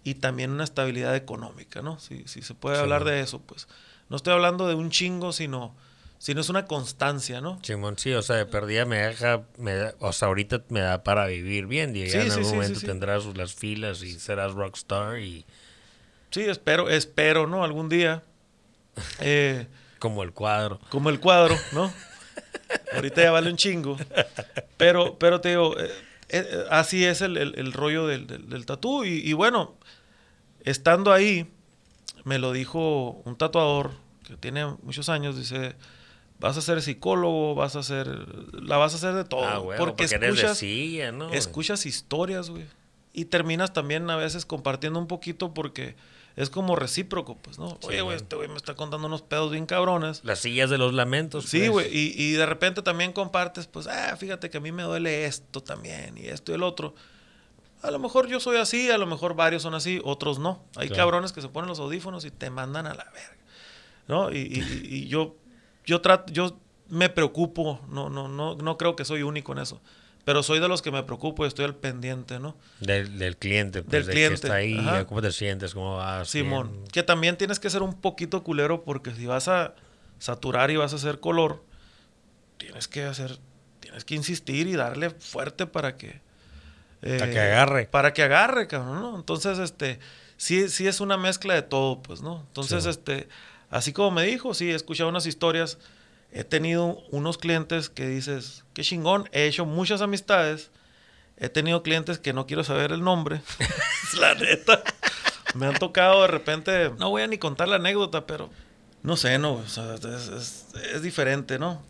y 0.03 0.13
también 0.13 0.51
una 0.51 0.63
estabilidad 0.63 1.15
económica, 1.15 1.81
¿no? 1.81 1.97
Si, 1.99 2.27
si 2.27 2.43
se 2.43 2.53
puede 2.53 2.77
hablar 2.77 3.03
de 3.03 3.19
eso, 3.19 3.41
pues. 3.41 3.67
No 4.09 4.15
estoy 4.15 4.33
hablando 4.33 4.67
de 4.67 4.75
un 4.75 4.91
chingo, 4.91 5.33
sino 5.33 5.75
si 6.17 6.33
no 6.33 6.41
es 6.41 6.49
una 6.49 6.65
constancia, 6.65 7.41
¿no? 7.41 7.59
Simón, 7.63 7.97
sí, 7.97 8.13
o 8.13 8.21
sea, 8.21 8.37
de 8.37 8.45
perdida 8.45 8.85
me 8.85 8.97
deja, 8.97 9.43
me 9.57 9.93
o 9.99 10.13
sea, 10.13 10.29
ahorita 10.29 10.63
me 10.69 10.79
da 10.79 11.03
para 11.03 11.27
vivir 11.27 11.67
bien, 11.67 11.95
y 11.95 12.03
en 12.03 12.31
algún 12.31 12.55
momento 12.55 12.79
tendrás 12.81 13.25
las 13.35 13.53
filas 13.53 14.01
y 14.01 14.19
serás 14.19 14.53
rockstar 14.53 15.19
y... 15.19 15.45
Sí, 16.31 16.41
espero, 16.41 16.89
espero, 16.89 17.47
¿no? 17.47 17.63
Algún 17.63 17.87
día. 17.87 18.23
Eh, 19.19 19.67
como 19.99 20.23
el 20.23 20.33
cuadro. 20.33 20.79
Como 20.89 21.09
el 21.09 21.19
cuadro, 21.19 21.55
¿no? 21.71 21.93
ahorita 22.93 23.21
ya 23.21 23.31
vale 23.31 23.49
un 23.49 23.57
chingo. 23.57 23.97
Pero, 24.77 25.17
pero 25.17 25.39
te 25.41 25.49
digo, 25.49 25.79
eh, 25.79 25.91
eh, 26.29 26.65
así 26.69 27.05
es 27.05 27.21
el, 27.21 27.73
rollo 27.73 28.07
del, 28.07 28.27
del, 28.27 28.65
tatú. 28.65 29.05
Y, 29.05 29.21
y 29.23 29.33
bueno, 29.33 29.75
estando 30.61 31.13
ahí, 31.13 31.49
me 32.23 32.39
lo 32.39 32.51
dijo 32.51 33.21
un 33.25 33.37
tatuador 33.37 33.91
que 34.27 34.35
tiene 34.37 34.65
muchos 34.81 35.09
años, 35.09 35.37
dice 35.37 35.75
vas 36.39 36.57
a 36.57 36.61
ser 36.61 36.81
psicólogo, 36.81 37.55
vas 37.55 37.75
a 37.75 37.83
ser, 37.83 38.07
la 38.53 38.77
vas 38.77 38.93
a 38.93 38.97
hacer 38.97 39.13
de 39.13 39.23
todo. 39.23 39.43
Ah, 39.45 39.61
porque, 39.77 40.03
escuchas, 40.05 40.61
escuchas 41.33 41.85
historias, 41.85 42.49
güey. 42.49 42.65
y 43.13 43.25
terminas 43.25 43.71
también 43.73 44.09
a 44.09 44.15
veces 44.17 44.45
compartiendo 44.45 44.99
un 44.99 45.07
poquito 45.07 45.53
porque 45.53 45.95
es 46.35 46.49
como 46.49 46.75
recíproco, 46.75 47.37
pues, 47.37 47.57
¿no? 47.59 47.77
Oye, 47.83 48.01
güey, 48.01 48.17
este 48.17 48.35
güey 48.35 48.49
me 48.49 48.57
está 48.57 48.75
contando 48.75 49.07
unos 49.07 49.21
pedos 49.21 49.51
bien 49.51 49.65
cabrones. 49.65 50.19
Las 50.25 50.39
sillas 50.39 50.69
de 50.69 50.77
los 50.77 50.93
lamentos. 50.93 51.45
Sí, 51.45 51.59
pues. 51.59 51.69
güey, 51.71 51.87
y, 51.97 52.13
y 52.21 52.31
de 52.33 52.45
repente 52.45 52.81
también 52.81 53.13
compartes, 53.13 53.67
pues, 53.67 53.87
ah, 53.87 54.17
fíjate 54.17 54.49
que 54.49 54.57
a 54.57 54.59
mí 54.59 54.73
me 54.73 54.83
duele 54.83 55.25
esto 55.25 55.63
también, 55.63 56.17
y 56.17 56.25
esto 56.27 56.51
y 56.51 56.55
el 56.55 56.63
otro. 56.63 56.93
A 57.81 57.89
lo 57.91 57.99
mejor 57.99 58.27
yo 58.27 58.39
soy 58.41 58.57
así, 58.57 58.89
a 58.91 58.97
lo 58.97 59.05
mejor 59.05 59.35
varios 59.35 59.61
son 59.63 59.75
así, 59.75 60.01
otros 60.03 60.37
no. 60.39 60.65
Hay 60.75 60.87
Claro. 60.89 61.03
cabrones 61.03 61.31
que 61.31 61.41
se 61.41 61.47
ponen 61.47 61.69
los 61.69 61.79
audífonos 61.79 62.25
y 62.25 62.31
te 62.31 62.49
mandan 62.49 62.85
a 62.87 62.93
la 62.95 63.05
verga. 63.05 63.37
¿No? 64.09 64.31
Y, 64.33 64.37
y- 64.39 64.87
y 64.95 65.07
yo, 65.07 65.37
yo 65.85 66.01
trato, 66.01 66.31
yo 66.33 66.57
me 66.89 67.09
preocupo, 67.09 67.81
no, 67.89 68.09
no, 68.09 68.27
no, 68.27 68.55
no 68.55 68.77
creo 68.77 68.95
que 68.95 69.05
soy 69.05 69.23
único 69.23 69.51
en 69.53 69.59
eso. 69.59 69.81
Pero 70.23 70.41
soy 70.41 70.59
de 70.59 70.67
los 70.67 70.81
que 70.81 70.89
me 70.91 71.03
preocupo 71.03 71.45
y 71.45 71.47
estoy 71.47 71.65
al 71.65 71.75
pendiente, 71.75 72.39
¿no? 72.39 72.57
Del, 72.79 73.19
del 73.19 73.37
cliente. 73.37 73.83
pues, 73.83 73.91
Del 73.91 74.05
de 74.07 74.11
cliente, 74.11 74.29
Que 74.41 74.47
está 74.47 74.55
ahí, 74.55 74.75
ajá. 74.77 75.05
cómo 75.05 75.21
te 75.21 75.31
sientes, 75.31 75.73
cómo 75.75 75.97
vas. 75.97 76.27
Simón, 76.29 76.71
bien. 76.71 76.87
que 76.87 77.03
también 77.03 77.37
tienes 77.37 77.59
que 77.59 77.69
ser 77.69 77.83
un 77.83 77.93
poquito 78.01 78.41
culero 78.43 78.83
porque 78.83 79.13
si 79.13 79.27
vas 79.27 79.47
a 79.47 79.75
saturar 80.17 80.71
y 80.71 80.77
vas 80.77 80.93
a 80.93 80.95
hacer 80.95 81.19
color, 81.19 81.63
tienes 82.57 82.87
que 82.87 83.03
hacer, 83.03 83.37
tienes 83.79 84.03
que 84.03 84.15
insistir 84.15 84.65
y 84.65 84.73
darle 84.75 85.11
fuerte 85.11 85.67
para 85.67 85.95
que... 85.95 86.21
eh, 87.03 87.17
Para 87.19 87.31
que 87.31 87.39
agarre. 87.39 87.85
Para 87.85 88.13
que 88.13 88.23
agarre, 88.23 88.67
cabrón, 88.67 89.01
¿no? 89.01 89.15
Entonces, 89.17 89.59
este, 89.59 89.99
sí, 90.37 90.69
sí 90.69 90.87
es 90.87 91.01
una 91.01 91.17
mezcla 91.17 91.53
de 91.53 91.61
todo, 91.61 92.01
pues, 92.01 92.21
¿no? 92.21 92.43
Entonces, 92.47 92.83
Sí. 92.85 92.89
este, 92.89 93.27
así 93.75 93.91
como 93.91 94.11
me 94.11 94.23
dijo, 94.23 94.53
sí, 94.53 94.71
he 94.71 94.75
escuchado 94.75 95.09
unas 95.09 95.25
historias, 95.25 95.77
he 96.31 96.45
tenido 96.45 96.97
unos 97.11 97.37
clientes 97.37 97.89
que 97.89 98.07
dices, 98.07 98.63
qué 98.73 98.83
chingón, 98.83 99.27
he 99.33 99.47
hecho 99.47 99.65
muchas 99.65 100.01
amistades, 100.01 100.71
he 101.35 101.49
tenido 101.49 101.83
clientes 101.83 102.17
que 102.17 102.31
no 102.31 102.47
quiero 102.47 102.63
saber 102.63 102.93
el 102.93 103.03
nombre, 103.03 103.41
la 104.19 104.33
neta. 104.35 104.81
Me 105.55 105.65
han 105.65 105.73
tocado 105.73 106.21
de 106.21 106.27
repente, 106.29 106.91
no 106.97 107.09
voy 107.09 107.23
a 107.23 107.27
ni 107.27 107.37
contar 107.37 107.67
la 107.67 107.75
anécdota, 107.75 108.25
pero 108.25 108.49
no 109.03 109.17
sé, 109.17 109.37
no, 109.39 109.61
es 109.61 111.01
diferente, 111.01 111.59
¿no? 111.59 111.81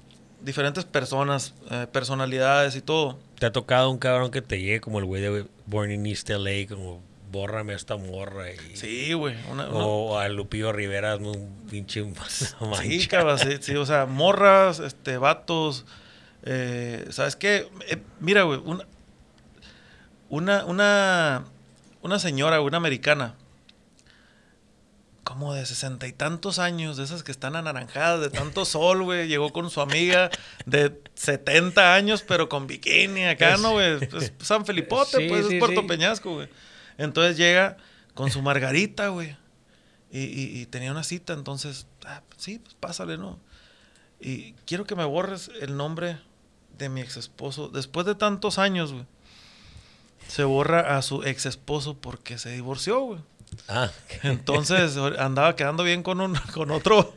Diferentes 0.41 0.85
personas, 0.85 1.53
eh, 1.69 1.85
personalidades 1.91 2.75
y 2.75 2.81
todo. 2.81 3.19
¿Te 3.37 3.45
ha 3.45 3.51
tocado 3.51 3.91
un 3.91 3.99
cabrón 3.99 4.31
que 4.31 4.41
te 4.41 4.59
llegue 4.59 4.81
como 4.81 4.97
el 4.97 5.05
güey 5.05 5.21
de 5.21 5.45
Born 5.67 5.91
in 5.91 6.07
East 6.07 6.29
LA, 6.29 6.67
como 6.67 7.01
bórrame 7.35 7.73
a 7.73 7.75
esta 7.75 7.97
morra? 7.97 8.51
Y, 8.51 8.75
Sí, 8.75 9.13
güey. 9.13 9.35
una- 9.51 9.67
una- 9.69 9.85
O 9.85 10.17
a 10.17 10.27
Lupillo 10.29 10.71
Rivera, 10.71 11.17
un 11.17 11.65
pinche 11.69 12.03
Sí, 12.29 12.45
mancha. 12.61 13.07
cabrón, 13.09 13.39
sí, 13.39 13.49
sí, 13.61 13.75
o 13.75 13.85
sea, 13.85 14.05
morras, 14.05 14.79
este, 14.79 15.17
vatos, 15.17 15.85
eh, 16.43 17.05
¿sabes 17.11 17.35
qué? 17.35 17.67
Eh, 17.89 17.97
mira, 18.19 18.43
güey, 18.43 18.59
una, 18.65 18.85
una, 20.29 20.65
una, 20.65 21.45
una 22.01 22.19
señora, 22.19 22.61
una 22.61 22.77
americana, 22.77 23.35
como 25.23 25.55
de 25.55 25.65
sesenta 25.65 26.05
y 26.07 26.13
tantos 26.13 26.59
años, 26.59 26.97
de 26.97 27.03
esas 27.03 27.23
que 27.23 27.31
están 27.31 27.55
anaranjadas, 27.55 28.21
de 28.21 28.29
tanto 28.29 28.63
sol, 28.63 29.01
güey, 29.03 29.27
llegó 29.27 29.51
con 29.51 29.71
su 29.71 29.81
amiga 29.81 30.29
de 30.67 31.01
70 31.15 31.95
años, 31.95 32.21
pero 32.27 32.47
con 32.47 32.67
bikini 32.67 33.25
acá, 33.25 33.57
¿no, 33.61 33.71
güey? 33.71 33.93
Es 34.03 34.33
San 34.39 34.65
Felipote, 34.67 35.17
Sí, 35.17 35.27
pues, 35.27 35.47
sí, 35.47 35.55
es 35.55 35.59
Puerto 35.59 35.81
sí. 35.81 35.87
Peñasco, 35.87 36.33
güey. 36.35 36.47
Entonces 36.97 37.37
llega 37.37 37.77
con 38.13 38.31
su 38.31 38.41
margarita, 38.41 39.09
güey. 39.09 39.35
Y, 40.11 40.19
y- 40.23 40.61
y 40.61 40.65
tenía 40.67 40.91
una 40.91 41.03
cita, 41.03 41.33
entonces, 41.33 41.87
ah, 42.05 42.21
sí, 42.37 42.59
pues 42.59 42.75
pásale, 42.79 43.17
¿no? 43.17 43.37
Y 44.19 44.53
quiero 44.65 44.85
que 44.85 44.95
me 44.95 45.03
borres 45.03 45.51
el 45.61 45.75
nombre 45.75 46.17
de 46.77 46.87
mi 46.89 47.01
ex 47.01 47.17
esposo. 47.17 47.67
Después 47.69 48.05
de 48.05 48.15
tantos 48.15 48.57
años, 48.59 48.93
güey. 48.93 49.05
Se 50.27 50.43
borra 50.43 50.97
a 50.97 51.01
su 51.01 51.21
ex 51.23 51.45
esposo 51.45 51.95
porque 51.95 52.37
se 52.37 52.49
divorció, 52.51 52.99
güey. 53.01 53.19
Ah, 53.67 53.91
Entonces 54.23 54.97
andaba 55.19 55.55
quedando 55.55 55.83
bien 55.83 56.01
con 56.01 56.19
un, 56.21 56.35
con 56.53 56.71
otro, 56.71 57.13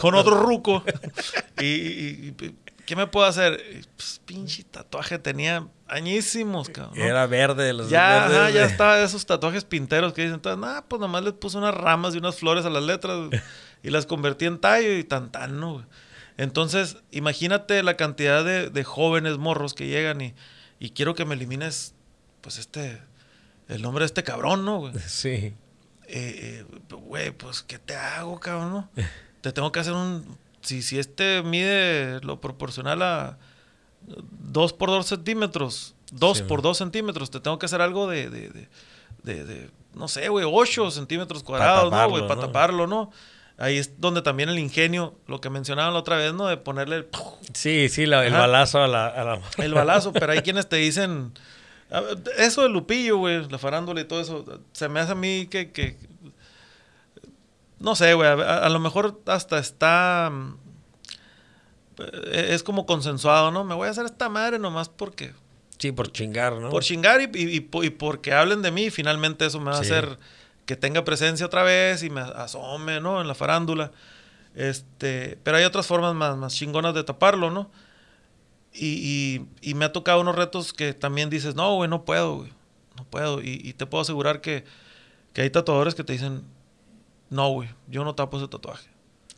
con 0.00 0.14
otro 0.14 0.40
ruco. 0.42 0.84
Y, 1.60 1.64
y- 1.66 2.34
y, 2.40 2.54
¿qué 2.86 2.96
me 2.96 3.06
puedo 3.06 3.26
hacer? 3.26 3.60
Y, 3.72 3.82
pues, 3.96 4.20
pinche 4.24 4.64
tatuaje 4.64 5.18
tenía 5.18 5.66
añísimos, 5.88 6.68
cabrón. 6.68 6.98
¿no? 6.98 7.04
era 7.04 7.26
verde. 7.26 7.64
de 7.64 7.72
Los 7.72 7.90
Ya, 7.90 8.20
verdes 8.24 8.38
ajá, 8.38 8.50
ya 8.50 8.64
estaba 8.64 8.96
de 8.96 9.04
esos 9.04 9.26
tatuajes 9.26 9.64
pinteros 9.64 10.12
que 10.12 10.22
dicen, 10.22 10.34
entonces, 10.36 10.58
nah, 10.58 10.80
pues 10.82 11.00
nomás 11.00 11.22
les 11.24 11.34
puse 11.34 11.58
unas 11.58 11.74
ramas 11.74 12.14
y 12.14 12.18
unas 12.18 12.36
flores 12.36 12.64
a 12.64 12.70
las 12.70 12.82
letras 12.82 13.30
y 13.82 13.90
las 13.90 14.06
convertí 14.06 14.46
en 14.46 14.58
tallo 14.58 14.96
y 14.96 15.04
tan 15.04 15.30
tan, 15.32 15.60
¿no? 15.60 15.74
güey? 15.74 15.84
Entonces, 16.38 16.96
imagínate 17.10 17.82
la 17.82 17.96
cantidad 17.96 18.44
de, 18.44 18.70
de 18.70 18.84
jóvenes 18.84 19.36
morros 19.38 19.74
que 19.74 19.86
llegan 19.86 20.20
y, 20.22 20.34
y 20.80 20.90
quiero 20.90 21.14
que 21.14 21.24
me 21.24 21.34
elimines, 21.34 21.94
pues 22.40 22.58
este, 22.58 23.02
el 23.68 23.82
nombre 23.82 24.02
de 24.02 24.06
este 24.06 24.22
cabrón, 24.24 24.64
¿no? 24.64 24.78
güey? 24.80 24.94
Sí. 25.06 25.54
Eh, 26.08 26.64
eh, 26.64 26.64
güey, 26.90 27.30
pues, 27.30 27.62
¿qué 27.62 27.78
te 27.78 27.94
hago, 27.94 28.40
cabrón? 28.40 28.72
no? 28.72 28.90
Te 29.42 29.52
tengo 29.52 29.72
que 29.72 29.80
hacer 29.80 29.92
un... 29.92 30.38
Si, 30.62 30.82
si 30.82 30.98
este 30.98 31.42
mide 31.42 32.20
lo 32.22 32.40
proporcional 32.40 33.02
a 33.02 33.38
2 34.06 34.72
por 34.72 34.90
2 34.90 35.06
centímetros, 35.06 35.94
2 36.12 36.38
Sí, 36.38 36.44
por 36.44 36.58
man. 36.58 36.62
2 36.64 36.78
centímetros, 36.78 37.30
te 37.30 37.40
tengo 37.40 37.58
que 37.58 37.66
hacer 37.66 37.80
algo 37.80 38.06
de, 38.08 38.30
de, 38.30 38.48
de, 38.50 38.68
de- 39.22 39.44
de, 39.44 39.70
no 39.94 40.08
sé, 40.08 40.28
güey, 40.28 40.46
8 40.48 40.90
centímetros 40.90 41.42
cuadrados, 41.42 41.90
¿no, 41.92 42.08
güey? 42.08 42.22
Para 42.26 42.36
¿no? 42.40 42.46
taparlo, 42.46 42.86
¿no? 42.86 43.10
Ahí 43.58 43.76
es 43.78 44.00
donde 44.00 44.22
también 44.22 44.48
el 44.48 44.58
ingenio, 44.58 45.14
lo 45.26 45.40
que 45.40 45.50
mencionaban 45.50 45.92
la 45.92 46.00
otra 46.00 46.16
vez, 46.16 46.32
¿no? 46.32 46.46
De 46.48 46.56
ponerle 46.56 46.96
el, 46.96 47.08
Sí, 47.52 47.88
sí, 47.88 48.06
la- 48.06 48.26
el 48.26 48.32
balazo 48.32 48.82
a 48.82 48.88
la... 48.88 49.06
a 49.06 49.24
la- 49.24 49.40
el 49.58 49.74
balazo, 49.74 50.12
pero 50.14 50.32
hay 50.32 50.40
quienes 50.40 50.68
te 50.68 50.76
dicen... 50.76 51.32
Eso 52.38 52.62
de 52.62 52.70
Lupillo, 52.70 53.18
güey, 53.18 53.46
la 53.50 53.58
farándula 53.58 54.00
y 54.00 54.04
todo 54.04 54.20
eso, 54.20 54.44
se 54.72 54.88
me 54.88 55.00
hace 55.00 55.12
a 55.12 55.14
mí 55.14 55.46
que... 55.50 55.70
que 55.70 55.96
no 57.82 57.94
sé, 57.96 58.14
güey, 58.14 58.28
a, 58.28 58.58
a 58.58 58.68
lo 58.68 58.78
mejor 58.80 59.20
hasta 59.26 59.58
está... 59.58 60.30
mm, 60.32 60.54
eh, 61.98 62.46
Es 62.50 62.62
como 62.62 62.86
consensuado, 62.86 63.50
¿no? 63.50 63.64
Me 63.64 63.74
voy 63.74 63.88
a 63.88 63.90
hacer 63.90 64.06
esta 64.06 64.28
madre 64.28 64.58
nomás 64.58 64.88
porque... 64.88 65.32
Sí, 65.78 65.90
por 65.92 66.12
chingar, 66.12 66.54
¿no? 66.54 66.70
Por 66.70 66.84
chingar 66.84 67.20
y, 67.20 67.24
y- 67.38 67.56
y 67.56 67.60
po- 67.60 67.82
y 67.82 67.90
porque 67.90 68.32
hablen 68.32 68.62
de 68.62 68.70
mí, 68.70 68.90
finalmente 68.90 69.44
eso 69.46 69.58
me 69.58 69.70
va 69.72 69.78
a 69.78 69.80
hacer 69.80 70.18
que 70.64 70.76
tenga 70.76 71.02
presencia 71.04 71.44
otra 71.44 71.64
vez 71.64 72.04
y 72.04 72.10
me 72.10 72.20
asome, 72.20 73.00
¿no? 73.00 73.20
En 73.20 73.26
la 73.26 73.34
farándula. 73.34 73.90
Este, 74.54 75.38
pero 75.42 75.56
hay 75.56 75.64
otras 75.64 75.86
formas 75.88 76.14
más, 76.14 76.36
más 76.36 76.54
chingonas 76.54 76.94
de 76.94 77.02
taparlo, 77.02 77.50
¿no? 77.50 77.68
Y, 78.72 78.86
y- 79.60 79.70
y 79.70 79.74
me 79.74 79.84
ha 79.84 79.92
tocado 79.92 80.20
unos 80.20 80.36
retos 80.36 80.72
que 80.72 80.94
también 80.94 81.30
dices, 81.30 81.56
no, 81.56 81.74
güey, 81.74 81.90
no 81.90 82.04
puedo, 82.04 82.36
güey. 82.36 82.52
No 82.96 83.04
puedo. 83.04 83.42
Y, 83.42 83.60
y 83.64 83.72
te 83.72 83.86
puedo 83.86 84.02
asegurar 84.02 84.40
que, 84.40 84.64
que 85.32 85.42
hay 85.42 85.50
tatuadores 85.50 85.94
que 85.96 86.04
te 86.04 86.12
dicen, 86.12 86.42
no, 87.32 87.48
güey, 87.50 87.68
yo 87.88 88.04
no 88.04 88.14
tapo 88.14 88.36
ese 88.38 88.48
tatuaje. 88.48 88.88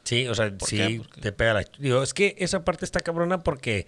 Sí, 0.02 0.28
o 0.28 0.34
sea, 0.34 0.50
¿Por 0.54 0.68
sí, 0.68 1.00
te 1.20 1.32
pega 1.32 1.54
la... 1.54 1.64
Digo, 1.78 2.02
es 2.02 2.12
que 2.12 2.34
esa 2.38 2.62
parte 2.64 2.84
está 2.84 3.00
cabrona 3.00 3.38
porque, 3.38 3.86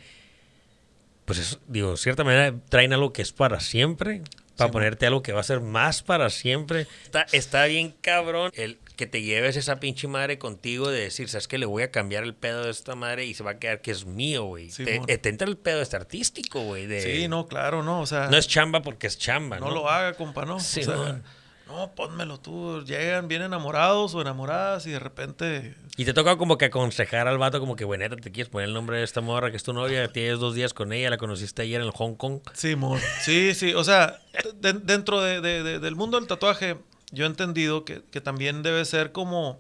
pues, 1.27 1.39
eso, 1.39 1.61
digo, 1.67 1.91
de 1.91 1.97
cierta 1.99 2.25
manera 2.25 2.55
traen 2.71 2.93
algo 2.95 3.13
que 3.13 3.21
es 3.21 3.33
para 3.33 3.61
siempre, 3.61 4.23
para 4.57 4.69
Sí, 4.69 4.73
ponerte 4.73 5.07
algo 5.07 5.23
que 5.23 5.33
va 5.33 5.41
a 5.41 5.45
ser 5.45 5.61
más 5.61 6.03
para 6.03 6.31
siempre. 6.31 6.87
Está, 7.05 7.27
está 7.33 7.67
bien 7.67 7.95
cabrón 8.01 8.51
el 8.55 8.79
que 8.97 9.07
te 9.07 9.21
lleves 9.21 9.57
esa 9.57 9.79
pinche 9.79 10.09
madre 10.09 10.39
contigo 10.39 10.89
de 10.89 11.01
decir, 11.01 11.29
¿sabes 11.29 11.49
qué? 11.49 11.59
Le 11.59 11.67
voy 11.67 11.83
a 11.83 11.91
cambiar 11.91 12.25
el 12.25 12.35
pedo 12.35 12.65
de 12.65 12.71
esta 12.71 12.95
madre 12.95 13.27
y 13.27 13.35
se 13.35 13.43
va 13.43 13.51
a 13.51 13.59
quedar 13.59 13.83
que 13.83 13.91
es 13.91 14.07
mío, 14.07 14.45
güey. 14.45 14.71
Sí, 14.71 14.85
te, 14.87 15.19
te 15.19 15.29
entra 15.29 15.47
el 15.47 15.59
pedo 15.59 15.83
este 15.83 15.97
artístico, 15.97 16.63
güey. 16.63 16.87
de- 16.87 17.03
Sí, 17.03 17.29
no, 17.29 17.47
claro, 17.47 17.83
no. 17.83 18.01
O 18.01 18.07
sea, 18.07 18.29
No 18.31 18.39
es 18.39 18.49
chamba 18.49 18.81
porque 18.81 19.07
es 19.07 19.19
chamba, 19.19 19.59
¿no? 19.61 19.67
no 19.69 19.75
lo 19.75 19.91
haga, 19.91 20.15
compa, 20.15 20.47
¿no? 20.47 20.59
Sí, 20.61 20.81
o 20.81 20.85
sea. 20.85 21.21
No, 21.67 21.93
pónmelo 21.95 22.39
tú. 22.39 22.83
Llegan 22.85 23.27
bien 23.29 23.43
enamorados 23.43 24.15
o 24.15 24.21
enamoradas 24.21 24.87
y 24.87 24.91
de 24.91 24.99
repente 24.99 25.75
Y 25.97 26.05
te 26.05 26.13
toca 26.15 26.37
como 26.37 26.57
que 26.59 26.67
aconsejar 26.67 27.27
al 27.29 27.39
vato 27.39 27.59
como 27.61 27.75
que, 27.77 27.85
neta, 27.87 28.17
te 28.17 28.31
quieres 28.31 28.49
poner 28.51 28.69
el 28.69 28.75
nombre 28.75 28.99
de 28.99 29.05
esta 29.05 29.21
morra 29.21 29.51
que 29.51 29.57
es 29.57 29.63
tu 29.65 29.73
novia, 29.73 30.07
tienes 30.13 30.39
dos 30.39 30.55
días 30.55 30.73
con 30.75 30.93
ella, 30.93 31.11
la 31.11 31.19
conociste 31.19 31.63
ayer 31.63 31.81
en 31.81 31.87
el 31.89 31.93
Hong 31.93 32.15
Kong. 32.15 32.41
Sí, 32.55 32.77
mon. 32.77 33.01
Sí, 33.23 33.55
sí. 33.55 33.75
O 33.75 33.83
sea, 33.85 34.21
de- 34.55 34.75
dentro 34.75 35.21
de- 35.21 35.41
de- 35.41 35.63
de- 35.63 35.79
del 35.81 35.97
mundo 35.97 36.19
del 36.19 36.29
tatuaje, 36.29 36.79
yo 37.11 37.25
he 37.25 37.29
entendido 37.29 37.85
que, 37.85 38.03
que 38.11 38.21
también 38.21 38.63
debe 38.63 38.85
ser 38.85 39.13
como. 39.13 39.59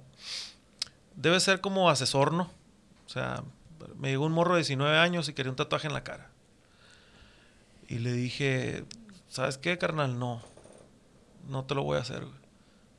Debe 1.16 1.40
ser 1.40 1.60
como 1.60 1.88
asesor, 1.90 2.32
¿no? 2.32 2.50
O 3.06 3.08
sea, 3.08 3.42
me 3.96 4.10
llegó 4.10 4.26
un 4.26 4.32
morro 4.32 4.54
de 4.54 4.60
19 4.60 4.98
años 4.98 5.28
y 5.28 5.32
quería 5.32 5.50
un 5.50 5.56
tatuaje 5.56 5.86
en 5.86 5.94
la 5.94 6.04
cara. 6.04 6.28
Y 7.88 7.98
le 8.00 8.12
dije, 8.12 8.84
¿sabes 9.28 9.58
qué, 9.58 9.78
carnal? 9.78 10.18
No. 10.18 10.42
No 11.48 11.64
te 11.64 11.74
lo 11.74 11.82
voy 11.82 11.98
a 11.98 12.00
hacer, 12.00 12.20
güey. 12.24 12.38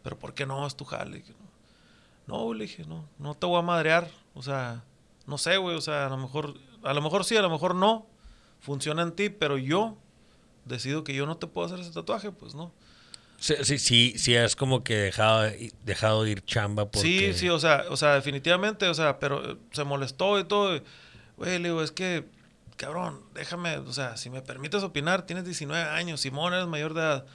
Pero 0.04 0.18
¿por 0.18 0.34
qué 0.34 0.46
no? 0.46 0.66
Es 0.66 0.76
tu 0.76 0.86
jale. 0.86 1.24
No, 2.28 2.38
No, 2.38 2.44
güey, 2.46 2.60
le 2.60 2.66
dije, 2.66 2.86
no. 2.86 3.08
No 3.20 3.36
te 3.36 3.46
voy 3.46 3.60
a 3.60 3.62
madrear. 3.62 4.10
O 4.34 4.42
sea, 4.42 4.84
no 5.26 5.38
sé, 5.38 5.58
güey. 5.58 5.76
O 5.76 5.82
sea, 5.82 6.08
a 6.08 6.10
lo 6.10 6.18
mejor. 6.18 6.54
A 6.84 6.94
lo 6.94 7.02
mejor 7.02 7.26
sí, 7.26 7.36
a 7.36 7.42
lo 7.42 7.50
mejor 7.50 7.76
no 7.76 8.06
funciona 8.60 9.02
en 9.02 9.12
ti, 9.14 9.30
pero 9.30 9.58
yo 9.58 9.98
decido 10.66 11.04
que 11.04 11.14
yo 11.14 11.26
no 11.26 11.38
te 11.38 11.48
puedo 11.48 11.68
hacer 11.68 11.80
ese 11.80 11.92
tatuaje, 11.92 12.32
pues 12.32 12.56
no. 12.56 12.72
Sí, 13.40 13.54
sí, 13.64 13.78
sí, 13.78 14.14
sí, 14.18 14.34
es 14.34 14.56
como 14.56 14.84
que 14.84 14.96
dejado, 14.96 15.50
dejado 15.84 16.24
de 16.24 16.32
ir 16.32 16.44
chamba 16.44 16.90
porque... 16.90 17.08
Sí, 17.08 17.34
sí, 17.34 17.50
o 17.50 17.60
sea, 17.60 17.86
o 17.90 17.96
sea, 17.96 18.16
definitivamente, 18.16 18.88
o 18.88 18.94
sea, 18.96 19.20
pero 19.20 19.52
eh, 19.52 19.58
se 19.72 19.84
molestó 19.84 20.40
y 20.40 20.44
todo. 20.44 20.82
Güey, 21.38 21.60
le 21.60 21.70
digo, 21.70 21.84
es 21.84 21.92
que, 21.92 22.28
cabrón, 22.78 23.22
déjame, 23.36 23.78
o 23.78 23.94
sea, 23.94 24.18
si 24.18 24.32
me 24.32 24.42
permites 24.42 24.82
opinar, 24.82 25.28
tienes 25.28 25.46
19 25.46 25.82
años, 25.84 26.22
Simón, 26.22 26.54
eres 26.54 26.66
mayor 26.68 26.96
de 26.96 27.02
edad. 27.02 27.26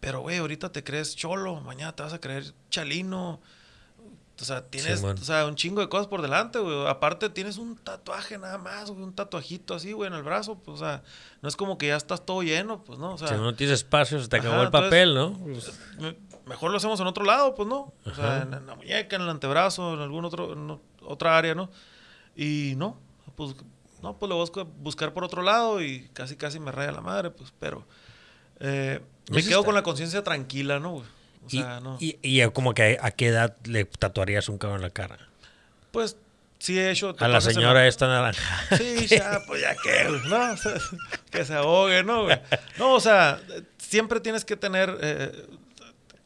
Pero, 0.00 0.20
güey, 0.20 0.38
ahorita 0.38 0.70
te 0.70 0.84
crees 0.84 1.16
cholo, 1.16 1.60
mañana 1.60 1.94
te 1.94 2.02
vas 2.02 2.12
a 2.12 2.20
creer 2.20 2.52
chalino. 2.70 3.40
O 4.40 4.44
sea, 4.44 4.64
tienes 4.64 5.02
o 5.02 5.16
sea, 5.16 5.46
un 5.46 5.56
chingo 5.56 5.80
de 5.80 5.88
cosas 5.88 6.06
por 6.06 6.22
delante, 6.22 6.60
güey. 6.60 6.86
Aparte, 6.86 7.28
tienes 7.28 7.58
un 7.58 7.74
tatuaje 7.76 8.38
nada 8.38 8.56
más, 8.56 8.88
güey. 8.88 9.02
Un 9.02 9.12
tatuajito 9.12 9.74
así, 9.74 9.90
güey, 9.90 10.06
en 10.06 10.14
el 10.14 10.22
brazo. 10.22 10.54
Pues, 10.60 10.76
o 10.76 10.78
sea, 10.78 11.02
no 11.42 11.48
es 11.48 11.56
como 11.56 11.76
que 11.76 11.88
ya 11.88 11.96
estás 11.96 12.24
todo 12.24 12.42
lleno, 12.44 12.84
pues, 12.84 13.00
¿no? 13.00 13.14
O 13.14 13.18
sea, 13.18 13.26
si 13.28 13.34
no 13.34 13.52
tienes 13.56 13.74
espacio, 13.80 14.22
se 14.22 14.28
te 14.28 14.36
acabó 14.36 14.54
Ajá, 14.54 14.60
el 14.62 14.66
entonces- 14.68 14.88
papel, 14.90 15.14
¿no? 15.16 15.30
Me- 15.98 16.16
mejor 16.46 16.70
lo 16.70 16.76
hacemos 16.76 17.00
en 17.00 17.08
otro 17.08 17.24
lado, 17.24 17.56
pues, 17.56 17.68
¿no? 17.68 17.92
O 18.04 18.14
sea, 18.14 18.36
Ajá. 18.36 18.42
en, 18.42 18.54
en 18.54 18.66
la 18.68 18.76
muñeca, 18.76 19.16
en 19.16 19.22
el 19.22 19.28
antebrazo, 19.28 19.94
en 19.94 20.00
algún 20.00 20.24
otro, 20.24 20.52
en 20.52 20.80
otra 21.04 21.36
área, 21.36 21.56
¿no? 21.56 21.68
Y 22.36 22.74
no, 22.76 22.96
pues, 23.34 23.56
no, 24.02 24.16
pues 24.16 24.28
lo 24.30 24.36
busco 24.36 24.64
buscar 24.64 25.12
por 25.12 25.24
otro 25.24 25.42
lado 25.42 25.82
y 25.82 26.08
casi, 26.12 26.36
casi 26.36 26.60
me 26.60 26.70
raya 26.70 26.92
la 26.92 27.00
madre, 27.00 27.30
pues, 27.32 27.52
pero 27.58 27.84
eh, 28.60 29.00
me 29.30 29.40
Eso 29.40 29.48
quedo 29.48 29.58
está- 29.60 29.66
con 29.66 29.74
la 29.74 29.82
conciencia 29.82 30.22
tranquila, 30.24 30.78
¿no? 30.80 30.94
O 30.96 31.04
y, 31.50 31.58
sea, 31.58 31.80
no. 31.80 31.96
y, 32.00 32.18
y 32.22 32.46
como 32.50 32.74
que 32.74 32.98
a 33.00 33.10
qué 33.10 33.28
edad 33.28 33.56
le 33.64 33.84
tatuarías 33.84 34.48
un 34.48 34.58
cabrón 34.58 34.78
en 34.78 34.82
la 34.82 34.90
cara. 34.90 35.18
pues, 35.92 36.16
sí 36.58 36.78
he 36.78 36.90
hecho... 36.90 37.14
A 37.20 37.28
la 37.28 37.40
señora 37.40 37.86
esta 37.86 38.06
naranja. 38.08 38.76
Sí, 38.76 39.06
ya, 39.08 39.40
pues 39.46 39.62
ya 39.62 39.74
que, 39.76 40.28
¿no? 40.28 40.52
O 40.52 40.56
sea, 40.58 40.74
que 41.30 41.44
se 41.44 41.54
ahogue, 41.54 42.02
¿no, 42.04 42.24
güey? 42.24 42.38
No, 42.78 42.94
o 42.94 43.00
sea, 43.00 43.40
siempre 43.78 44.20
tienes 44.20 44.44
que 44.44 44.56
tener... 44.56 44.98
eh, 45.00 45.46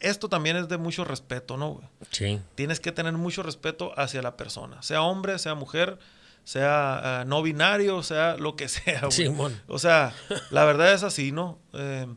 esto 0.01 0.29
también 0.29 0.57
es 0.57 0.69
de 0.69 0.79
mucho 0.79 1.05
respeto, 1.05 1.57
¿no, 1.57 1.75
güey? 1.75 1.87
Sí. 2.11 2.41
tienes 2.57 2.81
que 2.81 2.91
tener 2.91 3.13
mucho 3.13 3.45
respeto 3.45 3.93
hacia 3.97 4.21
la 4.23 4.37
persona, 4.37 4.83
sea 4.83 5.03
hombre, 5.03 5.39
sea 5.39 5.55
mujer, 5.55 5.97
sea 6.43 7.21
ah, 7.21 7.25
no 7.25 7.41
binario, 7.41 8.03
sea 8.03 8.37
lo 8.37 8.57
que 8.57 8.69
sea. 8.69 8.99
güey. 9.03 9.13
Simón. 9.13 9.63
O 9.69 9.79
sea, 9.79 10.13
la 10.51 10.65
verdad 10.65 10.93
es 10.93 11.05
así, 11.05 11.31
¿no? 11.31 11.61
Eh, 11.75 12.09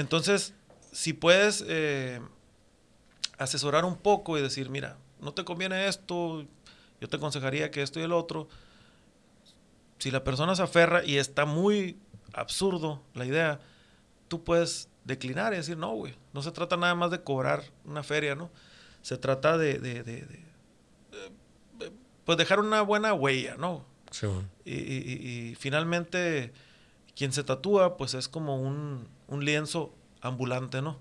entonces, 0.00 0.54
si 0.92 1.12
puedes 1.12 1.64
eh, 1.66 2.20
asesorar 3.38 3.84
un 3.84 3.96
poco 3.96 4.38
y 4.38 4.42
decir, 4.42 4.70
mira, 4.70 4.96
no 5.20 5.32
te 5.34 5.44
conviene 5.44 5.86
esto, 5.88 6.44
yo 7.00 7.08
te 7.08 7.16
aconsejaría 7.16 7.70
que 7.70 7.82
esto 7.82 8.00
y 8.00 8.02
el 8.02 8.12
otro. 8.12 8.48
Si 9.98 10.10
la 10.10 10.22
persona 10.24 10.54
se 10.54 10.62
aferra 10.62 11.04
y 11.04 11.16
está 11.18 11.44
muy 11.44 11.98
absurdo 12.32 13.02
la 13.14 13.26
idea, 13.26 13.60
tú 14.28 14.44
puedes 14.44 14.88
declinar 15.04 15.52
y 15.52 15.56
decir, 15.56 15.76
no, 15.76 15.92
güey, 15.94 16.14
no 16.32 16.42
se 16.42 16.52
trata 16.52 16.76
nada 16.76 16.94
más 16.94 17.10
de 17.10 17.22
cobrar 17.22 17.64
una 17.84 18.02
feria, 18.02 18.34
¿no? 18.34 18.50
Se 19.02 19.16
trata 19.16 19.56
de, 19.58 19.78
de- 19.78 20.02
de- 20.02 20.44
pues 22.24 22.36
dejar 22.38 22.60
una 22.60 22.82
buena 22.82 23.14
huella, 23.14 23.56
¿no? 23.56 23.84
Y, 24.64 24.74
y- 24.74 25.02
y- 25.06 25.48
y 25.50 25.54
finalmente, 25.54 26.52
quien 27.16 27.32
se 27.32 27.42
tatúa, 27.42 27.96
pues 27.96 28.14
es 28.14 28.28
como 28.28 28.60
un, 28.60 29.08
un 29.28 29.44
lienzo 29.44 29.94
ambulante, 30.20 30.82
¿no? 30.82 30.98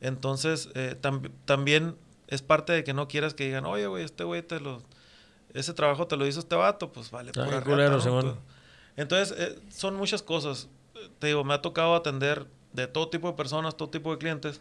Entonces, 0.00 0.68
eh, 0.74 0.96
tam- 1.00 1.30
también 1.44 1.96
es 2.26 2.42
parte 2.42 2.72
de 2.72 2.82
que 2.84 2.92
no 2.94 3.06
quieras 3.08 3.34
que 3.34 3.44
digan, 3.46 3.64
oye, 3.66 3.86
güey, 3.86 4.04
este 4.04 4.24
güey 4.24 4.42
te 4.42 4.58
lo... 4.60 4.82
Ese 5.54 5.72
trabajo 5.72 6.06
te 6.06 6.16
lo 6.16 6.26
hizo 6.26 6.40
este 6.40 6.56
vato, 6.56 6.92
pues 6.92 7.10
vale. 7.10 7.32
Ay, 7.36 7.44
pura 7.44 7.62
culero. 7.62 8.00
Simón. 8.00 8.22
Pues, 8.22 8.36
entonces, 8.96 9.34
eh, 9.38 9.58
son 9.70 9.94
muchas 9.96 10.22
cosas. 10.22 10.68
Te 11.18 11.28
digo, 11.28 11.44
me 11.44 11.54
ha 11.54 11.62
tocado 11.62 11.94
atender 11.94 12.46
de 12.72 12.86
todo 12.86 13.08
tipo 13.08 13.28
de 13.28 13.34
personas, 13.34 13.76
todo 13.76 13.88
tipo 13.90 14.10
de 14.12 14.18
clientes. 14.18 14.60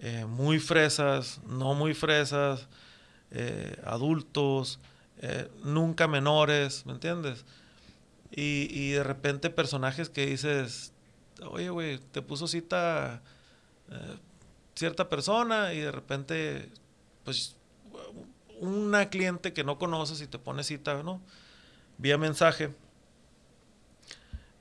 eh, 0.00 0.24
muy 0.26 0.58
fresas, 0.58 1.40
no 1.46 1.74
muy 1.74 1.94
fresas, 1.94 2.66
eh, 3.30 3.76
adultos, 3.84 4.80
eh, 5.18 5.48
nunca 5.62 6.08
menores, 6.08 6.84
¿me 6.86 6.92
entiendes? 6.94 7.44
Y, 8.32 8.66
y 8.70 8.90
de 8.92 9.04
repente 9.04 9.48
personajes 9.50 10.08
que 10.10 10.26
dices, 10.26 10.91
oye, 11.50 11.70
güey, 11.70 11.98
te 11.98 12.22
puso 12.22 12.46
cita 12.46 13.22
eh, 13.90 14.16
cierta 14.74 15.08
persona 15.08 15.72
y 15.74 15.80
de 15.80 15.92
repente, 15.92 16.70
pues, 17.24 17.56
una 18.60 19.10
cliente 19.10 19.52
que 19.52 19.64
no 19.64 19.78
conoces 19.78 20.20
y 20.20 20.26
te 20.26 20.38
pone 20.38 20.62
cita, 20.64 21.02
¿no? 21.02 21.20
Vía 21.98 22.16
mensaje. 22.18 22.72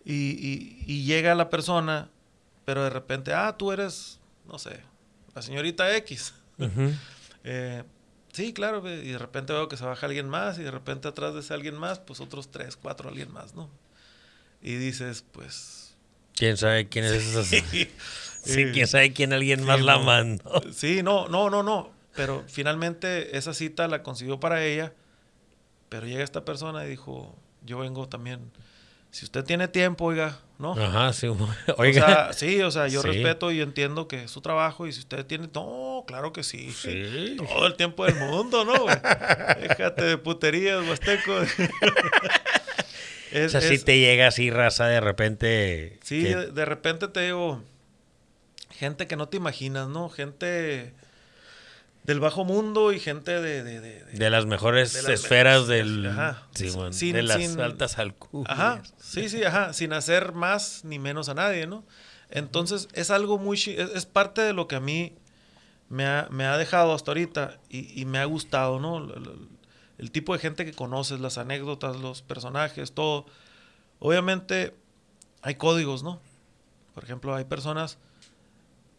Y, 0.04 0.14
y- 0.32 0.84
y 0.88 1.04
llega 1.06 1.36
la 1.36 1.50
persona, 1.50 2.10
pero 2.66 2.84
de 2.84 2.90
repente, 2.90 3.34
ah, 3.34 3.56
tú 3.58 3.72
eres, 3.72 4.20
no 4.48 4.58
sé, 4.58 4.80
la 5.36 5.42
señorita 5.42 5.96
X. 5.98 6.34
Eh, 7.44 7.84
sí, 8.34 8.54
claro, 8.54 8.88
y 8.88 9.12
de 9.14 9.18
repente 9.18 9.52
veo 9.52 9.68
que 9.68 9.76
se 9.76 9.84
baja 9.84 10.06
alguien 10.06 10.30
más 10.30 10.60
y 10.60 10.62
de 10.64 10.70
repente 10.70 11.08
atrás 11.08 11.34
de 11.34 11.40
ese 11.40 11.56
alguien 11.56 11.76
más, 11.76 11.98
pues 12.00 12.20
otros 12.20 12.52
tres, 12.52 12.76
cuatro 12.78 13.10
alguien 13.10 13.32
más, 13.32 13.56
¿no? 13.56 13.68
Y 14.62 14.76
dices, 14.76 15.26
pues... 15.32 15.81
¿Quién 16.36 16.58
sabe 16.58 16.88
quién 16.90 17.06
es 17.06 17.12
esa? 17.12 17.44
Sí, 17.44 17.62
Sí, 18.44 18.66
quién 18.74 18.88
sabe 18.88 19.14
quién 19.14 19.34
alguien 19.34 19.64
más 19.64 19.78
Sí, 19.80 19.84
la 19.86 20.00
mandó. 20.00 20.62
Sí, 20.74 21.04
no, 21.04 21.28
no, 21.28 21.50
no, 21.52 21.62
no. 21.62 21.92
Pero 22.16 22.44
finalmente 22.48 23.38
esa 23.38 23.54
cita 23.54 23.88
la 23.88 24.02
consiguió 24.04 24.40
para 24.40 24.64
ella. 24.64 24.94
Pero 25.90 26.08
llega 26.08 26.24
esta 26.24 26.44
persona 26.44 26.86
y 26.86 26.90
dijo, 26.90 27.38
yo 27.64 27.78
vengo 27.80 28.10
también. 28.10 28.52
Si 29.12 29.26
usted 29.26 29.44
tiene 29.44 29.68
tiempo, 29.68 30.06
oiga, 30.06 30.40
¿no? 30.58 30.72
Ajá, 30.74 31.12
sí. 31.14 31.28
O 31.28 31.38
Oiga. 31.78 32.06
sea, 32.06 32.34
sí, 32.34 32.62
o 32.62 32.72
sea, 32.72 32.88
yo 32.88 33.02
Sí. 33.02 33.10
respeto 33.10 33.52
y 33.52 33.62
entiendo 33.62 34.08
que 34.08 34.24
es 34.24 34.32
su 34.32 34.42
trabajo 34.42 34.88
y 34.88 34.94
si 34.94 35.00
usted 35.02 35.26
tiene... 35.26 35.50
No, 35.54 36.04
claro 36.08 36.32
que 36.34 36.44
sí. 36.44 36.72
Sí. 36.72 37.36
Todo 37.48 37.68
el 37.68 37.76
tiempo 37.76 38.06
del 38.06 38.16
mundo, 38.16 38.66
¿no? 38.66 38.84
güey? 38.84 38.96
Déjate 39.68 40.04
de 40.06 40.18
puterías, 40.18 40.82
huasteco. 40.88 41.34
O 43.34 43.38
es, 43.38 43.52
sea, 43.52 43.62
si 43.62 43.80
te 43.80 44.00
llega 44.00 44.28
así 44.28 44.50
raza 44.50 44.88
de 44.88 45.00
repente. 45.00 46.00
Sí, 46.04 46.24
que- 46.24 46.36
de, 46.36 46.52
de 46.52 46.66
repente 46.66 47.08
te 47.08 47.22
digo, 47.22 47.64
gente 48.72 49.08
que 49.08 49.16
no 49.16 49.28
te 49.30 49.38
imaginas, 49.38 49.88
¿no? 49.88 50.10
Gente 50.10 50.94
del 52.04 52.20
bajo 52.20 52.44
mundo 52.46 52.92
y 52.92 53.00
gente 53.00 53.40
de... 53.40 53.64
de, 53.64 53.80
de- 53.80 54.04
de- 54.06 54.30
las 54.32 54.46
mejores 54.48 54.94
de 54.94 55.04
las 55.04 55.12
esferas 55.12 55.68
del. 55.68 56.08
Ajá. 56.08 56.48
Simón, 56.56 56.94
Sin- 56.94 57.16
de 57.16 57.24
las 57.24 57.38
sin- 57.38 57.60
altas 57.62 58.00
alcurnias. 58.00 58.52
Ajá, 58.52 58.82
sí, 59.00 59.30
sí, 59.30 59.44
ajá, 59.44 59.74
sin 59.74 59.94
hacer 59.94 60.34
más 60.34 60.84
ni 60.84 60.98
menos 61.00 61.30
a 61.30 61.34
nadie, 61.36 61.68
¿no? 61.68 61.86
Entonces 62.32 62.88
es 62.94 63.12
algo 63.12 63.38
muy... 63.38 63.56
Es, 63.58 63.68
es 63.94 64.06
parte 64.06 64.42
de 64.42 64.54
lo 64.54 64.68
que 64.68 64.76
a 64.78 64.80
mí 64.80 65.16
me 65.90 66.06
ha, 66.06 66.28
me 66.32 66.46
ha 66.46 66.58
dejado 66.58 66.94
hasta 66.94 67.12
ahorita 67.12 67.60
y, 67.70 68.02
y 68.02 68.06
me 68.06 68.18
ha 68.20 68.26
gustado, 68.26 68.80
¿no? 68.80 69.06
El, 70.02 70.12
tipo 70.12 70.34
de 70.34 70.40
gente 70.40 70.66
que 70.66 70.74
conoces, 70.74 71.20
las 71.20 71.38
anécdotas, 71.38 71.96
los 71.98 72.22
personajes, 72.22 72.92
todo. 72.94 73.26
Obviamente 74.00 74.76
hay 75.42 75.56
códigos, 75.56 76.04
¿no? 76.04 76.20
Por 76.94 77.04
ejemplo, 77.04 77.36
hay 77.36 77.46
personas 77.46 77.98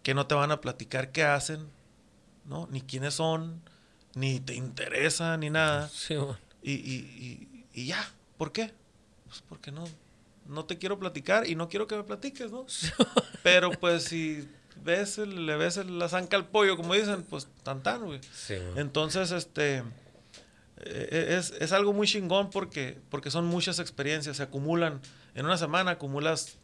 que 0.03 0.15
no 0.15 0.27
te 0.27 0.35
van 0.35 0.51
a 0.51 0.61
platicar 0.61 1.13
qué 1.13 1.25
hacen, 1.25 1.69
¿no? 2.45 2.69
Ni 2.71 2.81
quiénes 2.81 3.15
son, 3.15 3.61
ni 4.15 4.41
te 4.41 4.55
interesa, 4.55 5.37
ni 5.37 5.51
nada. 5.51 5.89
Simón. 5.89 6.37
Y, 6.63 6.73
y, 6.73 6.95
y, 7.73 7.81
y 7.83 7.87
ya, 7.87 8.09
¿por 8.39 8.53
qué? 8.53 8.73
Pues 9.27 9.43
porque 9.49 9.73
no, 9.73 9.85
no 10.47 10.65
te 10.65 10.79
quiero 10.79 10.99
platicar 10.99 11.49
y 11.49 11.55
no 11.57 11.69
quiero 11.69 11.87
que 11.87 11.97
me 11.97 12.05
platiques, 12.05 12.51
¿no? 12.53 12.67
Pero 13.43 13.71
pues 13.73 14.05
si 14.05 14.49
ves, 14.85 15.19
el- 15.19 15.47
le 15.47 15.57
ves 15.57 15.77
el- 15.77 15.99
la 15.99 16.09
zanca 16.09 16.37
al 16.37 16.47
pollo, 16.47 16.77
como 16.77 16.95
dicen, 16.95 17.23
pues 17.25 17.49
tan 17.63 17.83
tan, 17.83 18.05
güey. 18.05 18.21
Simón. 18.33 18.79
Entonces, 18.79 19.31
este, 19.33 19.83
es, 20.83 21.53
es 21.53 21.73
algo 21.73 21.93
muy 21.93 22.07
chingón 22.07 22.51
porque, 22.51 22.99
porque 23.11 23.31
son 23.31 23.47
muchas 23.47 23.79
experiencias, 23.79 24.37
se 24.37 24.43
acumulan. 24.43 25.01
En 25.35 25.47
una 25.47 25.57
semana 25.57 25.93
acumulas 25.93 26.59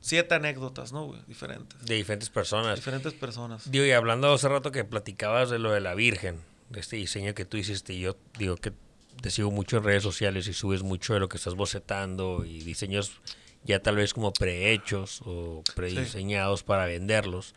siete 0.00 0.34
anécdotas, 0.34 0.92
¿no, 0.92 1.06
güey? 1.06 1.20
Diferentes. 1.26 1.84
De 1.84 1.94
diferentes 1.94 2.30
personas. 2.30 2.76
Diferentes 2.76 3.12
personas. 3.12 3.70
Digo, 3.70 3.84
y 3.84 3.92
hablando 3.92 4.32
hace 4.32 4.48
rato 4.48 4.70
que 4.70 4.84
platicabas 4.84 5.50
de 5.50 5.58
lo 5.58 5.72
de 5.72 5.80
la 5.80 5.94
Virgen, 5.94 6.40
de 6.70 6.80
este 6.80 6.96
diseño 6.96 7.34
que 7.34 7.44
tú 7.44 7.56
hiciste, 7.56 7.92
y 7.92 8.00
yo 8.00 8.16
digo 8.38 8.56
que 8.56 8.72
te 9.20 9.30
sigo 9.30 9.50
mucho 9.50 9.78
en 9.78 9.84
redes 9.84 10.02
sociales 10.02 10.46
y 10.46 10.52
subes 10.52 10.82
mucho 10.82 11.14
de 11.14 11.20
lo 11.20 11.28
que 11.28 11.36
estás 11.36 11.54
bocetando 11.54 12.44
y 12.44 12.60
diseños 12.60 13.20
ya 13.64 13.82
tal 13.82 13.96
vez 13.96 14.14
como 14.14 14.32
prehechos 14.32 15.22
o 15.24 15.62
prediseñados 15.74 16.62
para 16.62 16.86
venderlos. 16.86 17.54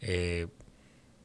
Eh, 0.00 0.48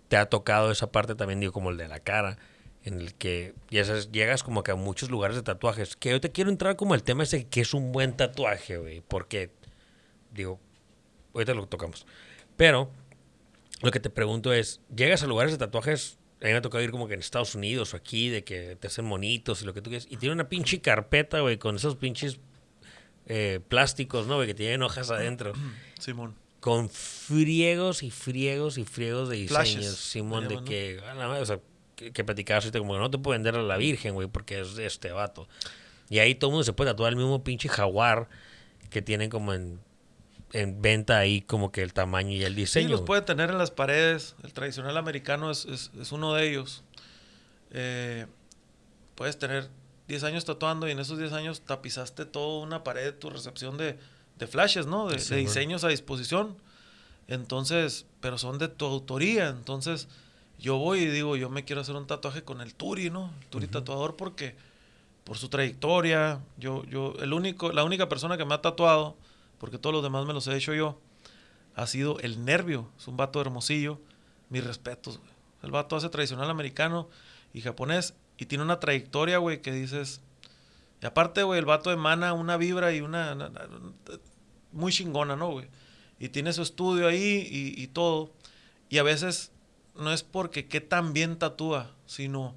te 0.08 0.18
ha 0.18 0.28
tocado 0.28 0.72
esa 0.72 0.92
parte 0.92 1.16
también, 1.16 1.40
digo, 1.40 1.52
como 1.52 1.70
el 1.70 1.78
de 1.78 1.88
la 1.88 2.00
cara, 2.00 2.38
en 2.84 3.00
el 3.00 3.14
que 3.14 3.54
ya 3.70 3.86
sabes, 3.86 4.12
llegas 4.12 4.44
como 4.44 4.64
que 4.64 4.72
a 4.72 4.76
muchos 4.76 5.10
lugares 5.10 5.36
de 5.36 5.44
tatuajes. 5.44 5.96
Que 5.96 6.10
yo 6.10 6.22
te 6.22 6.32
quiero 6.32 6.50
entrar 6.50 6.76
como 6.76 6.96
el 6.96 7.04
tema 7.04 7.24
ese 7.24 7.48
que 7.48 7.62
es 7.62 7.74
un 7.74 7.92
buen 7.92 8.18
tatuaje, 8.18 8.78
güey, 8.78 9.02
porque, 9.02 9.52
digo, 10.34 10.60
ahorita 11.34 11.54
lo 11.54 11.68
tocamos. 11.68 12.06
Pero 12.58 12.92
lo 13.82 13.92
que 13.92 14.00
te 14.00 14.10
pregunto 14.10 14.54
es, 14.54 14.82
llegas 14.96 15.24
a 15.24 15.28
lugares 15.28 15.52
de 15.52 15.60
tatuajes, 15.60 16.18
a 16.42 16.46
mí 16.46 16.52
me 16.52 16.58
ha 16.58 16.62
tocado 16.62 16.84
ir 16.84 16.92
como 16.92 17.08
que 17.08 17.14
en 17.14 17.20
Estados 17.20 17.54
Unidos 17.54 17.94
o 17.94 17.98
aquí, 17.98 18.30
de 18.30 18.44
que 18.44 18.76
te 18.76 18.88
hacen 18.88 19.06
monitos 19.06 19.62
y 19.62 19.66
lo 19.66 19.74
que 19.74 19.82
tú 19.82 19.92
quieras, 19.92 20.08
y 20.10 20.18
tiene 20.18 20.34
una 20.34 20.50
pinche 20.50 20.82
carpeta, 20.82 21.42
güey, 21.42 21.58
con 21.58 21.76
esos 21.76 21.96
pinches 21.98 22.40
eh, 23.28 23.60
plásticos, 23.68 24.26
¿no, 24.26 24.36
güey? 24.36 24.48
Que 24.48 24.56
tienen 24.56 24.82
hojas 24.82 25.12
adentro. 25.12 25.54
Simón. 26.00 26.36
Con 26.60 26.90
friegos 26.90 28.04
y 28.04 28.12
friegos 28.12 28.78
y 28.78 28.86
friegos 28.86 29.30
de 29.30 29.38
diseños, 29.38 29.72
Flashes, 29.72 29.96
Simón, 29.96 30.48
de 30.48 30.64
que, 30.64 31.00
o 31.00 31.46
sea, 31.46 31.60
que, 32.02 32.12
que 32.12 32.24
platicabas 32.24 32.66
ahorita 32.66 32.80
como 32.80 32.94
que 32.94 33.00
no 33.00 33.12
te 33.12 33.18
puedo 33.18 33.34
vender 33.34 33.56
a 33.56 33.62
la 33.62 33.78
Virgen, 33.78 34.14
güey, 34.14 34.28
porque 34.28 34.60
es 34.62 34.78
este 34.78 35.12
vato. 35.12 35.48
Y 36.10 36.20
ahí 36.20 36.36
todo 36.36 36.50
el 36.50 36.54
mundo 36.54 36.64
se 36.64 36.74
puede 36.74 36.92
tatuar 36.92 37.12
el 37.12 37.18
mismo 37.18 37.44
pinche 37.44 37.70
jaguar 37.70 38.28
que 38.90 39.02
tienen 39.02 39.30
como 39.30 39.54
en 39.54 39.80
en 40.54 40.82
venta 40.82 41.18
ahí 41.18 41.42
como 41.42 41.72
que 41.72 41.82
el 41.82 41.94
tamaño 41.94 42.32
y 42.32 42.44
el 42.44 42.56
diseño. 42.56 42.88
Sí, 42.88 42.92
los 42.92 43.02
puede 43.02 43.22
tener 43.22 43.50
en 43.50 43.58
las 43.58 43.72
paredes. 43.72 44.36
El 44.44 44.54
tradicional 44.54 44.98
americano 44.98 45.52
es, 45.52 45.66
es, 45.66 45.92
es 46.00 46.12
uno 46.12 46.34
de 46.34 46.50
ellos. 46.50 46.84
Eh, 47.72 48.26
puedes 49.16 49.38
tener 49.38 49.70
10 50.08 50.24
años 50.24 50.46
tatuando 50.46 50.88
y 50.88 50.92
en 50.92 51.00
esos 51.00 51.18
10 51.18 51.34
años 51.34 51.62
tapizaste 51.62 52.26
toda 52.26 52.64
una 52.64 52.84
pared 52.84 53.04
de 53.04 53.12
tu 53.14 53.30
recepción 53.30 53.78
de, 53.78 53.98
de 54.38 54.48
flashes, 54.48 54.88
¿no? 54.88 55.08
De, 55.08 55.20
Sí, 55.20 55.36
de 55.36 55.40
diseños 55.42 55.84
a 55.84 55.88
disposición. 55.88 56.58
Entonces, 57.28 58.06
pero 58.20 58.38
son 58.38 58.58
de 58.58 58.68
tu 58.68 58.86
autoría. 58.86 59.48
Entonces, 59.48 60.10
yo 60.62 60.78
voy 60.78 61.00
y 61.00 61.08
digo, 61.08 61.36
yo 61.36 61.50
me 61.50 61.66
quiero 61.66 61.82
hacer 61.82 61.96
un 61.96 62.08
tatuaje 62.08 62.44
con 62.44 62.62
el 62.62 62.74
Turi, 62.76 63.10
¿no? 63.10 63.34
El 63.42 63.48
Turi 63.48 63.68
tatuador 63.68 64.16
porque 64.16 64.56
por 65.24 65.38
su 65.38 65.50
trayectoria, 65.50 66.40
yo 66.58 66.84
yo 66.86 67.14
el 67.20 67.34
único 67.34 67.72
la 67.72 67.84
única 67.84 68.08
persona 68.10 68.38
que 68.38 68.46
me 68.46 68.54
ha 68.54 68.62
tatuado, 68.62 69.16
porque 69.60 69.78
todos 69.78 69.94
los 69.94 70.04
demás 70.04 70.26
me 70.26 70.34
los 70.34 70.48
he 70.48 70.56
hecho 70.56 70.74
yo, 70.74 71.00
ha 71.76 71.88
sido 71.88 72.20
el 72.20 72.46
Nervio, 72.46 72.90
es 72.98 73.08
un 73.08 73.18
vato 73.18 73.42
hermosillo, 73.42 74.00
mis 74.50 74.64
respetos, 74.64 75.18
güey. 75.20 75.32
El 75.64 75.72
vato 75.72 75.96
hace 75.96 76.10
tradicional 76.10 76.50
americano 76.50 77.08
y 77.54 77.62
japonés 77.62 78.14
y 78.38 78.46
tiene 78.48 78.64
una 78.64 78.80
trayectoria, 78.80 79.38
güey, 79.38 79.62
que 79.62 79.72
dices 79.72 80.22
y 81.02 81.06
aparte, 81.06 81.44
güey, 81.44 81.60
el 81.60 81.66
vato 81.66 81.92
emana 81.92 82.34
una 82.34 82.58
vibra 82.58 82.94
y 82.94 83.02
una, 83.02 83.34
una- 83.34 83.48
una- 83.48 83.68
muy 84.72 84.92
chingona, 84.92 85.36
¿no, 85.36 85.50
güey? 85.52 85.68
Y 86.20 86.30
tiene 86.30 86.54
su 86.54 86.62
estudio 86.62 87.08
ahí 87.08 87.48
y, 87.50 87.82
y 87.82 87.88
todo. 87.88 88.32
Y 88.90 89.00
a 89.00 89.04
veces 89.04 89.52
no 90.02 90.12
es 90.12 90.24
porque 90.24 90.68
qué 90.68 90.82
tan 90.82 91.14
bien 91.14 91.38
tatúa, 91.38 91.92
sino 92.06 92.54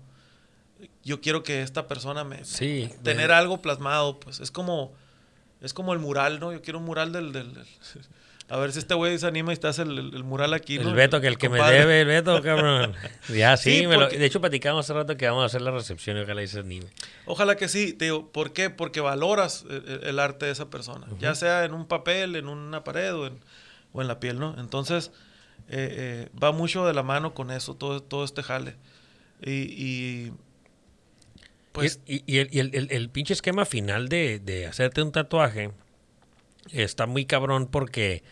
yo 1.04 1.20
quiero 1.20 1.42
que 1.42 1.62
esta 1.62 1.86
persona 1.86 2.24
me... 2.24 2.44
Sí. 2.44 2.90
tener 3.02 3.28
de- 3.28 3.34
algo 3.34 3.62
plasmado, 3.62 4.18
pues 4.20 4.40
es 4.40 4.50
como 4.50 4.92
es 5.60 5.72
como 5.72 5.94
el 5.94 5.98
mural, 5.98 6.40
¿no? 6.40 6.52
Yo 6.52 6.60
quiero 6.60 6.78
un 6.78 6.84
mural 6.84 7.12
del... 7.12 7.32
del- 7.32 7.54
del- 7.54 7.64
a 8.50 8.58
ver 8.58 8.72
si 8.72 8.78
este 8.80 8.92
güey 8.92 9.18
se 9.18 9.26
anima 9.26 9.54
y 9.54 9.56
te 9.56 9.66
hace 9.68 9.82
el, 9.82 9.98
el- 9.98 10.14
el 10.14 10.24
mural 10.24 10.52
aquí, 10.52 10.78
¿no? 10.78 10.88
El 10.90 10.94
Beto, 10.94 11.20
que 11.22 11.28
el 11.28 11.38
que 11.38 11.48
me 11.48 11.56
compadre. 11.58 11.78
debe, 11.80 12.00
el 12.02 12.06
Beto, 12.08 12.42
cabrón. 12.42 12.92
Ya, 13.34 13.56
sí. 13.56 13.78
Sí, 13.80 13.86
me 13.86 13.94
lo- 13.94 14.00
porque- 14.02 14.18
de 14.18 14.26
hecho, 14.26 14.40
platicamos 14.42 14.84
hace 14.84 14.92
rato 14.92 15.16
que 15.16 15.26
vamos 15.26 15.42
a 15.44 15.46
hacer 15.46 15.62
la 15.62 15.70
recepción 15.70 16.18
y 16.18 16.20
ojalá 16.20 16.42
y 16.42 16.48
se 16.48 16.58
anime. 16.60 16.86
Ojalá 17.24 17.56
que 17.56 17.68
sí, 17.68 17.94
te 17.94 18.06
digo, 18.06 18.30
¿por 18.30 18.52
qué? 18.52 18.68
Porque 18.68 19.00
valoras 19.00 19.64
el, 19.70 19.84
el- 19.88 20.04
el 20.04 20.18
arte 20.18 20.44
de 20.46 20.52
esa 20.52 20.68
persona, 20.68 21.06
ya 21.18 21.34
sea 21.34 21.64
en 21.64 21.72
un 21.72 21.86
papel, 21.86 22.36
en 22.36 22.48
una 22.48 22.84
pared 22.84 23.14
o 23.14 23.26
en, 23.26 23.40
o 23.94 24.02
en 24.02 24.08
la 24.08 24.20
piel, 24.20 24.38
¿no? 24.38 24.54
Entonces, 24.58 25.10
eh, 25.68 26.28
eh, 26.28 26.28
va 26.40 26.52
mucho 26.52 26.86
de 26.86 26.94
la 26.94 27.02
mano 27.02 27.34
con 27.34 27.50
eso, 27.50 27.74
todo, 27.76 28.02
todo 28.02 28.24
este 28.24 28.42
jale. 28.42 28.76
Y, 29.46 30.32
pues, 31.72 32.00
y 32.06 32.38
el- 32.38 32.48
el- 32.74 32.88
el 32.90 33.10
pinche 33.10 33.34
esquema 33.34 33.64
final 33.64 34.08
de, 34.08 34.38
de 34.38 34.66
hacerte 34.66 35.02
un 35.02 35.12
tatuaje 35.12 35.72
está 36.70 37.06
muy 37.06 37.26
cabrón 37.26 37.66
porque 37.66 38.22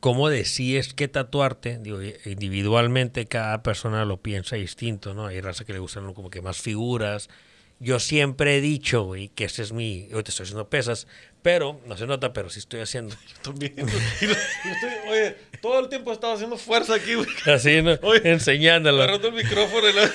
cómo 0.00 0.28
decides 0.28 0.94
qué 0.94 1.08
tatuarte, 1.08 1.78
digo, 1.78 2.00
individualmente 2.24 3.26
cada 3.26 3.62
persona 3.62 4.04
lo 4.04 4.18
piensa 4.22 4.56
distinto, 4.56 5.14
¿no? 5.14 5.26
Hay 5.26 5.40
raza 5.40 5.64
que 5.64 5.72
le 5.72 5.78
gustan 5.80 6.12
como 6.14 6.30
que 6.30 6.42
más 6.42 6.60
figuras. 6.60 7.28
Yo 7.80 8.00
siempre 8.00 8.56
he 8.56 8.60
dicho, 8.60 9.02
güey, 9.04 9.28
que 9.28 9.44
ese 9.44 9.62
es 9.62 9.72
mi... 9.72 10.08
Yo 10.08 10.22
te 10.24 10.30
estoy 10.30 10.44
haciendo 10.44 10.68
pesas, 10.68 11.06
pero, 11.42 11.80
no 11.86 11.96
se 11.96 12.06
nota, 12.06 12.32
pero 12.32 12.50
sí 12.50 12.58
estoy 12.58 12.80
haciendo. 12.80 13.14
también. 13.42 13.74
Y 13.78 13.80
lo- 13.82 13.88
y 13.90 14.26
lo 14.26 14.32
estoy- 14.32 15.10
oye, 15.10 15.36
todo 15.62 15.80
el 15.80 15.88
tiempo 15.88 16.10
he 16.10 16.14
estado 16.14 16.34
haciendo 16.34 16.56
fuerza 16.58 16.94
aquí, 16.94 17.14
güey. 17.14 17.28
Así, 17.46 17.80
¿no? 17.82 17.92
Oye, 18.02 18.20
Enseñándolo. 18.30 19.02
Agarrando 19.02 19.28
el 19.28 19.34
micrófono 19.34 19.88
y 19.88 19.92
la- 19.92 20.10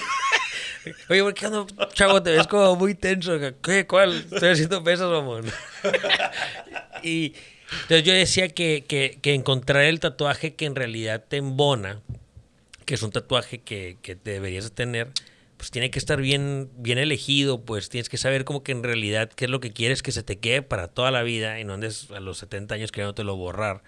Oye, 1.10 1.24
¿por 1.24 1.34
qué 1.34 1.46
ando, 1.46 1.66
chavo? 1.94 2.22
Te 2.22 2.32
ves 2.32 2.46
como 2.48 2.76
muy 2.76 2.94
tenso. 2.94 3.38
¿Qué? 3.64 3.88
¿Cuál? 3.88 4.18
Estoy 4.32 4.50
haciendo 4.50 4.84
pesas, 4.84 5.10
mamón. 5.10 5.46
y 7.04 7.34
entonces 7.84 8.04
yo 8.04 8.14
decía 8.14 8.50
que, 8.50 8.84
que, 8.88 9.18
que 9.22 9.34
encontrar 9.34 9.84
el 9.86 10.00
tatuaje 10.00 10.56
que 10.56 10.66
en 10.66 10.76
realidad 10.76 11.24
te 11.28 11.38
embona, 11.38 12.02
que 12.86 12.96
es 12.96 13.02
un 13.04 13.12
tatuaje 13.12 13.60
que, 13.62 13.98
que 14.02 14.16
deberías 14.16 14.66
de 14.66 14.70
tener, 14.72 15.08
pues 15.64 15.72
tiene 15.72 15.92
que 15.92 15.98
estar 16.00 16.20
bien, 16.20 16.70
bien 16.76 16.98
elegido, 16.98 17.62
pues 17.64 17.88
tienes 17.88 18.10
que 18.10 18.18
saber 18.18 18.44
como 18.44 18.64
que 18.64 18.74
en 18.74 18.84
realidad 18.84 19.30
qué 19.34 19.46
es 19.46 19.50
lo 19.52 19.62
que 19.62 19.72
quieres 19.72 20.04
que 20.04 20.12
se 20.12 20.22
te 20.22 20.38
quede 20.38 20.62
para 20.62 20.90
toda 20.90 21.10
la 21.10 21.24
vida 21.24 21.58
y 21.58 21.64
no 21.64 21.76
andes 21.76 22.12
a 22.12 22.20
los 22.20 22.38
70 22.40 22.76
años 22.76 22.92
queriéndotelo 22.92 23.38
borrar. 23.38 23.82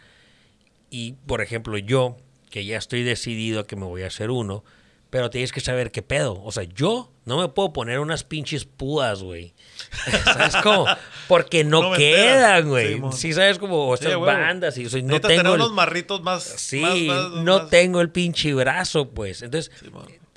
Y, 0.89 1.15
por 1.27 1.41
ejemplo, 1.41 1.77
yo, 1.77 2.15
que 2.49 2.63
ya 2.63 2.77
estoy 2.77 3.03
decidido 3.03 3.59
a 3.59 3.67
que 3.67 3.75
me 3.75 3.83
voy 3.83 4.03
a 4.03 4.07
hacer 4.07 4.29
uno, 4.31 4.63
pero 5.09 5.29
tienes 5.29 5.51
que 5.51 5.59
saber 5.59 5.91
qué 5.91 6.01
pedo. 6.01 6.41
O 6.45 6.53
sea, 6.53 6.63
yo 6.63 7.11
no 7.25 7.41
me 7.41 7.49
puedo 7.49 7.73
poner 7.73 7.99
unas 7.99 8.23
pinches 8.23 8.63
púas, 8.63 9.21
güey. 9.21 9.53
¿Sabes 10.23 10.55
cómo? 10.63 10.85
Porque 11.27 11.65
no, 11.65 11.81
No 11.91 11.97
quedan, 11.97 12.69
güey. 12.69 12.93
Simón. 12.93 13.11
Sí, 13.11 13.33
sabes 13.33 13.59
como 13.59 13.89
Sí, 13.97 14.03
estas 14.05 14.13
a 14.13 14.17
huevo. 14.17 14.31
bandas 14.39 14.77
y 14.77 14.85
o 14.85 14.89
sea, 14.89 15.01
no 15.01 15.19
tener 15.19 15.39
tengo 15.41 15.55
el, 15.55 15.59
unos 15.61 15.73
marritos 15.73 16.21
más... 16.21 16.41
sí, 16.41 16.79
más- 16.79 16.95
más- 17.01 17.31
no 17.43 17.59
más- 17.59 17.69
tengo 17.69 17.99
el 17.99 18.11
pinche 18.11 18.53
brazo, 18.53 19.09
pues. 19.09 19.41
Entonces, 19.41 19.73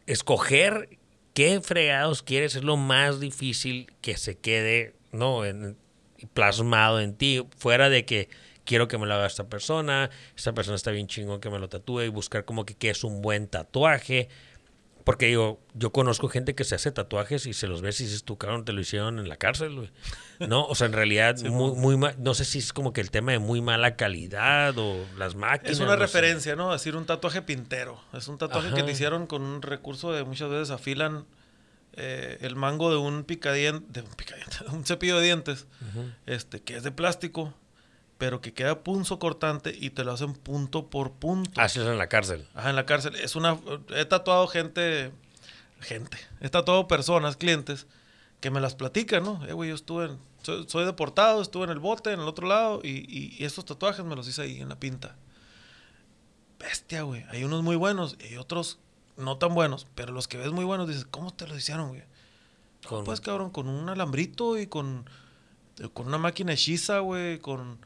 escoger 0.09 0.98
qué 1.39 1.61
fregados 1.61 2.25
quieres 2.25 2.57
es 2.57 2.65
lo 2.65 2.77
más 2.77 3.21
difícil 3.21 3.93
que 4.01 4.17
se 4.17 4.37
quede, 4.37 4.97
¿no? 5.13 5.45
En- 5.45 5.77
plasmado 6.35 6.99
en 7.01 7.15
ti, 7.15 7.47
fuera 7.57 7.89
de 7.89 8.05
que 8.05 8.29
quiero 8.65 8.89
que 8.89 8.99
me 8.99 9.07
lo 9.07 9.15
haga 9.15 9.29
esta 9.29 9.45
persona, 9.49 10.11
esta 10.37 10.53
persona 10.53 10.75
está 10.75 10.91
bien 10.91 11.07
chingón 11.07 11.41
que 11.41 11.49
me 11.49 11.61
lo 11.61 11.69
tatúe 11.69 12.01
y 12.03 12.09
buscar 12.09 12.45
como 12.45 12.65
que 12.67 12.75
qué 12.75 12.91
es 12.91 13.05
un 13.05 13.23
buen 13.23 13.47
tatuaje. 13.47 14.29
Porque 15.09 15.27
digo, 15.27 15.59
yo 15.73 15.91
conozco 15.91 16.29
gente 16.29 16.55
que 16.55 16.65
se 16.65 16.75
hace 16.75 16.93
tatuajes 16.93 17.47
y 17.47 17.55
se 17.55 17.67
los 17.67 17.81
ves 17.81 17.99
y 18.01 18.05
dices, 18.05 18.25
tú, 18.25 18.37
cabrón, 18.37 18.67
te 18.67 18.73
lo 18.75 18.81
hicieron 18.83 19.19
en 19.19 19.27
la 19.29 19.37
cárcel, 19.37 19.75
güey. 19.75 19.91
No, 20.47 20.67
o 20.67 20.75
sea, 20.75 20.87
en 20.87 20.93
realidad, 20.93 21.39
muy, 21.45 21.73
muy 21.77 21.97
ma- 21.97 22.13
no 22.19 22.35
sé 22.35 22.45
si 22.45 22.59
es 22.59 22.75
como 22.75 22.93
que 22.93 23.01
el 23.01 23.11
tema 23.11 23.33
de 23.33 23.39
muy 23.39 23.63
mala 23.63 23.97
calidad 23.97 24.75
o 24.77 24.97
las 25.17 25.35
máquinas. 25.35 25.73
Es 25.73 25.81
una 25.81 25.93
no 25.93 25.97
sé. 25.97 26.01
referencia, 26.03 26.57
¿no? 26.57 26.73
Decir 26.73 26.95
un 26.95 27.07
tatuaje 27.07 27.41
pintero. 27.41 27.99
Es 28.13 28.29
un 28.29 28.37
tatuaje 28.37 28.75
que 28.75 28.83
te 28.83 28.93
hicieron 28.93 29.27
con 29.27 29.41
un 29.43 29.63
recurso 29.63 30.13
de 30.13 30.25
muchas 30.25 30.51
veces 30.51 30.71
afilan 30.71 31.25
eh, 31.95 32.37
el 32.43 32.55
mango 32.55 32.91
de 32.91 32.97
un 32.99 33.25
picadiente, 33.25 33.87
de 34.03 34.07
un 34.07 34.15
picadiente, 34.15 34.57
un 34.73 34.85
cepillo 34.85 35.17
de 35.19 35.25
dientes, 35.25 35.67
este, 36.27 36.61
que 36.61 36.77
es 36.77 36.83
de 36.85 36.93
plástico, 36.93 37.55
pero 38.19 38.41
que 38.41 38.53
queda 38.53 38.81
punzo 38.83 39.19
cortante 39.19 39.75
y 39.79 39.91
te 39.91 40.05
lo 40.05 40.13
hacen 40.13 40.35
punto 40.35 40.87
por 40.91 41.13
punto. 41.13 41.61
Haces 41.61 41.87
en 41.87 41.97
la 41.99 42.09
cárcel. 42.09 42.47
Ajá, 42.55 42.71
en 42.71 42.77
la 42.77 42.85
cárcel. 42.85 43.15
Es 43.17 43.37
una. 43.37 43.59
He 43.95 44.05
tatuado 44.05 44.47
gente. 44.49 45.13
Gente. 45.81 46.19
He 46.41 46.49
tatuado 46.49 46.89
personas, 46.89 47.37
clientes, 47.37 47.87
que 48.41 48.51
me 48.51 48.61
las 48.61 48.75
platican, 48.75 49.23
¿no? 49.23 49.47
Eh, 49.47 49.53
güey, 49.53 49.69
yo 49.71 49.77
estuve 49.77 50.07
en. 50.07 50.19
Soy, 50.43 50.67
soy 50.69 50.85
deportado, 50.85 51.41
estuve 51.43 51.65
en 51.65 51.71
el 51.71 51.79
bote, 51.79 52.13
en 52.13 52.21
el 52.21 52.27
otro 52.29 52.47
lado, 52.49 52.81
y, 52.83 52.89
y- 53.09 53.37
y 53.39 53.45
estos 53.45 53.65
tatuajes 53.65 54.05
me 54.05 54.15
los 54.17 54.27
hice 54.29 54.43
ahí 54.43 54.61
en 54.61 54.69
la 54.69 54.79
pinta. 54.81 55.17
Bestia, 56.59 57.03
güey. 57.03 57.25
Hay 57.31 57.45
unos 57.45 57.63
muy 57.63 57.77
buenos 57.77 58.17
y 58.21 58.25
hay 58.29 58.37
otros 58.37 58.79
no 59.17 59.37
tan 59.39 59.55
buenos, 59.55 59.87
pero 59.95 60.13
los 60.13 60.27
que 60.29 60.39
ves 60.39 60.51
muy 60.53 60.65
buenos 60.65 60.89
dices, 60.89 61.07
¿cómo 61.11 61.33
te 61.33 61.47
los 61.47 61.57
hicieron, 61.59 61.89
güey? 61.89 62.03
Con- 62.87 63.05
Pues 63.05 63.21
cabrón, 63.21 63.51
con 63.51 63.69
un 63.69 63.89
alambrito 63.89 64.59
y 64.59 64.67
con, 64.67 65.09
con 65.93 66.07
una 66.09 66.19
máquina 66.19 66.53
hechiza, 66.53 67.01
güey, 67.01 67.39
con 67.39 67.79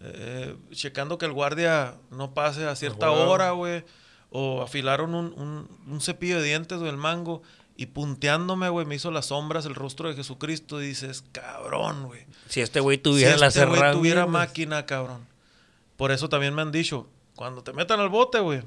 eh, 0.00 0.54
checando 0.72 1.18
que 1.18 1.26
el 1.26 1.32
guardia 1.32 1.94
no 2.10 2.34
pase 2.34 2.66
a 2.66 2.76
cierta 2.76 3.10
hora, 3.10 3.50
güey. 3.52 3.84
O 4.30 4.62
afilaron 4.62 5.14
un, 5.14 5.26
un- 5.36 5.68
un 5.86 6.00
cepillo 6.00 6.38
de 6.40 6.44
dientes 6.44 6.80
del 6.80 6.96
mango 6.96 7.42
y 7.76 7.86
punteándome, 7.86 8.68
güey, 8.68 8.84
me 8.86 8.94
hizo 8.94 9.10
las 9.10 9.26
sombras 9.26 9.66
el 9.66 9.74
rostro 9.74 10.08
de 10.08 10.14
Jesucristo. 10.16 10.82
Y 10.82 10.88
dices, 10.88 11.24
cabrón, 11.32 12.04
güey. 12.06 12.26
Si 12.48 12.60
este 12.60 12.80
güey 12.80 12.96
Si 12.98 13.02
tuviera 13.04 13.36
las 13.36 13.54
este 13.56 13.60
güey 13.66 13.78
herramientas. 13.78 13.98
tuviera 14.00 14.26
máquina, 14.26 14.84
cabrón. 14.86 15.26
Por 15.96 16.10
eso 16.12 16.28
también 16.28 16.54
me 16.54 16.62
han 16.62 16.72
dicho, 16.72 17.08
cuando 17.36 17.62
te 17.62 17.72
metan 17.72 18.00
al 18.00 18.08
bote, 18.10 18.40
güey, 18.40 18.62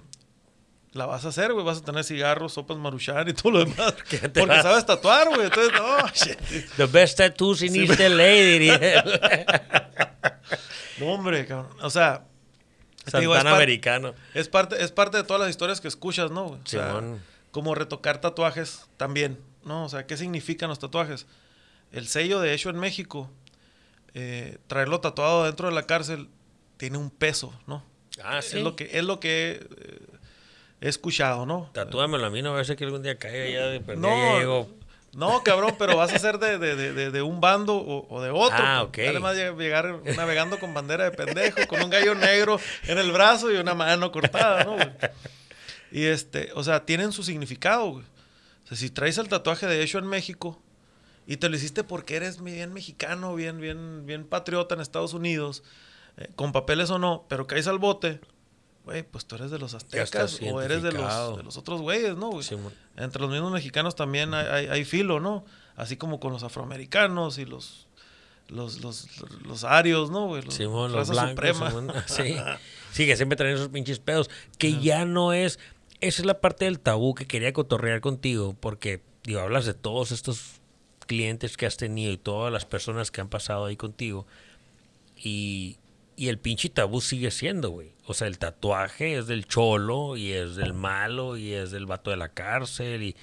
la 0.93 1.06
vas 1.06 1.26
a 1.26 1.30
hacer, 1.30 1.53
güey. 1.53 1.64
Vas 1.65 1.80
a 1.80 1.84
tener 1.84 2.03
cigarros, 2.03 2.53
sopas 2.53 2.77
maruchan 2.77 3.27
y 3.30 3.34
todo 3.34 3.51
lo 3.51 3.60
demás. 3.65 3.93
¿Qué 4.10 4.18
te 4.18 4.30
Porque 4.39 4.56
vas? 4.56 4.64
sabes 4.64 4.85
tatuar, 4.85 5.27
güey. 5.30 5.43
Entonces, 5.43 5.72
no, 5.73 6.07
shit. 6.14 6.69
The 6.77 6.85
best 6.88 7.18
tattoos 7.18 7.61
in 7.61 7.76
East 7.76 7.99
LA, 7.99 8.23
diría. 8.26 9.03
No, 10.99 11.07
hombre, 11.07 11.45
cabrón. 11.45 11.71
O 11.81 11.89
sea, 11.89 12.26
digo, 13.19 13.34
es, 13.34 13.38
Santana 13.39 13.43
par- 13.43 13.53
americano. 13.61 14.13
es 14.34 14.47
parte, 14.49 14.84
es 14.84 14.91
parte 14.91 15.17
de 15.17 15.23
todas 15.23 15.41
las 15.41 15.49
historias 15.49 15.81
que 15.81 15.88
escuchas, 15.88 16.31
¿no? 16.31 16.45
O 16.47 16.59
sea, 16.65 16.88
Simón. 16.89 17.21
como 17.51 17.76
retocar 17.76 18.21
tatuajes 18.21 18.88
también, 18.97 19.39
¿no? 19.63 19.85
O 19.85 19.89
sea, 19.89 20.05
¿qué 20.07 20.17
significan 20.17 20.69
los 20.69 20.80
tatuajes? 20.80 21.26
El 21.91 22.07
sello 22.07 22.39
de 22.39 22.53
hecho 22.53 22.69
en 22.69 22.77
México, 22.80 23.30
eh, 24.13 24.57
traerlo 24.67 24.99
tatuado 24.99 25.45
dentro 25.45 25.67
de 25.69 25.73
la 25.76 25.84
cárcel, 25.84 26.30
tiene 26.77 26.97
un 26.97 27.09
peso, 27.09 27.53
¿no? 27.67 27.84
Ah, 28.23 28.41
sí. 28.41 28.57
Es 28.57 28.63
lo 28.63 28.76
que, 28.76 28.89
es 28.97 29.03
lo 29.03 29.19
que 29.19 29.65
eh, 29.77 29.99
he 30.81 30.89
escuchado, 30.89 31.45
¿no? 31.45 31.69
Tatúamelo 31.73 32.26
a 32.26 32.30
mí, 32.30 32.41
no 32.41 32.53
va 32.53 32.59
a 32.61 32.63
ser 32.63 32.76
que 32.76 32.84
algún 32.85 33.01
día 33.03 33.17
caiga 33.17 33.49
ya 33.49 33.65
de 33.67 33.80
No, 33.97 34.07
ya 34.34 34.39
llego. 34.39 34.69
No, 35.19 35.43
cabrón, 35.43 35.75
pero 35.77 35.95
vas 35.97 36.13
a 36.13 36.17
ser 36.19 36.39
de, 36.39 36.57
de, 36.57 36.75
de, 36.75 37.11
de- 37.11 37.21
un 37.21 37.41
bando 37.41 37.75
o, 37.75 38.07
o 38.09 38.21
de 38.21 38.29
otro. 38.29 38.57
Ah, 38.59 38.83
ok. 38.83 38.99
Además, 39.09 39.35
lleg- 39.35 39.57
llegar 39.57 40.01
navegando 40.15 40.57
con 40.59 40.73
bandera 40.73 41.03
de 41.03 41.11
pendejo, 41.11 41.59
con 41.67 41.81
un 41.83 41.89
gallo 41.89 42.15
negro 42.15 42.59
en 42.87 42.97
el 42.97 43.11
brazo 43.11 43.51
y 43.51 43.57
una 43.57 43.73
mano 43.75 44.11
cortada, 44.11 44.63
¿no? 44.63 44.75
güey? 44.75 44.89
Y 45.91 46.05
este, 46.05 46.51
o 46.55 46.63
sea, 46.63 46.85
tienen 46.85 47.11
su 47.11 47.23
significado, 47.23 47.91
güey. 47.91 48.05
O 48.63 48.67
sea, 48.67 48.77
si 48.77 48.89
traes 48.89 49.17
el 49.17 49.27
tatuaje 49.27 49.65
de 49.67 49.81
hecho 49.83 49.97
en 49.97 50.05
México 50.07 50.59
y 51.27 51.37
te 51.37 51.49
lo 51.49 51.55
hiciste 51.55 51.83
porque 51.83 52.15
eres 52.15 52.41
bien 52.43 52.73
mexicano, 52.73 53.35
bien, 53.35 53.59
bien, 53.59 54.05
bien 54.05 54.23
patriota 54.25 54.75
en 54.75 54.81
Estados 54.81 55.13
Unidos, 55.13 55.63
eh, 56.17 56.27
con 56.35 56.51
papeles 56.51 56.89
o 56.91 56.99
no, 56.99 57.25
pero 57.27 57.45
caes 57.47 57.67
al 57.67 57.79
bote, 57.79 58.19
güey, 58.90 59.03
pues 59.03 59.26
tú 59.26 59.36
eres 59.36 59.52
de 59.52 59.60
los 59.60 59.76
aztecas 59.76 60.40
o 60.41 60.61
eres 60.61 60.82
de 60.82 60.91
los, 60.91 61.38
de 61.38 61.44
los 61.44 61.57
otros 61.57 61.82
güeyes, 61.82 62.18
¿no? 62.18 62.32
Entre 62.98 63.22
los 63.22 63.30
mismos 63.30 63.52
mexicanos 63.52 63.95
también 63.95 64.34
hay, 64.34 64.66
hay, 64.66 64.84
filo, 64.84 65.20
¿no? 65.20 65.45
Así 65.76 65.95
como 65.95 66.20
con 66.20 66.34
los 66.34 66.41
afroamericanos 66.44 67.38
y 67.38 67.45
los 67.45 67.88
los, 68.48 68.82
los, 68.82 69.07
los 69.45 69.64
arios, 69.64 70.10
¿no, 70.10 70.26
güey? 70.26 70.41
Los, 70.41 70.60
los 70.60 71.10
blancos, 71.10 71.56
sí. 72.07 72.36
sí, 72.91 73.06
que 73.06 73.16
siempre 73.16 73.36
traen 73.36 73.56
esos 73.56 73.70
pinches 73.70 73.99
pedos. 73.99 74.28
Que 74.57 74.80
ya 74.80 75.06
no 75.06 75.34
es. 75.34 75.60
Esa 76.02 76.24
es 76.24 76.26
la 76.26 76.41
parte 76.41 76.66
del 76.66 76.80
tabú 76.80 77.14
que 77.14 77.28
quería 77.28 77.53
cotorrear 77.53 78.02
contigo, 78.02 78.56
porque, 78.60 79.03
digo, 79.24 79.41
hablas 79.41 79.66
de 79.68 79.76
todos 79.76 80.11
estos 80.11 80.61
clientes 81.06 81.57
que 81.57 81.68
has 81.68 81.78
tenido 81.78 82.11
y 82.11 82.18
todas 82.18 82.52
las 82.52 82.66
personas 82.66 83.11
que 83.11 83.22
han 83.22 83.30
pasado 83.30 83.66
ahí 83.66 83.78
contigo. 83.78 84.26
Y, 85.16 85.78
y 86.19 86.29
el 86.29 86.37
pinche 86.37 86.69
tabú 86.69 87.01
sigue 87.01 87.31
siendo, 87.31 87.69
güey. 87.69 87.93
O 88.05 88.13
sea, 88.13 88.27
el 88.27 88.37
tatuaje 88.37 89.17
es 89.17 89.27
del 89.27 89.45
cholo 89.45 90.17
y 90.17 90.33
es 90.33 90.55
del 90.55 90.73
malo 90.73 91.37
y 91.37 91.53
es 91.53 91.71
del 91.71 91.85
vato 91.85 92.11
de 92.11 92.17
la 92.17 92.29
cárcel 92.29 93.03
y 93.03 93.15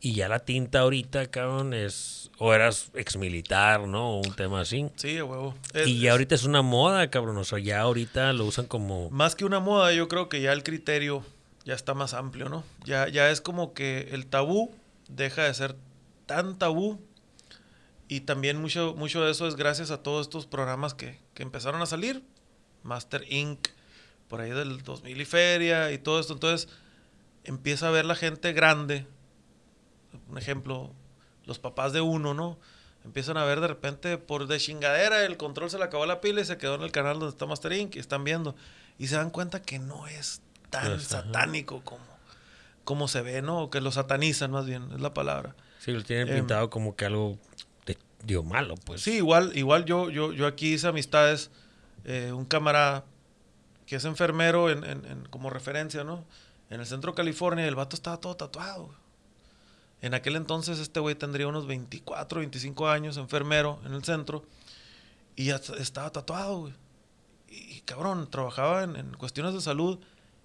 y 0.00 0.14
ya 0.14 0.28
la 0.28 0.40
tinta 0.40 0.80
ahorita, 0.80 1.26
cabrón, 1.30 1.74
es. 1.74 2.30
O 2.38 2.54
eras 2.54 2.90
exmilitar, 2.94 3.88
¿no? 3.88 4.18
Un 4.18 4.34
tema 4.34 4.60
así. 4.60 4.88
Sí, 4.96 5.20
huevo. 5.20 5.54
y 5.86 6.00
ya 6.00 6.12
ahorita 6.12 6.34
es 6.34 6.44
una 6.44 6.62
moda, 6.62 7.10
cabrón. 7.10 7.38
O 7.38 7.44
sea, 7.44 7.58
ya 7.58 7.80
ahorita 7.80 8.32
lo 8.32 8.44
usan 8.44 8.66
como. 8.66 9.10
Más 9.10 9.34
que 9.34 9.44
una 9.44 9.58
moda, 9.58 9.92
yo 9.92 10.06
creo 10.06 10.28
que 10.28 10.40
ya 10.40 10.52
el 10.52 10.62
criterio 10.62 11.24
ya 11.64 11.74
está 11.74 11.94
más 11.94 12.14
amplio, 12.14 12.48
¿no? 12.48 12.62
Ya, 12.84 13.08
ya 13.08 13.30
es 13.30 13.40
como 13.40 13.72
que 13.72 14.10
el 14.12 14.26
tabú 14.26 14.70
deja 15.08 15.44
de 15.44 15.54
ser 15.54 15.74
tan 16.26 16.56
tabú. 16.58 17.00
Y 18.06 18.20
también 18.20 18.60
mucho, 18.60 18.94
mucho 18.96 19.24
de 19.24 19.32
eso 19.32 19.48
es 19.48 19.56
gracias 19.56 19.90
a 19.90 20.02
todos 20.02 20.26
estos 20.26 20.46
programas 20.46 20.94
que, 20.94 21.18
que 21.36 21.44
empezaron 21.44 21.80
a 21.80 21.86
salir. 21.86 22.24
Master 22.82 23.24
Inc., 23.32 23.68
por 24.26 24.40
ahí 24.40 24.50
del 24.50 24.82
2000 24.82 25.20
y 25.20 25.24
feria 25.24 25.92
y 25.92 25.98
todo 25.98 26.18
esto. 26.18 26.32
Entonces 26.32 26.68
empieza 27.44 27.86
a 27.86 27.90
ver 27.92 28.04
la 28.04 28.16
gente 28.16 28.52
grande 28.52 29.06
un 30.28 30.38
ejemplo, 30.38 30.92
los 31.44 31.58
papás 31.58 31.92
de 31.92 32.00
uno, 32.00 32.34
¿no? 32.34 32.58
Empiezan 33.04 33.36
a 33.36 33.44
ver 33.44 33.60
de 33.60 33.68
repente 33.68 34.18
por 34.18 34.46
de 34.48 34.58
chingadera 34.58 35.24
el 35.24 35.36
control 35.36 35.70
se 35.70 35.78
le 35.78 35.84
acabó 35.84 36.06
la 36.06 36.20
pila 36.20 36.40
y 36.40 36.44
se 36.44 36.58
quedó 36.58 36.74
en 36.74 36.82
el 36.82 36.90
canal 36.90 37.20
donde 37.20 37.30
está 37.30 37.46
Master 37.46 37.72
Inc. 37.72 37.94
y 37.96 37.98
están 38.00 38.24
viendo. 38.24 38.56
Y 38.98 39.06
se 39.06 39.16
dan 39.16 39.30
cuenta 39.30 39.62
que 39.62 39.78
no 39.78 40.08
es 40.08 40.42
tan 40.70 40.86
pues, 40.86 41.04
satánico 41.04 41.82
como, 41.82 42.04
como 42.84 43.06
se 43.06 43.22
ve, 43.22 43.42
¿no? 43.42 43.62
O 43.62 43.70
que 43.70 43.80
lo 43.80 43.92
satanizan 43.92 44.50
más 44.50 44.66
bien, 44.66 44.90
es 44.92 45.00
la 45.00 45.14
palabra. 45.14 45.54
Sí, 45.78 45.92
lo 45.92 46.02
tienen 46.02 46.28
em, 46.28 46.36
pintado 46.36 46.68
como 46.68 46.96
que 46.96 47.04
algo 47.04 47.38
dio 48.26 48.42
malo, 48.42 48.74
pues. 48.84 49.02
Sí, 49.02 49.12
igual, 49.12 49.56
igual 49.56 49.84
yo, 49.84 50.10
yo, 50.10 50.32
yo 50.32 50.46
aquí 50.46 50.74
hice 50.74 50.88
amistades, 50.88 51.50
eh, 52.04 52.32
un 52.32 52.44
camarada 52.44 53.04
que 53.86 53.96
es 53.96 54.04
enfermero 54.04 54.68
en, 54.68 54.84
en, 54.84 55.26
como 55.30 55.48
referencia, 55.48 56.02
¿no? 56.02 56.24
En 56.70 56.80
el 56.80 56.86
centro 56.86 57.12
de 57.12 57.16
California, 57.16 57.66
el 57.66 57.76
vato 57.76 57.94
estaba 57.94 58.18
todo 58.18 58.36
tatuado. 58.36 58.90
En 60.02 60.12
aquel 60.12 60.36
entonces 60.36 60.78
este 60.78 61.00
güey 61.00 61.14
tendría 61.14 61.46
unos 61.46 61.66
24, 61.66 62.40
25 62.40 62.88
años, 62.88 63.16
enfermero 63.16 63.80
en 63.86 63.94
el 63.94 64.04
centro, 64.04 64.44
y 65.36 65.46
ya 65.46 65.56
estaba 65.56 66.10
tatuado, 66.10 66.58
güey. 66.58 66.74
Y, 67.48 67.80
cabrón, 67.82 68.28
trabajaba 68.28 68.82
en, 68.82 69.14
cuestiones 69.14 69.54
de 69.54 69.60
salud 69.60 70.00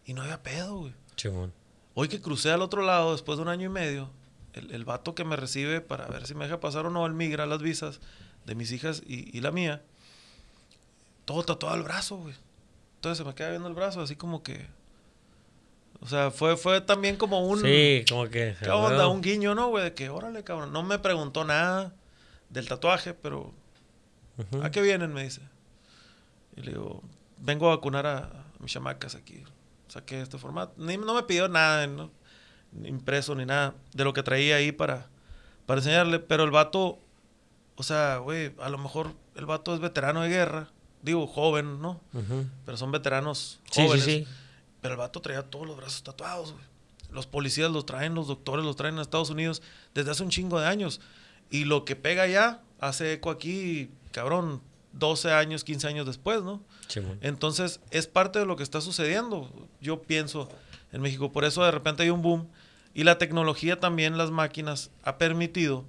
y 0.06 0.14
no 0.14 0.22
había 0.22 0.44
pedo, 0.44 0.78
güey. 0.78 0.94
Hoy 1.94 2.08
que 2.08 2.22
crucé 2.22 2.52
al 2.52 2.62
otro 2.62 2.84
lado, 2.84 3.12
después 3.12 3.38
de 3.38 3.42
un 3.42 3.50
año 3.50 3.66
y 3.66 3.70
medio, 3.70 4.10
el, 4.54 4.72
el, 4.72 4.86
vato 4.86 5.16
que 5.16 5.24
me 5.24 5.36
recibe 5.36 5.82
para 5.82 6.08
ver 6.08 6.28
si 6.28 6.36
me 6.36 6.46
deja 6.46 6.60
pasar 6.60 6.86
o 6.86 6.90
no, 6.90 7.06
él 7.06 7.14
migra 7.14 7.46
las 7.46 7.62
visas 7.62 8.00
de 8.46 8.56
mis 8.56 8.72
hijas 8.72 9.04
y, 9.06 9.36
y 9.36 9.42
la 9.42 9.52
mía, 9.52 9.82
todo 11.26 11.44
tatuado 11.44 11.76
al 11.76 11.84
brazo, 11.84 12.18
güey. 12.18 12.36
Entonces 12.96 13.18
se 13.20 13.24
me 13.24 13.34
queda 13.34 13.50
viendo 13.50 13.68
el 13.68 13.74
brazo, 13.74 14.02
así 14.02 14.16
como 14.16 14.44
que, 14.44 14.68
o 16.02 16.08
sea, 16.08 16.32
fue, 16.32 16.58
fue 16.58 16.82
también 16.82 17.16
como 17.16 17.48
un. 17.48 17.62
Sí, 17.62 18.04
como 18.10 18.28
que. 18.28 18.56
¿Qué 18.60 18.70
onda? 18.70 19.08
Un 19.08 19.22
guiño, 19.22 19.54
¿no, 19.54 19.70
güey? 19.70 19.84
De 19.84 19.94
que, 19.94 20.10
órale, 20.10 20.44
cabrón. 20.44 20.74
No 20.74 20.82
me 20.82 20.98
preguntó 20.98 21.46
nada 21.46 21.94
del 22.50 22.68
tatuaje, 22.68 23.14
pero. 23.14 23.54
¿A 24.64 24.72
qué 24.72 24.82
vienen? 24.82 25.14
Me 25.14 25.24
dice. 25.24 25.42
Y 26.58 26.62
le 26.62 26.72
digo, 26.72 27.04
vengo 27.38 27.68
a 27.68 27.76
vacunar 27.76 28.08
a, 28.08 28.46
mis 28.60 28.72
chamacas 28.72 29.14
aquí. 29.14 29.44
Saqué 29.88 30.22
este 30.22 30.40
formato. 30.40 30.74
Ni, 30.78 30.98
no 30.98 31.14
me 31.14 31.24
pidió 31.24 31.48
nada, 31.48 31.86
¿no? 31.86 32.10
Impreso 32.84 33.36
ni 33.36 33.46
nada 33.46 33.76
de 33.94 34.04
lo 34.04 34.14
que 34.14 34.24
traía 34.24 34.56
ahí 34.56 34.72
para, 34.72 35.08
para 35.66 35.80
enseñarle. 35.80 36.20
Pero 36.20 36.44
el 36.44 36.52
vato, 36.52 37.00
o 37.76 37.84
sea, 37.84 38.18
güey, 38.18 38.54
a 38.60 38.70
lo 38.70 38.78
mejor 38.78 39.14
el 39.36 39.46
vato 39.46 39.74
es 39.74 39.80
veterano 39.80 40.22
de 40.22 40.30
guerra. 40.30 40.70
Digo, 41.02 41.26
joven, 41.26 41.82
¿no? 41.82 42.00
Pero 42.66 42.78
son 42.78 42.92
veteranos 42.92 43.60
jóvenes. 43.74 44.04
Sí, 44.04 44.12
sí, 44.12 44.26
sí 44.26 44.28
pero 44.82 44.96
el 44.96 44.98
vato 44.98 45.22
traía 45.22 45.44
todos 45.44 45.68
los 45.68 45.78
brazos 45.78 46.04
tatuados, 46.04 46.54
güey. 46.54 46.66
Los 47.12 47.28
policías 47.28 47.70
los 47.72 47.86
traen, 47.86 48.16
los 48.16 48.28
doctores 48.28 48.66
los 48.66 48.76
traen 48.76 48.96
en 48.96 49.02
Estados 49.02 49.30
Unidos 49.30 49.62
desde 49.94 50.12
hace 50.12 50.24
un 50.24 50.30
chingo 50.30 50.60
de 50.60 50.68
años. 50.68 51.02
Y 51.50 51.66
lo 51.66 51.86
que 51.86 51.96
pega 51.96 52.24
allá 52.24 52.62
hace 52.80 53.14
eco 53.14 53.30
aquí, 53.30 53.90
cabrón, 54.12 54.62
12 54.94 55.32
años, 55.32 55.64
15 55.64 55.88
años 55.88 56.06
después, 56.06 56.42
¿no? 56.42 56.62
Entonces, 57.22 57.80
es 57.92 58.08
parte 58.08 58.40
de 58.40 58.46
lo 58.46 58.56
que 58.56 58.64
está 58.64 58.82
sucediendo, 58.82 59.50
yo 59.82 60.02
pienso, 60.02 60.50
en 60.92 61.02
México. 61.02 61.32
Por 61.32 61.46
eso 61.46 61.64
de 61.64 61.72
repente 61.72 62.04
hay 62.04 62.10
un 62.10 62.22
boom. 62.22 62.48
Y 62.94 63.04
la 63.04 63.18
tecnología 63.18 63.80
también, 63.80 64.18
las 64.18 64.32
máquinas, 64.32 64.92
ha 65.04 65.18
permitido 65.18 65.86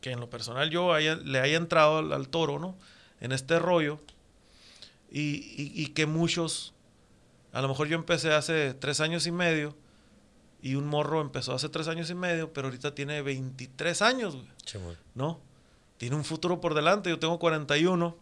que 0.00 0.12
en 0.12 0.20
lo 0.20 0.30
personal 0.30 0.70
yo 0.70 0.96
le 0.98 1.40
haya 1.40 1.56
entrado 1.56 1.98
al, 1.98 2.28
toro, 2.28 2.58
¿no? 2.58 2.76
En 3.20 3.32
este 3.32 3.58
rollo. 3.58 4.00
Y, 5.10 5.42
y 5.56 5.88
que 5.88 6.06
muchos 6.06 6.72
a 7.52 7.60
lo 7.62 7.68
mejor 7.68 7.88
yo 7.88 7.96
empecé 7.96 8.32
hace 8.32 8.74
tres 8.74 9.00
años 9.00 9.26
y 9.26 9.32
medio 9.32 9.76
y 10.62 10.74
un 10.74 10.86
morro 10.86 11.20
empezó 11.20 11.54
hace 11.54 11.68
tres 11.68 11.88
años 11.88 12.10
y 12.10 12.14
medio, 12.14 12.52
pero 12.52 12.68
ahorita 12.68 12.94
tiene 12.94 13.22
23 13.22 14.02
años, 14.02 14.36
güey. 14.36 14.96
¿No? 15.14 15.40
Tiene 15.96 16.16
un 16.16 16.24
futuro 16.24 16.60
por 16.60 16.74
delante. 16.74 17.10
Yo 17.10 17.18
tengo 17.18 17.38
41. 17.38 18.16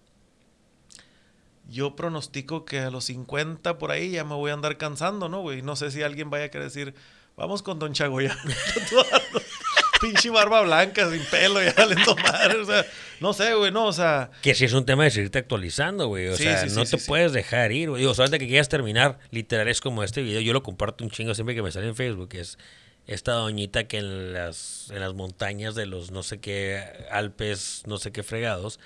Yo 1.68 1.96
pronostico 1.96 2.64
que 2.64 2.80
a 2.80 2.90
los 2.90 3.04
50 3.04 3.76
por 3.76 3.90
ahí 3.90 4.12
ya 4.12 4.24
me 4.24 4.34
voy 4.34 4.50
a 4.50 4.54
andar 4.54 4.78
cansando, 4.78 5.28
¿no, 5.28 5.42
güey? 5.42 5.62
No 5.62 5.76
sé 5.76 5.90
si 5.90 6.02
alguien 6.02 6.30
vaya 6.30 6.46
a 6.46 6.48
querer 6.48 6.68
decir, 6.68 6.94
vamos 7.38 7.62
con 7.62 7.78
Don 7.78 7.92
Chagoya. 7.94 8.36
pinche 10.00 10.30
barba 10.30 10.62
blanca, 10.62 11.10
sin 11.10 11.24
pelo, 11.24 11.62
ya 11.62 11.86
lento 11.86 12.16
madre. 12.16 12.58
O 12.58 12.64
sea, 12.64 12.84
no 13.20 13.32
sé, 13.32 13.54
güey, 13.54 13.72
no, 13.72 13.86
o 13.86 13.92
sea. 13.92 14.30
Que 14.42 14.54
si 14.54 14.64
es 14.64 14.72
un 14.72 14.84
tema 14.84 15.04
de 15.04 15.10
seguirte 15.10 15.38
actualizando, 15.38 16.08
güey. 16.08 16.28
O 16.28 16.36
sea, 16.36 16.66
no 16.66 16.84
te 16.84 16.98
puedes 16.98 17.32
dejar 17.32 17.72
ir, 17.72 17.90
güey. 17.90 18.04
O 18.04 18.14
solamente 18.14 18.38
que 18.38 18.48
quieras 18.48 18.68
terminar, 18.68 19.18
literal, 19.30 19.68
es 19.68 19.80
como 19.80 20.02
este 20.02 20.22
video. 20.22 20.40
Yo 20.40 20.52
lo 20.52 20.62
comparto 20.62 21.04
un 21.04 21.10
chingo 21.10 21.34
siempre 21.34 21.54
que 21.54 21.62
me 21.62 21.72
sale 21.72 21.88
en 21.88 21.96
Facebook. 21.96 22.30
Es 22.32 22.58
esta 23.06 23.32
doñita 23.32 23.84
que 23.84 23.98
en 23.98 24.34
las, 24.34 24.90
en 24.90 25.00
las 25.00 25.14
montañas 25.14 25.74
de 25.74 25.86
los 25.86 26.10
no 26.10 26.22
sé 26.22 26.40
qué 26.40 26.84
Alpes, 27.10 27.84
no 27.86 27.96
sé 27.98 28.12
qué 28.12 28.22
fregados, 28.22 28.78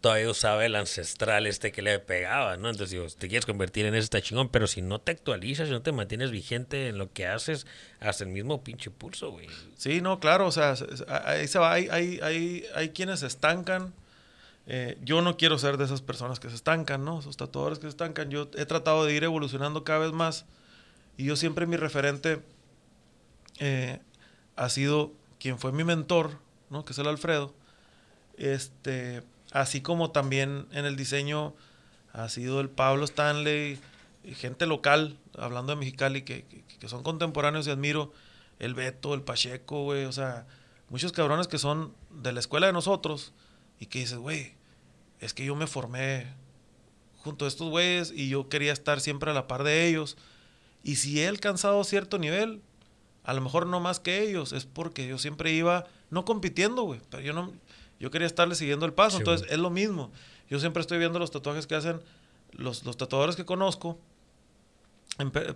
todavía 0.00 0.30
usaba 0.30 0.64
el 0.64 0.74
ancestral 0.76 1.46
este 1.46 1.72
que 1.72 1.82
le 1.82 1.98
pegaba, 1.98 2.56
¿no? 2.56 2.70
Entonces, 2.70 2.90
digo, 2.90 3.06
te 3.06 3.28
quieres 3.28 3.44
convertir 3.44 3.84
en 3.86 3.94
ese 3.94 4.04
está 4.04 4.22
chingón, 4.22 4.48
pero 4.48 4.66
si 4.66 4.80
no 4.82 5.00
te 5.00 5.12
actualizas, 5.12 5.68
si 5.68 5.72
no 5.72 5.82
te 5.82 5.92
mantienes 5.92 6.30
vigente 6.30 6.88
en 6.88 6.98
lo 6.98 7.12
que 7.12 7.26
haces, 7.26 7.66
hasta 8.00 8.24
el 8.24 8.30
mismo 8.30 8.64
pinche 8.64 8.90
pulso, 8.90 9.30
güey. 9.30 9.46
Sí, 9.76 10.00
no, 10.00 10.18
claro, 10.18 10.46
o 10.46 10.52
sea, 10.52 10.74
ahí 11.26 11.46
se 11.46 11.58
va, 11.58 11.72
hay, 11.72 11.88
hay, 11.90 12.20
hay, 12.22 12.64
hay 12.74 12.90
quienes 12.90 13.20
se 13.20 13.26
estancan. 13.26 13.92
Eh, 14.66 14.98
yo 15.02 15.20
no 15.20 15.36
quiero 15.36 15.58
ser 15.58 15.76
de 15.76 15.84
esas 15.84 16.00
personas 16.00 16.40
que 16.40 16.48
se 16.48 16.54
estancan, 16.54 17.04
¿no? 17.04 17.18
Esos 17.18 17.36
tatuadores 17.36 17.78
que 17.78 17.82
se 17.82 17.90
estancan. 17.90 18.30
Yo 18.30 18.50
he 18.56 18.66
tratado 18.66 19.04
de 19.04 19.14
ir 19.14 19.24
evolucionando 19.24 19.84
cada 19.84 19.98
vez 19.98 20.12
más 20.12 20.46
y 21.16 21.24
yo 21.24 21.36
siempre 21.36 21.66
mi 21.66 21.76
referente 21.76 22.40
eh, 23.58 24.00
ha 24.56 24.68
sido 24.68 25.12
quien 25.38 25.58
fue 25.58 25.72
mi 25.72 25.84
mentor, 25.84 26.38
¿no? 26.70 26.84
Que 26.84 26.92
es 26.92 26.98
el 26.98 27.06
Alfredo. 27.08 27.52
Este, 28.36 29.22
Así 29.52 29.80
como 29.80 30.10
también 30.10 30.66
en 30.72 30.84
el 30.84 30.96
diseño 30.96 31.54
ha 32.12 32.28
sido 32.28 32.60
el 32.60 32.68
Pablo 32.68 33.04
Stanley, 33.04 33.78
gente 34.34 34.66
local, 34.66 35.16
hablando 35.38 35.72
de 35.72 35.76
Mexicali, 35.76 36.22
que, 36.22 36.44
que, 36.78 36.88
son 36.88 37.02
contemporáneos 37.02 37.66
y 37.66 37.70
admiro, 37.70 38.12
el 38.58 38.74
Beto, 38.74 39.14
el 39.14 39.22
Pacheco, 39.22 39.84
güey, 39.84 40.04
o 40.04 40.12
sea, 40.12 40.46
muchos 40.88 41.12
cabrones 41.12 41.48
que 41.48 41.58
son 41.58 41.94
de 42.10 42.32
la 42.32 42.40
escuela 42.40 42.66
de 42.66 42.72
nosotros 42.72 43.32
y 43.78 43.86
que 43.86 44.00
dices, 44.00 44.18
güey, 44.18 44.54
es 45.20 45.34
que 45.34 45.44
yo 45.44 45.54
me 45.54 45.66
formé 45.66 46.26
junto 47.18 47.44
a 47.44 47.48
estos 47.48 47.70
güeyes 47.70 48.12
y 48.14 48.28
yo 48.28 48.48
quería 48.48 48.72
estar 48.72 49.00
siempre 49.00 49.30
a 49.30 49.34
la 49.34 49.46
par 49.46 49.64
de 49.64 49.86
ellos. 49.86 50.16
Y 50.82 50.96
si 50.96 51.20
he 51.20 51.28
alcanzado 51.28 51.82
cierto 51.84 52.18
nivel, 52.18 52.62
a 53.24 53.34
lo 53.34 53.40
mejor 53.40 53.66
no 53.66 53.80
más 53.80 54.00
que 54.00 54.22
ellos, 54.22 54.52
es 54.52 54.64
porque 54.64 55.06
yo 55.06 55.18
siempre 55.18 55.52
iba, 55.52 55.86
no 56.10 56.24
compitiendo, 56.24 56.82
güey, 56.82 57.00
pero 57.10 57.22
yo 57.22 57.32
no, 57.32 57.52
yo 58.00 58.10
quería 58.10 58.26
estarle 58.26 58.54
siguiendo 58.56 58.84
el 58.86 58.92
paso. 58.92 59.18
Entonces, 59.18 59.46
es 59.52 59.58
lo 59.58 59.70
mismo. 59.70 60.10
Yo 60.48 60.58
siempre 60.58 60.80
estoy 60.80 60.98
viendo 60.98 61.18
los 61.20 61.30
tatuajes 61.30 61.66
que 61.68 61.76
hacen 61.76 62.00
los, 62.52 62.84
los 62.84 62.96
tatuadores 62.96 63.36
que 63.36 63.44
conozco 63.44 63.98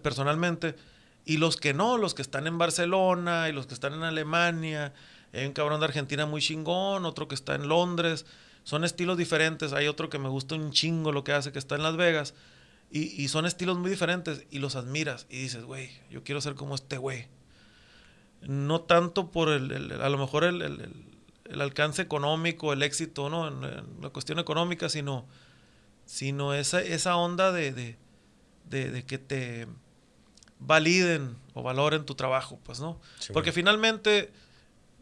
personalmente 0.03 0.77
y 1.25 1.39
los 1.39 1.57
que 1.57 1.73
no, 1.75 1.97
los 1.99 2.15
que 2.15 2.23
están 2.23 2.47
en 2.47 2.59
Barcelona 2.59 3.49
y 3.49 3.53
los 3.53 3.67
que 3.67 3.75
están 3.75 3.95
en 3.95 4.03
Alemania. 4.03 4.93
Hay 5.33 5.47
un 5.47 5.53
cabrón 5.53 5.81
de 5.81 5.87
Argentina 5.87 6.27
muy 6.27 6.41
chingón, 6.41 7.07
otro 7.07 7.27
que 7.29 7.35
está 7.35 7.55
en 7.55 7.67
Londres. 7.69 8.27
son 8.63 8.85
estilos 8.85 9.17
diferentes. 9.19 9.73
Hay 9.73 9.89
otro 9.89 10.09
que 10.11 10.19
me 10.19 10.29
gusta 10.29 10.55
un 10.55 10.71
chingo 10.71 11.13
lo 11.13 11.25
que 11.25 11.33
hace, 11.33 11.51
que 11.53 11.59
está 11.59 11.75
en 11.77 11.83
Las 11.83 11.97
Vegas. 11.97 12.35
Y, 12.91 13.21
y 13.23 13.29
son 13.29 13.47
estilos 13.47 13.79
muy 13.79 13.91
diferentes 13.91 14.47
y 14.51 14.59
los 14.59 14.77
admiras 14.77 15.27
y 15.29 15.39
dices, 15.39 15.65
güey, 15.65 15.91
yo 16.11 16.23
quiero 16.23 16.41
ser 16.41 16.55
como 16.55 16.75
este 16.75 16.97
güey. 16.99 17.27
No 18.43 18.83
tanto 18.83 19.31
por 19.31 19.49
el, 19.49 19.71
el- 19.73 20.01
a 20.01 20.09
lo 20.11 20.19
mejor 20.19 20.45
el, 20.45 20.63
el- 20.63 20.81
el- 20.81 21.14
el 21.45 21.61
alcance 21.61 22.03
económico, 22.03 22.73
el 22.73 22.83
éxito, 22.83 23.29
¿no? 23.31 23.49
En, 23.49 23.65
en 23.65 23.85
la 24.03 24.11
cuestión 24.11 24.39
económica, 24.39 24.89
sino, 24.89 25.27
sino 26.07 26.55
esa, 26.55 26.81
esa 26.83 27.17
onda 27.17 27.53
de, 27.53 27.73
de, 27.73 27.99
de- 28.71 28.91
de 28.91 29.05
que 29.05 29.19
te 29.19 29.67
validen 30.59 31.37
o 31.53 31.63
valoren 31.63 32.05
tu 32.05 32.15
trabajo, 32.15 32.59
pues, 32.65 32.81
¿no? 32.81 33.01
Sí, 33.19 33.33
Porque 33.33 33.53
finalmente 33.53 34.33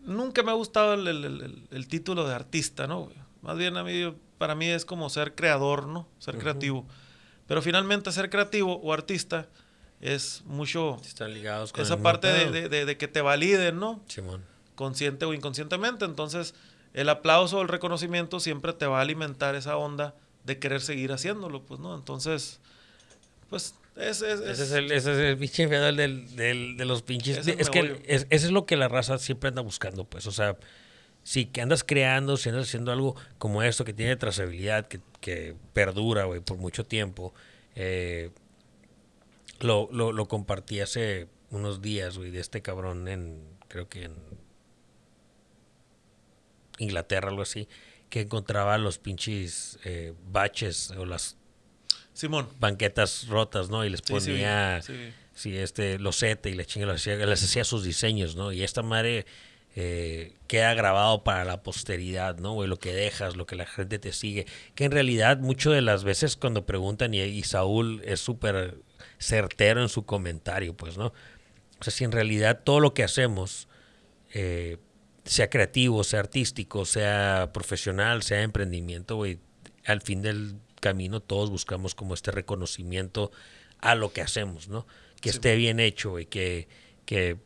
nunca 0.04 0.42
me 0.42 0.50
ha 0.50 0.54
gustado 0.54 0.94
el, 0.94 1.06
el- 1.06 1.24
el- 1.24 1.68
el 1.70 1.88
título 1.88 2.26
de 2.26 2.34
artista, 2.34 2.86
¿no? 2.86 3.10
Más 3.42 3.56
bien 3.56 3.76
a 3.76 3.84
mí, 3.84 4.14
para 4.38 4.54
mí 4.54 4.66
es 4.66 4.84
como 4.84 5.08
ser 5.10 5.34
creador, 5.34 5.86
¿no? 5.86 6.08
Ser 6.18 6.38
creativo. 6.38 6.86
Pero 7.46 7.62
finalmente 7.62 8.10
ser 8.12 8.30
creativo 8.30 8.76
o 8.80 8.92
artista 8.92 9.48
es 10.00 10.42
mucho 10.46 10.98
Están 11.04 11.32
ligados 11.34 11.72
con 11.72 11.82
esa 11.82 11.96
parte 12.02 12.28
de, 12.28 12.50
de- 12.50 12.68
de- 12.68 12.84
de 12.84 12.96
que 12.96 13.08
te 13.08 13.20
validen, 13.20 13.78
¿no? 13.78 14.02
Simón. 14.08 14.44
Consciente 14.82 15.24
o 15.24 15.32
inconscientemente. 15.32 16.04
Entonces, 16.04 16.54
el 16.92 17.08
aplauso 17.08 17.58
o 17.58 17.62
el 17.62 17.68
reconocimiento 17.68 18.40
siempre 18.40 18.72
te 18.72 18.86
va 18.86 18.98
a 18.98 19.02
alimentar 19.02 19.54
esa 19.54 19.76
onda 19.76 20.14
de 20.44 20.58
querer 20.58 20.80
seguir 20.80 21.12
haciéndolo, 21.12 21.62
pues, 21.62 21.78
¿no? 21.78 21.94
Entonces, 21.94 22.58
pues, 23.48 23.76
es... 23.94 24.22
es- 24.22 24.40
Ese 24.40 24.62
es- 24.64 24.72
el, 24.72 24.90
ese 24.90 25.12
es 25.12 25.18
el 25.18 25.36
pinche 25.38 25.68
del, 25.68 25.96
del- 26.34 26.76
de 26.76 26.84
los 26.84 27.02
pinches. 27.02 27.46
Es 27.46 27.70
que 27.70 28.02
es, 28.06 28.26
eso 28.30 28.46
es 28.46 28.50
lo 28.52 28.66
que 28.66 28.76
la 28.76 28.88
raza 28.88 29.18
siempre 29.18 29.48
anda 29.50 29.62
buscando, 29.62 30.04
pues. 30.04 30.26
O 30.26 30.32
sea, 30.32 30.56
si 31.22 31.46
que 31.46 31.60
andas 31.62 31.84
creando, 31.84 32.36
si 32.36 32.48
andas 32.48 32.66
haciendo 32.66 32.90
algo 32.90 33.14
como 33.38 33.62
esto 33.62 33.84
que 33.84 33.92
tiene 33.92 34.16
trazabilidad, 34.16 34.88
que, 34.88 35.00
que 35.20 35.54
perdura, 35.72 36.24
güey, 36.24 36.40
por 36.40 36.56
mucho 36.56 36.84
tiempo. 36.84 37.32
eh, 37.76 38.30
lo, 39.60 39.88
lo, 39.92 40.10
lo 40.10 40.26
compartí 40.26 40.80
hace 40.80 41.28
unos 41.50 41.80
días, 41.80 42.18
güey, 42.18 42.32
de 42.32 42.40
este 42.40 42.62
cabrón 42.62 43.06
en, 43.06 43.40
creo 43.68 43.88
que 43.88 44.04
en 44.04 44.14
Inglaterra, 46.82 47.28
algo 47.28 47.42
así, 47.42 47.68
que 48.10 48.20
encontraba 48.22 48.76
los 48.78 48.98
pinches 48.98 49.78
eh, 49.84 50.12
baches 50.30 50.90
o 50.92 51.04
las 51.06 51.36
Simón. 52.12 52.48
banquetas 52.60 53.26
rotas, 53.28 53.70
¿no? 53.70 53.84
Y 53.84 53.90
les 53.90 54.00
Sí, 54.00 54.06
sí, 54.20 54.30
ponía, 54.30 54.82
sí. 54.82 54.94
sí, 55.34 55.56
este, 55.56 55.98
losete 55.98 56.50
y 56.50 56.54
la 56.54 56.64
chinga 56.64 56.86
les 56.86 56.96
hacía, 57.00 57.16
les 57.24 57.42
hacía 57.42 57.64
sus 57.64 57.84
diseños, 57.84 58.36
¿no? 58.36 58.52
Y 58.52 58.62
esta 58.62 58.82
madre 58.82 59.24
eh, 59.74 60.34
queda 60.48 60.74
grabado 60.74 61.24
para 61.24 61.46
la 61.46 61.62
posteridad, 61.62 62.36
¿no? 62.38 62.52
Güey, 62.52 62.68
lo 62.68 62.78
que 62.78 62.92
dejas, 62.92 63.36
lo 63.36 63.46
que 63.46 63.56
la 63.56 63.64
gente 63.64 63.98
te 63.98 64.12
sigue. 64.12 64.46
Que 64.74 64.84
en 64.84 64.90
realidad, 64.92 65.38
muchas 65.38 65.72
de 65.72 65.80
las 65.80 66.04
veces 66.04 66.36
cuando 66.36 66.66
preguntan, 66.66 67.14
y, 67.14 67.20
y 67.22 67.42
Saúl 67.44 68.02
es 68.04 68.20
súper 68.20 68.76
certero 69.18 69.80
en 69.80 69.88
su 69.88 70.04
comentario, 70.04 70.74
pues, 70.76 70.98
¿no? 70.98 71.06
O 71.06 71.84
sea, 71.84 71.90
si 71.92 72.04
en 72.04 72.12
realidad 72.12 72.60
todo 72.62 72.80
lo 72.80 72.92
que 72.92 73.02
hacemos, 73.02 73.66
eh, 74.34 74.76
sea 75.24 75.48
creativo, 75.50 76.02
sea 76.04 76.20
artístico, 76.20 76.84
sea 76.84 77.50
profesional, 77.52 78.22
sea 78.22 78.42
emprendimiento, 78.42 79.16
güey, 79.16 79.38
al 79.84 80.00
fin 80.02 80.22
del 80.22 80.56
camino 80.80 81.20
todos 81.20 81.50
buscamos 81.50 81.94
como 81.94 82.14
este 82.14 82.30
reconocimiento 82.32 83.30
a 83.80 83.94
lo 83.94 84.12
que 84.12 84.20
hacemos, 84.20 84.68
¿no? 84.68 84.86
Que 85.20 85.30
Sí. 85.30 85.36
esté 85.36 85.54
bien 85.56 85.78
hecho, 85.80 86.10
güey, 86.10 86.26
que, 86.26 86.66
que, 87.06 87.36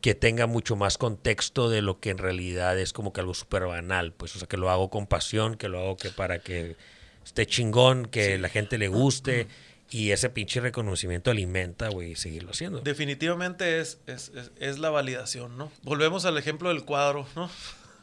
que 0.00 0.14
tenga 0.14 0.46
mucho 0.46 0.76
más 0.76 0.98
contexto 0.98 1.70
de 1.70 1.80
lo 1.82 1.98
que 2.00 2.10
en 2.10 2.18
realidad 2.18 2.78
es 2.78 2.92
como 2.92 3.12
que 3.12 3.20
algo 3.20 3.34
súper 3.34 3.64
banal, 3.64 4.12
pues, 4.12 4.34
o 4.36 4.38
sea, 4.38 4.48
que 4.48 4.56
lo 4.56 4.70
hago 4.70 4.90
con 4.90 5.06
pasión, 5.06 5.56
que 5.56 5.68
lo 5.68 5.78
hago 5.78 5.96
que 5.96 6.10
para 6.10 6.38
que 6.40 6.76
esté 7.24 7.46
chingón, 7.46 8.06
que 8.06 8.34
Sí. 8.36 8.38
la 8.38 8.48
gente 8.48 8.76
le 8.78 8.88
guste 8.88 9.46
y 9.90 10.10
ese 10.10 10.30
pinche 10.30 10.60
reconocimiento 10.60 11.30
alimenta, 11.30 11.88
güey, 11.88 12.16
seguirlo 12.16 12.50
haciendo. 12.50 12.80
Definitivamente 12.80 13.80
es, 13.80 13.98
es, 14.06 14.30
es- 14.34 14.50
es 14.58 14.78
la 14.78 14.90
validación, 14.90 15.56
¿no? 15.56 15.70
Volvemos 15.82 16.24
al 16.24 16.36
ejemplo 16.38 16.68
del 16.70 16.84
cuadro, 16.84 17.26
¿no? 17.36 17.50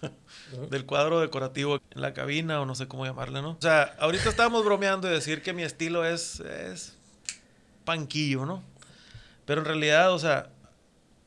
del 0.69 0.85
cuadro 0.85 1.19
decorativo 1.19 1.79
en 1.91 2.01
la 2.01 2.13
cabina 2.13 2.61
o 2.61 2.65
no 2.65 2.75
sé 2.75 2.87
cómo 2.87 3.05
llamarle, 3.05 3.41
¿no? 3.41 3.51
O 3.51 3.57
sea, 3.61 3.95
ahorita 3.99 4.29
estábamos 4.29 4.63
bromeando 4.65 5.07
de 5.07 5.13
decir 5.15 5.41
que 5.41 5.53
mi 5.53 5.63
estilo 5.63 6.05
es, 6.05 6.39
es 6.41 6.95
panquillo, 7.85 8.45
¿no? 8.45 8.63
Pero 9.45 9.61
en 9.61 9.65
realidad, 9.65 10.13
o 10.13 10.19
sea, 10.19 10.49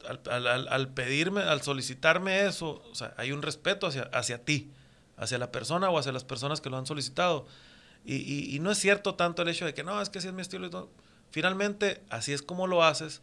al, 0.08 0.20
al- 0.30 0.46
al- 0.46 0.68
al 0.68 0.88
pedirme, 0.88 1.42
al 1.42 1.62
solicitarme 1.62 2.46
eso, 2.46 2.82
o 2.90 2.94
sea, 2.94 3.14
hay 3.16 3.32
un 3.32 3.42
respeto 3.42 3.86
hacia, 3.86 4.02
hacia 4.12 4.38
ti, 4.44 4.70
hacia 5.16 5.38
la 5.38 5.50
persona 5.52 5.90
o 5.90 5.98
hacia 5.98 6.12
las 6.12 6.24
personas 6.24 6.60
que 6.60 6.70
lo 6.70 6.76
han 6.78 6.86
solicitado. 6.86 7.46
Y, 8.04 8.16
y- 8.16 8.54
y 8.54 8.58
no 8.60 8.70
es 8.70 8.78
cierto 8.78 9.14
tanto 9.14 9.42
el 9.42 9.48
hecho 9.48 9.64
de 9.64 9.74
que 9.74 9.82
no, 9.84 10.00
es 10.00 10.10
que 10.10 10.18
así 10.18 10.28
es 10.28 10.34
mi 10.34 10.42
estilo 10.42 10.66
y 10.66 10.70
todo. 10.70 10.90
Finalmente, 11.30 12.02
así 12.10 12.32
es 12.32 12.42
como 12.42 12.66
lo 12.66 12.84
haces, 12.84 13.22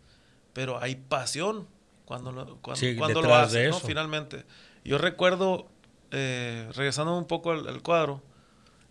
pero 0.53 0.81
hay 0.81 0.95
pasión 0.95 1.67
cuando 2.05 2.31
lo, 2.31 2.57
cuando, 2.57 2.79
Sí, 2.79 2.95
cuando 2.95 3.21
lo 3.21 3.35
haces, 3.35 3.69
¿no? 3.69 3.79
Finalmente. 3.79 4.43
Yo 4.83 4.97
recuerdo, 4.97 5.67
eh, 6.11 6.67
regresando 6.75 7.15
un 7.17 7.25
poco 7.25 7.51
al, 7.51 7.67
al 7.67 7.81
cuadro, 7.81 8.21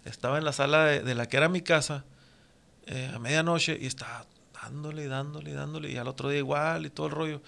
estaba 0.04 0.38
en 0.38 0.44
la 0.44 0.52
sala 0.52 0.84
de, 0.86 1.02
de 1.02 1.14
la 1.14 1.28
que 1.28 1.36
era 1.36 1.48
mi 1.48 1.60
casa 1.60 2.04
eh, 2.86 3.10
a 3.14 3.18
medianoche 3.18 3.76
y 3.80 3.86
estaba 3.86 4.26
dándole 4.62 5.04
y 5.04 5.08
dándole 5.08 5.50
y 5.50 5.54
dándole 5.54 5.90
y 5.90 5.96
al 5.96 6.08
otro 6.08 6.28
día 6.30 6.38
igual 6.38 6.86
y 6.86 6.90
todo 6.90 7.06
el 7.08 7.12
rollo. 7.12 7.42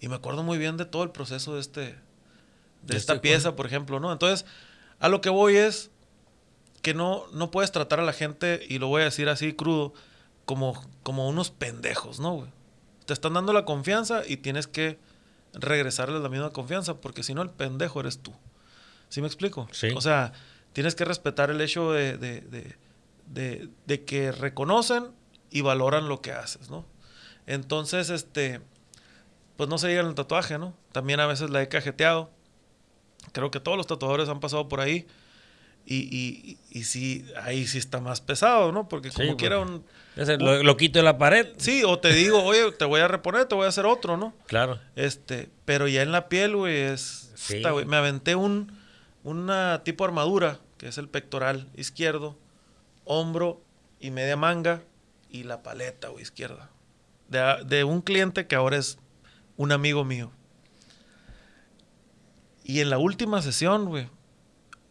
Y 0.00 0.08
me 0.08 0.14
acuerdo 0.14 0.42
muy 0.42 0.56
bien 0.56 0.76
de 0.78 0.86
todo 0.86 1.02
el 1.02 1.10
proceso 1.10 1.54
de 1.54 1.60
este 1.60 1.80
de 1.80 1.96
De 2.82 2.96
esta 2.96 3.14
este 3.14 3.20
pieza, 3.20 3.42
cuadro. 3.50 3.56
por 3.56 3.66
ejemplo, 3.66 4.00
¿no? 4.00 4.10
Entonces, 4.12 4.46
a 5.00 5.08
lo 5.10 5.20
que 5.20 5.28
voy 5.28 5.56
es 5.56 5.90
que 6.82 6.94
no, 6.94 7.24
no 7.32 7.50
puedes 7.50 7.72
tratar 7.72 8.00
a 8.00 8.04
la 8.04 8.12
gente, 8.12 8.64
y 8.68 8.78
lo 8.78 8.88
voy 8.88 9.02
a 9.02 9.06
decir 9.06 9.28
así 9.28 9.52
crudo, 9.52 9.92
como, 10.44 10.82
como 11.02 11.28
unos 11.28 11.50
pendejos, 11.50 12.20
¿no, 12.20 12.34
güey? 12.34 12.50
Te 13.06 13.12
están 13.12 13.34
dando 13.34 13.52
la 13.52 13.64
confianza 13.64 14.22
y 14.26 14.38
tienes 14.38 14.66
que 14.66 14.98
regresarles 15.52 16.20
la 16.22 16.28
misma 16.28 16.50
confianza, 16.50 17.00
porque 17.00 17.22
si 17.22 17.34
no, 17.34 17.42
el 17.42 17.50
pendejo 17.50 18.00
eres 18.00 18.18
tú. 18.20 18.32
¿Sí 19.08 19.20
me 19.20 19.26
explico? 19.26 19.68
Sí. 19.72 19.88
O 19.96 20.00
sea, 20.00 20.32
tienes 20.72 20.94
que 20.94 21.04
respetar 21.04 21.50
el 21.50 21.60
hecho 21.60 21.92
de, 21.92 22.16
de, 22.16 22.40
de- 22.42 22.76
de- 23.26 23.68
de 23.86 24.04
que 24.04 24.32
reconocen 24.32 25.08
y 25.50 25.60
valoran 25.62 26.08
lo 26.08 26.20
que 26.20 26.32
haces, 26.32 26.70
¿no? 26.70 26.84
Entonces, 27.46 28.10
este, 28.10 28.60
pues 29.56 29.68
no 29.68 29.78
se 29.78 29.88
diga 29.88 30.00
en 30.00 30.06
el 30.06 30.14
tatuaje, 30.14 30.58
¿no? 30.58 30.74
También 30.92 31.20
a 31.20 31.26
veces 31.26 31.50
la 31.50 31.62
he 31.62 31.68
cajeteado. 31.68 32.30
Creo 33.32 33.50
que 33.50 33.60
todos 33.60 33.76
los 33.76 33.86
tatuadores 33.86 34.28
han 34.28 34.40
pasado 34.40 34.68
por 34.68 34.80
ahí. 34.80 35.06
Y, 35.92 35.96
y, 36.16 36.58
y 36.70 36.84
sí, 36.84 37.26
ahí 37.42 37.66
sí 37.66 37.78
está 37.78 38.00
más 38.00 38.20
pesado, 38.20 38.70
¿no? 38.70 38.88
Porque 38.88 39.10
como 39.10 39.30
Sí, 39.30 39.36
quiera 39.36 39.58
un... 39.58 39.84
Ese 40.14 40.36
lo, 40.38 40.62
lo 40.62 40.76
quito 40.76 41.00
de 41.00 41.02
la 41.02 41.18
pared. 41.18 41.48
Sí, 41.56 41.82
o 41.82 41.98
te 41.98 42.12
digo, 42.12 42.44
oye, 42.44 42.70
te 42.70 42.84
voy 42.84 43.00
a 43.00 43.08
reponer, 43.08 43.46
te 43.46 43.56
voy 43.56 43.64
a 43.66 43.70
hacer 43.70 43.86
otro, 43.86 44.16
¿no? 44.16 44.32
Claro. 44.46 44.78
Este, 44.94 45.50
pero 45.64 45.88
ya 45.88 46.02
en 46.02 46.12
la 46.12 46.28
piel, 46.28 46.54
güey, 46.54 46.76
es... 46.76 47.32
Sí. 47.34 47.56
puta, 47.56 47.72
güey, 47.72 47.86
me 47.86 47.96
aventé 47.96 48.36
un, 48.36 48.78
una 49.24 49.82
tipo 49.82 50.04
armadura, 50.04 50.60
que 50.78 50.86
es 50.86 50.96
el 50.96 51.08
pectoral 51.08 51.66
izquierdo, 51.74 52.38
hombro 53.04 53.60
y 53.98 54.12
media 54.12 54.36
manga, 54.36 54.84
y 55.28 55.42
la 55.42 55.64
paleta, 55.64 56.06
güey, 56.10 56.22
izquierda. 56.22 56.70
De, 57.26 57.64
de 57.66 57.82
un 57.82 58.00
cliente 58.00 58.46
que 58.46 58.54
ahora 58.54 58.76
es 58.76 58.96
un 59.56 59.72
amigo 59.72 60.04
mío. 60.04 60.30
Y 62.62 62.78
en 62.78 62.90
la 62.90 62.98
última 62.98 63.42
sesión, 63.42 63.86
güey, 63.86 64.08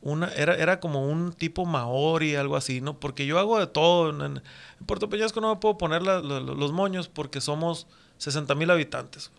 una, 0.02 0.28
era, 0.34 0.56
era 0.56 0.80
como 0.80 1.06
un 1.08 1.34
tipo 1.34 1.66
maori, 1.66 2.36
algo 2.36 2.56
así, 2.56 2.80
¿no? 2.82 3.00
Porque 3.00 3.26
yo 3.26 3.38
hago 3.40 3.60
de 3.60 3.68
todo. 3.68 4.10
En, 4.26 4.38
en 4.38 4.42
Puerto 4.86 5.10
Peñasco 5.10 5.42
no 5.42 5.54
me 5.54 5.60
puedo 5.60 5.78
poner 5.78 6.02
la- 6.04 6.22
la- 6.22 6.40
los 6.40 6.72
moños 6.72 7.08
porque 7.10 7.42
somos 7.42 7.86
60 8.18 8.56
mil 8.56 8.70
habitantes. 8.72 9.32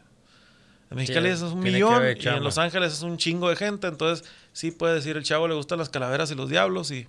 En 0.90 0.96
Mexicali 0.98 1.28
Sí, 1.28 1.34
es 1.34 1.42
un 1.42 1.60
millón 1.60 2.02
y 2.16 2.28
en 2.38 2.44
Los 2.44 2.58
Ángeles 2.58 2.92
es 2.92 3.02
un 3.02 3.16
chingo 3.16 3.48
de 3.48 3.56
gente. 3.56 3.86
Entonces, 3.86 4.28
sí 4.52 4.70
puede 4.70 4.94
decir 4.94 5.16
el 5.16 5.22
chavo 5.22 5.46
le 5.48 5.54
gustan 5.54 5.78
las 5.78 5.88
calaveras 5.88 6.30
y 6.30 6.34
los 6.34 6.50
diablos 6.50 6.90
y, 6.90 7.06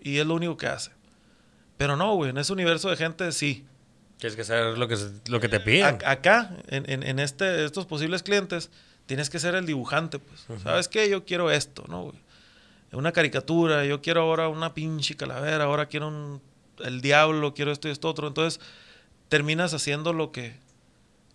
y 0.00 0.18
es 0.18 0.26
lo 0.26 0.34
único 0.34 0.56
que 0.56 0.66
hace. 0.66 0.90
Pero 1.76 1.96
no, 1.96 2.14
güey, 2.14 2.30
en 2.30 2.38
ese 2.38 2.52
universo 2.52 2.88
de 2.90 2.96
gente 2.96 3.30
sí. 3.32 3.64
Tienes 4.18 4.36
que 4.36 4.44
saber 4.44 4.78
lo 4.78 4.88
que, 4.88 4.96
lo 5.28 5.40
que 5.40 5.48
te 5.48 5.60
piden. 5.60 5.84
A- 6.04 6.10
acá, 6.10 6.56
en, 6.68 6.88
en- 6.90 7.02
en 7.02 7.18
este, 7.18 7.64
estos 7.64 7.84
posibles 7.86 8.22
clientes, 8.22 8.70
tienes 9.06 9.28
que 9.28 9.38
ser 9.38 9.54
el 9.54 9.66
dibujante, 9.66 10.18
pues. 10.18 10.46
¿Sabes 10.62 10.88
qué? 10.88 11.10
Yo 11.10 11.24
quiero 11.24 11.50
esto, 11.50 11.84
¿no, 11.88 12.04
güey? 12.04 12.23
Una 12.94 13.12
caricatura, 13.12 13.84
yo 13.84 14.00
quiero 14.02 14.22
ahora 14.22 14.48
una 14.48 14.74
pinche 14.74 15.16
calavera, 15.16 15.64
ahora 15.64 15.86
quiero 15.86 16.08
un, 16.08 16.40
el 16.84 17.00
diablo, 17.00 17.54
quiero 17.54 17.70
esto 17.72 17.88
y 17.88 17.90
esto 17.90 18.08
otro. 18.08 18.28
Entonces, 18.28 18.60
terminas 19.28 19.74
haciendo 19.74 20.12
lo 20.12 20.32
que... 20.32 20.56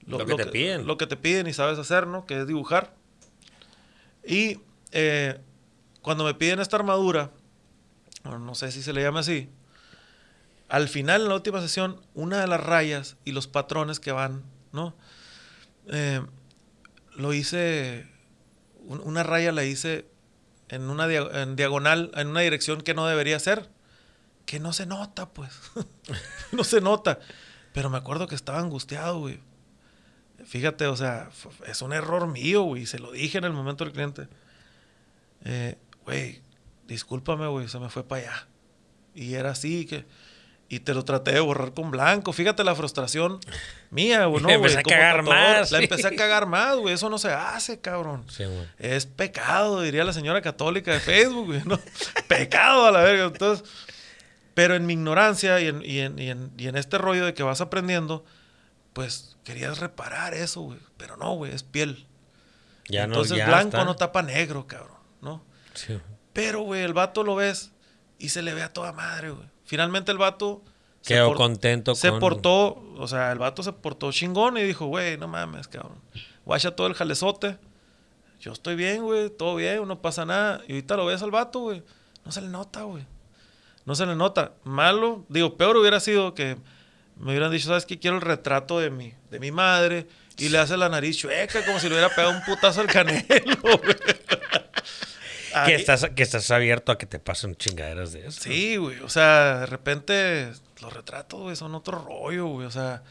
Lo 0.06 0.18
que 0.26 0.36
te 0.38 0.46
piden. 0.52 0.88
Lo 0.88 0.98
que 0.98 1.06
te 1.08 1.18
piden 1.18 1.48
y 1.48 1.54
sabes 1.54 1.78
hacer, 1.80 2.08
¿no? 2.08 2.26
Que 2.26 2.40
es 2.42 2.48
dibujar. 2.48 2.94
Y 4.26 4.60
eh, 4.92 5.40
cuando 6.02 6.24
me 6.24 6.34
piden 6.34 6.60
esta 6.60 6.78
armadura, 6.78 7.32
no 8.24 8.56
sé 8.56 8.72
si 8.72 8.82
se 8.82 8.94
le 8.94 9.02
llama 9.02 9.20
así, 9.22 9.50
al 10.68 10.88
final, 10.88 11.24
en 11.24 11.30
la 11.30 11.36
última 11.36 11.62
sesión, 11.62 12.00
una 12.14 12.40
de 12.42 12.48
las 12.48 12.60
rayas 12.62 13.18
y 13.26 13.32
los 13.32 13.48
patrones 13.48 14.00
que 14.00 14.12
van, 14.12 14.44
¿no? 14.72 14.94
Eh, 15.88 16.22
lo 17.16 17.34
hice, 17.34 18.06
un- 18.86 19.02
una 19.04 19.24
raya 19.24 19.52
la 19.52 19.64
hice 19.64 20.06
en 20.70 20.90
una 20.90 21.12
en 21.12 21.56
diagonal, 21.56 22.12
en 22.16 22.28
una 22.28 22.42
dirección 22.42 22.82
que 22.82 22.94
no 22.94 23.08
debería 23.08 23.40
ser. 23.40 23.70
Que 24.46 24.60
no 24.60 24.74
se 24.74 24.86
nota, 24.86 25.30
pues. 25.30 25.52
no 26.52 26.64
se 26.64 26.82
nota. 26.82 27.20
Pero 27.74 27.90
me 27.90 27.98
acuerdo 27.98 28.28
que 28.28 28.36
estaba 28.36 28.60
angustiado, 28.60 29.20
güey. 29.20 29.40
Fíjate, 30.46 30.88
o 30.88 30.96
sea, 30.96 31.30
es 31.68 31.82
un 31.82 31.94
error 31.94 32.28
mío, 32.28 32.64
güey. 32.64 32.86
Se 32.86 33.00
lo 33.00 33.12
dije 33.12 33.38
en 33.38 33.44
el 33.44 33.54
momento 33.54 33.84
del 33.84 33.94
cliente. 33.94 34.28
Eh, 35.44 35.78
güey, 36.06 36.42
discúlpame, 36.88 37.48
güey, 37.48 37.68
se 37.68 37.80
me 37.80 37.90
fue 37.90 38.04
para 38.04 38.22
allá. 38.22 38.48
Y 39.14 39.34
era 39.34 39.52
así 39.52 39.86
que... 39.86 40.06
Y 40.72 40.82
te 40.82 40.94
lo 40.94 41.04
traté 41.04 41.32
de 41.32 41.40
borrar 41.40 41.74
con 41.74 41.90
blanco. 41.90 42.32
Fíjate 42.32 42.64
la 42.64 42.76
frustración 42.76 43.40
mía, 43.90 44.26
güey. 44.26 44.44
No, 44.44 44.50
empecé 44.50 44.78
a 44.80 44.84
cagar 44.84 45.24
más. 45.24 45.72
La 45.72 45.80
empecé 45.82 46.08
a 46.08 46.16
cagar 46.16 46.46
más, 46.46 46.76
güey. 46.78 46.94
Eso 46.94 47.10
no 47.10 47.18
se 47.18 47.32
hace, 47.32 47.80
cabrón. 47.82 48.24
Sí, 48.30 48.46
güey. 48.46 48.68
Es 48.78 49.08
pecado, 49.08 49.82
diría 49.82 50.04
la 50.04 50.14
señora 50.14 50.42
católica 50.44 50.94
de 50.94 51.00
Facebook, 51.00 51.48
güey. 51.48 51.62
¿no? 51.66 51.80
pecado 52.28 52.86
a 52.86 52.92
la 52.92 53.02
verga. 53.02 53.26
Entonces, 53.26 53.68
pero 54.54 54.76
en 54.76 54.86
mi 54.86 54.94
ignorancia 54.94 55.60
y 55.60 55.68
en, 55.68 55.84
y, 55.84 56.00
en, 56.00 56.20
y, 56.20 56.30
en, 56.30 56.52
y 56.56 56.68
en 56.68 56.76
este 56.76 57.00
rollo 57.00 57.26
de 57.26 57.34
que 57.34 57.42
vas 57.42 57.62
aprendiendo, 57.62 58.24
pues 58.94 59.38
querías 59.44 59.80
reparar 59.80 60.36
eso, 60.36 60.62
güey. 60.62 60.80
Pero 60.98 61.18
no, 61.18 61.34
güey, 61.34 61.52
es 61.52 61.64
piel. 61.64 62.06
Ya 62.90 63.06
Entonces 63.06 63.32
no, 63.32 63.38
ya 63.38 63.48
blanco 63.48 63.78
está. 63.78 63.86
no 63.86 63.96
tapa 63.96 64.22
negro, 64.22 64.68
cabrón, 64.68 64.98
¿no? 65.22 65.44
Sí. 65.74 65.98
Pero, 66.34 66.62
güey, 66.62 66.84
el 66.84 66.94
vato 66.94 67.24
lo 67.24 67.36
ves 67.36 67.72
y 68.20 68.30
se 68.30 68.42
le 68.44 68.54
ve 68.54 68.62
a 68.62 68.72
toda 68.72 68.92
madre, 68.92 69.32
güey. 69.32 69.48
Finalmente 69.70 70.12
el 70.12 70.18
vato... 70.18 70.64
se 71.02 71.14
Quedó 71.14 71.28
por- 71.28 71.38
contento 71.38 71.94
Se 71.94 72.10
con... 72.10 72.20
portó, 72.20 72.84
o 72.98 73.08
sea, 73.08 73.32
el 73.32 73.38
vato 73.38 73.62
se 73.62 73.72
portó 73.72 74.12
chingón 74.12 74.58
y 74.58 74.64
dijo, 74.64 74.88
güey, 74.88 75.16
no 75.16 75.28
mames, 75.28 75.68
cabrón. 75.68 76.00
Guacha 76.44 76.72
todo 76.76 76.88
el 76.88 76.96
jalezote. 76.96 77.60
Yo 78.40 78.52
estoy 78.52 78.76
bien, 78.76 79.04
güey, 79.04 79.30
todo 79.30 79.56
bien, 79.58 79.88
no 79.88 80.02
pasa 80.02 80.26
nada. 80.26 80.62
Y 80.68 80.72
ahorita 80.72 80.98
lo 80.98 81.06
ves 81.06 81.22
al 81.22 81.30
vato, 81.30 81.60
güey. 81.60 81.84
No 82.26 82.32
se 82.32 82.42
le 82.42 82.48
nota, 82.48 82.82
güey. 82.82 83.06
No 83.86 83.94
se 83.94 84.08
le 84.08 84.16
nota. 84.16 84.54
Malo, 84.64 85.24
digo, 85.30 85.56
peor 85.56 85.78
hubiera 85.78 86.00
sido 86.00 86.34
que 86.34 86.58
me 87.18 87.30
hubieran 87.32 87.52
dicho, 87.52 87.68
¿sabes 87.68 87.86
qué? 87.86 88.00
Quiero 88.00 88.16
el 88.16 88.22
retrato 88.24 88.80
de 88.80 88.90
mi, 88.90 89.14
de 89.30 89.40
mi 89.40 89.52
madre. 89.52 90.08
Y 90.40 90.50
le 90.50 90.58
hace 90.58 90.78
la 90.78 90.90
nariz 90.90 91.18
chueca, 91.18 91.64
como 91.64 91.80
si 91.80 91.90
le 91.90 91.96
hubiera 91.96 92.10
pegado 92.16 92.34
un 92.34 92.44
putazo 92.44 92.82
al 92.82 92.88
canelo, 92.92 93.24
güey. 93.62 93.96
Que 95.66 95.76
estás, 95.76 96.10
que 96.16 96.24
estás 96.24 96.50
abierto 96.52 96.92
a 96.92 96.98
que 96.98 97.06
te 97.06 97.20
pasen 97.20 97.56
chingaderas 97.56 98.12
de 98.14 98.28
eso. 98.28 98.42
Sí, 98.42 98.78
güey. 98.78 99.00
O 99.00 99.10
sea, 99.10 99.60
de 99.60 99.66
repente 99.66 100.52
los 100.82 100.94
retratos, 100.94 101.40
güey, 101.42 101.56
son 101.56 101.76
otro 101.76 102.00
rollo, 102.00 102.48
güey. 102.48 102.68
O 102.68 102.72
sea, 102.72 103.04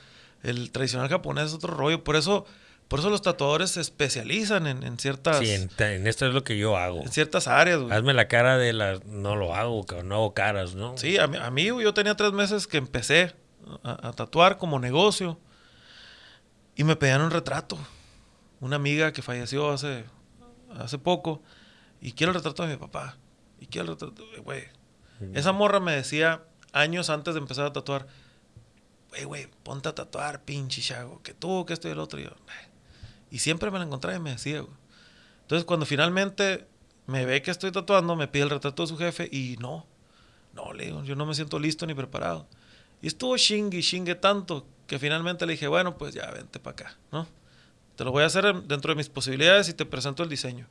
el 0.42 0.70
tradicional 0.70 1.08
japonés 1.08 1.46
es 1.46 1.54
otro 1.54 1.74
rollo. 1.74 2.04
Por 2.04 2.16
eso, 2.16 2.46
por 2.88 3.00
eso 3.00 3.10
los 3.10 3.22
tatuadores 3.22 3.70
se 3.72 3.80
especializan 3.80 4.66
en, 4.66 4.82
en 4.82 4.98
ciertas, 4.98 5.38
Sí, 5.38 5.50
en, 5.50 5.68
en 5.78 6.06
esto 6.06 6.26
es 6.26 6.34
lo 6.34 6.44
que 6.44 6.56
yo 6.58 6.76
hago. 6.76 7.02
en 7.02 7.10
ciertas 7.10 7.48
áreas, 7.48 7.80
güey. 7.80 7.92
Hazme 7.96 8.14
la 8.14 8.28
cara 8.28 8.56
de 8.58 8.72
la... 8.72 8.98
No 9.06 9.36
lo 9.36 9.54
hago. 9.54 9.84
No 10.04 10.14
hago 10.16 10.34
caras, 10.34 10.74
¿no? 10.74 10.96
Sí, 10.96 11.18
a 11.18 11.26
mí, 11.26 11.36
a 11.36 11.50
mí, 11.50 11.70
güey, 11.70 11.84
yo 11.84 11.94
tenía 11.94 12.14
tres 12.16 12.32
meses 12.32 12.66
que 12.66 12.76
empecé 12.78 13.34
a, 13.82 14.08
a 14.08 14.12
tatuar 14.12 14.56
como 14.58 14.78
negocio. 14.78 15.38
Y 16.76 16.84
me 16.84 16.94
pedían 16.96 17.20
un 17.22 17.30
retrato. 17.30 17.78
Una 18.60 18.76
amiga 18.76 19.12
que 19.12 19.22
falleció 19.22 19.70
hace, 19.70 20.04
hace 20.78 20.98
poco. 20.98 21.42
Y 22.00 22.12
quiero 22.12 22.30
el 22.32 22.36
retrato 22.36 22.62
de 22.64 22.70
mi 22.70 22.76
papá. 22.76 23.16
Y 23.60 23.66
quiero 23.66 23.88
el 23.92 23.94
retrato, 23.98 24.24
güey. 24.44 24.64
Esa 25.34 25.52
morra 25.52 25.80
me 25.80 25.92
decía 25.92 26.42
años 26.72 27.10
antes 27.10 27.34
de 27.34 27.40
empezar 27.40 27.66
a 27.66 27.72
tatuar. 27.72 28.06
Güey, 29.10 29.24
güey, 29.24 29.48
ponte 29.62 29.88
a 29.88 29.94
tatuar, 29.94 30.42
pinche 30.44 30.80
chago. 30.82 31.22
Que 31.22 31.34
tú, 31.34 31.64
que 31.66 31.72
esto 31.72 31.88
y 31.88 31.92
el 31.92 31.98
otro. 31.98 32.20
Y, 32.20 32.24
yo, 32.24 32.30
y 33.30 33.38
siempre 33.38 33.70
me 33.70 33.78
la 33.78 33.84
encontraba 33.84 34.16
y 34.16 34.20
me 34.20 34.30
decía, 34.30 34.60
güey. 34.60 34.72
Entonces, 35.42 35.64
cuando 35.64 35.86
finalmente 35.86 36.66
me 37.06 37.24
ve 37.24 37.40
que 37.42 37.50
estoy 37.50 37.72
tatuando, 37.72 38.14
me 38.16 38.28
pide 38.28 38.44
el 38.44 38.50
retrato 38.50 38.82
de 38.82 38.86
su 38.86 38.98
jefe 38.98 39.28
y 39.32 39.56
no. 39.60 39.86
No, 40.54 40.72
le 40.72 40.86
digo, 40.86 41.02
yo 41.04 41.16
no 41.16 41.24
me 41.26 41.34
siento 41.34 41.58
listo 41.58 41.86
ni 41.86 41.94
preparado. 41.94 42.46
Y 43.00 43.06
estuvo 43.06 43.36
chingue 43.36 43.78
y 43.78 43.82
chingue 43.82 44.14
tanto 44.14 44.66
que 44.86 44.98
finalmente 44.98 45.46
le 45.46 45.52
dije, 45.52 45.68
bueno, 45.68 45.96
pues 45.96 46.14
ya 46.14 46.30
vente 46.30 46.58
para 46.58 46.72
acá, 46.72 46.98
¿no? 47.12 47.26
Te 47.96 48.04
lo 48.04 48.12
voy 48.12 48.22
a 48.24 48.26
hacer 48.26 48.44
en- 48.44 48.68
dentro 48.68 48.92
de 48.92 48.96
mis 48.96 49.08
posibilidades 49.08 49.68
y 49.68 49.74
te 49.74 49.84
presento 49.86 50.22
el 50.22 50.28
diseño. 50.28 50.66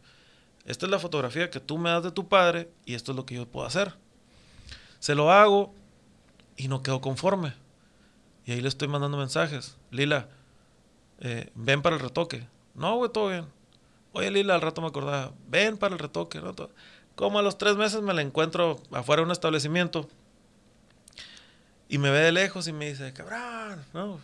Esta 0.67 0.85
es 0.85 0.91
la 0.91 0.99
fotografía 0.99 1.49
que 1.49 1.61
tú 1.61 1.77
me 1.77 1.89
das 1.89 2.03
de 2.03 2.11
tu 2.11 2.27
padre 2.27 2.69
y 2.85 2.93
esto 2.93 3.13
es 3.13 3.15
lo 3.15 3.25
que 3.25 3.35
yo 3.35 3.47
puedo 3.47 3.65
hacer. 3.65 3.93
Se 4.99 5.15
lo 5.15 5.31
hago 5.31 5.73
y 6.57 6.67
no 6.67 6.83
quedo 6.83 6.99
conforme. 6.99 7.53
Y 8.45 8.51
ahí 8.51 8.59
le 8.59 8.67
estoy 8.67 8.89
mandando 8.89 9.17
mensajes. 9.17 9.77
Lila, 9.91 10.27
eh, 11.19 11.49
ven 11.55 11.81
para 11.81 11.95
el 11.95 12.01
retoque. 12.01 12.45
No, 12.75 12.97
güey, 12.97 13.09
todo 13.11 13.29
bien. 13.29 13.45
Oye, 14.11 14.29
Lila, 14.29 14.55
al 14.55 14.61
rato 14.61 14.81
me 14.81 14.87
acordaba, 14.87 15.31
ven 15.47 15.77
para 15.77 15.93
el 15.93 15.99
retoque. 15.99 16.41
¿no? 16.41 16.53
Como 17.15 17.39
a 17.39 17.41
los 17.41 17.57
tres 17.57 17.77
meses 17.77 18.01
me 18.01 18.13
la 18.13 18.21
encuentro 18.21 18.81
afuera 18.91 19.21
de 19.21 19.27
un 19.27 19.31
establecimiento 19.31 20.09
y 21.87 21.97
me 21.97 22.09
ve 22.09 22.19
de 22.19 22.33
lejos 22.33 22.67
y 22.67 22.73
me 22.73 22.89
dice, 22.89 23.13
cabrón, 23.13 23.85
¿no? 23.93 24.19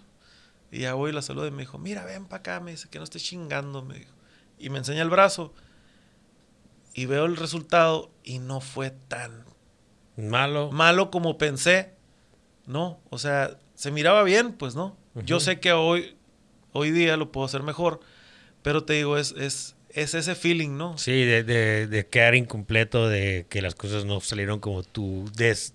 Y 0.71 0.79
ya 0.79 0.93
voy 0.95 1.11
y 1.11 1.13
la 1.13 1.21
saludo 1.21 1.47
y 1.47 1.51
me 1.51 1.61
dijo, 1.61 1.77
mira, 1.77 2.03
ven 2.03 2.25
para 2.25 2.39
acá, 2.39 2.59
me 2.59 2.71
dice, 2.71 2.89
que 2.89 2.97
no 2.97 3.05
estés 3.05 3.23
chingando, 3.23 3.81
me 3.81 3.99
dijo. 3.99 4.11
Y 4.59 4.69
me 4.69 4.79
enseña 4.79 5.03
el 5.03 5.09
brazo 5.09 5.53
y 6.93 7.05
veo 7.05 7.25
el 7.25 7.35
resultado 7.37 8.11
y 8.23 8.39
no 8.39 8.61
fue 8.61 8.91
tan 8.91 9.43
Malo. 10.15 10.71
malo 10.71 11.09
como 11.09 11.37
pensé, 11.37 11.93
¿no? 12.67 12.99
O 13.09 13.17
sea, 13.17 13.57
se 13.75 13.89
miraba 13.91 14.23
bien, 14.23 14.53
pues, 14.53 14.75
¿no? 14.75 14.95
Yo 15.25 15.39
sé 15.39 15.59
que 15.59 15.71
hoy, 15.73 16.15
hoy 16.71 16.91
día 16.91 17.17
lo 17.17 17.31
puedo 17.31 17.45
hacer 17.45 17.63
mejor, 17.63 17.99
pero 18.61 18.83
te 18.83 18.93
digo, 18.93 19.17
es, 19.17 19.31
es, 19.37 19.75
es 19.89 20.13
ese 20.13 20.35
feeling, 20.35 20.77
¿no? 20.77 20.97
Sí, 20.97 21.23
de, 21.25 21.43
de, 21.43 21.87
de 21.87 22.07
quedar 22.07 22.35
incompleto, 22.35 23.07
de 23.09 23.45
que 23.49 23.61
las 23.61 23.75
cosas 23.75 24.05
no 24.05 24.21
salieron 24.21 24.59
como 24.59 24.83
tú, 24.83 25.29
des- 25.35 25.73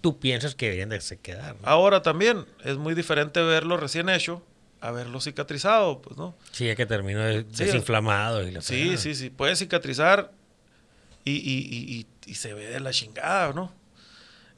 tú 0.00 0.18
piensas 0.18 0.54
que 0.54 0.66
deberían 0.66 0.88
de 0.90 1.00
se 1.00 1.18
quedar. 1.18 1.56
¿no? 1.60 1.66
Ahora 1.68 2.02
también 2.02 2.44
es 2.64 2.76
muy 2.76 2.94
diferente 2.94 3.42
verlo 3.42 3.76
recién 3.76 4.08
hecho 4.08 4.42
a 4.80 4.90
verlo 4.90 5.20
cicatrizado, 5.20 6.00
pues, 6.02 6.16
¿no? 6.16 6.34
Sí, 6.52 6.66
ya 6.66 6.76
que 6.76 6.86
terminó 6.86 7.22
Sí, 7.32 7.42
desinflamado. 7.64 8.46
Y 8.46 8.52
la 8.52 8.60
Sí, 8.62 8.96
sí, 8.96 9.14
sí, 9.14 9.28
puede 9.30 9.56
cicatrizar 9.56 10.32
y, 11.28 11.36
y, 11.36 11.76
y, 11.76 11.98
y- 12.00 12.06
y 12.30 12.34
se 12.34 12.54
ve 12.54 12.66
de 12.66 12.80
la 12.80 12.90
chingada, 12.90 13.52
¿no? 13.52 13.72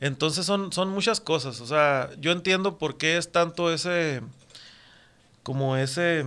Entonces 0.00 0.46
son, 0.46 0.72
son 0.72 0.88
muchas 0.88 1.20
cosas, 1.20 1.60
o 1.60 1.66
sea, 1.66 2.10
yo 2.18 2.32
entiendo 2.32 2.78
por 2.78 2.96
qué 2.96 3.16
es 3.18 3.30
tanto 3.32 3.72
ese, 3.72 4.22
como 5.42 5.76
ese, 5.76 6.24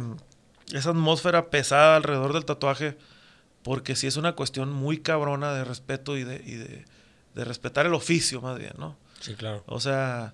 esa 0.72 0.90
atmósfera 0.91 1.49
pesada 1.49 1.95
alrededor 1.95 2.34
del 2.34 2.45
tatuaje, 2.45 2.98
porque 3.64 3.95
sí 3.95 4.07
es 4.07 4.18
una 4.18 4.34
cuestión 4.34 4.72
muy 4.72 4.99
cabrona 4.99 5.53
de 5.53 5.64
respeto 5.64 6.18
y 6.18 6.24
de, 6.24 6.36
y 6.45 6.56
de, 6.56 6.86
de 7.36 7.45
respetar 7.45 7.86
el 7.86 7.94
oficio 7.94 8.41
más 8.41 8.57
bien, 8.60 8.74
¿no? 8.78 8.95
Sí, 9.20 9.36
claro. 9.36 9.64
O 9.68 9.80
sea, 9.80 10.34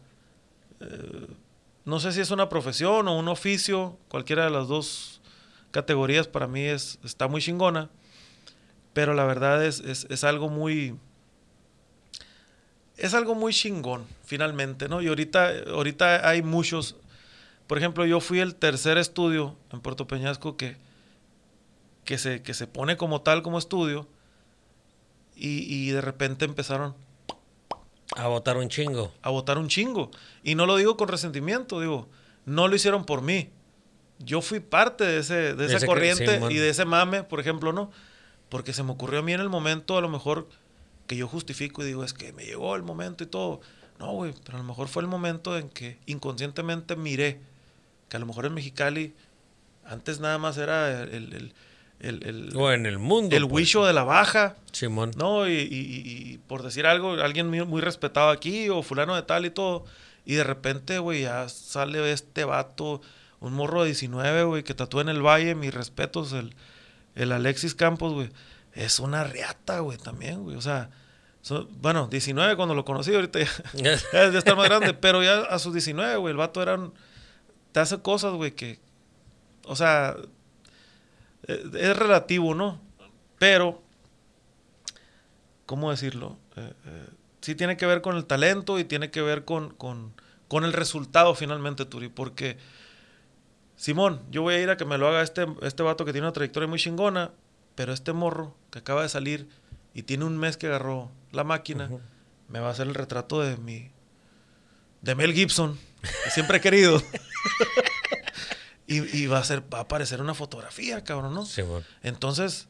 eh, 0.82 1.28
no 1.86 2.00
sé 2.00 2.12
si 2.12 2.22
es 2.22 2.32
una 2.32 2.50
profesión 2.50 3.08
o 3.08 3.18
un 3.18 3.28
oficio, 3.28 3.98
cualquiera 4.08 4.44
de 4.46 4.50
las 4.50 4.68
dos 4.68 5.22
categorías 5.72 6.28
para 6.28 6.48
mí 6.48 6.62
es, 6.62 6.98
está 7.04 7.28
muy 7.28 7.42
chingona, 7.42 7.90
pero 9.00 9.14
la 9.14 9.24
verdad 9.24 9.64
es, 9.64 9.80
es, 9.80 10.06
es 10.10 10.26
algo 10.26 10.50
muy... 10.50 10.94
Es 12.98 13.14
algo 13.14 13.34
muy 13.34 13.54
chingón, 13.54 14.06
finalmente, 14.26 14.90
¿no? 14.90 15.02
Y 15.02 15.08
ahorita, 15.08 15.52
ahorita 15.72 16.28
hay 16.28 16.42
muchos... 16.42 16.98
Por 17.66 17.78
ejemplo, 17.78 18.06
yo 18.06 18.20
fui 18.20 18.42
el 18.42 18.56
tercer 18.56 18.98
estudio 18.98 19.56
en 19.72 19.80
Puerto 19.80 20.06
Peñasco 20.06 20.58
que, 20.58 20.76
que, 22.04 22.18
se, 22.18 22.42
que 22.42 22.54
se 22.54 22.68
pone 22.68 22.98
como 22.98 23.22
tal, 23.22 23.42
como 23.42 23.58
estudio, 23.58 24.06
y, 25.34 25.60
y 25.74 25.92
de 25.92 26.02
repente 26.02 26.44
empezaron 26.44 26.94
A 28.18 28.28
votar 28.28 28.58
un 28.58 28.68
chingo. 28.68 29.14
a 29.22 29.30
votar 29.30 29.58
un 29.58 29.70
chingo. 29.70 30.12
Y 30.44 30.56
no 30.56 30.66
lo 30.66 30.76
digo 30.76 30.98
con 30.98 31.08
resentimiento, 31.08 31.80
digo, 31.80 32.10
no 32.46 32.68
lo 32.68 32.76
hicieron 32.76 33.06
por 33.06 33.22
mí. 33.22 33.50
Yo 34.18 34.42
fui 34.42 34.60
parte 34.60 35.06
de, 35.06 35.20
ese, 35.20 35.34
de 35.36 35.54
De 35.56 35.66
esa 35.68 35.78
ese 35.78 35.86
que- 35.86 35.88
corriente 35.88 36.42
y 36.50 36.56
de 36.58 36.68
ese 36.68 36.84
mame, 36.84 37.24
por 37.24 37.40
ejemplo, 37.40 37.72
¿no? 37.72 37.92
Porque 38.50 38.74
se 38.74 38.84
me 38.84 38.92
ocurrió 38.92 39.20
a 39.20 39.22
mí 39.24 39.34
en 39.34 39.42
el 39.42 39.50
momento, 39.50 39.98
a 39.98 40.02
lo 40.02 40.10
mejor, 40.10 40.48
que 41.08 41.16
yo 41.16 41.28
justifico 41.28 41.84
y 41.84 41.88
digo, 41.88 42.04
es 42.04 42.14
que 42.14 42.34
me 42.34 42.46
llegó 42.46 42.76
el 42.76 42.84
momento 42.84 43.24
y 43.24 43.28
todo. 43.28 43.62
No, 44.00 44.12
güey, 44.14 44.34
pero 44.46 44.58
a 44.58 44.62
lo 44.62 44.68
mejor 44.68 44.88
fue 44.88 45.02
el 45.04 45.08
momento 45.08 45.58
en 45.58 45.70
que 45.70 46.00
inconscientemente 46.06 46.96
miré 46.96 47.40
que 48.08 48.18
a 48.18 48.20
lo 48.20 48.26
mejor 48.26 48.46
en 48.46 48.54
Mexicali 48.54 49.14
antes 49.86 50.20
nada 50.20 50.38
más 50.38 50.58
era 50.58 51.04
el, 51.04 51.54
el, 52.00 52.24
el, 52.24 52.52
O 52.56 52.72
en 52.72 52.86
el 52.86 52.98
mundo. 52.98 53.36
el 53.36 53.44
pues. 53.44 53.54
huicho 53.54 53.86
de 53.86 53.94
la 53.94 54.04
baja. 54.04 54.56
Simón. 54.72 55.12
No, 55.18 55.48
y, 55.48 55.52
y- 55.54 55.56
y- 55.66 56.34
y 56.34 56.38
por 56.48 56.64
decir 56.64 56.86
algo, 56.88 57.12
alguien 57.14 57.50
muy, 57.50 57.64
muy 57.66 57.82
respetado 57.82 58.30
aquí 58.30 58.70
o 58.70 58.82
fulano 58.84 59.16
de 59.16 59.24
tal 59.24 59.46
y 59.46 59.50
todo. 59.50 59.86
Y 60.26 60.36
de 60.36 60.44
repente, 60.44 61.00
güey, 61.00 61.22
ya 61.24 61.50
sale 61.50 62.12
este 62.12 62.46
vato, 62.46 63.02
un 63.42 63.54
morro 63.54 63.82
de 63.82 63.88
19, 63.88 64.44
güey, 64.44 64.64
que 64.64 64.74
tatúa 64.76 65.02
en 65.02 65.10
el 65.10 65.22
valle, 65.26 65.56
mis 65.56 65.74
respetos, 65.74 66.34
el, 66.34 66.54
el 67.24 67.32
Alexis 67.32 67.76
Campos, 67.76 68.14
güey. 68.14 68.30
Es 68.74 69.00
una 69.00 69.24
riata, 69.24 69.80
güey, 69.80 69.98
también, 69.98 70.44
güey. 70.44 70.56
O 70.56 70.62
sea, 70.62 70.90
so- 71.42 71.68
bueno, 71.82 72.08
19 72.08 72.56
cuando 72.56 72.76
lo 72.76 72.86
conocí, 72.86 73.14
ahorita 73.14 73.40
ya, 73.40 73.48
ya 74.14 74.24
es 74.24 74.34
de 74.34 74.38
estar 74.40 74.56
más 74.56 74.68
grande, 74.70 74.94
pero 74.94 75.24
ya 75.24 75.40
a 75.42 75.60
sus 75.60 75.74
19, 75.74 76.18
güey, 76.18 76.32
el 76.32 76.38
vato 76.38 76.62
era 76.62 76.76
un- 76.76 76.94
te 77.72 77.80
hace 77.80 78.00
cosas, 78.02 78.34
güey, 78.34 78.52
que, 78.52 78.80
o 79.66 79.76
sea, 79.76 80.16
eh, 81.48 81.64
es 81.74 81.98
relativo, 81.98 82.54
¿no? 82.56 82.80
Pero 83.38 83.82
¿cómo 85.66 85.92
decirlo? 85.92 86.38
Eh, 86.56 86.74
eh, 86.86 87.08
sí 87.42 87.56
tiene 87.56 87.78
que 87.78 87.86
ver 87.86 88.02
con 88.02 88.16
el 88.18 88.26
talento 88.26 88.80
y 88.80 88.84
tiene 88.84 89.12
que 89.12 89.22
ver 89.22 89.46
con, 89.46 89.70
con, 89.74 90.14
con 90.48 90.64
el 90.66 90.74
resultado 90.74 91.36
finalmente, 91.36 91.86
Turi, 91.86 92.10
porque... 92.10 92.58
Simón, 93.80 94.22
yo 94.30 94.42
voy 94.42 94.56
a 94.56 94.60
ir 94.60 94.70
a 94.70 94.76
que 94.76 94.84
me 94.84 94.98
lo 94.98 95.08
haga 95.08 95.22
este, 95.22 95.48
este 95.62 95.84
vato 95.84 96.04
que 96.04 96.12
tiene 96.12 96.28
una 96.28 96.34
trayectoria 96.34 96.68
muy 96.68 96.78
chingona, 96.78 97.32
pero 97.76 97.94
este 97.94 98.12
morro 98.12 98.54
que 98.72 98.80
acaba 98.80 99.04
de 99.04 99.08
salir 99.08 99.48
y 99.94 100.04
tiene 100.04 100.26
un 100.26 100.38
mes 100.38 100.58
que 100.58 100.68
agarró 100.68 101.10
la 101.32 101.46
máquina, 101.46 101.90
me 102.50 102.60
va 102.60 102.68
a 102.68 102.72
hacer 102.72 102.88
el 102.88 102.94
retrato 102.94 103.40
de 103.40 103.56
mi. 103.56 103.90
de 105.02 105.16
Mel 105.16 105.34
Gibson, 105.34 105.80
que 106.26 106.30
siempre 106.30 106.58
he 106.58 106.60
querido. 106.60 107.02
y, 108.86 109.28
va 109.28 109.38
a 109.38 109.44
ser, 109.46 109.64
va 109.74 109.78
a 109.78 109.82
aparecer 109.84 110.20
una 110.20 110.34
fotografía, 110.34 111.02
cabrón, 111.06 111.34
¿no? 111.34 111.46
Simón. 111.46 111.86
Entonces, 112.04 112.68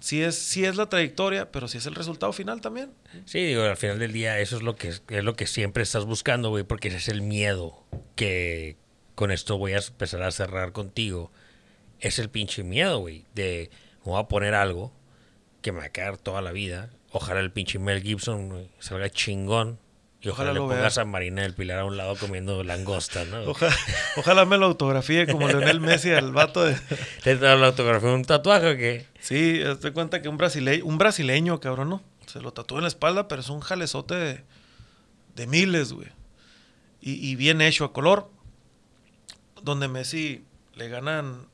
sí 0.00 0.22
es, 0.22 0.34
sí 0.34 0.64
es 0.64 0.74
la 0.74 0.88
trayectoria, 0.88 1.52
pero 1.52 1.68
sí 1.68 1.78
es 1.78 1.86
el 1.86 1.94
resultado 1.94 2.32
final 2.32 2.60
también. 2.60 2.90
Sí, 3.26 3.44
digo, 3.44 3.62
al 3.62 3.76
final 3.76 4.00
del 4.00 4.12
día, 4.12 4.40
eso 4.40 4.56
es 4.56 4.62
lo 4.62 4.74
que 4.74 4.88
es 4.88 5.02
lo 5.08 5.36
que 5.36 5.46
siempre 5.46 5.84
estás 5.84 6.04
buscando, 6.04 6.48
güey, 6.48 6.64
porque 6.64 6.88
ese 6.88 6.96
es 6.96 7.06
el 7.06 7.22
miedo 7.22 7.84
que, 8.16 8.76
con 9.14 9.30
esto 9.30 9.58
voy 9.58 9.72
a 9.72 9.78
empezar 9.78 10.22
a 10.22 10.30
cerrar 10.30 10.72
contigo, 10.72 11.30
es 12.00 12.18
el 12.18 12.30
pinche 12.30 12.62
miedo, 12.62 12.98
güey, 12.98 13.24
de 13.34 13.70
me 14.04 14.12
voy 14.12 14.20
a 14.20 14.28
poner 14.28 14.54
algo 14.54 14.92
que 15.62 15.72
me 15.72 15.78
va 15.78 15.84
a 15.86 15.88
quedar 15.90 16.16
toda 16.16 16.40
la 16.42 16.52
vida. 16.52 16.90
Ojalá 17.12 17.40
el 17.40 17.52
pinche 17.52 17.78
Mel 17.78 18.02
Gibson 18.02 18.68
salga 18.78 19.10
chingón. 19.10 19.78
Y 20.22 20.28
ojalá, 20.28 20.52
le 20.52 20.60
pongas 20.60 20.98
a 20.98 21.06
Marina 21.06 21.42
del 21.42 21.54
Pilar 21.54 21.78
a 21.78 21.84
un 21.86 21.96
lado 21.96 22.14
comiendo 22.14 22.62
langosta, 22.62 23.24
¿no? 23.24 23.54
Ojalá, 24.16 24.44
me 24.44 24.58
lo 24.58 24.66
autografíe 24.66 25.26
como 25.26 25.48
Leonel 25.48 25.80
Messi 25.80 26.10
al 26.10 26.32
vato 26.32 26.62
de... 26.62 26.76
¿Te 27.22 27.38
da 27.38 27.56
la 27.56 27.68
autografía 27.68 28.10
un 28.10 28.26
tatuaje 28.26 28.70
o 28.70 28.76
qué? 28.76 29.06
Sí, 29.18 29.62
te 29.80 29.92
cuenta 29.92 30.20
que 30.20 30.28
un 30.28 30.36
brasileño, 30.36 30.84
un 30.84 30.98
brasileño, 30.98 31.58
cabrón, 31.58 31.88
¿no? 31.88 32.02
Se 32.26 32.42
lo 32.42 32.52
tatuó 32.52 32.76
en 32.76 32.82
la 32.82 32.88
espalda, 32.88 33.28
pero 33.28 33.40
es 33.40 33.48
un 33.48 33.60
jalezote 33.60 34.44
de, 35.34 35.46
miles, 35.46 35.94
güey. 35.94 36.08
Y, 37.00 37.12
y, 37.26 37.34
bien 37.34 37.62
hecho 37.62 37.86
a 37.86 37.94
color 37.94 38.30
donde 39.62 39.88
Messi 39.88 40.44
le 40.74 40.88
ganan 40.88 41.46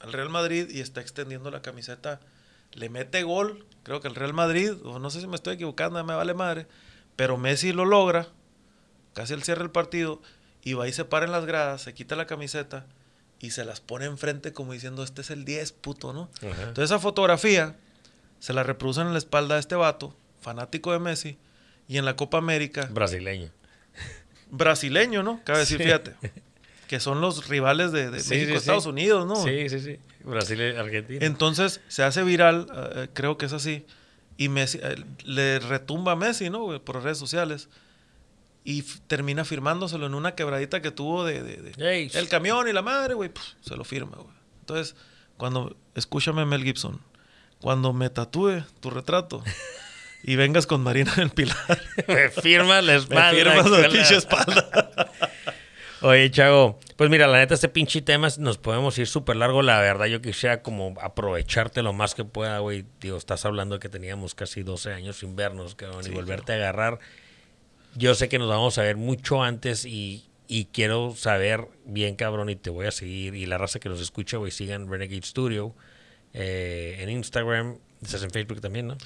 al 0.00 0.12
Real 0.12 0.28
Madrid 0.28 0.68
y 0.70 0.80
está 0.80 1.00
extendiendo 1.00 1.50
la 1.50 1.62
camiseta, 1.62 2.20
le 2.72 2.88
mete 2.88 3.22
gol, 3.22 3.64
creo 3.82 4.00
que 4.00 4.08
el 4.08 4.14
Real 4.14 4.34
Madrid, 4.34 4.72
o 4.84 4.98
no 4.98 5.10
sé 5.10 5.20
si 5.20 5.26
me 5.26 5.36
estoy 5.36 5.54
equivocando, 5.54 6.02
me 6.04 6.14
vale 6.14 6.34
madre, 6.34 6.66
pero 7.16 7.36
Messi 7.36 7.72
lo 7.72 7.84
logra, 7.84 8.28
casi 9.14 9.34
al 9.34 9.42
cierre 9.42 9.62
del 9.62 9.70
partido, 9.70 10.20
y 10.62 10.74
va 10.74 10.86
y 10.86 10.92
se 10.92 11.04
para 11.04 11.26
en 11.26 11.32
las 11.32 11.46
gradas, 11.46 11.82
se 11.82 11.94
quita 11.94 12.16
la 12.16 12.26
camiseta 12.26 12.86
y 13.40 13.50
se 13.50 13.64
las 13.64 13.80
pone 13.80 14.04
enfrente 14.04 14.52
como 14.52 14.72
diciendo, 14.72 15.02
este 15.02 15.22
es 15.22 15.30
el 15.30 15.44
10, 15.44 15.72
puto, 15.72 16.12
¿no? 16.12 16.28
Entonces 16.42 16.84
esa 16.84 16.98
fotografía 16.98 17.76
se 18.40 18.52
la 18.52 18.62
reproducen 18.62 19.06
en 19.06 19.12
la 19.12 19.18
espalda 19.18 19.54
de 19.54 19.60
este 19.60 19.74
vato, 19.74 20.16
fanático 20.40 20.92
de 20.92 20.98
Messi, 20.98 21.38
y 21.88 21.98
en 21.98 22.04
la 22.04 22.16
Copa 22.16 22.38
América... 22.38 22.88
Brasileño. 22.92 23.50
Brasileño, 24.50 25.22
¿no? 25.22 25.40
Cabe 25.44 25.60
decir, 25.60 25.78
fíjate 25.78 26.14
que 26.88 26.98
son 26.98 27.20
los 27.20 27.46
rivales 27.48 27.92
de, 27.92 28.10
México, 28.10 28.56
Estados 28.56 28.86
Unidos, 28.86 29.26
¿no? 29.26 29.36
Sí, 29.36 29.68
sí, 29.68 29.78
sí. 29.78 29.98
Brasil 30.24 30.60
y 30.60 30.76
Argentina. 30.76 31.24
Entonces 31.24 31.80
se 31.86 32.02
hace 32.02 32.24
viral, 32.24 32.66
eh, 32.74 33.08
creo 33.12 33.38
que 33.38 33.46
es 33.46 33.52
así, 33.52 33.84
y 34.38 34.48
Messi, 34.48 34.80
eh, 34.82 34.96
le 35.24 35.58
retumba 35.58 36.12
a 36.12 36.16
Messi, 36.16 36.48
¿no? 36.48 36.82
Por 36.82 37.02
redes 37.02 37.18
sociales. 37.18 37.68
Y 38.64 38.82
termina 39.06 39.44
firmándoselo 39.44 40.06
en 40.06 40.14
una 40.14 40.34
quebradita 40.34 40.82
que 40.82 40.90
tuvo 40.90 41.24
de, 41.24 41.72
el 41.78 42.28
camión 42.28 42.68
y 42.68 42.72
la 42.72 42.82
madre, 42.82 43.14
güey, 43.14 43.30
se 43.60 43.76
lo 43.76 43.84
firma, 43.84 44.16
güey. 44.16 44.34
Entonces, 44.60 44.94
cuando, 45.36 45.76
escúchame 45.94 46.44
Mel 46.44 46.64
Gibson, 46.64 47.00
cuando 47.60 47.92
me 47.92 48.10
tatúe 48.10 48.64
tu 48.80 48.90
retrato 48.90 49.42
y 50.22 50.36
vengas 50.36 50.66
con 50.66 50.82
Marina 50.82 51.14
del 51.14 51.30
Pilar, 51.30 51.82
me 52.06 52.28
firma 52.28 52.82
la 52.82 52.96
espalda. 52.96 53.32
Me 53.32 53.38
firmas 53.38 53.70
la 53.70 53.88
pinche 53.90 54.16
espalda. 54.16 55.10
Oye, 56.00 56.30
Chago, 56.30 56.78
pues 56.96 57.10
mira, 57.10 57.26
la 57.26 57.38
neta, 57.38 57.54
este 57.54 57.68
pinche 57.68 58.02
tema 58.02 58.28
nos 58.38 58.56
podemos 58.56 58.96
ir 58.98 59.08
súper 59.08 59.34
largo. 59.34 59.62
La 59.62 59.80
verdad, 59.80 60.06
yo 60.06 60.22
quisiera 60.22 60.62
como 60.62 60.94
aprovecharte 61.00 61.82
lo 61.82 61.92
más 61.92 62.14
que 62.14 62.24
pueda, 62.24 62.60
güey. 62.60 62.84
Digo, 63.00 63.16
estás 63.16 63.44
hablando 63.44 63.76
de 63.76 63.80
que 63.80 63.88
teníamos 63.88 64.36
casi 64.36 64.62
12 64.62 64.92
años 64.92 65.18
sin 65.18 65.34
vernos, 65.34 65.74
cabrón, 65.74 66.06
y 66.06 66.10
volverte 66.10 66.52
a 66.52 66.56
agarrar. 66.56 67.00
Yo 67.96 68.14
sé 68.14 68.28
que 68.28 68.38
nos 68.38 68.48
vamos 68.48 68.78
a 68.78 68.82
ver 68.82 68.96
mucho 68.96 69.42
antes 69.42 69.84
y, 69.84 70.24
quiero 70.72 71.16
saber 71.16 71.66
bien, 71.84 72.14
cabrón, 72.14 72.48
y 72.48 72.54
te 72.54 72.70
voy 72.70 72.86
a 72.86 72.92
seguir. 72.92 73.34
Y 73.34 73.46
la 73.46 73.58
raza 73.58 73.80
que 73.80 73.88
nos 73.88 74.00
escucha, 74.00 74.36
güey, 74.36 74.52
sigan 74.52 74.88
Renegade 74.88 75.22
Studio 75.22 75.74
eh, 76.32 76.98
en 77.00 77.10
Instagram. 77.10 77.78
Estás 78.02 78.22
en 78.22 78.30
Facebook 78.30 78.60
también, 78.60 78.86
¿no? 78.86 78.96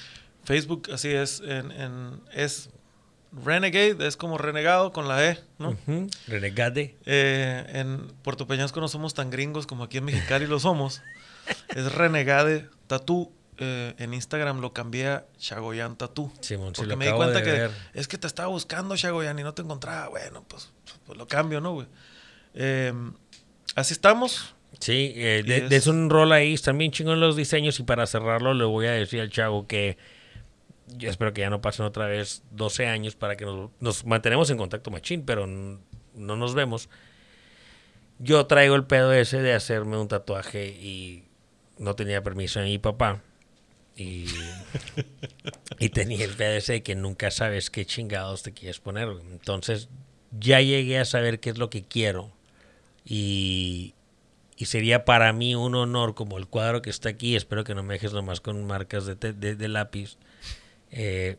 Facebook, 0.45 0.91
así 0.93 1.09
es. 1.09 1.41
En, 1.41 1.71
en, 1.71 2.21
es 2.35 2.69
Renegade 3.33 4.07
es 4.07 4.17
como 4.17 4.37
renegado 4.37 4.93
con 4.93 5.09
la 5.09 5.31
E, 5.31 5.39
¿no? 5.59 5.77
Renegade. 6.29 6.97
Eh, 7.07 7.65
en 7.73 8.09
Puerto 8.23 8.47
Peñasco 8.47 8.81
no 8.81 8.89
somos 8.89 9.15
tan 9.15 9.31
gringos 9.31 9.67
como 9.67 9.85
aquí 9.85 9.99
en 9.99 10.05
Mexicali 10.05 10.47
lo 10.47 10.59
somos. 10.59 11.03
Es 11.75 11.93
Renegade 11.93 12.69
Tatú. 12.87 13.33
Eh, 13.59 13.95
en 13.99 14.15
Instagram 14.15 14.61
lo 14.61 14.73
cambié 14.73 15.09
a 15.09 15.27
Chagoyan 15.39 15.97
Tatú. 15.97 16.33
Simón, 16.41 16.73
porque 16.75 16.97
me 16.97 17.07
di 17.07 17.13
cuenta 17.13 17.43
que 17.43 17.69
es 17.95 18.09
que 18.09 18.19
te 18.19 18.27
estaba 18.27 18.49
buscando 18.49 18.97
Chagoyan 18.97 19.39
y 19.39 19.43
no 19.43 19.55
te 19.55 19.63
encontraba. 19.63 20.09
Bueno, 20.09 20.45
pues, 20.49 20.71
pues 21.07 21.19
lo 21.19 21.27
cambio, 21.27 21.61
¿no, 21.61 21.73
güey? 21.73 21.87
Em, 22.55 23.15
así 23.75 23.93
estamos. 23.93 24.55
Sí, 24.79 25.13
eh, 25.17 25.43
de, 25.45 25.75
es... 25.75 25.87
un 25.87 26.11
rol 26.11 26.33
ahí. 26.33 26.55
Están 26.55 26.77
bien 26.77 26.93
chingón 26.93 27.21
los 27.21 27.37
diseños 27.37 27.79
y 27.79 27.83
para 27.83 28.07
cerrarlo 28.07 28.53
le 28.55 28.65
voy 28.65 28.87
a 28.87 28.93
decir 28.93 29.21
al 29.21 29.31
Chago 29.31 29.67
que 29.67 29.97
yo 30.97 31.11
espero 31.11 31.33
que 31.33 31.43
ya 31.43 31.51
no 31.51 31.61
pasen 31.61 31.87
otra 31.87 32.07
vez 32.07 32.43
12 32.51 32.87
años 32.87 33.17
para 33.17 33.37
que 33.37 33.47
nos, 33.81 34.05
mantenemos 34.05 34.51
en 34.51 34.59
contacto 34.59 34.91
machín, 34.91 35.25
pero 35.25 35.47
no 35.47 36.37
nos 36.37 36.55
vemos. 36.55 36.89
Yo 38.19 38.47
traigo 38.47 38.75
el 38.75 38.85
pedo 38.85 39.13
ese 39.13 39.43
de 39.43 39.53
hacerme 39.53 39.99
un 39.99 40.09
tatuaje 40.09 40.69
y 40.69 41.25
no 41.79 41.97
tenía 41.97 42.23
permiso 42.23 42.61
de 42.61 42.67
mi 42.67 42.79
papá. 42.79 43.21
Y, 43.97 44.27
y 45.79 45.89
tenía 45.91 46.25
el 46.25 46.35
pedo 46.35 46.53
ese 46.53 46.75
de 46.75 46.83
que 46.83 46.95
nunca 46.95 47.31
sabes 47.31 47.71
qué 47.71 47.85
chingados 47.85 48.43
te 48.43 48.53
quieres 48.53 48.81
poner. 48.81 49.09
Entonces 49.31 49.89
ya 50.39 50.61
llegué 50.61 50.99
a 50.99 51.05
saber 51.05 51.41
qué 51.41 51.51
es 51.51 51.59
lo 51.59 51.71
que 51.71 51.83
quiero. 51.83 52.31
Y, 53.05 53.95
y 54.57 54.67
sería 54.67 55.05
para 55.05 55.33
mí 55.33 55.55
un 55.55 55.75
honor 55.75 56.15
como 56.15 56.39
el 56.39 56.47
cuadro 56.47 56.83
que 56.83 56.91
está 56.91 57.09
aquí. 57.09 57.35
Espero 57.35 57.65
que 57.65 57.75
no 57.75 57.83
me 57.83 57.95
dejes 57.95 58.13
nomás 58.13 58.41
con 58.41 58.65
marcas 58.67 59.07
de, 59.07 59.15
de, 59.15 59.57
de 59.57 59.69
lápiz 59.69 60.17
eh, 60.93 61.37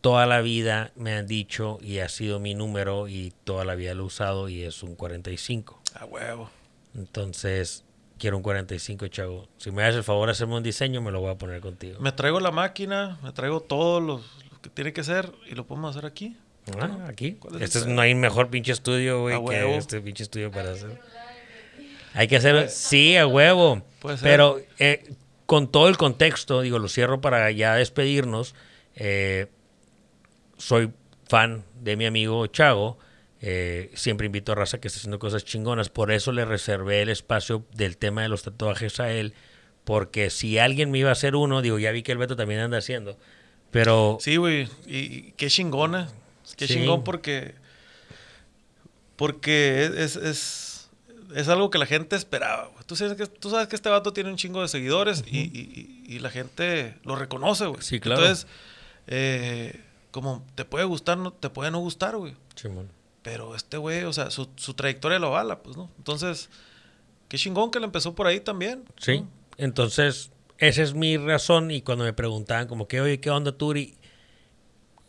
toda 0.00 0.26
la 0.26 0.40
vida 0.40 0.90
me 0.96 1.14
han 1.14 1.26
dicho 1.26 1.78
y 1.82 1.98
ha 1.98 2.08
sido 2.08 2.40
mi 2.40 2.54
número 2.54 3.08
y 3.08 3.32
toda 3.44 3.64
la 3.64 3.74
vida 3.74 3.94
lo 3.94 4.04
he 4.04 4.06
usado 4.06 4.48
y 4.48 4.62
es 4.62 4.82
un 4.82 4.94
45. 4.96 5.80
A 5.94 6.04
huevo. 6.04 6.50
Entonces, 6.94 7.84
quiero 8.18 8.36
un 8.36 8.42
45, 8.42 9.06
chavo. 9.08 9.48
Si 9.58 9.70
me 9.70 9.82
das 9.82 9.94
el 9.94 10.04
favor 10.04 10.28
de 10.28 10.32
hacerme 10.32 10.56
un 10.56 10.62
diseño, 10.62 11.00
me 11.00 11.10
lo 11.10 11.20
voy 11.20 11.30
a 11.30 11.34
poner 11.36 11.60
contigo. 11.60 12.00
Me 12.00 12.12
traigo 12.12 12.40
la 12.40 12.50
máquina, 12.50 13.18
me 13.22 13.32
traigo 13.32 13.60
todo 13.60 14.00
lo, 14.00 14.22
que 14.62 14.70
tiene 14.70 14.92
que 14.92 15.04
ser 15.04 15.32
y 15.50 15.54
lo 15.54 15.66
podemos 15.66 15.96
hacer 15.96 16.08
aquí. 16.08 16.36
Ah, 16.78 17.06
aquí. 17.08 17.38
Este 17.60 17.86
no 17.86 18.02
hay 18.02 18.14
mejor 18.14 18.50
pinche 18.50 18.72
estudio, 18.72 19.22
güey, 19.22 19.42
que 19.46 19.76
este 19.76 20.00
pinche 20.00 20.22
estudio 20.22 20.50
para 20.50 20.72
hacer. 20.72 21.00
Hay 22.14 22.28
que 22.28 22.36
hacer, 22.36 22.68
sí, 22.68 23.16
a 23.16 23.26
huevo. 23.26 23.82
Pero 24.22 24.60
eh, 24.78 25.14
con 25.48 25.68
todo 25.68 25.88
el 25.88 25.96
contexto, 25.96 26.60
digo, 26.60 26.78
lo 26.78 26.90
cierro 26.90 27.22
para 27.22 27.50
ya 27.50 27.74
despedirnos. 27.74 28.54
Eh, 28.96 29.46
soy 30.58 30.92
fan 31.26 31.64
de 31.80 31.96
mi 31.96 32.04
amigo 32.04 32.46
Chago. 32.48 32.98
Eh, 33.40 33.90
siempre 33.94 34.26
invito 34.26 34.52
a 34.52 34.56
raza 34.56 34.78
que 34.78 34.88
está 34.88 34.98
haciendo 34.98 35.18
cosas 35.18 35.46
chingonas. 35.46 35.88
Por 35.88 36.12
eso 36.12 36.32
le 36.32 36.44
reservé 36.44 37.00
el 37.00 37.08
espacio 37.08 37.64
del 37.72 37.96
tema 37.96 38.20
de 38.20 38.28
los 38.28 38.42
tatuajes 38.42 39.00
a 39.00 39.10
él. 39.10 39.32
Porque 39.84 40.28
si 40.28 40.58
alguien 40.58 40.90
me 40.90 40.98
iba 40.98 41.08
a 41.08 41.12
hacer 41.12 41.34
uno, 41.34 41.62
digo, 41.62 41.78
ya 41.78 41.92
vi 41.92 42.02
que 42.02 42.12
el 42.12 42.18
Beto 42.18 42.36
también 42.36 42.60
anda 42.60 42.76
haciendo. 42.76 43.16
Pero. 43.70 44.18
Sí, 44.20 44.36
güey. 44.36 44.68
Y, 44.86 45.32
qué 45.32 45.46
chingona. 45.46 46.10
Qué 46.58 46.66
chingón 46.66 47.04
porque. 47.04 47.54
Porque 49.16 49.90
es 49.96 50.14
es 50.14 50.67
algo 51.48 51.70
que 51.70 51.78
la 51.78 51.86
gente 51.86 52.16
esperaba. 52.16 52.70
Tú 52.86 52.96
sabes, 52.96 53.16
que, 53.16 53.26
tú 53.26 53.50
sabes 53.50 53.68
que 53.68 53.76
este 53.76 53.88
vato 53.88 54.12
tiene 54.12 54.30
un 54.30 54.36
chingo 54.36 54.62
de 54.62 54.68
seguidores 54.68 55.24
y, 55.26 56.18
la 56.20 56.30
gente 56.30 56.96
lo 57.04 57.16
reconoce, 57.16 57.66
güey. 57.66 57.82
Sí, 57.82 58.00
claro. 58.00 58.22
Entonces, 58.22 58.46
eh, 59.06 59.80
como 60.10 60.44
te 60.54 60.64
puede 60.64 60.84
gustar, 60.84 61.18
no, 61.18 61.32
te 61.32 61.50
puede 61.50 61.70
no 61.70 61.78
gustar, 61.78 62.16
güey. 62.16 62.34
Pero 63.22 63.54
este 63.54 63.76
güey, 63.76 64.04
o 64.04 64.12
sea, 64.12 64.30
su, 64.30 64.46
trayectoria 64.74 65.18
lo 65.18 65.30
vala, 65.30 65.62
pues, 65.62 65.76
¿no? 65.76 65.90
Entonces, 65.98 66.48
qué 67.28 67.36
chingón 67.36 67.70
que 67.70 67.78
le 67.78 67.86
empezó 67.86 68.14
por 68.14 68.26
ahí 68.26 68.40
también. 68.40 68.84
Sí. 68.98 69.24
Entonces, 69.58 70.30
esa 70.58 70.82
es 70.82 70.94
mi 70.94 71.16
razón. 71.16 71.70
Y 71.70 71.82
cuando 71.82 72.04
me 72.04 72.12
preguntaban, 72.12 72.66
como 72.68 72.88
que, 72.88 73.00
oye, 73.00 73.20
¿qué 73.20 73.30
onda, 73.30 73.52
Turi? 73.52 73.96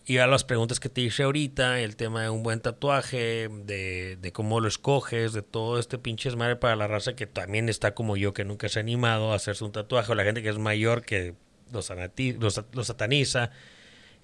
Y 0.10 0.18
a 0.18 0.26
las 0.26 0.44
preguntas 0.44 0.80
que 0.80 0.90
te 0.90 1.02
hice 1.02 1.22
ahorita, 1.22 1.82
el 1.82 1.96
tema 1.96 2.24
de 2.24 2.32
un 2.32 2.42
buen 2.42 2.62
tatuaje, 2.62 3.48
de, 3.48 4.18
de 4.20 4.32
cómo 4.32 4.60
lo 4.60 4.68
escoges, 4.68 5.34
de 5.34 5.44
todo 5.44 5.78
este 5.78 6.00
pinche 6.00 6.36
madre 6.36 6.56
para 6.56 6.76
la 6.76 6.88
raza 6.88 7.16
que 7.16 7.28
también 7.28 7.70
está 7.70 7.94
como 7.94 8.18
yo, 8.18 8.34
que 8.34 8.44
nunca 8.44 8.70
se 8.70 8.80
ha 8.80 8.82
animado 8.82 9.32
a 9.32 9.36
hacerse 9.36 9.64
un 9.64 9.72
tatuaje, 9.72 10.12
o 10.12 10.16
la 10.16 10.24
gente 10.24 10.42
que 10.42 10.50
es 10.50 10.58
mayor, 10.58 11.04
que 11.04 11.36
los, 11.72 11.92
los, 12.40 12.64
los 12.74 12.88
sataniza. 12.88 13.52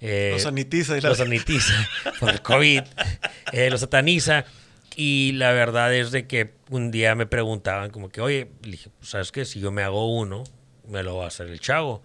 Eh, 0.01 0.31
los 0.33 0.41
sanitiza. 0.41 0.97
Y 0.97 1.01
Los 1.01 1.19
sanitiza 1.19 1.87
por 2.19 2.31
el 2.31 2.41
COVID. 2.41 2.81
Eh, 3.51 3.69
los 3.69 3.81
sataniza. 3.81 4.45
Y 4.95 5.33
la 5.33 5.51
verdad 5.51 5.93
es 5.93 6.09
de 6.09 6.25
que 6.25 6.55
un 6.71 6.89
día 6.89 7.13
me 7.13 7.27
preguntaban 7.27 7.91
como 7.91 8.09
que, 8.09 8.21
oye, 8.21 8.49
dije, 8.63 8.89
pues, 8.97 9.11
¿sabes 9.11 9.31
qué? 9.31 9.45
Si 9.45 9.59
yo 9.59 9.71
me 9.71 9.83
hago 9.83 10.11
uno, 10.17 10.45
me 10.87 11.03
lo 11.03 11.17
va 11.17 11.25
a 11.25 11.27
hacer 11.27 11.45
el 11.45 11.59
chavo. 11.59 12.01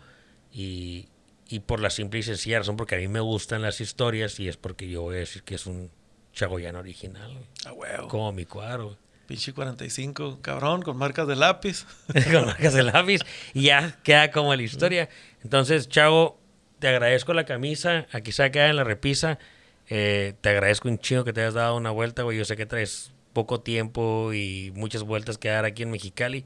Y, 0.52 1.09
y 1.51 1.59
por 1.59 1.81
la 1.81 1.91
simple 1.91 2.21
y 2.21 2.23
sencilla 2.23 2.61
razón, 2.61 2.77
porque 2.77 2.95
a 2.95 2.99
mí 2.99 3.09
me 3.09 3.19
gustan 3.19 3.61
las 3.61 3.81
historias 3.81 4.39
y 4.39 4.49
es 4.49 4.57
porque 4.57 4.89
yo 4.89 5.03
voy 5.03 5.17
a 5.17 5.19
decir 5.19 5.43
que 5.43 5.57
es 5.57 5.67
un 5.67 5.91
chagoyano 6.33 6.79
original. 6.79 7.45
Ah, 7.67 7.73
huevo. 7.73 8.07
Como 8.07 8.33
mi 8.33 8.45
cuadro. 8.47 8.97
Pinche 9.27 9.53
45, 9.53 10.39
cabrón, 10.43 10.83
con 10.83 10.97
marcas 10.97 11.27
de 11.27 11.35
lápiz. 11.35 11.87
con 12.33 12.47
marcas 12.47 12.73
de 12.73 12.85
lápiz. 12.85 13.23
Y 13.53 13.63
ya 13.63 13.99
queda 14.05 14.31
como 14.31 14.55
la 14.55 14.63
historia. 14.63 15.09
Entonces, 15.43 15.89
Chavo, 15.89 16.41
te 16.79 16.87
agradezco 16.87 17.35
la 17.35 17.45
camisa. 17.45 18.07
Aquí 18.13 18.31
se 18.31 18.49
queda 18.53 18.69
en 18.69 18.77
la 18.77 18.85
repisa. 18.85 19.41
Eh, 19.89 20.35
te 20.41 20.51
agradezco 20.51 20.89
un 20.89 21.01
chingo 21.01 21.25
que 21.25 21.33
te 21.33 21.41
hayas 21.41 21.55
dado 21.55 21.77
una 21.77 21.91
vuelta, 21.91 22.23
güey. 22.23 22.39
Yo 22.39 22.45
sé 22.45 22.57
que 22.57 22.67
traes 22.67 23.13
poco 23.33 23.61
tiempo 23.61 24.33
y 24.33 24.71
muchas 24.77 25.03
vueltas 25.03 25.37
que 25.37 25.49
dar 25.49 25.65
aquí 25.65 25.83
en 25.83 25.91
Mexicali. 25.91 26.45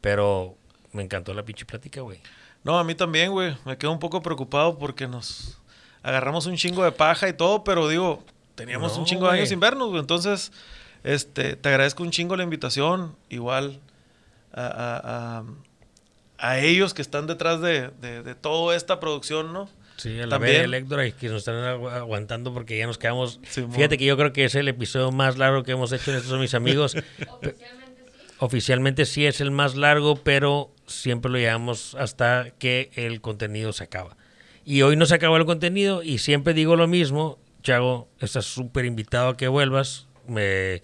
Pero 0.00 0.56
me 0.92 1.02
encantó 1.02 1.34
la 1.34 1.44
pinche 1.44 1.66
plática, 1.66 2.00
güey. 2.00 2.20
No, 2.66 2.78
a 2.78 2.84
mí 2.84 2.94
también, 2.96 3.30
güey. 3.30 3.56
Me 3.64 3.78
quedo 3.78 3.92
un 3.92 4.00
poco 4.00 4.20
preocupado 4.22 4.76
porque 4.78 5.06
nos 5.06 5.58
agarramos 6.02 6.46
un 6.46 6.56
chingo 6.56 6.82
de 6.84 6.90
paja 6.92 7.28
y 7.28 7.32
todo, 7.32 7.62
pero 7.64 7.88
digo, 7.88 8.24
teníamos 8.56 8.94
No, 8.94 8.98
un 9.00 9.04
chingo 9.06 9.26
de 9.30 9.38
años 9.38 9.48
sin 9.50 9.60
vernos, 9.60 9.88
güey. 9.90 10.00
Entonces, 10.00 10.50
este, 11.04 11.54
te 11.54 11.68
agradezco 11.68 12.02
un 12.02 12.10
chingo 12.10 12.36
la 12.36 12.42
invitación. 12.42 13.14
Igual 13.28 13.78
a, 14.52 14.66
a- 14.66 15.38
a- 15.38 15.44
a 16.38 16.58
ellos 16.58 16.92
que 16.92 17.02
están 17.02 17.26
detrás 17.26 17.60
de, 17.60 17.88
de- 18.00 18.22
de 18.24 18.34
toda 18.34 18.74
esta 18.76 18.98
producción, 19.00 19.52
¿no? 19.52 19.68
Sí, 19.96 20.18
a 20.20 20.24
la 20.26 20.30
También. 20.30 20.62
Electra 20.64 21.06
y 21.06 21.12
que 21.12 21.28
nos 21.28 21.38
están 21.38 21.54
agu- 21.54 21.90
aguantando 21.90 22.52
porque 22.52 22.76
ya 22.76 22.86
nos 22.86 22.98
quedamos. 22.98 23.40
Fíjate 23.44 23.96
que 23.96 24.04
yo 24.04 24.16
creo 24.16 24.32
que 24.32 24.44
es 24.44 24.54
el 24.56 24.68
episodio 24.68 25.12
más 25.12 25.38
largo 25.38 25.62
que 25.62 25.72
hemos 25.72 25.92
hecho 25.92 26.10
en 26.10 26.16
Estos 26.16 26.30
son 26.30 26.40
mis 26.40 26.52
amigos. 26.54 26.94
Oficialmente 27.40 28.04
sí. 28.04 28.34
Oficialmente 28.38 29.04
sí 29.06 29.24
es 29.24 29.40
el 29.40 29.50
más 29.52 29.76
largo, 29.76 30.16
pero 30.16 30.70
siempre 30.86 31.30
lo 31.30 31.38
llevamos 31.38 31.94
hasta 31.94 32.50
que 32.58 32.90
el 32.94 33.20
contenido 33.20 33.72
se 33.72 33.84
acaba. 33.84 34.16
Y 34.64 34.82
hoy 34.82 34.96
no 34.96 35.06
se 35.06 35.14
acabó 35.14 35.36
el 35.36 35.44
contenido 35.44 36.02
y 36.02 36.18
siempre 36.18 36.54
digo 36.54 36.76
lo 36.76 36.88
mismo. 36.88 37.38
Chago, 37.62 38.08
estás 38.20 38.46
súper 38.46 38.84
invitado 38.84 39.28
a 39.28 39.36
que 39.36 39.48
vuelvas. 39.48 40.08
Me, 40.26 40.82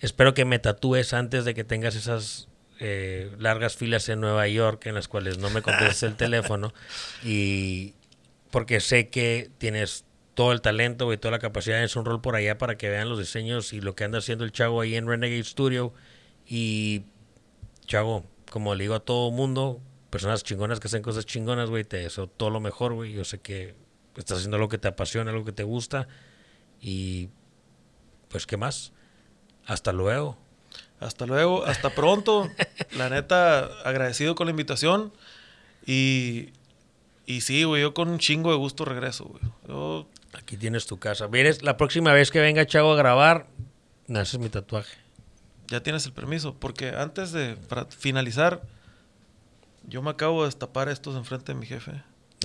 espero 0.00 0.34
que 0.34 0.44
me 0.44 0.58
tatúes 0.58 1.12
antes 1.12 1.44
de 1.44 1.54
que 1.54 1.64
tengas 1.64 1.94
esas 1.94 2.48
eh, 2.80 3.30
largas 3.38 3.76
filas 3.76 4.08
en 4.08 4.20
Nueva 4.20 4.48
York 4.48 4.86
en 4.86 4.94
las 4.94 5.08
cuales 5.08 5.38
no 5.38 5.50
me 5.50 5.62
contestes 5.62 6.02
el 6.04 6.14
teléfono. 6.16 6.72
Y 7.22 7.94
porque 8.50 8.80
sé 8.80 9.08
que 9.08 9.50
tienes 9.58 10.06
todo 10.36 10.52
el 10.52 10.60
talento 10.60 11.12
y 11.12 11.16
toda 11.16 11.32
la 11.32 11.38
capacidad. 11.38 11.82
Es 11.82 11.96
un 11.96 12.04
rol 12.04 12.20
por 12.20 12.36
allá 12.36 12.58
para 12.58 12.76
que 12.76 12.88
vean 12.88 13.08
los 13.08 13.18
diseños 13.18 13.72
y 13.72 13.80
lo 13.80 13.94
que 13.94 14.04
anda 14.04 14.18
haciendo 14.18 14.44
el 14.44 14.52
Chago 14.52 14.80
ahí 14.80 14.94
en 14.94 15.06
Renegade 15.06 15.44
Studio. 15.44 15.92
Y 16.46 17.02
Chago, 17.86 18.24
como 18.56 18.74
le 18.74 18.84
digo 18.84 18.94
a 18.94 19.00
todo 19.00 19.30
mundo, 19.30 19.82
personas 20.08 20.42
chingonas 20.42 20.80
que 20.80 20.88
hacen 20.88 21.02
cosas 21.02 21.26
chingonas, 21.26 21.68
güey, 21.68 21.84
te 21.84 21.98
deseo 21.98 22.26
todo 22.26 22.48
lo 22.48 22.58
mejor, 22.58 22.94
güey. 22.94 23.12
Yo 23.12 23.22
sé 23.22 23.38
que 23.38 23.74
estás 24.16 24.38
haciendo 24.38 24.56
algo 24.56 24.70
que 24.70 24.78
te 24.78 24.88
apasiona, 24.88 25.30
algo 25.30 25.44
que 25.44 25.52
te 25.52 25.62
gusta. 25.62 26.08
Y 26.80 27.28
pues, 28.30 28.46
¿qué 28.46 28.56
más? 28.56 28.94
Hasta 29.66 29.92
luego. 29.92 30.38
Hasta 31.00 31.26
luego, 31.26 31.66
hasta 31.66 31.90
pronto. 31.90 32.48
La 32.96 33.10
neta, 33.10 33.66
agradecido 33.84 34.34
con 34.34 34.46
la 34.46 34.52
invitación. 34.52 35.12
Y, 35.84 36.54
y 37.26 37.42
sí, 37.42 37.64
güey, 37.64 37.82
yo 37.82 37.92
con 37.92 38.08
un 38.08 38.18
chingo 38.18 38.52
de 38.52 38.56
gusto 38.56 38.86
regreso, 38.86 39.26
güey. 39.26 39.42
Yo, 39.68 40.08
Aquí 40.32 40.56
tienes 40.56 40.86
tu 40.86 40.98
casa. 40.98 41.26
Vienes 41.26 41.62
la 41.62 41.76
próxima 41.76 42.14
vez 42.14 42.30
que 42.30 42.40
venga 42.40 42.64
Chago 42.64 42.94
a 42.94 42.96
grabar, 42.96 43.48
naces 44.06 44.40
mi 44.40 44.48
tatuaje. 44.48 44.96
Ya 45.68 45.82
tienes 45.82 46.06
el 46.06 46.12
permiso. 46.12 46.54
Porque 46.58 46.90
antes 46.90 47.32
de, 47.32 47.56
finalizar, 47.96 48.62
yo 49.88 50.02
me 50.02 50.10
acabo 50.10 50.42
de 50.42 50.48
destapar 50.48 50.88
estos 50.88 51.16
enfrente 51.16 51.52
de 51.52 51.58
mi 51.58 51.66
jefe. 51.66 51.92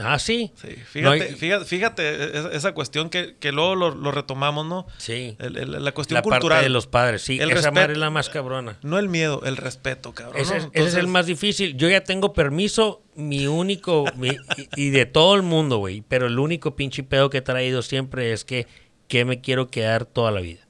Ah, 0.01 0.17
sí. 0.19 0.51
Sí, 0.55 1.01
No, 1.01 1.11
fíjate, 1.11 1.35
fíjate, 1.35 1.65
fíjate 1.65 2.37
esa, 2.39 2.51
esa 2.53 2.73
cuestión 2.73 3.09
que, 3.09 3.35
que 3.39 3.51
luego 3.51 3.75
lo, 3.75 3.93
lo 3.93 4.11
retomamos, 4.11 4.65
¿no? 4.65 4.87
Sí. 4.97 5.35
El- 5.37 5.57
el- 5.57 5.83
la 5.83 5.91
cuestión 5.91 6.15
La 6.15 6.21
cultural. 6.21 6.49
parte 6.59 6.63
de 6.63 6.69
los 6.69 6.87
padres, 6.87 7.23
sí. 7.23 7.39
El 7.39 7.51
esa 7.51 7.71
madre 7.71 7.93
es 7.93 7.99
la 7.99 8.09
más 8.09 8.29
cabrona. 8.29 8.77
No 8.83 8.97
el 8.99 9.09
miedo, 9.09 9.41
el 9.43 9.57
respeto, 9.57 10.13
cabrón. 10.13 10.41
Ese, 10.41 10.53
¿no? 10.53 10.57
es, 10.59 10.69
ese 10.71 10.87
es 10.87 10.95
el 10.95 11.07
más 11.07 11.25
difícil. 11.25 11.75
Yo 11.75 11.89
ya 11.89 12.01
tengo 12.05 12.31
permiso, 12.31 13.03
mi 13.15 13.47
único, 13.47 14.05
mi- 14.15 14.29
y, 14.75 14.85
y 14.87 14.89
de 14.91 15.05
todo 15.05 15.35
el 15.35 15.41
mundo, 15.41 15.77
güey. 15.79 16.03
Pero 16.07 16.27
el 16.27 16.39
único 16.39 16.75
pinche 16.77 17.03
pedo 17.03 17.29
que 17.29 17.39
he 17.39 17.41
traído 17.41 17.81
siempre 17.81 18.31
es 18.31 18.45
que, 18.45 18.67
que 19.09 19.25
me 19.25 19.41
quiero 19.41 19.67
quedar 19.67 20.05
toda 20.05 20.31
la 20.31 20.39
vida. 20.39 20.61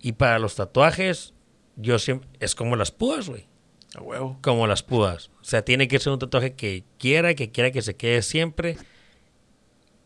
Y 0.00 0.12
para 0.12 0.38
los 0.38 0.54
tatuajes, 0.56 1.34
yo 1.80 1.98
siempre, 1.98 2.28
es 2.40 2.54
como 2.54 2.76
las 2.76 2.90
púas, 2.90 3.28
güey. 3.28 3.46
A 3.94 4.02
huevo. 4.02 4.38
Como 4.42 4.66
las 4.66 4.82
púas. 4.82 5.30
O 5.40 5.44
sea, 5.44 5.62
tiene 5.64 5.88
que 5.88 5.98
ser 5.98 6.12
un 6.12 6.18
tatuaje 6.18 6.54
que 6.54 6.84
quiera, 6.98 7.34
que 7.34 7.50
quiera 7.50 7.70
que 7.72 7.82
se 7.82 7.96
quede 7.96 8.22
siempre. 8.22 8.76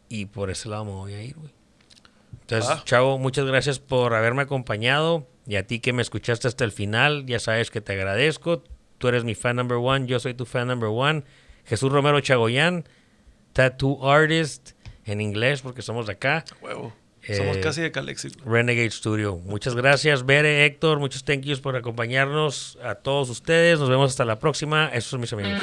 Y 0.08 0.26
por 0.26 0.50
ese 0.50 0.68
lado 0.68 0.84
me 0.84 0.92
voy 0.92 1.14
a 1.14 1.22
ir, 1.22 1.36
güey. 1.36 1.52
Entonces, 2.40 2.70
Ah. 2.70 2.82
Chavo, 2.84 3.18
muchas 3.18 3.44
gracias 3.46 3.78
por 3.78 4.14
haberme 4.14 4.42
acompañado. 4.42 5.26
Y 5.46 5.56
a 5.56 5.66
ti 5.66 5.80
que 5.80 5.92
me 5.92 6.02
escuchaste 6.02 6.48
hasta 6.48 6.64
el 6.64 6.72
final, 6.72 7.26
ya 7.26 7.38
sabes 7.38 7.70
que 7.70 7.80
te 7.80 7.92
agradezco. 7.92 8.64
Tú 8.98 9.08
eres 9.08 9.24
mi 9.24 9.34
fan 9.34 9.56
number 9.56 9.76
one, 9.78 10.06
yo 10.06 10.18
soy 10.18 10.32
tu 10.34 10.46
fan 10.46 10.68
number 10.68 10.88
one. 10.90 11.24
Jesús 11.66 11.92
Romero 11.92 12.20
Chagoyán, 12.20 12.84
tattoo 13.52 14.08
artist 14.10 14.70
en 15.04 15.20
inglés 15.20 15.60
porque 15.60 15.82
somos 15.82 16.06
de 16.06 16.12
acá. 16.12 16.44
A 16.60 16.64
huevo. 16.64 16.94
Eh, 17.26 17.34
Somos 17.36 17.58
casi 17.58 17.80
de 17.80 17.90
Calexi. 17.90 18.28
Renegade 18.44 18.90
Studio. 18.90 19.36
Muchas 19.44 19.74
gracias, 19.74 20.26
Bere, 20.26 20.64
Héctor. 20.66 20.98
Muchos 20.98 21.24
thank 21.24 21.42
yous 21.42 21.60
por 21.60 21.76
acompañarnos 21.76 22.78
a 22.82 22.96
todos 22.96 23.30
ustedes. 23.30 23.78
Nos 23.78 23.88
vemos 23.88 24.10
hasta 24.10 24.24
la 24.24 24.38
próxima. 24.38 24.88
Esos 24.92 25.10
son 25.10 25.20
mis 25.20 25.32
amigos. 25.32 25.60